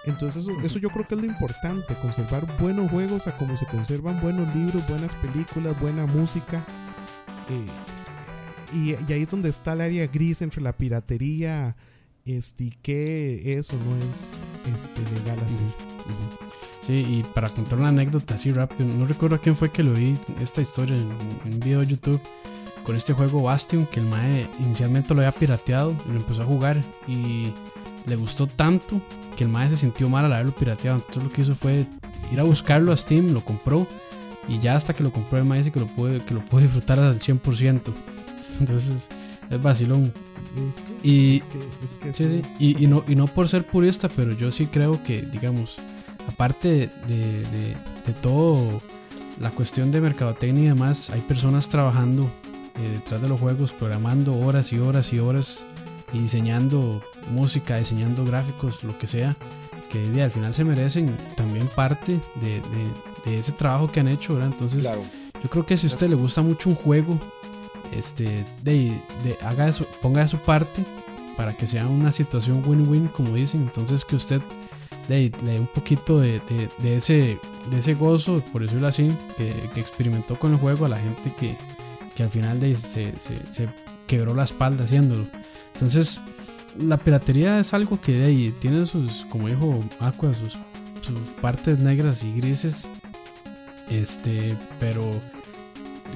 Entonces 0.06 0.46
eso, 0.62 0.78
yo 0.78 0.90
creo 0.90 1.06
que 1.06 1.14
es 1.14 1.20
lo 1.20 1.26
importante, 1.26 1.94
conservar 1.94 2.46
buenos 2.58 2.90
juegos 2.90 3.26
a 3.26 3.36
como 3.36 3.56
se 3.56 3.66
conservan 3.66 4.20
buenos 4.20 4.54
libros, 4.54 4.86
buenas 4.86 5.14
películas, 5.14 5.78
buena 5.80 6.06
música. 6.06 6.62
Eh, 7.48 7.66
y, 8.74 9.12
ahí 9.12 9.22
es 9.22 9.28
donde 9.28 9.48
está 9.48 9.72
el 9.72 9.80
área 9.80 10.06
gris 10.06 10.42
entre 10.42 10.60
la 10.60 10.76
piratería 10.76 11.76
este, 12.26 12.64
y 12.64 12.70
que 12.82 13.58
eso 13.58 13.76
no 13.76 13.96
es 14.10 14.34
este, 14.74 15.00
legal 15.10 15.38
así. 15.46 16.53
Sí, 16.86 16.92
y 16.92 17.24
para 17.34 17.48
contar 17.48 17.78
una 17.78 17.88
anécdota 17.88 18.34
así 18.34 18.52
rápido, 18.52 18.86
no 18.86 19.06
recuerdo 19.06 19.36
a 19.36 19.38
quién 19.38 19.56
fue 19.56 19.70
que 19.70 19.82
lo 19.82 19.94
vi 19.94 20.18
esta 20.40 20.60
historia 20.60 20.94
en, 20.94 21.08
un 21.50 21.60
video 21.60 21.80
de 21.80 21.86
YouTube 21.86 22.20
con 22.82 22.94
este 22.94 23.14
juego 23.14 23.42
Bastion, 23.42 23.86
que 23.86 24.00
el 24.00 24.06
Mae 24.06 24.46
inicialmente 24.60 25.14
lo 25.14 25.20
había 25.20 25.32
pirateado, 25.32 25.94
lo 26.06 26.16
empezó 26.16 26.42
a 26.42 26.44
jugar 26.44 26.76
y 27.08 27.48
le 28.04 28.16
gustó 28.16 28.46
tanto 28.46 29.00
que 29.34 29.44
el 29.44 29.50
Mae 29.50 29.70
se 29.70 29.78
sintió 29.78 30.10
mal 30.10 30.26
al 30.26 30.34
haberlo 30.34 30.52
pirateado. 30.52 30.98
Entonces 30.98 31.24
lo 31.24 31.32
que 31.32 31.40
hizo 31.40 31.54
fue 31.54 31.86
ir 32.30 32.40
a 32.40 32.42
buscarlo 32.42 32.92
a 32.92 32.96
Steam, 32.98 33.32
lo 33.32 33.42
compró 33.42 33.86
y 34.46 34.58
ya 34.58 34.76
hasta 34.76 34.92
que 34.92 35.02
lo 35.02 35.10
compró 35.10 35.38
el 35.38 35.46
Mae 35.46 35.58
dice 35.60 35.72
que 35.72 35.80
lo 35.80 35.86
puede, 35.86 36.20
que 36.20 36.34
lo 36.34 36.40
puede 36.40 36.64
disfrutar 36.64 36.98
al 36.98 37.18
100%. 37.18 37.80
Entonces 38.60 39.08
es 39.50 39.62
vacilón. 39.62 40.12
Y, 41.02 41.42
y, 42.60 42.86
no, 42.86 43.02
y 43.08 43.16
no 43.16 43.26
por 43.26 43.48
ser 43.48 43.64
purista, 43.64 44.08
pero 44.08 44.32
yo 44.32 44.52
sí 44.52 44.66
creo 44.66 45.02
que, 45.02 45.22
digamos, 45.22 45.78
aparte 46.28 46.90
de, 47.06 47.42
de, 48.06 48.12
todo 48.22 48.82
la 49.40 49.50
cuestión 49.50 49.90
de 49.90 50.00
mercadotecnia 50.00 50.64
y 50.64 50.68
demás, 50.68 51.10
hay 51.10 51.20
personas 51.20 51.68
trabajando 51.68 52.30
eh, 52.78 52.90
detrás 52.94 53.20
de 53.20 53.28
los 53.28 53.40
juegos, 53.40 53.72
programando 53.72 54.38
horas 54.38 54.72
y 54.72 54.78
horas 54.78 55.12
y 55.12 55.18
horas 55.18 55.64
y 56.12 56.18
diseñando 56.18 57.02
música, 57.30 57.78
diseñando 57.78 58.24
gráficos, 58.24 58.84
lo 58.84 58.96
que 58.98 59.06
sea, 59.06 59.36
que 59.90 60.22
al 60.22 60.30
final 60.30 60.54
se 60.54 60.64
merecen 60.64 61.16
también 61.36 61.68
parte 61.68 62.18
de, 62.40 62.60
de 63.24 63.38
ese 63.38 63.52
trabajo 63.52 63.90
que 63.90 64.00
han 64.00 64.08
hecho, 64.08 64.34
¿verdad? 64.34 64.50
Entonces, 64.52 64.82
yo 64.82 65.50
creo 65.50 65.66
que 65.66 65.76
si 65.76 65.86
a 65.86 65.90
usted 65.90 66.08
le 66.08 66.16
gusta 66.16 66.42
mucho 66.42 66.68
un 66.68 66.74
juego, 66.74 67.18
este, 67.92 68.44
de, 68.62 68.98
haga 69.42 69.68
eso, 69.68 69.86
ponga 70.02 70.22
de 70.22 70.28
su 70.28 70.38
parte 70.38 70.84
para 71.36 71.56
que 71.56 71.66
sea 71.66 71.86
una 71.86 72.12
situación 72.12 72.62
win-win, 72.66 73.08
como 73.08 73.34
dicen, 73.34 73.62
entonces 73.62 74.04
que 74.04 74.16
usted 74.16 74.40
de, 75.08 75.30
de 75.30 75.60
un 75.60 75.66
poquito 75.66 76.20
de, 76.20 76.40
de, 76.78 76.96
ese, 76.96 77.38
de 77.70 77.78
ese 77.78 77.94
gozo, 77.94 78.42
por 78.52 78.62
decirlo 78.62 78.86
así, 78.86 79.10
que, 79.36 79.52
que, 79.74 79.80
experimentó 79.80 80.36
con 80.36 80.52
el 80.52 80.58
juego 80.58 80.86
a 80.86 80.88
la 80.88 80.98
gente 80.98 81.32
que, 81.38 81.56
que 82.14 82.22
al 82.22 82.30
final 82.30 82.60
de, 82.60 82.74
se, 82.74 83.12
se, 83.16 83.68
quebró 84.06 84.34
la 84.34 84.44
espalda 84.44 84.84
haciéndolo. 84.84 85.26
Entonces, 85.74 86.20
la 86.78 86.96
piratería 86.96 87.60
es 87.60 87.74
algo 87.74 88.00
que 88.00 88.12
de 88.12 88.24
ahí 88.26 88.54
tiene 88.60 88.86
sus, 88.86 89.26
como 89.30 89.48
dijo 89.48 89.80
Aqua, 90.00 90.32
sus, 90.34 90.56
partes 91.40 91.78
negras 91.78 92.24
y 92.24 92.32
grises. 92.32 92.90
Este, 93.90 94.56
pero 94.80 95.02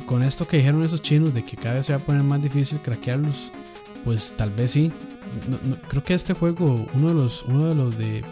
con 0.07 0.23
esto 0.23 0.49
que 0.49 0.59
dijeron 0.59 0.83
esos 0.83 1.03
chinos 1.03 1.35
de 1.35 1.45
que 1.45 1.57
cada 1.57 1.75
vez 1.75 1.87
se 1.87 1.93
va 1.93 1.99
a 1.99 2.03
poner 2.03 2.23
más 2.23 2.43
difícil 2.43 2.79
craquearlos, 2.79 3.51
pues 4.05 4.33
tal 4.37 4.51
vez 4.51 4.71
sí. 4.71 4.91
creo 5.89 6.03
que 6.03 6.15
este 6.15 6.33
juego, 6.33 6.87
uno 6.95 7.09
de 7.09 7.15
los, 7.15 7.43
uno 7.43 7.69
de 7.69 7.75
los 7.75 7.99
de 7.99 8.25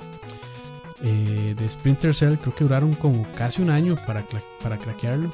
eh, 1.02 1.55
de 1.56 1.68
Splinter 1.68 2.14
Cell 2.14 2.36
creo 2.36 2.55
que 2.55 2.64
duraron 2.64 2.94
como 2.94 3.27
casi 3.36 3.62
un 3.62 3.70
año 3.70 3.97
para, 4.06 4.24
para 4.62 4.77
craquearlo. 4.77 5.32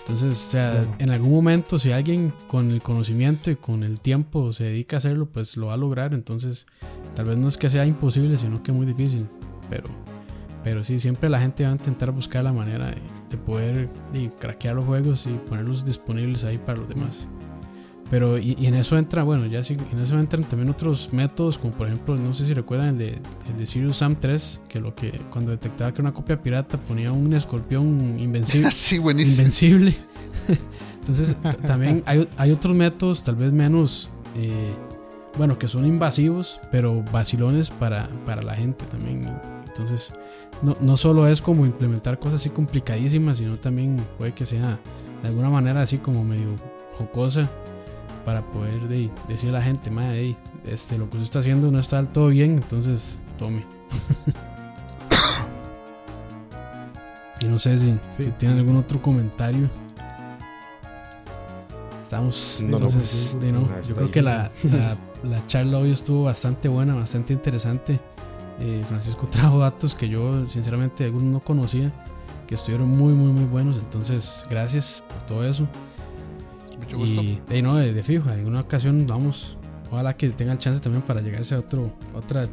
Entonces, 0.00 0.30
o 0.48 0.50
sea, 0.50 0.84
en 0.98 1.10
algún 1.10 1.32
momento, 1.32 1.78
si 1.78 1.92
alguien 1.92 2.32
con 2.48 2.70
el 2.72 2.82
conocimiento 2.82 3.50
y 3.50 3.56
con 3.56 3.84
el 3.84 4.00
tiempo 4.00 4.52
se 4.52 4.64
dedica 4.64 4.96
a 4.96 4.98
hacerlo, 4.98 5.26
pues 5.26 5.56
lo 5.56 5.66
va 5.66 5.74
a 5.74 5.76
lograr. 5.76 6.14
Entonces, 6.14 6.66
tal 7.14 7.26
vez 7.26 7.38
no 7.38 7.46
es 7.46 7.56
que 7.56 7.70
sea 7.70 7.86
imposible, 7.86 8.36
sino 8.36 8.62
que 8.62 8.72
es 8.72 8.76
muy 8.76 8.86
difícil. 8.86 9.26
Pero, 9.68 9.88
pero 10.64 10.82
sí, 10.82 10.98
siempre 10.98 11.30
la 11.30 11.38
gente 11.38 11.62
va 11.62 11.70
a 11.70 11.72
intentar 11.72 12.10
buscar 12.10 12.42
la 12.42 12.52
manera 12.52 12.86
de, 12.86 12.96
de 13.30 13.36
poder 13.36 13.88
craquear 14.40 14.74
los 14.74 14.84
juegos 14.84 15.26
y 15.26 15.30
ponerlos 15.48 15.84
disponibles 15.84 16.42
ahí 16.42 16.58
para 16.58 16.78
los 16.78 16.88
demás. 16.88 17.28
Pero 18.10 18.38
y, 18.38 18.56
en 18.66 18.74
eso 18.74 18.98
entra, 18.98 19.22
bueno, 19.22 19.46
ya 19.46 19.62
sí, 19.62 19.76
en 19.92 20.00
eso 20.00 20.18
entran 20.18 20.42
también 20.42 20.68
otros 20.68 21.12
métodos, 21.12 21.56
como 21.58 21.72
por 21.72 21.86
ejemplo, 21.86 22.16
no 22.16 22.34
sé 22.34 22.44
si 22.44 22.52
recuerdan 22.54 22.88
el 22.88 22.98
de, 22.98 23.08
el 23.48 23.56
de 23.56 23.66
Sirius 23.66 23.98
Sam 23.98 24.16
3, 24.18 24.62
que 24.68 24.80
lo 24.80 24.96
que 24.96 25.12
cuando 25.30 25.52
detectaba 25.52 25.92
que 25.92 26.00
era 26.00 26.08
una 26.08 26.12
copia 26.12 26.42
pirata 26.42 26.76
ponía 26.76 27.12
un 27.12 27.32
escorpión 27.32 28.18
invencible. 28.18 28.70
sí, 28.72 28.98
buenísimo. 28.98 29.34
Invencible. 29.34 29.94
Entonces, 30.98 31.36
también 31.66 32.02
hay, 32.04 32.28
hay, 32.36 32.50
otros 32.50 32.76
métodos, 32.76 33.22
tal 33.22 33.36
vez 33.36 33.52
menos, 33.52 34.10
eh, 34.36 34.74
bueno, 35.38 35.56
que 35.56 35.68
son 35.68 35.86
invasivos, 35.86 36.60
pero 36.72 37.04
vacilones 37.12 37.70
para, 37.70 38.08
para 38.26 38.42
la 38.42 38.54
gente 38.54 38.84
también. 38.86 39.32
Entonces, 39.68 40.12
no, 40.62 40.76
no 40.80 40.96
solo 40.96 41.28
es 41.28 41.40
como 41.40 41.64
implementar 41.64 42.18
cosas 42.18 42.40
así 42.40 42.50
complicadísimas, 42.50 43.38
sino 43.38 43.56
también 43.56 44.04
puede 44.18 44.32
que 44.34 44.44
sea 44.44 44.80
de 45.22 45.28
alguna 45.28 45.48
manera 45.48 45.82
así 45.82 45.98
como 45.98 46.24
medio 46.24 46.56
jocosa 46.98 47.48
para 48.24 48.42
poder 48.42 48.88
de, 48.88 49.10
decirle 49.28 49.56
a 49.56 49.60
la 49.60 49.64
gente, 49.64 49.90
madre, 49.90 50.36
este, 50.66 50.98
lo 50.98 51.08
que 51.08 51.16
usted 51.16 51.24
está 51.24 51.38
haciendo 51.40 51.70
no 51.70 51.78
está 51.78 51.98
del 51.98 52.08
todo 52.08 52.28
bien, 52.28 52.52
entonces 52.52 53.20
tome. 53.38 53.64
y 57.42 57.46
no 57.46 57.58
sé 57.58 57.78
si, 57.78 57.98
si 58.10 58.24
tienen 58.32 58.58
algún 58.58 58.76
otro 58.76 59.00
comentario. 59.00 59.70
Estamos, 62.02 62.64
No, 62.64 62.78
no, 62.78 62.86
entonces, 62.86 63.38
de 63.40 63.52
no, 63.52 63.62
está 63.62 63.80
yo 63.82 63.94
creo 63.94 64.10
que 64.10 64.22
la, 64.22 64.50
la, 64.64 64.96
la 65.22 65.46
charla 65.46 65.78
hoy 65.78 65.92
estuvo 65.92 66.24
bastante 66.24 66.68
buena, 66.68 66.94
bastante 66.94 67.32
interesante. 67.32 68.00
Eh, 68.60 68.82
Francisco 68.88 69.26
trajo 69.26 69.58
datos 69.58 69.94
que 69.94 70.08
yo 70.08 70.46
sinceramente 70.48 71.04
algunos 71.04 71.32
no 71.32 71.40
conocía, 71.40 71.92
que 72.46 72.54
estuvieron 72.54 72.88
muy, 72.88 73.14
muy, 73.14 73.32
muy 73.32 73.44
buenos. 73.44 73.76
Entonces, 73.76 74.44
gracias 74.50 75.04
por 75.08 75.26
todo 75.26 75.44
eso. 75.44 75.66
Mucho 76.84 76.98
gusto. 76.98 77.22
Y 77.22 77.40
de, 77.48 77.62
no, 77.62 77.76
de, 77.76 77.92
de 77.92 78.02
fijo, 78.02 78.28
en 78.30 78.38
alguna 78.38 78.60
ocasión 78.60 79.06
vamos. 79.06 79.56
Ojalá 79.90 80.16
que 80.16 80.30
tenga 80.30 80.52
el 80.52 80.58
chance 80.58 80.80
también 80.80 81.02
para 81.02 81.20
llegarse 81.20 81.54
a 81.54 81.58
otro, 81.58 81.92
otra 82.14 82.48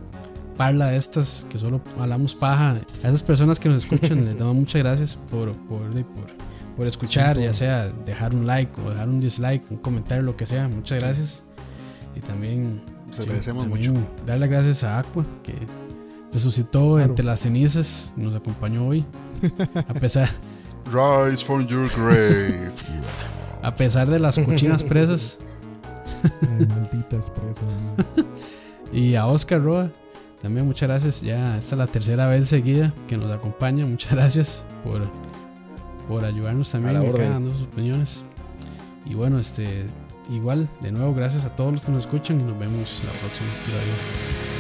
parla 0.58 0.88
de 0.88 0.98
estas 0.98 1.46
que 1.50 1.60
solo 1.60 1.82
hablamos 2.00 2.34
paja. 2.36 2.78
A 3.04 3.08
esas 3.08 3.22
personas 3.22 3.60
que 3.60 3.70
nos 3.70 3.84
escuchan, 3.84 4.26
les 4.26 4.38
damos 4.38 4.56
muchas 4.56 4.82
gracias 4.82 5.20
por, 5.30 5.52
por, 5.68 5.82
por, 5.92 6.28
por 6.76 6.88
escuchar, 6.88 7.36
Sí, 7.36 7.42
por- 7.42 7.46
ya 7.46 7.54
sea 7.54 7.88
dejar 8.06 8.34
un 8.34 8.48
like 8.48 8.72
o 8.82 8.90
dejar 8.90 9.08
un 9.08 9.20
dislike, 9.20 9.64
un 9.70 9.78
comentario, 9.78 10.24
lo 10.24 10.36
que 10.36 10.46
sea. 10.48 10.68
Muchas 10.68 11.00
gracias. 11.00 11.44
Y 12.16 12.22
también, 12.22 12.82
Les 13.10 13.20
agradecemos 13.20 13.64
también 13.66 13.94
mucho. 13.94 14.08
darle 14.26 14.40
las 14.48 14.50
gracias 14.50 14.84
a 14.84 14.98
Aqua, 15.00 15.24
que 15.44 15.54
resucitó 16.34 16.96
Claro. 16.96 17.10
entre 17.12 17.24
las 17.24 17.40
cenizas, 17.42 18.14
nos 18.18 18.36
acompañó 18.36 18.88
hoy. 18.88 19.06
A 19.76 19.94
pesar, 19.94 20.30
Rise 20.88 21.46
from 21.46 21.68
your 21.68 21.88
grave. 21.96 22.72
a 23.68 23.74
pesar 23.76 24.10
de 24.10 24.20
las 24.20 24.40
cochinas 24.40 24.84
presas. 24.92 25.40
Ay, 26.24 26.66
malditas 26.68 27.30
presas. 27.32 27.64
man. 27.64 28.26
Y 28.94 29.16
a 29.16 29.28
Oscar 29.28 29.62
Roa, 29.62 29.92
también 30.42 30.66
muchas 30.66 30.88
gracias. 30.88 31.22
Ya 31.22 31.58
esta 31.58 31.76
es 31.76 31.80
la 31.80 31.88
tercera 31.88 32.28
vez 32.28 32.48
seguida 32.48 32.94
que 33.10 33.18
nos 33.18 33.30
acompaña. 33.30 33.86
Muchas 33.86 34.14
gracias 34.14 34.64
por, 34.86 35.02
por 36.08 36.24
ayudarnos 36.24 36.72
también 36.72 36.96
A 36.96 37.04
la 37.04 37.10
acá 37.10 37.30
dando 37.30 37.52
sus 37.52 37.64
opiniones. 37.64 38.24
Y 39.06 39.14
bueno, 39.14 39.40
este 39.40 39.86
igual, 40.30 40.70
de 40.80 40.94
nuevo, 40.94 41.14
gracias 41.14 41.44
a 41.44 41.50
todos 41.50 41.74
los 41.74 41.86
que 41.86 41.92
nos 41.92 42.06
escuchan 42.06 42.40
y 42.40 42.44
nos 42.44 42.58
vemos 42.58 43.04
la 43.04 43.12
próxima. 43.12 44.57